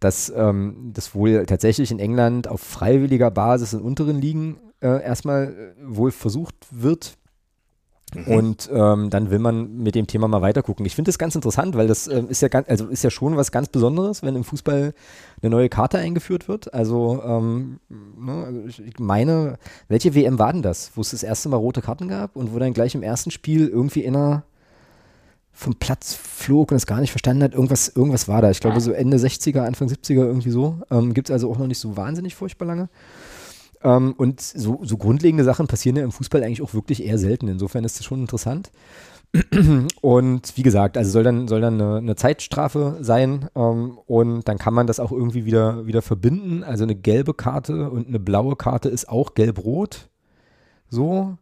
dass 0.00 0.32
ähm, 0.34 0.92
das 0.94 1.14
wohl 1.14 1.46
tatsächlich 1.46 1.90
in 1.90 1.98
England 1.98 2.48
auf 2.48 2.60
freiwilliger 2.62 3.30
Basis 3.30 3.72
in 3.74 3.80
unteren 3.82 4.20
Ligen 4.20 4.58
äh, 4.80 5.02
erstmal 5.02 5.74
wohl 5.82 6.10
versucht 6.12 6.54
wird. 6.70 7.16
Mhm. 8.14 8.26
Und 8.26 8.70
ähm, 8.72 9.10
dann 9.10 9.30
will 9.30 9.38
man 9.38 9.78
mit 9.78 9.94
dem 9.94 10.06
Thema 10.06 10.28
mal 10.28 10.42
weitergucken. 10.42 10.84
Ich 10.86 10.94
finde 10.94 11.08
das 11.08 11.18
ganz 11.18 11.34
interessant, 11.34 11.76
weil 11.76 11.86
das 11.86 12.08
ähm, 12.08 12.28
ist 12.28 12.42
ja 12.42 12.48
ganz, 12.48 12.68
also 12.68 12.86
ist 12.86 13.04
ja 13.04 13.10
schon 13.10 13.36
was 13.36 13.52
ganz 13.52 13.68
Besonderes, 13.68 14.22
wenn 14.22 14.36
im 14.36 14.44
Fußball 14.44 14.94
eine 15.42 15.50
neue 15.50 15.68
Karte 15.68 15.98
eingeführt 15.98 16.48
wird. 16.48 16.74
Also, 16.74 17.22
ähm, 17.24 17.80
ne, 17.88 18.44
also 18.44 18.82
ich 18.82 18.98
meine, 18.98 19.58
welche 19.88 20.14
WM 20.14 20.38
war 20.38 20.52
denn 20.52 20.62
das, 20.62 20.92
wo 20.94 21.00
es 21.00 21.10
das 21.10 21.22
erste 21.22 21.48
Mal 21.48 21.56
rote 21.56 21.82
Karten 21.82 22.08
gab 22.08 22.36
und 22.36 22.54
wo 22.54 22.58
dann 22.58 22.72
gleich 22.72 22.94
im 22.94 23.02
ersten 23.02 23.30
Spiel 23.30 23.68
irgendwie 23.68 24.04
inner 24.04 24.44
vom 25.52 25.74
Platz 25.74 26.14
flog 26.14 26.70
und 26.70 26.76
es 26.76 26.86
gar 26.86 27.00
nicht 27.00 27.10
verstanden 27.10 27.42
hat. 27.42 27.54
Irgendwas, 27.54 27.88
irgendwas 27.88 28.28
war 28.28 28.40
da. 28.40 28.50
Ich 28.50 28.60
glaube, 28.60 28.80
so 28.80 28.92
Ende 28.92 29.18
60er, 29.18 29.60
Anfang 29.60 29.88
70er 29.88 30.24
irgendwie 30.24 30.50
so. 30.50 30.80
Ähm, 30.90 31.12
Gibt 31.12 31.28
es 31.28 31.32
also 31.32 31.50
auch 31.50 31.58
noch 31.58 31.66
nicht 31.66 31.78
so 31.78 31.96
wahnsinnig 31.96 32.34
furchtbar 32.34 32.66
lange. 32.66 32.88
Ähm, 33.82 34.14
und 34.16 34.40
so, 34.40 34.80
so 34.82 34.96
grundlegende 34.96 35.44
Sachen 35.44 35.66
passieren 35.66 35.96
ja 35.96 36.04
im 36.04 36.12
Fußball 36.12 36.42
eigentlich 36.42 36.62
auch 36.62 36.74
wirklich 36.74 37.04
eher 37.04 37.18
selten. 37.18 37.48
Insofern 37.48 37.84
ist 37.84 37.98
das 37.98 38.06
schon 38.06 38.20
interessant. 38.20 38.70
Und 40.00 40.56
wie 40.56 40.62
gesagt, 40.62 40.96
also 40.96 41.10
soll 41.10 41.22
dann, 41.22 41.46
soll 41.46 41.60
dann 41.60 41.80
eine, 41.80 41.98
eine 41.98 42.16
Zeitstrafe 42.16 42.96
sein 43.00 43.48
ähm, 43.54 43.96
und 44.06 44.48
dann 44.48 44.58
kann 44.58 44.74
man 44.74 44.88
das 44.88 44.98
auch 44.98 45.12
irgendwie 45.12 45.44
wieder, 45.44 45.86
wieder 45.86 46.02
verbinden. 46.02 46.64
Also 46.64 46.82
eine 46.82 46.96
gelbe 46.96 47.32
Karte 47.32 47.90
und 47.90 48.08
eine 48.08 48.18
blaue 48.18 48.56
Karte 48.56 48.88
ist 48.88 49.08
auch 49.08 49.34
gelb-rot. 49.34 50.08
So. 50.88 51.36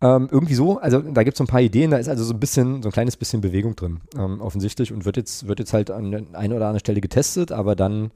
Ähm, 0.00 0.28
irgendwie 0.30 0.54
so, 0.54 0.78
also 0.78 1.00
da 1.00 1.24
gibt 1.24 1.34
es 1.34 1.38
so 1.38 1.44
ein 1.44 1.48
paar 1.48 1.62
Ideen, 1.62 1.90
da 1.90 1.96
ist 1.96 2.08
also 2.08 2.22
so 2.22 2.32
ein 2.32 2.38
bisschen, 2.38 2.82
so 2.82 2.90
ein 2.90 2.92
kleines 2.92 3.16
bisschen 3.16 3.40
Bewegung 3.40 3.74
drin, 3.74 4.00
ähm, 4.16 4.40
offensichtlich, 4.40 4.92
und 4.92 5.04
wird 5.04 5.16
jetzt, 5.16 5.48
wird 5.48 5.58
jetzt 5.58 5.72
halt 5.72 5.90
an 5.90 6.14
einer 6.36 6.54
oder 6.54 6.66
anderen 6.66 6.78
Stelle 6.78 7.00
getestet, 7.00 7.50
aber 7.50 7.74
dann, 7.74 8.12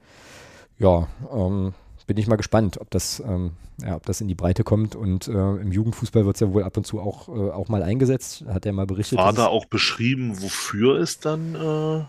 ja, 0.79 1.09
ähm, 1.35 1.73
bin 2.07 2.17
ich 2.17 2.27
mal 2.27 2.35
gespannt, 2.35 2.79
ob 2.79 2.89
das, 2.91 3.21
ähm, 3.25 3.51
ja, 3.81 3.95
ob 3.95 4.05
das 4.05 4.21
in 4.21 4.27
die 4.27 4.35
Breite 4.35 4.63
kommt. 4.63 4.95
Und 4.95 5.27
äh, 5.27 5.31
im 5.31 5.71
Jugendfußball 5.71 6.25
wird 6.25 6.35
es 6.35 6.41
ja 6.41 6.53
wohl 6.53 6.63
ab 6.63 6.77
und 6.77 6.85
zu 6.85 6.99
auch, 6.99 7.29
äh, 7.29 7.51
auch 7.51 7.69
mal 7.69 7.83
eingesetzt. 7.83 8.45
Hat 8.47 8.65
er 8.65 8.73
mal 8.73 8.85
berichtet. 8.85 9.17
War 9.17 9.33
da 9.33 9.47
auch 9.47 9.65
beschrieben, 9.65 10.41
wofür 10.41 10.99
es 10.99 11.19
dann, 11.19 11.55
äh, 11.55 12.03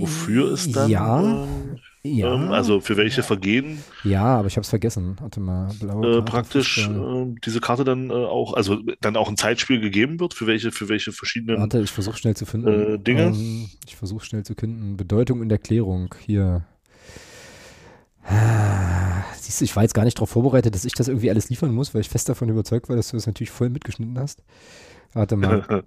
wofür 0.00 0.52
es 0.52 0.70
dann, 0.70 0.90
ja, 0.90 1.44
äh, 1.44 2.08
ja. 2.08 2.34
ähm, 2.34 2.52
also 2.52 2.80
für 2.80 2.96
welche 2.96 3.22
Vergehen 3.22 3.82
ja, 4.04 4.22
aber 4.24 4.48
ich 4.48 4.56
habe 4.56 4.62
es 4.62 4.68
vergessen. 4.68 5.16
Warte 5.20 5.40
mal, 5.40 5.72
blaue 5.80 6.06
äh, 6.06 6.12
Karte, 6.12 6.30
praktisch 6.30 6.88
äh, 6.88 7.34
diese 7.44 7.60
Karte 7.60 7.84
dann 7.84 8.10
äh, 8.10 8.12
auch, 8.12 8.54
also 8.54 8.78
dann 9.00 9.16
auch 9.16 9.28
ein 9.28 9.36
Zeitspiel 9.36 9.80
gegeben 9.80 10.20
wird, 10.20 10.34
für 10.34 10.46
welche, 10.46 10.70
für 10.70 10.88
welche 10.88 11.12
verschiedenen 11.12 11.58
Warte, 11.58 11.80
ich 11.80 11.90
versuche 11.90 12.16
schnell 12.16 12.36
zu 12.36 12.46
finden. 12.46 12.68
äh, 12.68 12.98
Dinge. 12.98 13.26
Ähm, 13.26 13.68
ich 13.86 13.96
versuche 13.96 14.24
schnell 14.24 14.44
zu 14.44 14.54
finden. 14.54 14.96
Bedeutung 14.96 15.42
in 15.42 15.48
der 15.48 15.58
Klärung. 15.58 16.14
Hier. 16.24 16.64
Ah, 18.28 19.24
Siehst 19.46 19.60
du, 19.60 19.64
ich 19.64 19.76
war 19.76 19.84
jetzt 19.84 19.94
gar 19.94 20.04
nicht 20.04 20.18
darauf 20.18 20.30
vorbereitet, 20.30 20.74
dass 20.74 20.84
ich 20.84 20.94
das 20.94 21.06
irgendwie 21.06 21.30
alles 21.30 21.48
liefern 21.48 21.72
muss, 21.72 21.94
weil 21.94 22.00
ich 22.00 22.08
fest 22.08 22.28
davon 22.28 22.48
überzeugt 22.48 22.88
war, 22.88 22.96
dass 22.96 23.10
du 23.10 23.16
das 23.16 23.26
natürlich 23.26 23.52
voll 23.52 23.70
mitgeschnitten 23.70 24.18
hast. 24.18 24.42
Warte 25.12 25.36
mal. 25.36 25.64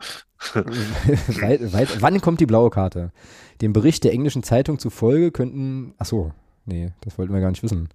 weit, 0.53 1.73
weit, 1.73 2.01
wann 2.01 2.21
kommt 2.21 2.39
die 2.39 2.45
blaue 2.45 2.69
Karte? 2.69 3.11
Dem 3.59 3.73
Bericht 3.73 4.05
der 4.05 4.13
englischen 4.13 4.43
Zeitung 4.43 4.79
zufolge 4.79 5.31
könnten. 5.31 5.93
Ach 5.97 6.05
so, 6.05 6.31
nee, 6.65 6.93
das 7.01 7.17
wollten 7.17 7.33
wir 7.33 7.41
gar 7.41 7.49
nicht 7.49 7.61
wissen. 7.61 7.89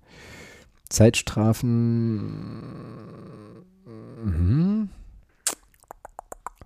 Zeitstrafen. 0.90 2.60
Mhm. 4.22 4.90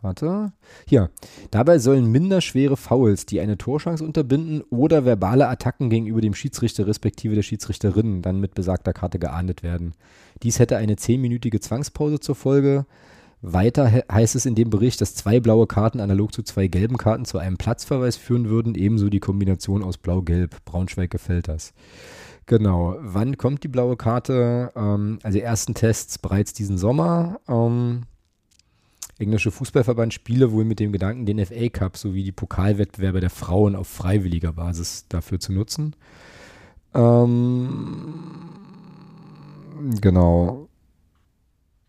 Warte. 0.00 0.52
Hier. 0.86 1.10
Dabei 1.50 1.78
sollen 1.78 2.06
minderschwere 2.06 2.76
Fouls, 2.76 3.26
die 3.26 3.40
eine 3.40 3.58
Torschance 3.58 4.04
unterbinden 4.04 4.62
oder 4.70 5.04
verbale 5.04 5.48
Attacken 5.48 5.90
gegenüber 5.90 6.20
dem 6.20 6.34
Schiedsrichter 6.34 6.86
respektive 6.86 7.34
der 7.34 7.42
Schiedsrichterin 7.42 8.22
dann 8.22 8.40
mit 8.40 8.54
besagter 8.54 8.92
Karte 8.92 9.18
geahndet 9.18 9.62
werden. 9.62 9.94
Dies 10.42 10.60
hätte 10.60 10.76
eine 10.76 10.96
zehnminütige 10.96 11.60
Zwangspause 11.60 12.20
zur 12.20 12.36
Folge. 12.36 12.86
Weiter 13.40 13.86
he 13.88 14.02
heißt 14.10 14.34
es 14.34 14.46
in 14.46 14.56
dem 14.56 14.70
Bericht, 14.70 15.00
dass 15.00 15.14
zwei 15.14 15.38
blaue 15.38 15.66
Karten 15.66 16.00
analog 16.00 16.32
zu 16.32 16.42
zwei 16.42 16.66
gelben 16.66 16.96
Karten 16.96 17.24
zu 17.24 17.38
einem 17.38 17.56
Platzverweis 17.56 18.16
führen 18.16 18.48
würden, 18.48 18.74
ebenso 18.74 19.08
die 19.08 19.20
Kombination 19.20 19.84
aus 19.84 19.96
Blau-Gelb. 19.96 20.64
Braunschweig 20.64 21.10
gefällt 21.10 21.48
das. 21.48 21.72
Genau. 22.46 22.96
Wann 23.00 23.36
kommt 23.36 23.62
die 23.62 23.68
blaue 23.68 23.96
Karte? 23.96 24.72
Ähm, 24.74 25.18
also 25.22 25.38
ersten 25.38 25.74
Tests 25.74 26.18
bereits 26.18 26.52
diesen 26.52 26.78
Sommer. 26.78 27.40
Ähm, 27.48 28.02
englische 29.18 29.50
Fußballverband 29.50 30.14
spiele 30.14 30.52
wohl 30.52 30.64
mit 30.64 30.80
dem 30.80 30.92
Gedanken, 30.92 31.26
den 31.26 31.44
FA 31.44 31.68
Cup 31.68 31.96
sowie 31.96 32.22
die 32.22 32.32
Pokalwettbewerbe 32.32 33.20
der 33.20 33.30
Frauen 33.30 33.74
auf 33.74 33.88
freiwilliger 33.88 34.52
Basis 34.52 35.06
dafür 35.08 35.40
zu 35.40 35.52
nutzen. 35.52 35.96
Ähm, 36.94 38.14
genau. 40.00 40.68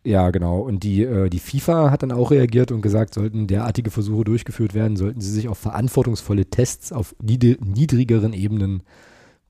Ja, 0.03 0.31
genau. 0.31 0.60
Und 0.60 0.84
die, 0.84 1.03
äh, 1.03 1.30
die 1.30 1.39
FIFA 1.39 1.91
hat 1.91 2.03
dann 2.03 2.11
auch 2.11 2.31
reagiert 2.31 2.72
und 2.72 2.81
gesagt, 2.81 3.14
sollten 3.14 3.47
derartige 3.47 3.91
Versuche 3.91 4.23
durchgeführt 4.23 4.73
werden, 4.73 4.97
sollten 4.97 5.22
sie 5.22 5.31
sich 5.31 5.47
auf 5.47 5.57
verantwortungsvolle 5.57 6.45
Tests 6.45 6.91
auf 6.91 7.15
nied 7.22 7.60
niedrigeren 7.64 8.34
Ebenen 8.34 8.84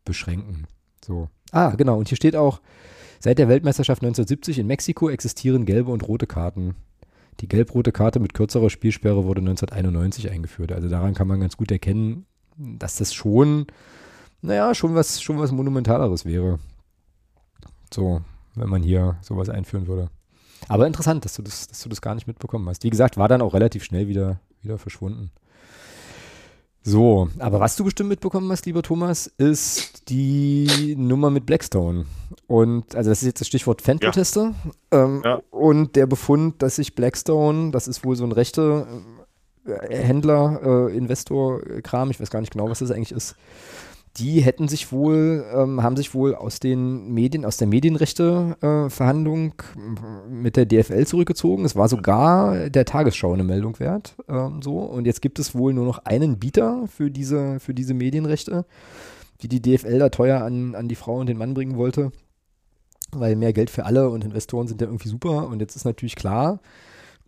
beschränken. 0.06 0.66
So. 1.06 1.30
Ah, 1.52 1.76
genau. 1.76 1.98
Und 1.98 2.10
hier 2.10 2.16
steht 2.16 2.36
auch, 2.36 2.62
seit 3.20 3.38
der 3.38 3.48
Weltmeisterschaft 3.48 4.02
1970 4.02 4.60
in 4.60 4.68
Mexiko 4.68 5.10
existieren 5.10 5.66
gelbe 5.66 5.92
und 5.92 6.08
rote 6.08 6.28
Karten. 6.28 6.76
Die 7.40 7.48
gelb-rote 7.48 7.92
Karte 7.92 8.20
mit 8.20 8.34
kürzerer 8.34 8.70
Spielsperre 8.70 9.24
wurde 9.24 9.40
1991 9.40 10.30
eingeführt. 10.30 10.72
Also 10.72 10.90
daran 10.90 11.14
kann 11.14 11.28
man 11.28 11.40
ganz 11.40 11.56
gut 11.56 11.72
erkennen, 11.72 12.26
dass 12.58 12.98
das 12.98 13.14
schon, 13.14 13.68
naja, 14.42 14.76
schon 14.76 14.96
was, 14.96 15.22
schon 15.22 15.40
was 15.40 15.52
Monumentaleres 15.52 16.26
wäre. 16.26 16.60
So, 17.94 18.22
wenn 18.56 18.70
man 18.70 18.84
hier 18.84 19.18
sowas 19.22 19.50
einführen 19.50 19.88
würde. 19.88 20.10
Aber 20.68 20.86
interessant, 20.86 21.24
dass 21.24 21.36
du 21.36 21.42
das, 21.42 21.68
dass 21.68 21.82
du 21.82 21.90
das 21.90 22.02
gar 22.02 22.16
nicht 22.16 22.28
mitbekommen 22.28 22.68
hast. 22.68 22.84
Wie 22.84 22.90
gesagt, 22.90 23.18
war 23.18 23.30
dann 23.30 23.42
auch 23.42 23.54
relativ 23.54 23.84
schnell 23.84 24.08
wieder, 24.08 24.42
wieder 24.62 24.78
verschwunden. 24.78 25.32
So, 26.90 27.30
aber 27.38 27.60
was 27.60 27.76
du 27.76 27.84
bestimmt 27.84 28.10
mitbekommen 28.10 28.52
hast, 28.52 28.66
lieber 28.66 28.82
Thomas, 28.82 29.28
ist 29.38 30.10
die 30.10 30.96
Nummer 30.98 31.30
mit 31.30 31.46
Blackstone. 31.46 32.06
Und 32.48 32.96
also 32.96 33.12
das 33.12 33.22
ist 33.22 33.28
jetzt 33.28 33.42
das 33.42 33.48
Stichwort 33.48 33.82
Fanproteste. 33.84 34.56
Ähm, 34.92 35.22
Ja. 35.24 35.40
Und 35.52 35.96
der 35.96 36.08
Befund, 36.08 36.62
dass 36.64 36.78
sich 36.78 36.96
Blackstone, 36.96 37.70
das 37.72 37.88
ist 37.88 38.04
wohl 38.04 38.16
so 38.16 38.24
ein 38.24 38.32
rechte 38.32 38.88
äh, 39.66 39.98
Händler, 39.98 40.88
äh, 40.90 40.98
Investor, 40.98 41.62
äh, 41.68 41.82
Kram, 41.84 42.10
ich 42.10 42.20
weiß 42.20 42.32
gar 42.32 42.42
nicht 42.42 42.54
genau, 42.54 42.70
was 42.70 42.80
das 42.80 42.90
eigentlich 42.90 43.12
ist. 43.12 43.36
Die 44.18 44.42
hätten 44.42 44.68
sich 44.68 44.92
wohl, 44.92 45.46
ähm, 45.54 45.84
haben 45.84 45.96
sich 45.96 46.14
wohl 46.14 46.36
aus 46.36 46.60
den 46.60 47.14
Medien, 47.14 47.46
aus 47.46 47.58
der 47.58 47.68
Medienrechte-Verhandlung 47.68 49.54
mit 50.30 50.58
der 50.58 50.66
DFL 50.66 51.06
zurückgezogen. 51.06 51.64
Es 51.64 51.76
war 51.76 51.88
sogar 51.88 52.70
der 52.70 52.86
Tagesschau 52.86 53.34
eine 53.34 53.44
Meldung 53.44 53.80
wert. 53.80 54.16
Ähm, 54.28 54.62
so. 54.62 54.80
Und 54.80 55.06
jetzt 55.06 55.22
gibt 55.22 55.38
es 55.40 55.54
wohl 55.56 55.74
nur 55.74 55.86
noch 55.86 56.00
einen 56.06 56.40
Bieter 56.40 56.86
für 56.88 57.12
diese, 57.12 57.60
für 57.60 57.74
diese 57.74 57.94
Medienrechte, 57.94 58.66
die 59.42 59.48
die 59.48 59.62
DFL 59.62 60.00
da 60.00 60.10
teuer 60.10 60.42
an, 60.42 60.76
an 60.76 60.88
die 60.88 60.96
Frau 60.96 61.18
und 61.18 61.28
den 61.30 61.38
Mann 61.38 61.54
bringen 61.54 61.78
wollte. 61.78 62.12
Weil 63.12 63.36
mehr 63.36 63.54
Geld 63.54 63.70
für 63.70 63.86
alle 63.86 64.10
und 64.10 64.24
Investoren 64.24 64.68
sind 64.68 64.82
ja 64.82 64.88
irgendwie 64.88 65.10
super. 65.10 65.48
Und 65.48 65.62
jetzt 65.62 65.76
ist 65.76 65.86
natürlich 65.86 66.16
klar, 66.16 66.60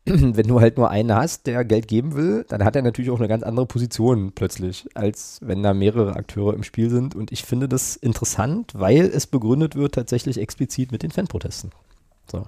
wenn 0.06 0.48
du 0.48 0.60
halt 0.60 0.78
nur 0.78 0.90
einen 0.90 1.14
hast, 1.14 1.46
der 1.46 1.64
Geld 1.64 1.88
geben 1.88 2.16
will, 2.16 2.46
dann 2.48 2.64
hat 2.64 2.76
er 2.76 2.82
natürlich 2.82 3.12
auch 3.12 3.20
eine 3.20 3.28
ganz 3.28 3.44
andere 3.44 3.68
Position 3.68 4.32
plötzlich, 4.34 4.88
als 4.96 5.40
wenn 5.44 5.62
da 5.62 5.74
mehrere 5.74 6.16
Akteure 6.16 6.56
im 6.56 6.64
Spiel 6.64 6.90
sind. 6.90 7.14
Und 7.16 7.32
ich 7.32 7.44
finde 7.44 7.70
das 7.70 7.96
interessant, 7.98 8.72
weil 8.74 9.06
es 9.06 9.28
begründet 9.28 9.76
wird 9.76 9.94
tatsächlich 9.94 10.40
explizit 10.40 10.92
mit 10.92 11.04
den 11.04 11.12
Fanprotesten. 11.12 11.72
So. 12.32 12.48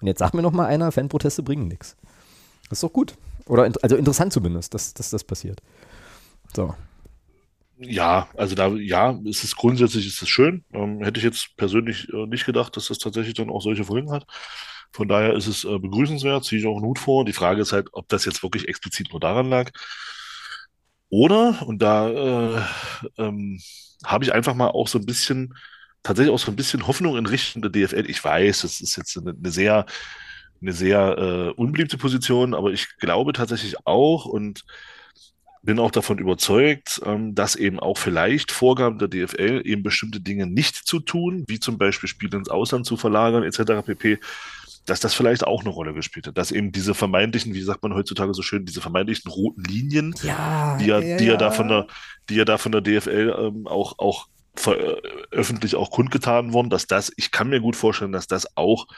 Und 0.00 0.06
jetzt 0.06 0.18
sagt 0.18 0.34
mir 0.34 0.42
noch 0.42 0.52
mal 0.52 0.66
einer, 0.66 0.92
Fanproteste 0.92 1.42
bringen 1.42 1.68
nichts. 1.68 1.96
Das 2.68 2.78
ist 2.78 2.82
doch 2.82 2.92
gut. 2.92 3.14
Oder 3.46 3.66
in, 3.66 3.74
also 3.82 3.96
interessant 3.96 4.32
zumindest, 4.32 4.74
dass, 4.74 4.92
dass 4.94 5.10
das 5.10 5.24
passiert. 5.24 5.60
So. 6.54 6.74
Ja, 7.78 8.28
also 8.36 8.54
da, 8.54 8.68
ja, 8.68 9.18
es 9.26 9.42
ist 9.42 9.56
grundsätzlich 9.56 10.06
ist 10.06 10.20
es 10.20 10.28
schön. 10.28 10.64
Ähm, 10.72 11.02
hätte 11.02 11.18
ich 11.18 11.24
jetzt 11.24 11.56
persönlich 11.56 12.12
äh, 12.12 12.26
nicht 12.26 12.44
gedacht, 12.44 12.76
dass 12.76 12.88
das 12.88 12.98
tatsächlich 12.98 13.34
dann 13.34 13.48
auch 13.48 13.62
solche 13.62 13.84
Folgen 13.84 14.10
hat. 14.10 14.26
Von 14.92 15.08
daher 15.08 15.34
ist 15.34 15.46
es 15.46 15.64
äh, 15.64 15.78
begrüßenswert, 15.78 16.44
ziehe 16.44 16.60
ich 16.60 16.66
auch 16.66 16.76
einen 16.76 16.86
Hut 16.86 16.98
vor. 16.98 17.24
Die 17.24 17.32
Frage 17.32 17.62
ist 17.62 17.72
halt, 17.72 17.88
ob 17.92 18.08
das 18.08 18.24
jetzt 18.24 18.42
wirklich 18.42 18.68
explizit 18.68 19.10
nur 19.10 19.20
daran 19.20 19.48
lag. 19.48 19.70
Oder, 21.08 21.62
und 21.66 21.80
da 21.80 22.08
äh, 22.08 22.62
ähm, 23.18 23.60
habe 24.04 24.24
ich 24.24 24.32
einfach 24.32 24.54
mal 24.54 24.68
auch 24.68 24.88
so 24.88 24.98
ein 24.98 25.06
bisschen, 25.06 25.54
tatsächlich 26.02 26.32
auch 26.32 26.38
so 26.38 26.50
ein 26.50 26.56
bisschen 26.56 26.86
Hoffnung 26.86 27.16
in 27.16 27.26
Richtung 27.26 27.62
der 27.62 27.70
DFL. 27.70 28.08
Ich 28.08 28.22
weiß, 28.22 28.62
das 28.62 28.80
ist 28.80 28.96
jetzt 28.96 29.16
eine, 29.18 29.30
eine 29.36 29.50
sehr, 29.50 29.86
eine 30.62 30.72
sehr 30.72 31.18
äh, 31.18 31.48
unbeliebte 31.50 31.98
Position, 31.98 32.54
aber 32.54 32.70
ich 32.72 32.96
glaube 32.98 33.32
tatsächlich 33.32 33.86
auch 33.86 34.24
und 34.24 34.64
bin 35.62 35.78
auch 35.78 35.90
davon 35.90 36.18
überzeugt, 36.18 37.00
ähm, 37.04 37.34
dass 37.34 37.56
eben 37.56 37.80
auch 37.80 37.98
vielleicht 37.98 38.50
Vorgaben 38.50 38.98
der 38.98 39.08
DFL, 39.08 39.62
eben 39.64 39.82
bestimmte 39.82 40.20
Dinge 40.20 40.46
nicht 40.46 40.76
zu 40.76 41.00
tun, 41.00 41.44
wie 41.48 41.60
zum 41.60 41.76
Beispiel 41.76 42.08
Spiele 42.08 42.38
ins 42.38 42.48
Ausland 42.48 42.86
zu 42.86 42.96
verlagern, 42.96 43.42
etc. 43.42 43.84
pp., 43.84 44.18
dass 44.90 44.98
das 45.00 45.14
vielleicht 45.14 45.46
auch 45.46 45.60
eine 45.60 45.70
Rolle 45.70 45.94
gespielt 45.94 46.26
hat. 46.26 46.36
Dass 46.36 46.50
eben 46.50 46.72
diese 46.72 46.94
vermeintlichen, 46.94 47.54
wie 47.54 47.62
sagt 47.62 47.82
man 47.84 47.94
heutzutage 47.94 48.34
so 48.34 48.42
schön, 48.42 48.66
diese 48.66 48.80
vermeintlichen 48.80 49.30
roten 49.30 49.62
Linien, 49.62 50.14
Ja, 50.22 50.76
die 50.78 50.86
ja, 50.86 51.00
die 51.00 51.24
ja 51.24 51.36
da 51.36 51.52
von 51.52 51.68
der, 51.68 51.86
die 52.28 52.34
ja 52.34 52.44
da 52.44 52.58
von 52.58 52.72
der 52.72 52.80
DFL 52.80 53.34
ähm, 53.38 53.66
auch, 53.68 53.98
auch 53.98 54.26
öffentlich 55.30 55.76
auch 55.76 55.90
kundgetan 55.90 56.52
worden, 56.52 56.70
dass 56.70 56.88
das, 56.88 57.12
ich 57.16 57.30
kann 57.30 57.48
mir 57.48 57.60
gut 57.60 57.76
vorstellen, 57.76 58.10
dass 58.10 58.26
das 58.26 58.56
auch 58.56 58.88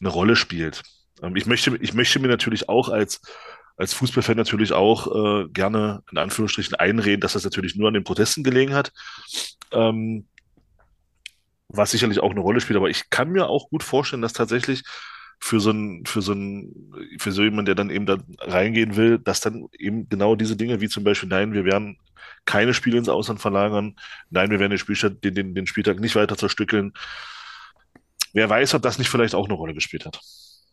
eine 0.00 0.10
Rolle 0.10 0.36
spielt. 0.36 0.82
Ähm, 1.22 1.34
ich 1.34 1.46
möchte, 1.46 1.74
ich 1.80 1.94
möchte 1.94 2.18
mir 2.18 2.28
natürlich 2.28 2.68
auch 2.68 2.90
als, 2.90 3.22
als 3.78 3.94
Fußballfan 3.94 4.36
natürlich 4.36 4.72
auch 4.72 5.06
äh, 5.44 5.48
gerne 5.48 6.02
in 6.12 6.18
Anführungsstrichen 6.18 6.74
einreden, 6.74 7.22
dass 7.22 7.32
das 7.32 7.44
natürlich 7.44 7.74
nur 7.74 7.88
an 7.88 7.94
den 7.94 8.04
Protesten 8.04 8.44
gelegen 8.44 8.74
hat. 8.74 8.92
Ähm, 9.72 10.26
was 11.68 11.90
sicherlich 11.90 12.20
auch 12.20 12.30
eine 12.30 12.40
Rolle 12.40 12.60
spielt, 12.60 12.76
aber 12.76 12.90
ich 12.90 13.10
kann 13.10 13.30
mir 13.30 13.48
auch 13.48 13.68
gut 13.70 13.82
vorstellen, 13.82 14.22
dass 14.22 14.32
tatsächlich 14.32 14.82
für 15.38 15.60
so 15.60 15.70
ein, 15.70 16.06
für 16.06 16.22
so 16.22 16.32
ein, 16.32 16.92
für 17.18 17.32
so 17.32 17.42
jemand, 17.42 17.68
der 17.68 17.74
dann 17.74 17.90
eben 17.90 18.06
da 18.06 18.18
reingehen 18.40 18.96
will, 18.96 19.18
dass 19.18 19.40
dann 19.40 19.66
eben 19.78 20.08
genau 20.08 20.34
diese 20.34 20.56
Dinge, 20.56 20.80
wie 20.80 20.88
zum 20.88 21.04
Beispiel, 21.04 21.28
nein, 21.28 21.52
wir 21.52 21.64
werden 21.64 21.98
keine 22.44 22.74
Spiele 22.74 22.98
ins 22.98 23.08
Ausland 23.08 23.40
verlagern, 23.40 23.96
nein, 24.30 24.50
wir 24.50 24.60
werden 24.60 24.70
den, 24.70 24.78
Spielstand, 24.78 25.22
den, 25.24 25.34
den, 25.34 25.54
den 25.54 25.66
Spieltag 25.66 26.00
nicht 26.00 26.16
weiter 26.16 26.36
zerstückeln. 26.36 26.92
Wer 28.32 28.48
weiß, 28.48 28.74
ob 28.74 28.82
das 28.82 28.98
nicht 28.98 29.10
vielleicht 29.10 29.34
auch 29.34 29.46
eine 29.46 29.54
Rolle 29.54 29.74
gespielt 29.74 30.06
hat. 30.06 30.20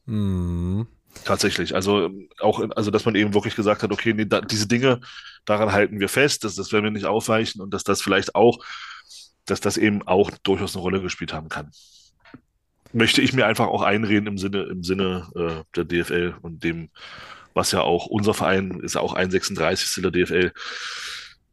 Mhm. 0.06 0.88
Tatsächlich. 1.26 1.76
Also 1.76 2.10
auch, 2.40 2.62
also 2.76 2.92
dass 2.92 3.06
man 3.06 3.16
eben 3.16 3.34
wirklich 3.34 3.56
gesagt 3.56 3.84
hat, 3.84 3.92
okay, 3.92 4.14
nee, 4.14 4.26
da, 4.26 4.42
diese 4.42 4.68
Dinge, 4.68 5.00
daran 5.46 5.72
halten 5.72 6.00
wir 6.00 6.10
fest, 6.10 6.44
dass 6.44 6.56
das 6.56 6.72
werden 6.72 6.86
wir 6.86 6.92
nicht 6.92 7.06
aufweichen 7.06 7.62
und 7.62 7.74
dass 7.74 7.84
das 7.84 8.02
vielleicht 8.02 8.36
auch, 8.36 8.64
dass 9.46 9.60
das 9.60 9.78
eben 9.78 10.08
auch 10.08 10.32
durchaus 10.44 10.76
eine 10.76 10.82
Rolle 10.82 11.02
gespielt 11.02 11.34
haben 11.34 11.50
kann 11.50 11.72
möchte 12.94 13.22
ich 13.22 13.34
mir 13.34 13.46
einfach 13.46 13.68
auch 13.68 13.82
einreden 13.82 14.28
im 14.28 14.38
Sinne, 14.38 14.64
im 14.64 14.84
Sinne 14.84 15.28
äh, 15.36 15.64
der 15.76 15.86
DFL 15.86 16.36
und 16.42 16.64
dem, 16.64 16.90
was 17.54 17.72
ja 17.72 17.82
auch 17.82 18.06
unser 18.06 18.34
Verein 18.34 18.80
ist 18.82 18.96
ja 18.96 19.02
auch 19.02 19.14
ein 19.14 19.32
36. 19.32 20.02
der 20.02 20.12
DFL, 20.12 20.52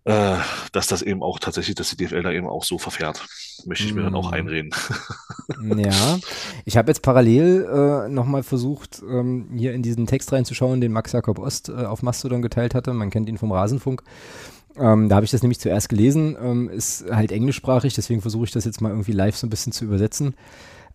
äh, 0.05 0.37
dass 0.73 0.87
das 0.87 1.03
eben 1.03 1.23
auch 1.23 1.39
tatsächlich, 1.39 1.75
dass 1.75 1.95
die 1.95 2.05
DFL 2.05 2.23
da 2.23 2.31
eben 2.31 2.47
auch 2.47 2.65
so 2.65 2.79
verfährt. 2.79 3.27
Möchte 3.67 3.85
ich 3.85 3.95
mir 3.95 4.03
mm. 4.03 4.05
dann 4.05 4.15
auch 4.15 4.29
mhm. 4.29 4.35
einreden. 4.35 4.71
ja, 5.77 6.19
ich 6.65 6.77
habe 6.77 6.91
jetzt 6.91 7.03
parallel 7.03 7.67
äh, 8.07 8.09
nochmal 8.09 8.43
versucht, 8.43 9.03
ähm, 9.03 9.51
hier 9.55 9.75
in 9.75 9.83
diesen 9.83 10.07
Text 10.07 10.33
reinzuschauen, 10.33 10.81
den 10.81 10.93
Max 10.93 11.13
Jakob 11.13 11.39
Ost 11.39 11.69
äh, 11.69 11.73
auf 11.73 12.03
Mastodon 12.03 12.41
geteilt 12.41 12.75
hatte. 12.75 12.95
Man 12.95 13.11
kennt 13.11 13.29
ihn 13.29 13.39
vom 13.39 13.53
Rasenfunk. 13.53 14.03
Ähm, 14.77 15.09
da 15.09 15.17
habe 15.17 15.25
ich 15.25 15.31
das 15.31 15.43
nämlich 15.43 15.59
zuerst 15.59 15.89
gelesen, 15.89 16.37
ähm, 16.41 16.69
ist 16.69 17.05
halt 17.11 17.33
englischsprachig, 17.33 17.95
deswegen 17.95 18.21
versuche 18.21 18.45
ich 18.45 18.53
das 18.53 18.65
jetzt 18.65 18.81
mal 18.81 18.91
irgendwie 18.91 19.13
live 19.13 19.37
so 19.37 19.47
ein 19.47 19.51
bisschen 19.51 19.73
zu 19.73 19.85
übersetzen. 19.85 20.35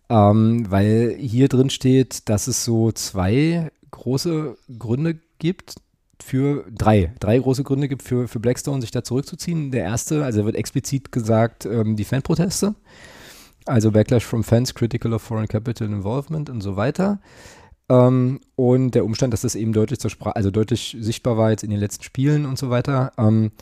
Ähm, 0.08 0.70
weil 0.70 1.16
hier 1.18 1.48
drin 1.48 1.70
steht, 1.70 2.28
dass 2.28 2.46
es 2.46 2.64
so 2.64 2.92
zwei 2.92 3.70
große 3.90 4.56
Gründe 4.78 5.18
gibt 5.38 5.76
für 6.22 6.64
drei, 6.72 7.12
drei 7.20 7.38
große 7.38 7.64
Gründe 7.64 7.88
gibt 7.88 8.02
für, 8.02 8.28
für 8.28 8.40
Blackstone, 8.40 8.80
sich 8.80 8.90
da 8.90 9.04
zurückzuziehen. 9.04 9.70
Der 9.70 9.84
erste, 9.84 10.24
also 10.24 10.44
wird 10.44 10.56
explizit 10.56 11.12
gesagt, 11.12 11.66
ähm, 11.66 11.96
die 11.96 12.04
Fanproteste. 12.04 12.74
Also 13.64 13.90
Backlash 13.90 14.24
from 14.24 14.44
Fans, 14.44 14.74
Critical 14.74 15.12
of 15.12 15.22
Foreign 15.22 15.48
Capital 15.48 15.88
Involvement 15.88 16.50
und 16.50 16.60
so 16.60 16.76
weiter. 16.76 17.20
Ähm, 17.88 18.40
und 18.56 18.92
der 18.92 19.04
Umstand, 19.04 19.32
dass 19.32 19.42
das 19.42 19.54
eben 19.54 19.72
deutlich 19.72 20.00
zur 20.00 20.10
Sprache, 20.10 20.36
also 20.36 20.50
deutlich 20.50 20.96
sichtbar 20.98 21.36
war 21.36 21.50
jetzt 21.50 21.62
in 21.62 21.70
den 21.70 21.78
letzten 21.78 22.02
Spielen 22.02 22.44
und 22.44 22.58
so 22.58 22.68
weiter. 22.68 23.12
Ähm, 23.16 23.52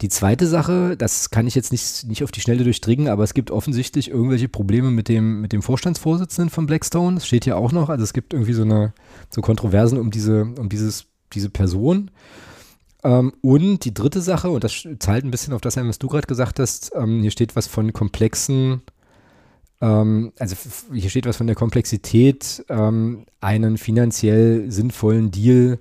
die 0.00 0.08
zweite 0.08 0.46
Sache, 0.46 0.96
das 0.96 1.30
kann 1.30 1.46
ich 1.46 1.54
jetzt 1.54 1.72
nicht, 1.72 2.06
nicht 2.06 2.22
auf 2.24 2.30
die 2.30 2.40
Schnelle 2.40 2.64
durchdringen, 2.64 3.08
aber 3.08 3.24
es 3.24 3.34
gibt 3.34 3.50
offensichtlich 3.50 4.10
irgendwelche 4.10 4.48
Probleme 4.48 4.90
mit 4.90 5.08
dem, 5.08 5.40
mit 5.40 5.52
dem 5.52 5.62
Vorstandsvorsitzenden 5.62 6.50
von 6.50 6.66
Blackstone. 6.66 7.16
Das 7.16 7.26
steht 7.26 7.44
hier 7.44 7.56
auch 7.56 7.72
noch. 7.72 7.88
Also 7.90 8.04
es 8.04 8.12
gibt 8.12 8.32
irgendwie 8.32 8.54
so 8.54 8.62
eine, 8.62 8.94
so 9.30 9.42
Kontroversen 9.42 9.98
um 9.98 10.10
diese, 10.10 10.42
um 10.58 10.68
dieses, 10.68 11.06
diese 11.32 11.50
Person. 11.50 12.10
Ähm, 13.04 13.32
und 13.42 13.84
die 13.84 13.92
dritte 13.92 14.22
Sache, 14.22 14.48
und 14.48 14.64
das 14.64 14.86
zahlt 14.98 15.24
ein 15.24 15.30
bisschen 15.30 15.52
auf 15.52 15.60
das 15.60 15.76
ein, 15.76 15.88
was 15.88 15.98
du 15.98 16.08
gerade 16.08 16.26
gesagt 16.26 16.58
hast, 16.60 16.92
ähm, 16.94 17.20
hier 17.20 17.30
steht 17.30 17.56
was 17.56 17.66
von 17.66 17.92
komplexen 17.92 18.82
ähm, 19.80 20.32
also 20.38 20.56
hier 20.92 21.10
steht 21.10 21.26
was 21.26 21.36
von 21.36 21.46
der 21.46 21.56
Komplexität, 21.56 22.64
ähm, 22.68 23.26
einen 23.40 23.78
finanziell 23.78 24.70
sinnvollen 24.70 25.30
Deal 25.30 25.78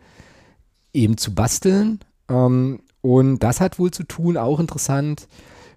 eben 0.94 1.18
zu 1.18 1.34
basteln. 1.34 2.00
Ähm, 2.30 2.82
und 3.02 3.40
das 3.40 3.62
hat 3.62 3.80
wohl 3.80 3.92
zu 3.92 4.04
tun, 4.04 4.38
auch 4.38 4.60
interessant, 4.60 5.28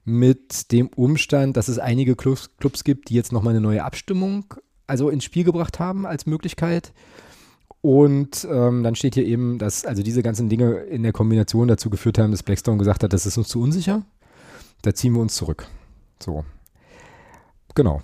mit 0.05 0.73
dem 0.73 0.89
Umstand, 0.89 1.57
dass 1.57 1.69
es 1.69 1.79
einige 1.79 2.17
Clubs, 2.17 2.51
Clubs 2.59 2.83
gibt, 2.83 3.11
die 3.11 3.15
jetzt 3.15 3.31
nochmal 3.31 3.53
eine 3.53 3.61
neue 3.61 3.85
Abstimmung 3.85 4.55
also 4.87 5.11
ins 5.11 5.25
Spiel 5.25 5.45
gebracht 5.45 5.79
haben 5.79 6.07
als 6.07 6.27
Möglichkeit. 6.27 6.93
Und 7.81 8.49
ähm, 8.51 8.83
dann 8.83 8.97
steht 8.97 9.15
hier 9.15 9.27
eben, 9.27 9.59
dass 9.59 9.85
also 9.85 10.03
diese 10.03 10.23
ganzen 10.23 10.49
Dinge 10.49 10.79
in 10.79 11.05
der 11.05 11.13
Kombination 11.13 11.69
dazu 11.69 11.91
geführt 11.91 12.19
haben, 12.19 12.33
dass 12.33 12.43
Blackstone 12.43 12.79
gesagt 12.79 13.05
hat, 13.05 13.13
das 13.13 13.27
ist 13.27 13.39
uns 13.39 13.49
zu 13.49 13.61
unsicher. 13.61 14.03
Da 14.83 14.95
ziehen 14.95 15.13
wir 15.13 15.21
uns 15.21 15.35
zurück. 15.35 15.67
So. 16.21 16.45
Genau. 17.75 18.03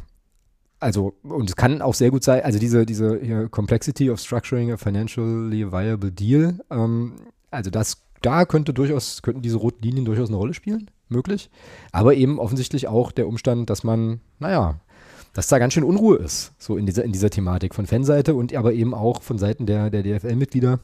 Also, 0.81 1.15
und 1.23 1.49
es 1.49 1.57
kann 1.57 1.81
auch 1.81 1.95
sehr 1.95 2.11
gut 2.11 2.25
sein, 2.25 2.43
also 2.43 2.59
diese, 2.59 2.85
diese 2.85 3.19
hier, 3.21 3.49
Complexity 3.49 4.11
of 4.11 4.21
Structuring 4.21 4.73
a 4.73 4.77
Financially 4.77 5.71
Viable 5.71 6.13
Deal, 6.13 6.59
ähm, 6.71 7.15
also 7.51 7.71
das, 7.71 8.03
da 8.21 8.45
könnte 8.45 8.75
durchaus, 8.75 9.23
könnten 9.23 9.43
diese 9.43 9.57
roten 9.57 9.83
Linien 9.83 10.05
durchaus 10.05 10.29
eine 10.29 10.37
Rolle 10.37 10.55
spielen, 10.55 10.91
möglich. 11.09 11.51
Aber 11.93 12.15
eben 12.15 12.39
offensichtlich 12.39 12.89
auch 12.89 13.13
der 13.13 13.29
Umstand, 13.29 13.71
dass 13.71 13.85
man, 13.85 14.21
naja, 14.39 14.81
dass 15.33 15.49
da 15.49 15.59
ganz 15.59 15.75
schön 15.75 15.85
Unruhe 15.85 16.17
ist, 16.17 16.53
so 16.59 16.77
in 16.77 16.87
dieser, 16.87 17.05
in 17.05 17.13
dieser 17.13 17.31
Thematik 17.31 17.75
von 17.75 17.87
Fanseite 17.87 18.35
und 18.35 18.55
aber 18.55 18.73
eben 18.73 18.95
auch 18.95 19.23
von 19.23 19.39
Seiten 19.39 19.67
der, 19.67 19.91
der 19.91 20.03
DFL-Mitglieder 20.03 20.81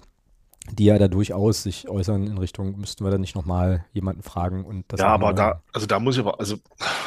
die 0.72 0.84
ja 0.84 0.98
da 0.98 1.08
durchaus 1.08 1.62
sich 1.62 1.88
äußern 1.88 2.26
in 2.26 2.38
Richtung, 2.38 2.78
müssten 2.78 3.04
wir 3.04 3.10
da 3.10 3.18
nicht 3.18 3.34
nochmal 3.34 3.84
jemanden 3.92 4.22
fragen 4.22 4.64
und 4.64 4.84
das. 4.88 5.00
Ja, 5.00 5.08
aber 5.08 5.32
da, 5.32 5.62
also 5.72 5.86
da 5.86 5.98
muss 5.98 6.16
ich 6.16 6.20
aber, 6.20 6.38
also, 6.40 6.56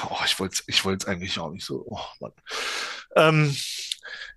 oh, 0.09 0.17
ich 0.25 0.39
wollte 0.39 0.53
es 0.53 0.63
ich 0.67 0.85
wollt's 0.85 1.05
eigentlich 1.05 1.37
auch 1.39 1.51
nicht 1.51 1.65
so, 1.65 1.85
oh 1.87 1.99
Mann. 2.19 2.31
Ähm, 3.15 3.55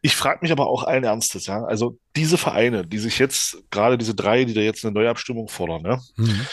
ich 0.02 0.16
frage 0.16 0.40
mich 0.42 0.52
aber 0.52 0.66
auch 0.66 0.84
allen 0.84 1.04
Ernstes, 1.04 1.46
ja. 1.46 1.64
Also 1.64 1.98
diese 2.14 2.38
Vereine, 2.38 2.86
die 2.86 2.98
sich 2.98 3.18
jetzt, 3.18 3.58
gerade 3.70 3.98
diese 3.98 4.14
drei, 4.14 4.44
die 4.44 4.54
da 4.54 4.60
jetzt 4.60 4.84
eine 4.84 4.94
Neuabstimmung 4.94 5.48
fordern, 5.48 5.82
ne? 5.82 6.00
Mhm. 6.16 6.46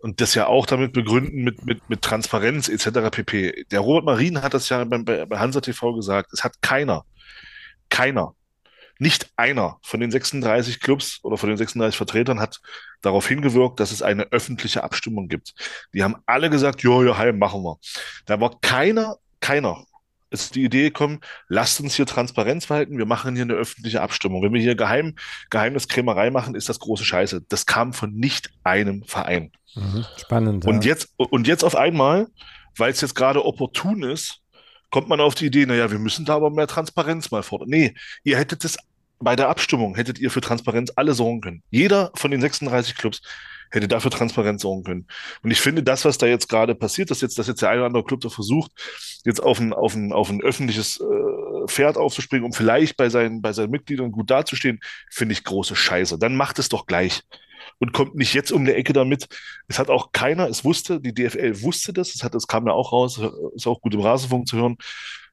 Und 0.00 0.20
das 0.20 0.34
ja 0.34 0.48
auch 0.48 0.66
damit 0.66 0.92
begründen 0.92 1.44
mit, 1.44 1.64
mit, 1.64 1.88
mit 1.88 2.02
Transparenz 2.02 2.68
etc. 2.68 3.10
pp. 3.10 3.64
Der 3.70 3.80
Robert 3.80 4.04
Marien 4.04 4.42
hat 4.42 4.52
das 4.52 4.68
ja 4.68 4.84
bei, 4.84 5.24
bei 5.24 5.38
Hansa 5.38 5.62
TV 5.62 5.94
gesagt. 5.94 6.30
Es 6.32 6.44
hat 6.44 6.60
keiner, 6.60 7.06
keiner 7.88 8.34
nicht 8.98 9.30
einer 9.36 9.78
von 9.82 10.00
den 10.00 10.10
36 10.10 10.80
Clubs 10.80 11.20
oder 11.22 11.36
von 11.36 11.48
den 11.48 11.58
36 11.58 11.96
Vertretern 11.96 12.40
hat 12.40 12.60
darauf 13.02 13.26
hingewirkt, 13.26 13.80
dass 13.80 13.92
es 13.92 14.02
eine 14.02 14.24
öffentliche 14.32 14.84
Abstimmung 14.84 15.28
gibt. 15.28 15.54
Die 15.92 16.02
haben 16.02 16.16
alle 16.26 16.50
gesagt, 16.50 16.82
jo, 16.82 17.02
jo, 17.02 17.16
heim, 17.16 17.38
machen 17.38 17.62
wir. 17.62 17.78
Da 18.26 18.40
war 18.40 18.58
keiner, 18.60 19.16
keiner 19.40 19.84
ist 20.30 20.54
die 20.56 20.64
Idee 20.64 20.84
gekommen, 20.84 21.20
lasst 21.48 21.80
uns 21.80 21.94
hier 21.94 22.06
Transparenz 22.06 22.66
verhalten, 22.66 22.98
wir 22.98 23.06
machen 23.06 23.34
hier 23.34 23.44
eine 23.44 23.54
öffentliche 23.54 24.00
Abstimmung. 24.02 24.42
Wenn 24.42 24.52
wir 24.52 24.60
hier 24.60 24.74
Geheim, 24.74 25.14
Geheimniskrämerei 25.50 26.30
machen, 26.30 26.54
ist 26.54 26.68
das 26.68 26.80
große 26.80 27.04
Scheiße. 27.04 27.42
Das 27.48 27.66
kam 27.66 27.92
von 27.92 28.12
nicht 28.14 28.50
einem 28.64 29.04
Verein. 29.04 29.52
Mhm, 29.74 30.04
spannend. 30.16 30.66
Und, 30.66 30.84
ja. 30.84 30.90
jetzt, 30.90 31.14
und 31.16 31.46
jetzt 31.46 31.64
auf 31.64 31.76
einmal, 31.76 32.26
weil 32.76 32.90
es 32.90 33.00
jetzt 33.00 33.14
gerade 33.14 33.44
opportun 33.44 34.02
ist, 34.02 34.40
kommt 34.94 35.08
man 35.08 35.20
auf 35.20 35.34
die 35.34 35.46
Idee, 35.46 35.66
naja, 35.66 35.90
wir 35.90 35.98
müssen 35.98 36.24
da 36.24 36.36
aber 36.36 36.50
mehr 36.50 36.68
Transparenz 36.68 37.32
mal 37.32 37.42
fordern. 37.42 37.68
Nee, 37.68 37.94
ihr 38.22 38.38
hättet 38.38 38.64
es 38.64 38.76
bei 39.18 39.34
der 39.34 39.48
Abstimmung, 39.48 39.96
hättet 39.96 40.20
ihr 40.20 40.30
für 40.30 40.40
Transparenz 40.40 40.92
alle 40.94 41.14
sorgen 41.14 41.40
können. 41.40 41.64
Jeder 41.72 42.12
von 42.14 42.30
den 42.30 42.40
36 42.40 42.94
Clubs 42.94 43.20
hätte 43.72 43.88
dafür 43.88 44.12
Transparenz 44.12 44.62
sorgen 44.62 44.84
können. 44.84 45.08
Und 45.42 45.50
ich 45.50 45.60
finde, 45.60 45.82
das, 45.82 46.04
was 46.04 46.16
da 46.16 46.26
jetzt 46.26 46.48
gerade 46.48 46.76
passiert, 46.76 47.10
dass 47.10 47.22
jetzt, 47.22 47.40
dass 47.40 47.48
jetzt 47.48 47.60
der 47.60 47.70
eine 47.70 47.80
oder 47.80 47.86
andere 47.88 48.04
Club 48.04 48.20
da 48.20 48.28
versucht, 48.28 48.70
jetzt 49.24 49.42
auf 49.42 49.58
ein, 49.58 49.72
auf 49.72 49.96
ein, 49.96 50.12
auf 50.12 50.30
ein 50.30 50.40
öffentliches 50.40 51.00
äh, 51.00 51.66
Pferd 51.66 51.96
aufzuspringen, 51.96 52.46
um 52.46 52.52
vielleicht 52.52 52.96
bei 52.96 53.08
seinen, 53.08 53.42
bei 53.42 53.52
seinen 53.52 53.72
Mitgliedern 53.72 54.12
gut 54.12 54.30
dazustehen, 54.30 54.78
finde 55.10 55.32
ich 55.32 55.42
große 55.42 55.74
Scheiße. 55.74 56.20
Dann 56.20 56.36
macht 56.36 56.60
es 56.60 56.68
doch 56.68 56.86
gleich 56.86 57.24
und 57.78 57.92
kommt 57.92 58.14
nicht 58.14 58.34
jetzt 58.34 58.52
um 58.52 58.64
die 58.64 58.72
Ecke 58.72 58.92
damit. 58.92 59.28
Es 59.68 59.78
hat 59.78 59.90
auch 59.90 60.12
keiner, 60.12 60.48
es 60.48 60.64
wusste, 60.64 61.00
die 61.00 61.14
DFL 61.14 61.62
wusste 61.62 61.92
das, 61.92 62.14
es, 62.14 62.22
hat, 62.22 62.34
es 62.34 62.46
kam 62.46 62.66
ja 62.66 62.72
auch 62.72 62.92
raus, 62.92 63.20
ist 63.54 63.66
auch 63.66 63.80
gut 63.80 63.94
im 63.94 64.00
Rasenfunk 64.00 64.46
zu 64.46 64.56
hören. 64.56 64.76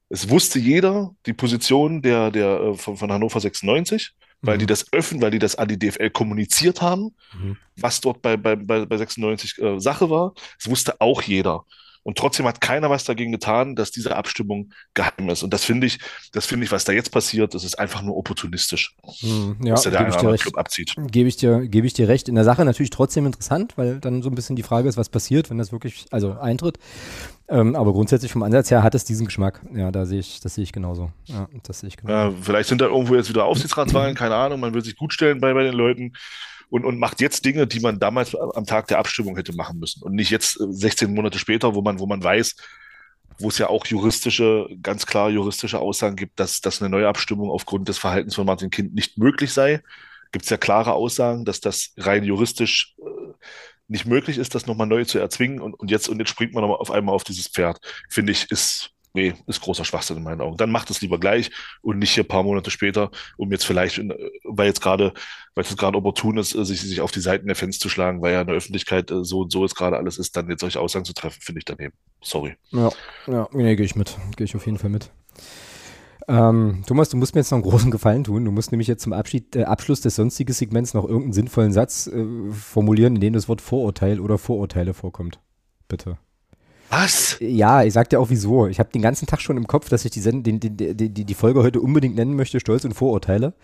Es 0.08 0.28
wusste 0.28 0.58
jeder 0.58 1.14
die 1.24 1.32
Position 1.32 2.02
der, 2.02 2.30
der, 2.30 2.60
äh, 2.60 2.74
von, 2.74 2.96
von 2.96 3.10
Hannover 3.10 3.40
96, 3.40 4.12
weil 4.42 4.56
mhm. 4.56 4.60
die 4.60 4.66
das 4.66 4.92
öffnen, 4.92 5.22
weil 5.22 5.30
die 5.30 5.38
das 5.38 5.56
an 5.56 5.68
die 5.68 5.78
DFL 5.78 6.10
kommuniziert 6.10 6.82
haben, 6.82 7.14
mhm. 7.32 7.56
was 7.76 8.00
dort 8.00 8.20
bei, 8.20 8.36
bei, 8.36 8.56
bei, 8.56 8.84
bei 8.84 8.96
96 8.98 9.58
äh, 9.58 9.80
Sache 9.80 10.10
war. 10.10 10.34
Es 10.58 10.68
wusste 10.68 11.00
auch 11.00 11.22
jeder. 11.22 11.64
Und 12.02 12.18
trotzdem 12.18 12.46
hat 12.46 12.60
keiner 12.60 12.90
was 12.90 13.04
dagegen 13.04 13.32
getan, 13.32 13.76
dass 13.76 13.90
diese 13.90 14.16
Abstimmung 14.16 14.72
geheim 14.94 15.28
ist. 15.28 15.42
Und 15.42 15.52
das 15.52 15.64
finde 15.64 15.86
ich, 15.86 16.00
das 16.32 16.46
finde 16.46 16.64
ich, 16.64 16.72
was 16.72 16.84
da 16.84 16.92
jetzt 16.92 17.10
passiert, 17.10 17.54
das 17.54 17.64
ist 17.64 17.78
einfach 17.78 18.02
nur 18.02 18.16
opportunistisch. 18.16 18.96
Hm, 19.20 19.56
ja, 19.62 19.74
dass 19.74 19.82
der, 19.82 19.92
der 19.92 20.00
eine 20.18 20.38
Club 20.38 20.56
abzieht. 20.58 20.94
Gebe 20.96 21.28
ich 21.28 21.36
dir, 21.36 21.66
gebe 21.68 21.86
ich 21.86 21.92
dir 21.92 22.08
recht. 22.08 22.28
In 22.28 22.34
der 22.34 22.44
Sache 22.44 22.64
natürlich 22.64 22.90
trotzdem 22.90 23.26
interessant, 23.26 23.74
weil 23.76 24.00
dann 24.00 24.22
so 24.22 24.30
ein 24.30 24.34
bisschen 24.34 24.56
die 24.56 24.62
Frage 24.62 24.88
ist, 24.88 24.96
was 24.96 25.08
passiert, 25.08 25.50
wenn 25.50 25.58
das 25.58 25.70
wirklich, 25.70 26.06
also 26.10 26.32
eintritt. 26.32 26.78
Ähm, 27.48 27.76
aber 27.76 27.92
grundsätzlich 27.92 28.32
vom 28.32 28.42
Ansatz 28.42 28.70
her 28.70 28.82
hat 28.82 28.94
es 28.94 29.04
diesen 29.04 29.26
Geschmack. 29.26 29.60
Ja, 29.74 29.90
da 29.90 30.06
sehe 30.06 30.20
ich, 30.20 30.40
das 30.40 30.54
sehe 30.54 30.64
ich 30.64 30.72
genauso. 30.72 31.12
Ja, 31.26 31.48
das 31.62 31.80
sehe 31.80 31.88
ich 31.88 31.96
genauso. 31.96 32.30
Ja, 32.30 32.42
vielleicht 32.42 32.68
sind 32.68 32.80
da 32.80 32.86
irgendwo 32.86 33.14
jetzt 33.14 33.28
wieder 33.28 33.44
Aufsichtsratswahlen, 33.52 34.14
keine 34.14 34.34
Ahnung, 34.34 34.58
man 34.60 34.74
will 34.74 34.82
sich 34.82 34.96
gut 34.96 35.12
stellen 35.12 35.40
bei, 35.40 35.52
bei 35.52 35.62
den 35.62 35.74
Leuten. 35.74 36.14
Und, 36.72 36.86
und 36.86 36.98
macht 36.98 37.20
jetzt 37.20 37.44
Dinge, 37.44 37.66
die 37.66 37.80
man 37.80 37.98
damals 37.98 38.34
am 38.34 38.64
Tag 38.64 38.86
der 38.86 38.98
Abstimmung 38.98 39.36
hätte 39.36 39.54
machen 39.54 39.78
müssen 39.78 40.02
und 40.02 40.14
nicht 40.14 40.30
jetzt 40.30 40.54
16 40.58 41.06
äh, 41.06 41.12
Monate 41.12 41.38
später, 41.38 41.74
wo 41.74 41.82
man, 41.82 41.98
wo 41.98 42.06
man 42.06 42.24
weiß, 42.24 42.56
wo 43.38 43.48
es 43.48 43.58
ja 43.58 43.68
auch 43.68 43.84
juristische, 43.84 44.68
ganz 44.82 45.04
klar 45.04 45.28
juristische 45.28 45.80
Aussagen 45.80 46.16
gibt, 46.16 46.40
dass, 46.40 46.62
dass 46.62 46.80
eine 46.80 46.88
neue 46.88 47.08
Abstimmung 47.08 47.50
aufgrund 47.50 47.88
des 47.88 47.98
Verhaltens 47.98 48.36
von 48.36 48.46
Martin 48.46 48.70
Kind 48.70 48.94
nicht 48.94 49.18
möglich 49.18 49.52
sei. 49.52 49.82
Gibt 50.32 50.46
es 50.46 50.50
ja 50.50 50.56
klare 50.56 50.94
Aussagen, 50.94 51.44
dass 51.44 51.60
das 51.60 51.92
rein 51.98 52.24
juristisch 52.24 52.94
äh, 53.00 53.34
nicht 53.88 54.06
möglich 54.06 54.38
ist, 54.38 54.54
das 54.54 54.66
nochmal 54.66 54.86
neu 54.86 55.04
zu 55.04 55.18
erzwingen 55.18 55.60
und, 55.60 55.74
und 55.74 55.90
jetzt 55.90 56.08
und 56.08 56.20
jetzt 56.20 56.30
springt 56.30 56.54
man 56.54 56.62
nochmal 56.62 56.78
auf 56.78 56.90
einmal 56.90 57.14
auf 57.14 57.24
dieses 57.24 57.48
Pferd. 57.48 57.80
Finde 58.08 58.32
ich, 58.32 58.50
ist 58.50 58.91
nee, 59.14 59.34
ist 59.46 59.60
großer 59.60 59.84
Schwachsinn 59.84 60.16
in 60.16 60.22
meinen 60.22 60.40
Augen. 60.40 60.56
Dann 60.56 60.70
macht 60.70 60.90
es 60.90 61.00
lieber 61.00 61.18
gleich 61.18 61.50
und 61.80 61.98
nicht 61.98 62.12
hier 62.12 62.24
ein 62.24 62.28
paar 62.28 62.42
Monate 62.42 62.70
später, 62.70 63.10
um 63.36 63.50
jetzt 63.52 63.64
vielleicht, 63.64 64.00
weil 64.44 64.66
jetzt 64.66 64.80
gerade, 64.80 65.12
weil 65.54 65.64
es 65.64 65.76
gerade 65.76 65.98
opportun 65.98 66.38
ist, 66.38 66.50
sich, 66.50 66.80
sich 66.80 67.00
auf 67.00 67.12
die 67.12 67.20
Seiten 67.20 67.46
der 67.46 67.56
Fans 67.56 67.78
zu 67.78 67.88
schlagen, 67.88 68.22
weil 68.22 68.32
ja 68.32 68.40
in 68.40 68.46
der 68.46 68.56
Öffentlichkeit 68.56 69.10
äh, 69.10 69.24
so 69.24 69.40
und 69.40 69.52
so 69.52 69.64
ist 69.64 69.74
gerade 69.74 69.96
alles 69.96 70.18
ist, 70.18 70.36
dann 70.36 70.48
jetzt 70.48 70.60
solche 70.60 70.80
Aussagen 70.80 71.04
zu 71.04 71.12
treffen, 71.12 71.40
finde 71.40 71.60
ich 71.60 71.64
daneben. 71.64 71.94
Sorry. 72.22 72.56
Ja, 72.70 72.90
ja, 73.26 73.48
nee, 73.52 73.76
gehe 73.76 73.86
ich 73.86 73.96
mit. 73.96 74.16
Gehe 74.36 74.44
ich 74.44 74.56
auf 74.56 74.66
jeden 74.66 74.78
Fall 74.78 74.90
mit. 74.90 75.10
Ähm, 76.28 76.82
Thomas, 76.86 77.08
du 77.08 77.16
musst 77.16 77.34
mir 77.34 77.40
jetzt 77.40 77.50
noch 77.50 77.56
einen 77.56 77.68
großen 77.68 77.90
Gefallen 77.90 78.24
tun. 78.24 78.44
Du 78.44 78.52
musst 78.52 78.70
nämlich 78.70 78.88
jetzt 78.88 79.02
zum 79.02 79.12
Abschied, 79.12 79.56
äh, 79.56 79.64
Abschluss 79.64 80.00
des 80.00 80.16
sonstigen 80.16 80.52
Segments 80.52 80.94
noch 80.94 81.04
irgendeinen 81.04 81.32
sinnvollen 81.32 81.72
Satz 81.72 82.06
äh, 82.06 82.24
formulieren, 82.52 83.16
in 83.16 83.20
dem 83.20 83.32
das 83.32 83.48
Wort 83.48 83.60
Vorurteil 83.60 84.20
oder 84.20 84.38
Vorurteile 84.38 84.94
vorkommt. 84.94 85.40
Bitte. 85.88 86.18
Was? 86.92 87.38
Ja, 87.40 87.82
ich 87.84 87.94
sag 87.94 88.10
dir 88.10 88.20
auch 88.20 88.28
wieso. 88.28 88.66
Ich 88.66 88.78
habe 88.78 88.90
den 88.92 89.00
ganzen 89.00 89.26
Tag 89.26 89.40
schon 89.40 89.56
im 89.56 89.66
Kopf, 89.66 89.88
dass 89.88 90.04
ich 90.04 90.10
die, 90.10 90.20
Send 90.20 90.46
die, 90.46 90.60
die, 90.60 90.94
die, 90.94 91.24
die 91.24 91.34
Folge 91.34 91.62
heute 91.62 91.80
unbedingt 91.80 92.16
nennen 92.16 92.36
möchte, 92.36 92.60
Stolz 92.60 92.84
und 92.84 92.92
Vorurteile. 92.92 93.54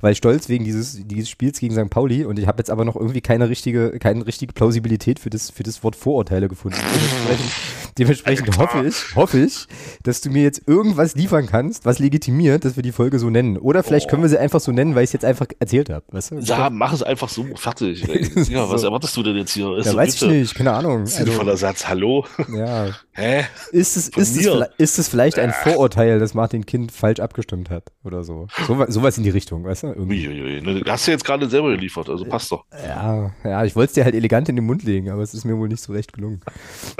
Weil 0.00 0.14
Stolz 0.14 0.48
wegen 0.48 0.64
dieses, 0.64 1.06
dieses 1.06 1.28
Spiels 1.28 1.60
gegen 1.60 1.74
St. 1.74 1.90
Pauli 1.90 2.24
und 2.24 2.38
ich 2.38 2.46
habe 2.46 2.58
jetzt 2.58 2.70
aber 2.70 2.86
noch 2.86 2.96
irgendwie 2.96 3.20
keine 3.20 3.50
richtige, 3.50 3.98
keine 3.98 4.26
richtige 4.26 4.54
Plausibilität 4.54 5.18
für 5.18 5.28
das, 5.28 5.50
für 5.50 5.64
das 5.64 5.84
Wort 5.84 5.96
Vorurteile 5.96 6.48
gefunden. 6.48 6.78
Dementsprechend, 6.78 7.52
dementsprechend 7.98 8.58
hoffe 8.58 8.86
ich, 8.86 9.14
hoffe 9.14 9.38
ich, 9.40 9.66
dass 10.02 10.22
du 10.22 10.30
mir 10.30 10.42
jetzt 10.42 10.62
irgendwas 10.66 11.14
liefern 11.14 11.44
kannst, 11.44 11.84
was 11.84 11.98
legitimiert, 11.98 12.64
dass 12.64 12.76
wir 12.76 12.82
die 12.82 12.92
Folge 12.92 13.18
so 13.18 13.28
nennen. 13.28 13.58
Oder 13.58 13.82
vielleicht 13.82 14.06
oh. 14.06 14.10
können 14.10 14.22
wir 14.22 14.30
sie 14.30 14.38
einfach 14.38 14.60
so 14.60 14.72
nennen, 14.72 14.94
weil 14.94 15.04
ich 15.04 15.08
es 15.08 15.12
jetzt 15.12 15.26
einfach 15.26 15.46
erzählt 15.58 15.90
habe. 15.90 16.06
Weißt 16.10 16.30
du? 16.30 16.38
Ja, 16.38 16.70
mach 16.70 16.94
es 16.94 17.02
einfach 17.02 17.28
so 17.28 17.44
fertig. 17.54 18.02
ja, 18.48 18.70
was 18.70 18.82
erwartest 18.82 19.14
du 19.14 19.22
denn 19.22 19.36
jetzt 19.36 19.52
hier? 19.52 19.76
Ist 19.76 19.84
ja, 19.84 19.92
so 19.92 19.98
weiß 19.98 20.14
bitte. 20.14 20.26
ich 20.32 20.40
nicht, 20.40 20.54
keine 20.54 20.72
Ahnung. 20.72 21.04
Sinnvoller 21.04 21.50
also, 21.50 21.66
Satz, 21.66 21.86
hallo? 21.86 22.24
Ja, 22.50 22.77
Hä? 23.12 23.44
Ist 23.72 23.96
es, 23.96 24.08
ist 24.08 24.36
es, 24.36 24.68
ist 24.78 24.98
es 24.98 25.08
vielleicht 25.08 25.38
ein 25.38 25.52
Vorurteil, 25.52 26.18
dass 26.18 26.34
Martin 26.34 26.66
Kind 26.66 26.92
falsch 26.92 27.20
abgestimmt 27.20 27.70
hat 27.70 27.84
oder 28.04 28.24
so? 28.24 28.48
so 28.66 28.84
sowas 28.88 29.18
in 29.18 29.24
die 29.24 29.30
Richtung, 29.30 29.64
weißt 29.64 29.84
du? 29.84 29.86
Irgendwie. 29.88 30.60
Ne, 30.60 30.82
hast 30.86 31.06
du 31.06 31.10
jetzt 31.10 31.24
gerade 31.24 31.48
selber 31.48 31.70
geliefert, 31.70 32.08
also 32.08 32.24
passt 32.24 32.52
doch. 32.52 32.64
Ja, 32.72 33.32
ja 33.44 33.64
ich 33.64 33.76
wollte 33.76 33.90
es 33.90 33.94
dir 33.94 34.04
halt 34.04 34.14
elegant 34.14 34.48
in 34.48 34.56
den 34.56 34.66
Mund 34.66 34.82
legen, 34.84 35.10
aber 35.10 35.22
es 35.22 35.34
ist 35.34 35.44
mir 35.44 35.56
wohl 35.56 35.68
nicht 35.68 35.82
so 35.82 35.92
recht 35.92 36.12
gelungen. 36.12 36.40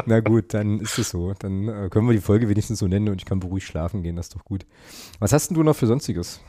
Na 0.07 0.21
gut, 0.21 0.55
dann 0.55 0.81
ist 0.81 0.99
es 0.99 1.11
so. 1.11 1.35
Dann 1.39 1.69
äh, 1.69 1.89
können 1.91 2.07
wir 2.07 2.15
die 2.15 2.21
Folge 2.21 2.49
wenigstens 2.49 2.79
so 2.79 2.87
nennen 2.87 3.09
und 3.09 3.21
ich 3.21 3.25
kann 3.25 3.41
beruhigt 3.41 3.67
schlafen 3.67 4.03
gehen, 4.03 4.17
das 4.17 4.27
ist 4.27 4.35
doch 4.35 4.45
gut. 4.45 4.67
Was 5.19 5.33
hast 5.33 5.49
denn 5.49 5.57
du 5.57 5.63
noch 5.63 5.77
für 5.77 5.87
Sonstiges? 5.87 6.41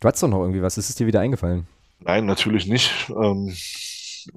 Du 0.00 0.08
hast 0.08 0.22
doch 0.22 0.28
noch 0.28 0.40
irgendwie 0.40 0.62
was, 0.62 0.78
ist 0.78 0.90
es 0.90 0.96
dir 0.96 1.06
wieder 1.06 1.20
eingefallen? 1.20 1.66
Nein, 2.00 2.26
natürlich 2.26 2.66
nicht. 2.66 2.90
Ähm, 3.10 3.54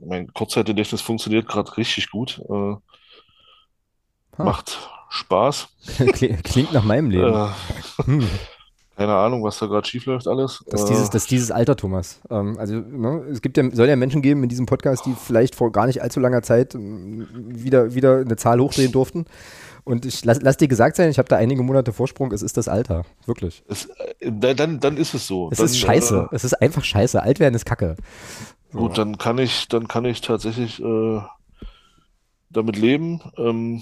mein 0.05 0.31
Kurzzeitgedächtnis 0.33 1.01
funktioniert 1.01 1.47
gerade 1.47 1.75
richtig 1.77 2.09
gut. 2.09 2.41
Äh, 2.49 2.75
Ha. 4.39 4.43
Macht 4.43 4.79
Spaß. 5.09 5.67
Klingt 6.43 6.73
nach 6.73 6.83
meinem 6.83 7.09
Leben. 7.09 7.33
Äh, 7.33 7.47
hm. 8.05 8.27
Keine 8.95 9.15
Ahnung, 9.15 9.43
was 9.45 9.57
da 9.57 9.65
gerade 9.65 9.87
schief 9.87 10.05
läuft 10.07 10.27
alles. 10.27 10.61
Das, 10.67 10.81
ist 10.81 10.89
dieses, 10.89 11.09
das 11.09 11.25
dieses 11.25 11.51
Alter, 11.51 11.77
Thomas. 11.77 12.19
Ähm, 12.29 12.57
also 12.59 12.75
ne, 12.75 13.23
es 13.31 13.41
gibt 13.41 13.55
ja, 13.55 13.63
soll 13.71 13.87
ja 13.87 13.95
Menschen 13.95 14.21
geben 14.21 14.43
in 14.43 14.49
diesem 14.49 14.65
Podcast, 14.65 15.05
die 15.05 15.13
vielleicht 15.13 15.55
vor 15.55 15.71
gar 15.71 15.87
nicht 15.87 16.01
allzu 16.01 16.19
langer 16.19 16.41
Zeit 16.41 16.75
ähm, 16.75 17.25
wieder, 17.31 17.95
wieder 17.95 18.17
eine 18.17 18.35
Zahl 18.35 18.59
hochdrehen 18.59 18.91
durften. 18.91 19.25
Und 19.85 20.05
ich 20.05 20.25
lass, 20.25 20.41
lass 20.41 20.57
dir 20.57 20.67
gesagt 20.67 20.97
sein, 20.97 21.09
ich 21.09 21.17
habe 21.17 21.29
da 21.29 21.37
einige 21.37 21.63
Monate 21.63 21.93
Vorsprung, 21.93 22.33
es 22.33 22.41
ist 22.41 22.57
das 22.57 22.67
Alter. 22.67 23.05
Wirklich. 23.25 23.63
Es, 23.69 23.85
äh, 24.19 24.31
dann, 24.31 24.81
dann 24.81 24.97
ist 24.97 25.13
es 25.13 25.25
so. 25.25 25.49
Es 25.49 25.59
dann, 25.59 25.67
ist 25.67 25.79
scheiße. 25.79 26.27
Äh, 26.31 26.35
es 26.35 26.43
ist 26.43 26.61
einfach 26.61 26.83
scheiße. 26.83 27.23
Alt 27.23 27.39
werden 27.39 27.55
ist 27.55 27.65
Kacke. 27.65 27.95
So. 28.73 28.79
Gut, 28.79 28.97
dann 28.97 29.17
kann 29.17 29.37
ich, 29.37 29.69
dann 29.69 29.87
kann 29.87 30.03
ich 30.03 30.19
tatsächlich 30.19 30.83
äh, 30.83 31.21
damit 32.49 32.75
leben. 32.75 33.21
Ähm, 33.37 33.81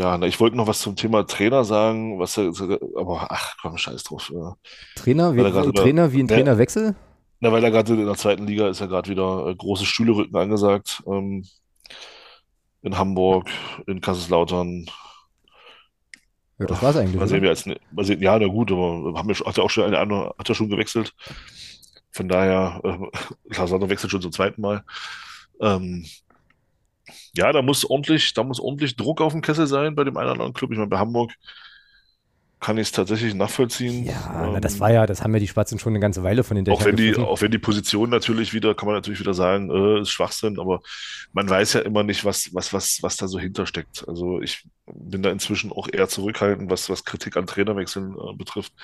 ja, 0.00 0.18
ich 0.22 0.40
wollte 0.40 0.56
noch 0.56 0.66
was 0.66 0.80
zum 0.80 0.96
Thema 0.96 1.26
Trainer 1.26 1.62
sagen, 1.62 2.18
was 2.18 2.38
aber 2.38 3.26
ach 3.28 3.56
komm, 3.60 3.76
scheiß 3.76 4.02
drauf. 4.02 4.32
Trainer, 4.94 5.36
wie, 5.36 5.42
grad, 5.42 5.74
Trainer 5.74 6.10
wie 6.12 6.22
ein 6.22 6.28
Trainerwechsel? 6.28 6.96
Na, 7.40 7.52
weil 7.52 7.62
er 7.62 7.70
gerade 7.70 7.92
in 7.92 8.06
der 8.06 8.14
zweiten 8.14 8.46
Liga 8.46 8.68
ist 8.68 8.80
ja 8.80 8.86
gerade 8.86 9.10
wieder 9.10 9.46
äh, 9.46 9.54
große 9.54 9.84
Stühlerücken 9.84 10.34
angesagt. 10.36 11.02
Ähm, 11.06 11.44
in 12.82 12.96
Hamburg, 12.96 13.50
in 13.86 14.00
Kaiserslautern. 14.00 14.86
Ja, 16.58 16.66
das 16.66 16.82
war's 16.82 16.96
eigentlich. 16.96 17.16
Mal 17.16 17.28
sehen 17.28 17.42
wir 17.42 17.50
als, 17.50 17.66
mal 17.66 18.04
sehen, 18.04 18.22
ja, 18.22 18.38
na 18.38 18.46
gut, 18.46 18.72
aber 18.72 19.12
haben 19.18 19.28
wir, 19.28 19.34
hat 19.34 19.58
er 19.58 19.64
auch 19.64 19.70
schon 19.70 19.84
eine 19.84 19.98
andere, 19.98 20.34
hat 20.38 20.48
er 20.48 20.54
schon 20.54 20.70
gewechselt. 20.70 21.14
Von 22.10 22.26
daher, 22.26 22.80
äh, 22.84 23.50
Kaiserslautern 23.50 23.90
wechselt 23.90 24.12
schon 24.12 24.22
zum 24.22 24.32
zweiten 24.32 24.62
Mal. 24.62 24.82
Ähm, 25.60 26.06
ja, 27.34 27.52
da 27.52 27.62
muss 27.62 27.84
ordentlich, 27.84 28.34
da 28.34 28.42
muss 28.44 28.60
ordentlich 28.60 28.96
Druck 28.96 29.20
auf 29.20 29.32
dem 29.32 29.42
Kessel 29.42 29.66
sein 29.66 29.94
bei 29.94 30.04
dem 30.04 30.16
einen 30.16 30.26
oder 30.26 30.32
anderen 30.32 30.52
Club. 30.52 30.72
Ich 30.72 30.78
meine, 30.78 30.88
bei 30.90 30.98
Hamburg 30.98 31.32
kann 32.60 32.76
ich 32.76 32.88
es 32.88 32.92
tatsächlich 32.92 33.34
nachvollziehen. 33.34 34.04
Ja, 34.04 34.44
ähm, 34.44 34.52
na, 34.52 34.60
das 34.60 34.80
war 34.80 34.92
ja, 34.92 35.06
das 35.06 35.22
haben 35.22 35.32
ja 35.32 35.40
die 35.40 35.48
Schwarzen 35.48 35.78
schon 35.78 35.92
eine 35.92 36.00
ganze 36.00 36.22
Weile 36.22 36.44
von 36.44 36.56
den 36.56 36.66
Dächern 36.66 36.80
auch 36.80 36.84
wenn 36.84 36.96
die, 36.96 37.16
Auch 37.16 37.40
wenn 37.40 37.50
die 37.50 37.58
Position 37.58 38.10
natürlich 38.10 38.52
wieder, 38.52 38.74
kann 38.74 38.86
man 38.86 38.94
natürlich 38.94 39.18
wieder 39.18 39.32
sagen, 39.32 39.70
äh, 39.70 40.02
ist 40.02 40.10
Schwachsinn, 40.10 40.58
aber 40.60 40.82
man 41.32 41.48
weiß 41.48 41.72
ja 41.72 41.80
immer 41.80 42.02
nicht, 42.02 42.26
was, 42.26 42.52
was, 42.52 42.74
was, 42.74 42.98
was 43.00 43.16
da 43.16 43.28
so 43.28 43.38
hintersteckt. 43.38 44.06
Also 44.06 44.42
ich 44.42 44.68
bin 44.84 45.22
da 45.22 45.30
inzwischen 45.30 45.72
auch 45.72 45.88
eher 45.90 46.08
zurückhaltend, 46.08 46.70
was, 46.70 46.90
was 46.90 47.06
Kritik 47.06 47.38
an 47.38 47.46
Trainerwechseln 47.46 48.14
äh, 48.14 48.36
betrifft, 48.36 48.74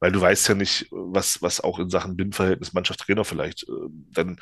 weil 0.00 0.12
du 0.12 0.20
weißt 0.20 0.48
ja 0.48 0.54
nicht, 0.54 0.88
was, 0.90 1.40
was 1.40 1.62
auch 1.62 1.78
in 1.78 1.88
Sachen 1.88 2.16
Bindverhältnis 2.16 2.74
Mannschaft-Trainer 2.74 3.24
vielleicht 3.24 3.62
äh, 3.62 3.72
dann 4.12 4.38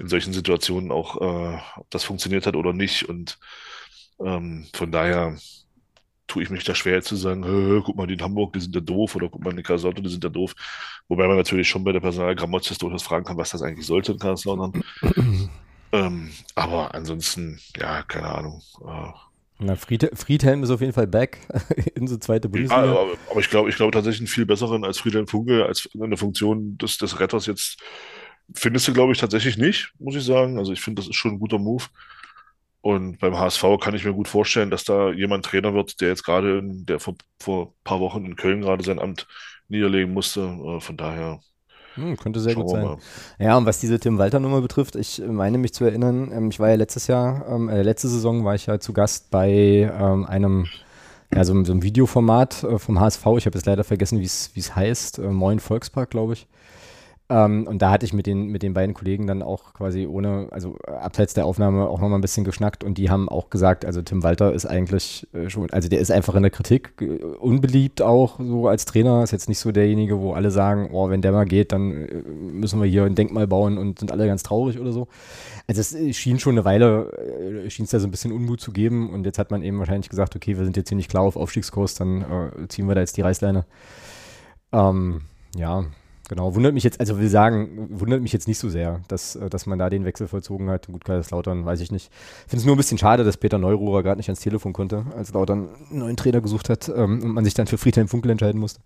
in 0.00 0.08
solchen 0.08 0.32
Situationen 0.32 0.92
auch, 0.92 1.20
äh, 1.20 1.58
ob 1.76 1.90
das 1.90 2.04
funktioniert 2.04 2.46
hat 2.46 2.54
oder 2.54 2.72
nicht 2.72 3.08
und 3.08 3.38
ähm, 4.20 4.66
von 4.72 4.92
daher 4.92 5.36
tue 6.32 6.42
ich 6.42 6.50
mich 6.50 6.64
da 6.64 6.74
schwer 6.74 7.02
zu 7.02 7.14
sagen, 7.14 7.82
guck 7.84 7.94
mal, 7.94 8.06
die 8.06 8.14
in 8.14 8.22
Hamburg, 8.22 8.54
die 8.54 8.60
sind 8.60 8.74
ja 8.74 8.80
doof, 8.80 9.16
oder 9.16 9.28
guck 9.28 9.44
mal, 9.44 9.52
die 9.52 9.62
Kaiserslautern, 9.62 10.02
die 10.02 10.10
sind 10.10 10.24
ja 10.24 10.30
doof. 10.30 10.54
Wobei 11.08 11.28
man 11.28 11.36
natürlich 11.36 11.68
schon 11.68 11.84
bei 11.84 11.92
der 11.92 12.00
Personalgrammatik 12.00 12.78
durchaus 12.78 13.02
fragen 13.02 13.26
kann, 13.26 13.36
was 13.36 13.50
das 13.50 13.60
eigentlich 13.60 13.86
sollte 13.86 14.12
in 14.12 14.18
Kaiserslautern. 14.18 14.82
ähm, 15.92 16.30
aber 16.54 16.94
ansonsten, 16.94 17.60
ja, 17.76 18.02
keine 18.02 18.28
Ahnung. 18.28 18.62
Äh, 18.80 19.12
na, 19.58 19.76
Fried, 19.76 20.10
Friedhelm 20.14 20.62
ist 20.62 20.70
auf 20.70 20.80
jeden 20.80 20.94
Fall 20.94 21.06
back 21.06 21.38
in 21.94 22.06
so 22.06 22.16
zweite 22.16 22.48
Bundesliga. 22.48 22.82
Ja, 22.82 22.92
aber, 22.92 23.12
aber, 23.30 23.40
ich 23.40 23.50
glaube 23.50 23.68
ich 23.68 23.76
glaube 23.76 23.92
tatsächlich 23.92 24.22
einen 24.22 24.28
viel 24.28 24.46
besseren 24.46 24.84
als 24.84 24.98
Friedhelm 24.98 25.26
Funke, 25.26 25.66
als 25.66 25.84
in 25.92 26.08
der 26.08 26.18
Funktion 26.18 26.78
des, 26.78 26.96
des 26.96 27.20
Retters 27.20 27.44
jetzt 27.44 27.78
findest 28.54 28.88
du, 28.88 28.94
glaube 28.94 29.12
ich, 29.12 29.18
tatsächlich 29.18 29.58
nicht, 29.58 29.92
muss 29.98 30.16
ich 30.16 30.24
sagen. 30.24 30.58
Also 30.58 30.72
ich 30.72 30.80
finde, 30.80 31.00
das 31.00 31.08
ist 31.08 31.16
schon 31.16 31.32
ein 31.32 31.38
guter 31.38 31.58
Move. 31.58 31.84
Und 32.82 33.20
beim 33.20 33.38
HSV 33.38 33.64
kann 33.80 33.94
ich 33.94 34.04
mir 34.04 34.12
gut 34.12 34.26
vorstellen, 34.26 34.70
dass 34.70 34.82
da 34.82 35.12
jemand 35.12 35.44
Trainer 35.44 35.72
wird, 35.72 36.00
der 36.00 36.08
jetzt 36.08 36.24
gerade, 36.24 36.58
in, 36.58 36.84
der 36.84 36.98
vor, 36.98 37.14
vor 37.40 37.66
ein 37.66 37.84
paar 37.84 38.00
Wochen 38.00 38.26
in 38.26 38.34
Köln 38.34 38.60
gerade 38.60 38.82
sein 38.82 38.98
Amt 38.98 39.28
niederlegen 39.68 40.12
musste. 40.12 40.40
Äh, 40.40 40.80
von 40.80 40.96
daher. 40.96 41.40
Hm, 41.94 42.16
könnte 42.16 42.40
sehr 42.40 42.56
gut 42.56 42.70
sein. 42.70 42.84
Mal. 42.84 42.98
Ja, 43.38 43.56
und 43.56 43.66
was 43.66 43.78
diese 43.78 44.00
Tim 44.00 44.18
Walter 44.18 44.40
Nummer 44.40 44.60
betrifft, 44.60 44.96
ich 44.96 45.22
meine 45.24 45.58
mich 45.58 45.74
zu 45.74 45.84
erinnern, 45.84 46.32
ähm, 46.32 46.48
ich 46.50 46.58
war 46.58 46.70
ja 46.70 46.74
letztes 46.74 47.06
Jahr, 47.06 47.46
ähm, 47.48 47.68
äh, 47.68 47.82
letzte 47.82 48.08
Saison 48.08 48.44
war 48.44 48.56
ich 48.56 48.66
ja 48.66 48.80
zu 48.80 48.92
Gast 48.92 49.30
bei 49.30 49.88
ähm, 49.96 50.26
einem, 50.26 50.66
ja, 51.32 51.44
so, 51.44 51.52
so 51.64 51.72
einem 51.72 51.84
Videoformat 51.84 52.64
äh, 52.64 52.78
vom 52.80 52.98
HSV. 52.98 53.24
Ich 53.36 53.46
habe 53.46 53.56
jetzt 53.56 53.66
leider 53.66 53.84
vergessen, 53.84 54.18
wie 54.18 54.24
es 54.24 54.74
heißt. 54.74 55.20
Äh, 55.20 55.28
Moin 55.28 55.60
Volkspark, 55.60 56.10
glaube 56.10 56.32
ich. 56.32 56.48
Ähm, 57.32 57.66
und 57.66 57.80
da 57.80 57.90
hatte 57.90 58.04
ich 58.04 58.12
mit 58.12 58.26
den, 58.26 58.48
mit 58.48 58.62
den 58.62 58.74
beiden 58.74 58.94
Kollegen 58.94 59.26
dann 59.26 59.42
auch 59.42 59.72
quasi 59.72 60.06
ohne, 60.06 60.48
also 60.50 60.76
abseits 60.86 61.32
der 61.32 61.46
Aufnahme 61.46 61.88
auch 61.88 61.98
nochmal 61.98 62.18
ein 62.18 62.20
bisschen 62.20 62.44
geschnackt 62.44 62.84
und 62.84 62.98
die 62.98 63.08
haben 63.08 63.30
auch 63.30 63.48
gesagt, 63.48 63.86
also 63.86 64.02
Tim 64.02 64.22
Walter 64.22 64.52
ist 64.52 64.66
eigentlich 64.66 65.26
äh, 65.32 65.48
schon, 65.48 65.70
also 65.70 65.88
der 65.88 66.00
ist 66.00 66.10
einfach 66.10 66.34
in 66.34 66.42
der 66.42 66.50
Kritik, 66.50 66.92
äh, 67.00 67.06
unbeliebt 67.06 68.02
auch 68.02 68.38
so 68.38 68.68
als 68.68 68.84
Trainer, 68.84 69.22
ist 69.22 69.30
jetzt 69.30 69.48
nicht 69.48 69.60
so 69.60 69.72
derjenige, 69.72 70.20
wo 70.20 70.34
alle 70.34 70.50
sagen, 70.50 70.90
oh, 70.92 71.08
wenn 71.08 71.22
der 71.22 71.32
mal 71.32 71.46
geht, 71.46 71.72
dann 71.72 71.92
äh, 71.92 72.22
müssen 72.52 72.78
wir 72.82 72.86
hier 72.86 73.04
ein 73.04 73.14
Denkmal 73.14 73.46
bauen 73.46 73.78
und 73.78 74.00
sind 74.00 74.12
alle 74.12 74.26
ganz 74.26 74.42
traurig 74.42 74.78
oder 74.78 74.92
so. 74.92 75.08
Also 75.66 75.80
es 75.80 76.16
schien 76.16 76.38
schon 76.38 76.52
eine 76.52 76.66
Weile, 76.66 77.70
schien 77.70 77.86
es 77.86 77.92
da 77.92 78.00
so 78.00 78.06
ein 78.06 78.10
bisschen 78.10 78.32
Unmut 78.32 78.60
zu 78.60 78.72
geben 78.72 79.08
und 79.10 79.24
jetzt 79.24 79.38
hat 79.38 79.50
man 79.50 79.62
eben 79.62 79.78
wahrscheinlich 79.78 80.10
gesagt, 80.10 80.36
okay, 80.36 80.58
wir 80.58 80.64
sind 80.64 80.76
jetzt 80.76 80.90
hier 80.90 80.96
nicht 80.96 81.10
klar 81.10 81.22
auf 81.22 81.36
Aufstiegskurs, 81.36 81.94
dann 81.94 82.22
äh, 82.22 82.68
ziehen 82.68 82.88
wir 82.88 82.94
da 82.94 83.00
jetzt 83.00 83.16
die 83.16 83.22
Reißleine. 83.22 83.64
Ähm, 84.72 85.22
ja, 85.56 85.84
Genau, 86.32 86.54
wundert 86.54 86.72
mich 86.72 86.82
jetzt, 86.82 86.98
also 86.98 87.18
will 87.18 87.28
sagen, 87.28 87.88
wundert 87.90 88.22
mich 88.22 88.32
jetzt 88.32 88.48
nicht 88.48 88.58
so 88.58 88.70
sehr, 88.70 89.02
dass, 89.06 89.36
äh, 89.36 89.50
dass 89.50 89.66
man 89.66 89.78
da 89.78 89.90
den 89.90 90.06
Wechsel 90.06 90.28
vollzogen 90.28 90.70
hat. 90.70 90.86
Gut, 90.86 91.04
Kaiserslautern, 91.04 91.66
weiß 91.66 91.80
ich 91.80 91.92
nicht. 91.92 92.10
Ich 92.10 92.50
finde 92.50 92.62
es 92.62 92.64
nur 92.64 92.74
ein 92.74 92.78
bisschen 92.78 92.96
schade, 92.96 93.22
dass 93.22 93.36
Peter 93.36 93.58
Neururer 93.58 94.02
gerade 94.02 94.16
nicht 94.16 94.30
ans 94.30 94.40
Telefon 94.40 94.72
konnte, 94.72 95.04
als 95.14 95.34
Lautern 95.34 95.68
einen 95.90 95.98
neuen 95.98 96.16
Trainer 96.16 96.40
gesucht 96.40 96.70
hat 96.70 96.88
ähm, 96.88 97.22
und 97.22 97.32
man 97.32 97.44
sich 97.44 97.52
dann 97.52 97.66
für 97.66 97.76
Friedhelm 97.76 98.08
Funkel 98.08 98.30
entscheiden 98.30 98.58
musste. 98.58 98.80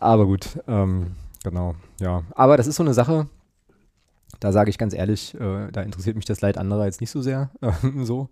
Aber 0.00 0.24
gut, 0.24 0.60
ähm, 0.66 1.08
genau, 1.44 1.74
ja. 2.00 2.22
Aber 2.34 2.56
das 2.56 2.66
ist 2.66 2.76
so 2.76 2.82
eine 2.82 2.94
Sache, 2.94 3.28
Da 4.40 4.50
sage 4.50 4.70
ich 4.70 4.78
ganz 4.78 4.94
ehrlich, 4.94 5.34
äh, 5.34 5.70
da 5.72 5.82
interessiert 5.82 6.16
mich 6.16 6.24
das 6.24 6.40
Leid 6.40 6.56
anderer 6.56 6.86
jetzt 6.86 7.02
nicht 7.02 7.10
so 7.10 7.20
sehr. 7.20 7.50
Äh, 7.60 7.72
so. 8.04 8.30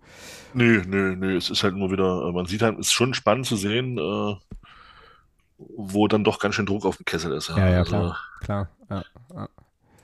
Nö, 0.55 0.81
nö, 0.87 1.15
nö. 1.15 1.37
Es 1.37 1.51
ist 1.51 1.63
halt 1.63 1.75
immer 1.75 1.91
wieder, 1.91 2.27
äh, 2.27 2.31
man 2.31 2.47
sieht 2.47 2.63
halt, 2.63 2.79
es 2.79 2.87
ist 2.87 2.93
schon 2.93 3.13
spannend 3.13 3.45
zu 3.45 3.55
sehen, 3.55 3.99
äh, 3.99 4.33
wo 5.75 6.07
dann 6.07 6.23
doch 6.23 6.39
ganz 6.39 6.55
schön 6.55 6.65
Druck 6.65 6.85
auf 6.85 6.97
dem 6.97 7.05
Kessel 7.05 7.33
ist. 7.33 7.49
Ja, 7.49 7.69
ja, 7.69 7.79
also, 7.79 7.89
klar. 7.89 8.19
klar. 8.41 8.69
Ja, 8.89 9.03
ja. 9.33 9.49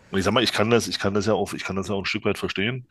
Und 0.10 0.20
ich 0.20 0.24
sag 0.24 0.34
mal, 0.34 0.44
ich 0.44 0.54
kann 0.54 0.70
das, 0.70 0.88
ich 0.88 1.00
kann 1.00 1.14
das 1.14 1.26
ja 1.26 1.34
auch, 1.34 1.54
ich 1.54 1.64
kann 1.64 1.76
das 1.76 1.90
ja 1.90 1.96
auch 1.96 2.02
ein 2.02 2.06
Stück 2.06 2.26
weit 2.26 2.38
verstehen. 2.38 2.88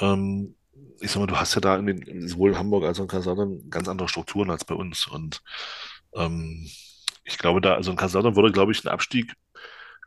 Ähm, 0.00 0.54
ich 1.00 1.10
sag 1.10 1.20
mal, 1.20 1.26
du 1.26 1.36
hast 1.36 1.54
ja 1.54 1.60
da 1.60 1.76
in 1.76 1.86
den, 1.86 2.28
sowohl 2.28 2.50
in 2.50 2.58
Hamburg 2.58 2.84
als 2.84 2.98
auch 2.98 3.04
in 3.04 3.08
Kaiserslautern 3.08 3.70
ganz 3.70 3.88
andere 3.88 4.08
Strukturen 4.08 4.50
als 4.50 4.64
bei 4.64 4.74
uns. 4.74 5.06
Und 5.06 5.42
ähm, 6.14 6.68
ich 7.24 7.38
glaube, 7.38 7.60
da, 7.60 7.74
also 7.74 7.90
in 7.90 7.96
Kaiserslautern 7.96 8.36
würde, 8.36 8.52
glaube 8.52 8.72
ich, 8.72 8.84
ein 8.84 8.88
Abstieg 8.88 9.34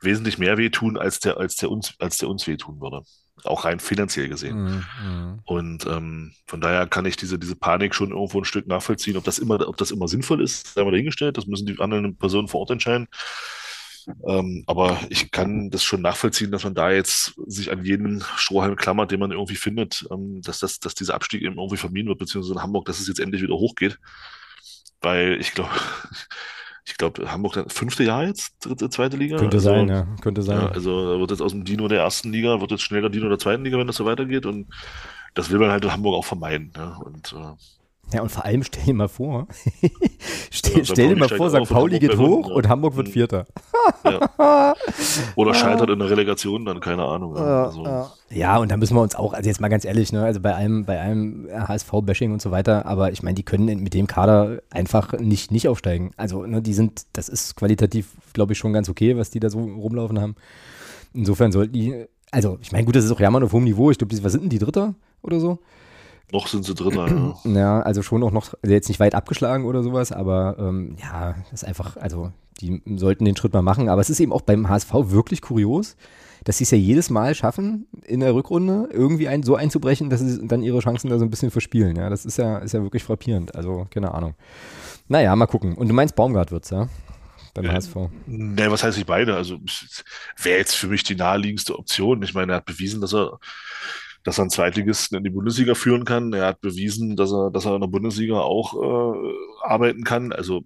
wesentlich 0.01 0.38
mehr 0.38 0.57
wehtun, 0.57 0.97
als 0.97 1.19
der, 1.19 1.38
als 1.38 1.55
der 1.57 1.69
uns, 1.69 1.95
als 1.99 2.17
der 2.17 2.30
uns 2.30 2.47
wehtun 2.47 2.80
würde. 2.80 3.03
Auch 3.44 3.66
rein 3.66 3.80
finanziell 3.80 4.30
gesehen. 4.30 4.64
Mhm, 4.64 4.86
mhm. 5.03 5.40
Und 5.45 5.86
ähm, 5.88 6.34
von 6.45 6.61
daher 6.61 6.88
kann 6.88 7.06
ich 7.06 7.18
diese, 7.18 7.40
diese 7.40 7.56
Panik 7.56 7.95
schon 7.95 8.11
irgendwo 8.11 8.40
ein 8.40 8.45
Stück 8.45 8.68
nachvollziehen. 8.68 9.18
Ob 9.18 9.24
das 9.24 9.40
immer, 9.40 9.68
ob 9.68 9.78
das 9.78 9.91
immer 9.91 10.07
sinnvoll 10.07 10.41
ist, 10.41 10.74
sei 10.74 10.84
mal 10.84 10.91
dahingestellt, 10.91 11.38
das 11.38 11.48
müssen 11.48 11.66
die 11.66 11.80
anderen 11.80 12.16
Personen 12.16 12.48
vor 12.48 12.61
Ort 12.61 12.72
entscheiden. 12.72 13.07
Ähm, 14.28 14.64
aber 14.68 14.99
ich 15.10 15.32
kann 15.32 15.70
das 15.70 15.84
schon 15.84 16.02
nachvollziehen, 16.02 16.52
dass 16.52 16.64
man 16.64 16.74
da 16.74 16.91
jetzt 16.91 17.34
sich 17.45 17.72
an 17.72 17.84
jeden 17.84 18.24
Strohhalm 18.36 18.76
klammert, 18.76 19.11
den 19.11 19.20
man 19.20 19.32
irgendwie 19.32 19.56
findet, 19.56 20.06
ähm, 20.11 20.41
dass, 20.41 20.60
das, 20.60 20.80
dass 20.80 20.95
dieser 20.95 21.16
Abstieg 21.16 21.41
eben 21.41 21.57
irgendwie 21.57 21.78
vermieden 21.78 22.07
wird, 22.07 22.20
beziehungsweise 22.20 22.53
in 22.56 22.64
Hamburg, 22.64 22.86
dass 22.86 22.99
es 22.99 23.07
jetzt 23.07 23.20
endlich 23.20 23.41
wieder 23.41 23.56
hochgeht. 23.56 23.99
Weil 25.02 25.38
ich 25.40 25.53
glaube, 25.53 25.72
ich 26.91 26.98
glaube, 26.98 27.32
Hamburg 27.32 27.53
das 27.53 27.74
fünfte 27.74 28.03
Jahr 28.03 28.26
jetzt, 28.26 28.66
dritte, 28.66 28.90
zweite 28.90 29.18
Liga. 29.18 29.38
Könnte 29.38 29.57
also, 29.57 29.70
sein, 29.70 29.88
ja, 29.88 30.07
könnte 30.22 30.41
sein. 30.41 30.60
Ja, 30.60 30.70
also 30.70 31.20
wird 31.20 31.32
jetzt 31.32 31.41
aus 31.41 31.52
dem 31.52 31.64
Dino 31.64 31.88
der 31.88 31.99
ersten 31.99 32.32
Liga, 32.32 32.60
wird 32.61 32.72
jetzt 32.72 32.84
schnell 32.84 33.02
der 33.02 33.10
Dino 33.10 33.30
der 33.30 33.40
zweiten 33.40 33.64
Liga, 33.64 33.78
wenn 33.78 33.88
das 33.88 33.95
so 33.95 34.06
weitergeht. 34.06 34.45
Und 34.45 34.68
das 35.34 35.49
will 35.49 35.60
man 35.60 35.72
halt 35.72 35.84
in 35.84 35.91
Hamburg 35.91 36.16
auch 36.16 36.26
vermeiden. 36.26 36.72
Ne? 36.76 36.95
Und 37.03 37.34
äh, 37.34 37.53
ja, 38.14 38.22
und 38.22 38.30
vor 38.30 38.45
allem 38.45 38.64
stell 38.64 38.84
dir 38.84 38.94
mal 38.94 39.07
vor, 39.07 39.48
stell, 40.49 40.77
ja, 40.80 40.86
stell 40.86 41.10
dir 41.10 41.15
mal 41.15 41.30
vor, 41.30 41.49
St. 41.49 41.69
Pauli 41.69 41.99
geht 41.99 42.18
hoch 42.18 42.49
ja. 42.49 42.56
und 42.56 42.68
Hamburg 42.68 42.95
wird 42.95 43.07
mhm. 43.07 43.11
Vierter. 43.11 43.45
Ja. 44.03 44.76
Oder 45.36 45.53
scheitert 45.53 45.90
in 45.90 45.99
der 45.99 46.10
Relegation, 46.10 46.65
dann 46.65 46.80
keine 46.80 47.06
Ahnung. 47.06 47.36
Also. 47.38 48.07
Ja, 48.31 48.57
und 48.57 48.72
da 48.72 48.77
müssen 48.77 48.95
wir 48.95 49.02
uns 49.02 49.15
auch, 49.15 49.34
also 49.34 49.48
jetzt 49.48 49.61
mal 49.61 49.69
ganz 49.69 49.86
ehrlich, 49.86 50.11
ne, 50.11 50.23
also 50.23 50.40
bei 50.40 50.56
einem, 50.56 50.86
bei 50.86 50.99
einem 50.99 51.48
HSV-Bashing 51.52 52.31
und 52.31 52.41
so 52.41 52.52
weiter, 52.52 52.86
aber 52.86 53.11
ich 53.11 53.23
meine, 53.23 53.36
die 53.36 53.44
können 53.44 53.65
mit 53.81 53.94
dem 53.94 54.07
Kader 54.07 54.61
einfach 54.69 55.14
nicht, 55.14 55.52
nicht 55.52 55.68
aufsteigen. 55.68 56.11
Also, 56.18 56.45
ne, 56.45 56.61
die 56.61 56.73
sind, 56.73 57.06
das 57.14 57.30
ist 57.30 57.56
qualitativ, 57.56 58.07
glaube 58.34 58.53
ich, 58.53 58.60
schon 58.60 58.73
ganz 58.73 58.90
okay, 58.90 59.18
was 59.18 59.30
die 59.30 59.40
da 59.40 59.49
so 59.49 59.60
rumlaufen 59.60 60.19
haben. 60.19 60.36
Insofern 61.14 61.52
sollten 61.52 61.73
die, 61.73 62.06
also 62.31 62.60
ich 62.61 62.72
meine, 62.72 62.86
gut, 62.86 62.95
das 62.95 63.06
ist 63.06 63.11
auch 63.11 63.19
jammern 63.19 63.44
auf 63.44 63.53
hohem 63.53 63.64
Niveau. 63.64 63.90
Ich 63.91 63.98
glaube, 63.98 64.15
was 64.23 64.31
sind 64.31 64.41
denn 64.44 64.49
die 64.49 64.60
Dritter 64.60 64.95
oder 65.22 65.40
so? 65.40 65.60
Noch 66.31 66.47
sind 66.47 66.64
sie 66.64 66.76
drin, 66.76 66.95
ja. 66.95 67.35
Ja, 67.60 67.81
also 67.81 68.01
schon 68.01 68.23
auch 68.23 68.31
noch, 68.31 68.53
also 68.61 68.73
jetzt 68.73 68.88
nicht 68.88 68.99
weit 68.99 69.15
abgeschlagen 69.15 69.65
oder 69.65 69.84
sowas, 69.84 70.11
aber 70.11 70.57
ähm, 70.60 70.95
ja, 71.01 71.35
das 71.51 71.64
ist 71.64 71.68
einfach, 71.68 71.97
also 71.97 72.31
die 72.61 72.81
sollten 72.95 73.26
den 73.26 73.35
Schritt 73.35 73.53
mal 73.53 73.61
machen. 73.61 73.89
Aber 73.89 74.01
es 74.01 74.10
ist 74.10 74.19
eben 74.19 74.34
auch 74.34 74.41
beim 74.41 74.69
HSV 74.69 74.91
wirklich 74.93 75.41
kurios, 75.41 75.95
dass 76.43 76.57
sie 76.57 76.64
es 76.64 76.72
ja 76.72 76.77
jedes 76.77 77.10
Mal 77.10 77.35
schaffen, 77.35 77.88
in 78.03 78.19
der 78.19 78.34
Rückrunde 78.34 78.89
irgendwie 78.91 79.27
ein, 79.27 79.43
so 79.43 79.56
einzubrechen, 79.56 80.10
dass 80.10 80.22
sie 80.22 80.47
dann 80.47 80.61
ihre 80.61 80.80
Chancen 80.80 81.10
da 81.10 81.18
so 81.18 81.26
ein 81.26 81.30
bisschen 81.30 81.51
verspielen. 81.51 81.95
Ja, 81.95 82.10
das 82.10 82.26
ist 82.26 82.38
ja, 82.38 82.60
ist 82.60 82.73
ja 82.73 82.81
wirklich 82.81 83.03
frappierend. 83.03 83.56
Also, 83.56 83.88
keine 83.89 84.14
Ahnung. 84.14 84.35
Naja, 85.07 85.35
mal 85.35 85.47
gucken. 85.47 85.76
Und 85.76 85.88
du 85.88 85.93
meinst, 85.93 86.15
Baumgart 86.15 86.51
wird's, 86.51 86.69
ja? 86.69 86.88
Beim 87.53 87.65
äh, 87.65 87.69
HSV. 87.69 87.95
Ne, 88.27 88.72
was 88.72 88.84
heißt 88.84 88.97
nicht 88.97 89.07
beide? 89.07 89.35
Also, 89.35 89.57
wäre 90.41 90.60
jetzt 90.60 90.76
für 90.76 90.88
mich 90.88 91.03
die 91.03 91.15
naheliegendste 91.15 91.77
Option. 91.77 92.22
Ich 92.23 92.34
meine, 92.34 92.53
er 92.53 92.57
hat 92.57 92.65
bewiesen, 92.65 93.01
dass 93.01 93.14
er 93.14 93.39
dass 94.23 94.37
er 94.37 94.43
einen 94.43 94.49
Zweitligisten 94.49 95.17
in 95.17 95.23
die 95.23 95.29
Bundesliga 95.29 95.75
führen 95.75 96.05
kann. 96.05 96.33
Er 96.33 96.47
hat 96.47 96.61
bewiesen, 96.61 97.15
dass 97.15 97.31
er, 97.31 97.51
dass 97.51 97.65
er 97.65 97.75
in 97.75 97.81
der 97.81 97.87
Bundesliga 97.87 98.39
auch 98.39 98.73
äh, 98.75 99.33
arbeiten 99.63 100.03
kann. 100.03 100.31
Also 100.31 100.63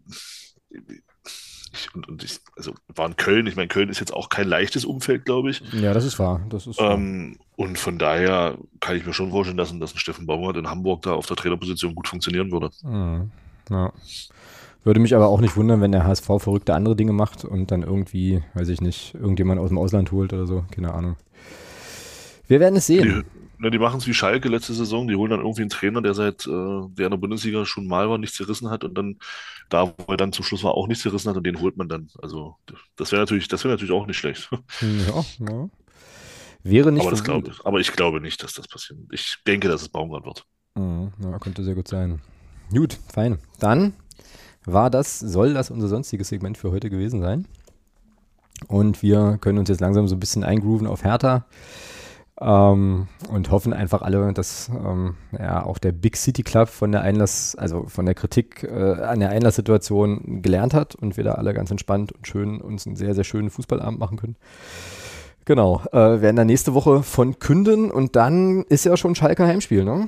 ich, 1.74 1.96
und, 1.96 2.08
und 2.08 2.24
ich, 2.24 2.40
also 2.56 2.74
war 2.96 3.08
in 3.08 3.16
Köln, 3.16 3.48
ich 3.48 3.56
meine, 3.56 3.68
Köln 3.68 3.90
ist 3.90 4.00
jetzt 4.00 4.14
auch 4.14 4.30
kein 4.30 4.48
leichtes 4.48 4.86
Umfeld, 4.86 5.26
glaube 5.26 5.50
ich. 5.50 5.62
Ja, 5.74 5.94
das 5.94 6.06
ist 6.06 6.20
wahr. 6.20 6.42
Das 6.50 6.68
ist 6.68 6.80
ähm, 6.80 7.38
und 7.56 7.78
von 7.78 7.98
daher 7.98 8.58
kann 8.80 8.96
ich 8.96 9.06
mir 9.06 9.14
schon 9.14 9.32
vorstellen, 9.32 9.58
dass, 9.58 9.78
dass 9.78 9.94
ein 9.94 10.00
Steffen 10.00 10.26
Baumgart 10.26 10.58
in 10.58 10.70
Hamburg 10.70 11.04
da 11.04 11.14
auf 11.14 11.26
der 11.26 11.36
Trainerposition 11.36 11.96
gut 11.96 12.08
funktionieren 12.08 12.52
würde. 12.52 12.70
Mhm. 12.84 13.32
Ja. 13.70 13.92
Würde 14.84 15.00
mich 15.00 15.16
aber 15.16 15.28
auch 15.28 15.40
nicht 15.40 15.56
wundern, 15.56 15.80
wenn 15.82 15.94
der 15.94 16.04
HSV 16.04 16.26
verrückte 16.26 16.74
andere 16.74 16.96
Dinge 16.96 17.14
macht 17.14 17.46
und 17.46 17.72
dann 17.72 17.84
irgendwie, 17.84 18.44
weiß 18.54 18.68
ich 18.68 18.82
nicht, 18.82 19.16
irgendjemand 19.16 19.62
aus 19.62 19.70
dem 19.70 19.78
Ausland 19.78 20.12
holt 20.12 20.34
oder 20.34 20.46
so. 20.46 20.66
Keine 20.72 20.94
Ahnung. 20.94 21.16
Wir 22.48 22.60
werden 22.60 22.76
es 22.76 22.88
sehen. 22.88 23.24
Die, 23.58 23.64
Ne, 23.64 23.72
die 23.72 23.80
machen 23.80 24.00
es 24.00 24.08
wie 24.08 24.14
Schalke 24.14 24.50
letzte 24.50 24.74
Saison. 24.74 25.08
Die 25.08 25.16
holen 25.16 25.32
dann 25.32 25.40
irgendwie 25.42 25.62
einen 25.62 25.70
Trainer, 25.70 26.02
der 26.02 26.14
seit, 26.14 26.46
äh, 26.48 26.50
der 26.50 27.06
in 27.06 27.12
der 27.12 27.18
Bundesliga 27.18 27.66
schon 27.66 27.88
mal 27.88 28.10
war, 28.10 28.18
nichts 28.18 28.38
gerissen 28.38 28.70
hat 28.70 28.84
und 28.84 28.98
dann 28.98 29.18
da, 29.70 29.88
wo 29.88 30.12
er 30.12 30.18
dann 30.18 30.34
zum 30.34 30.44
Schluss 30.46 30.64
war, 30.64 30.74
auch 30.76 30.88
nichts 30.88 31.04
gerissen 31.04 31.30
hat 31.30 31.38
und 31.38 31.46
den 31.46 31.62
holt 31.62 31.78
man 31.78 31.88
dann. 31.88 32.10
Also 32.22 32.58
das 32.96 33.12
wäre 33.12 33.22
natürlich, 33.22 33.48
das 33.48 33.64
wäre 33.64 33.74
natürlich 33.74 33.94
auch 33.94 34.08
nicht 34.08 34.18
schlecht. 34.18 34.50
Ja, 34.82 35.26
ja. 35.40 35.70
Wäre 36.64 36.92
nicht 36.92 37.02
aber, 37.02 37.12
das 37.12 37.24
glaube 37.24 37.50
ich, 37.50 37.66
aber 37.66 37.80
ich 37.80 37.92
glaube 37.92 38.22
nicht, 38.22 38.42
dass 38.42 38.54
das 38.54 38.68
passiert. 38.68 39.00
Ich 39.12 39.38
denke, 39.46 39.68
dass 39.68 39.82
es 39.82 39.90
Baumgart 39.90 40.26
wird. 40.26 40.46
Mhm, 40.76 41.12
ja, 41.22 41.38
könnte 41.40 41.64
sehr 41.64 41.76
gut 41.76 41.88
sein. 41.88 42.22
Gut, 42.72 42.98
fein. 43.12 43.38
Dann 43.60 43.94
war 44.66 44.90
das, 44.90 45.20
soll 45.20 45.54
das 45.54 45.72
unser 45.72 45.90
sonstiges 45.90 46.30
Segment 46.30 46.58
für 46.58 46.72
heute 46.72 46.90
gewesen 46.90 47.22
sein. 47.22 47.48
Und 48.68 49.02
wir 49.02 49.38
können 49.42 49.58
uns 49.60 49.70
jetzt 49.70 49.82
langsam 49.82 50.08
so 50.08 50.16
ein 50.16 50.20
bisschen 50.20 50.44
eingrooven 50.44 50.88
auf 50.88 51.04
Hertha. 51.04 51.46
Ähm, 52.42 53.08
und 53.30 53.52
hoffen 53.52 53.74
einfach 53.74 54.02
alle, 54.02 54.34
dass 54.34 54.70
ähm, 54.70 55.16
ja, 55.38 55.64
auch 55.64 55.78
der 55.78 55.92
Big 55.92 56.18
City 56.18 56.42
Club 56.42 56.68
von 56.68 56.92
der 56.92 57.02
Einlass, 57.02 57.56
also 57.56 57.86
von 57.88 58.06
der 58.06 58.16
Kritik 58.16 58.64
äh, 58.64 59.04
an 59.04 59.20
der 59.20 59.30
Einlasssituation 59.30 60.42
gelernt 60.42 60.74
hat 60.74 60.96
und 60.96 61.16
wir 61.16 61.24
da 61.24 61.34
alle 61.34 61.54
ganz 61.54 61.70
entspannt 61.70 62.12
und 62.12 62.28
schön 62.28 62.60
uns 62.60 62.88
einen 62.88 62.96
sehr, 62.96 63.14
sehr 63.14 63.24
schönen 63.24 63.52
Fußballabend 63.52 64.00
machen 64.00 64.18
können. 64.18 64.36
Genau, 65.46 65.82
äh, 65.92 66.22
werden 66.22 66.36
dann 66.36 66.48
nächste 66.48 66.74
Woche 66.74 67.04
von 67.04 67.38
künden 67.38 67.92
und 67.92 68.16
dann 68.16 68.64
ist 68.64 68.86
ja 68.86 68.98
schon 68.98 69.14
Schalker 69.14 69.46
Heimspiel, 69.46 69.84
ne? 69.84 70.08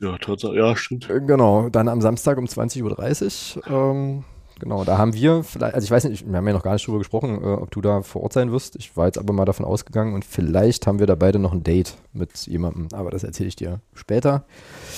Ja, 0.00 0.18
Tatsache, 0.18 0.54
ja, 0.54 0.76
stimmt. 0.76 1.08
Äh, 1.08 1.20
genau, 1.20 1.68
dann 1.70 1.88
am 1.88 2.00
Samstag 2.02 2.38
um 2.38 2.44
20.30 2.44 3.56
Uhr. 3.56 3.66
Ähm, 3.66 4.24
Genau, 4.58 4.84
da 4.84 4.96
haben 4.96 5.12
wir 5.12 5.44
vielleicht, 5.44 5.74
also 5.74 5.84
ich 5.84 5.90
weiß 5.90 6.04
nicht, 6.04 6.26
wir 6.26 6.34
haben 6.34 6.46
ja 6.46 6.54
noch 6.54 6.62
gar 6.62 6.72
nicht 6.72 6.86
drüber 6.86 6.98
gesprochen, 6.98 7.42
äh, 7.42 7.46
ob 7.46 7.70
du 7.70 7.82
da 7.82 8.00
vor 8.00 8.22
Ort 8.22 8.32
sein 8.32 8.50
wirst. 8.52 8.76
Ich 8.76 8.96
war 8.96 9.04
jetzt 9.04 9.18
aber 9.18 9.34
mal 9.34 9.44
davon 9.44 9.66
ausgegangen 9.66 10.14
und 10.14 10.24
vielleicht 10.24 10.86
haben 10.86 10.98
wir 10.98 11.06
da 11.06 11.14
beide 11.14 11.38
noch 11.38 11.52
ein 11.52 11.62
Date 11.62 11.94
mit 12.14 12.46
jemandem, 12.46 12.88
aber 12.92 13.10
das 13.10 13.22
erzähle 13.22 13.48
ich 13.48 13.56
dir 13.56 13.80
später. 13.92 14.46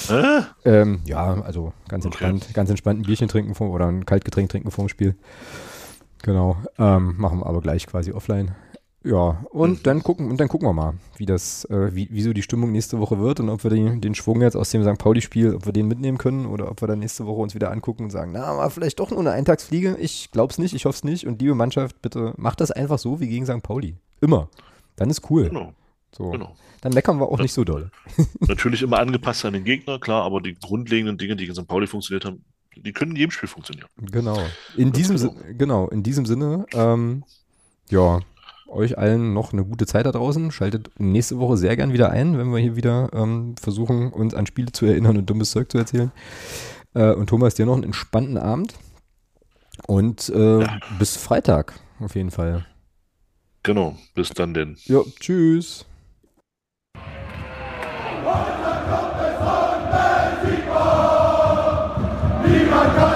Äh? 0.08 0.42
Ähm, 0.64 1.00
ja, 1.06 1.42
also 1.42 1.72
ganz 1.88 2.04
entspannt, 2.04 2.44
okay. 2.44 2.52
ganz 2.52 2.70
entspannt 2.70 3.00
ein 3.00 3.02
Bierchen 3.02 3.26
trinken 3.26 3.56
vor, 3.56 3.70
oder 3.70 3.88
ein 3.88 4.06
Kaltgetränk 4.06 4.48
trinken 4.48 4.70
vor 4.70 4.84
dem 4.84 4.88
Spiel. 4.88 5.16
Genau, 6.22 6.56
ähm, 6.78 7.16
machen 7.18 7.40
wir 7.40 7.46
aber 7.46 7.60
gleich 7.60 7.86
quasi 7.86 8.12
offline. 8.12 8.54
Ja, 9.08 9.42
und 9.52 9.70
mhm. 9.70 9.82
dann 9.84 10.02
gucken 10.02 10.30
und 10.30 10.38
dann 10.38 10.48
gucken 10.48 10.68
wir 10.68 10.74
mal, 10.74 10.92
wie 11.16 11.24
das, 11.24 11.64
äh, 11.70 11.94
wie, 11.94 12.08
wie 12.10 12.20
so 12.20 12.34
die 12.34 12.42
Stimmung 12.42 12.72
nächste 12.72 12.98
Woche 12.98 13.18
wird 13.18 13.40
und 13.40 13.48
ob 13.48 13.64
wir 13.64 13.70
den, 13.70 14.02
den 14.02 14.14
Schwung 14.14 14.42
jetzt 14.42 14.54
aus 14.54 14.68
dem 14.68 14.82
St. 14.82 14.98
Pauli-Spiel, 14.98 15.54
ob 15.54 15.64
wir 15.64 15.72
den 15.72 15.88
mitnehmen 15.88 16.18
können 16.18 16.44
oder 16.44 16.70
ob 16.70 16.82
wir 16.82 16.88
dann 16.88 16.98
nächste 16.98 17.24
Woche 17.24 17.40
uns 17.40 17.54
wieder 17.54 17.70
angucken 17.70 18.04
und 18.04 18.10
sagen, 18.10 18.32
na, 18.32 18.58
war 18.58 18.68
vielleicht 18.68 19.00
doch 19.00 19.10
nur 19.10 19.20
eine 19.20 19.30
Eintagsfliege. 19.30 19.96
Ich 19.98 20.30
glaub's 20.30 20.58
nicht, 20.58 20.74
ich 20.74 20.84
hoffe 20.84 20.96
es 20.96 21.04
nicht. 21.04 21.26
Und 21.26 21.40
liebe 21.40 21.54
Mannschaft, 21.54 22.02
bitte 22.02 22.34
macht 22.36 22.60
das 22.60 22.70
einfach 22.70 22.98
so 22.98 23.18
wie 23.18 23.28
gegen 23.28 23.46
St. 23.46 23.62
Pauli. 23.62 23.96
Immer. 24.20 24.50
Dann 24.96 25.08
ist 25.08 25.30
cool. 25.30 25.48
Genau. 25.48 25.72
So. 26.14 26.28
Genau. 26.28 26.54
Dann 26.82 26.92
meckern 26.92 27.18
wir 27.18 27.28
auch 27.28 27.38
ja. 27.38 27.44
nicht 27.44 27.54
so 27.54 27.64
doll. 27.64 27.90
Natürlich 28.40 28.82
immer 28.82 28.98
angepasst 28.98 29.42
an 29.46 29.54
den 29.54 29.64
Gegner, 29.64 29.98
klar, 29.98 30.22
aber 30.22 30.42
die 30.42 30.54
grundlegenden 30.54 31.16
Dinge, 31.16 31.34
die 31.34 31.46
gegen 31.46 31.54
St. 31.54 31.66
Pauli 31.66 31.86
funktioniert 31.86 32.26
haben, 32.26 32.44
die 32.76 32.92
können 32.92 33.12
in 33.12 33.16
jedem 33.16 33.30
Spiel 33.30 33.48
funktionieren. 33.48 33.88
Genau. 33.96 34.38
In 34.76 34.92
diesem 34.92 35.16
genau. 35.16 35.32
Sinne, 35.32 35.54
genau, 35.54 35.88
in 35.88 36.02
diesem 36.02 36.26
Sinne, 36.26 36.66
ähm, 36.74 37.24
ja, 37.88 38.20
euch 38.68 38.98
allen 38.98 39.32
noch 39.32 39.52
eine 39.52 39.64
gute 39.64 39.86
Zeit 39.86 40.06
da 40.06 40.12
draußen. 40.12 40.50
Schaltet 40.50 40.90
nächste 40.98 41.38
Woche 41.38 41.56
sehr 41.56 41.76
gern 41.76 41.92
wieder 41.92 42.10
ein, 42.10 42.38
wenn 42.38 42.50
wir 42.50 42.58
hier 42.58 42.76
wieder 42.76 43.10
ähm, 43.12 43.54
versuchen, 43.60 44.12
uns 44.12 44.34
an 44.34 44.46
Spiele 44.46 44.72
zu 44.72 44.86
erinnern 44.86 45.16
und 45.16 45.28
dummes 45.28 45.50
Zeug 45.50 45.70
zu 45.70 45.78
erzählen. 45.78 46.12
Äh, 46.94 47.12
und 47.12 47.28
Thomas, 47.28 47.54
dir 47.54 47.66
noch 47.66 47.74
einen 47.74 47.84
entspannten 47.84 48.38
Abend. 48.38 48.74
Und 49.86 50.28
äh, 50.28 50.60
ja. 50.60 50.80
bis 50.98 51.16
Freitag 51.16 51.74
auf 52.00 52.14
jeden 52.14 52.30
Fall. 52.30 52.66
Genau, 53.62 53.96
bis 54.14 54.30
dann 54.30 54.54
denn. 54.54 54.76
Ja, 54.84 55.00
tschüss. 55.20 55.84
Niemand 62.46 62.96
kann 62.96 63.07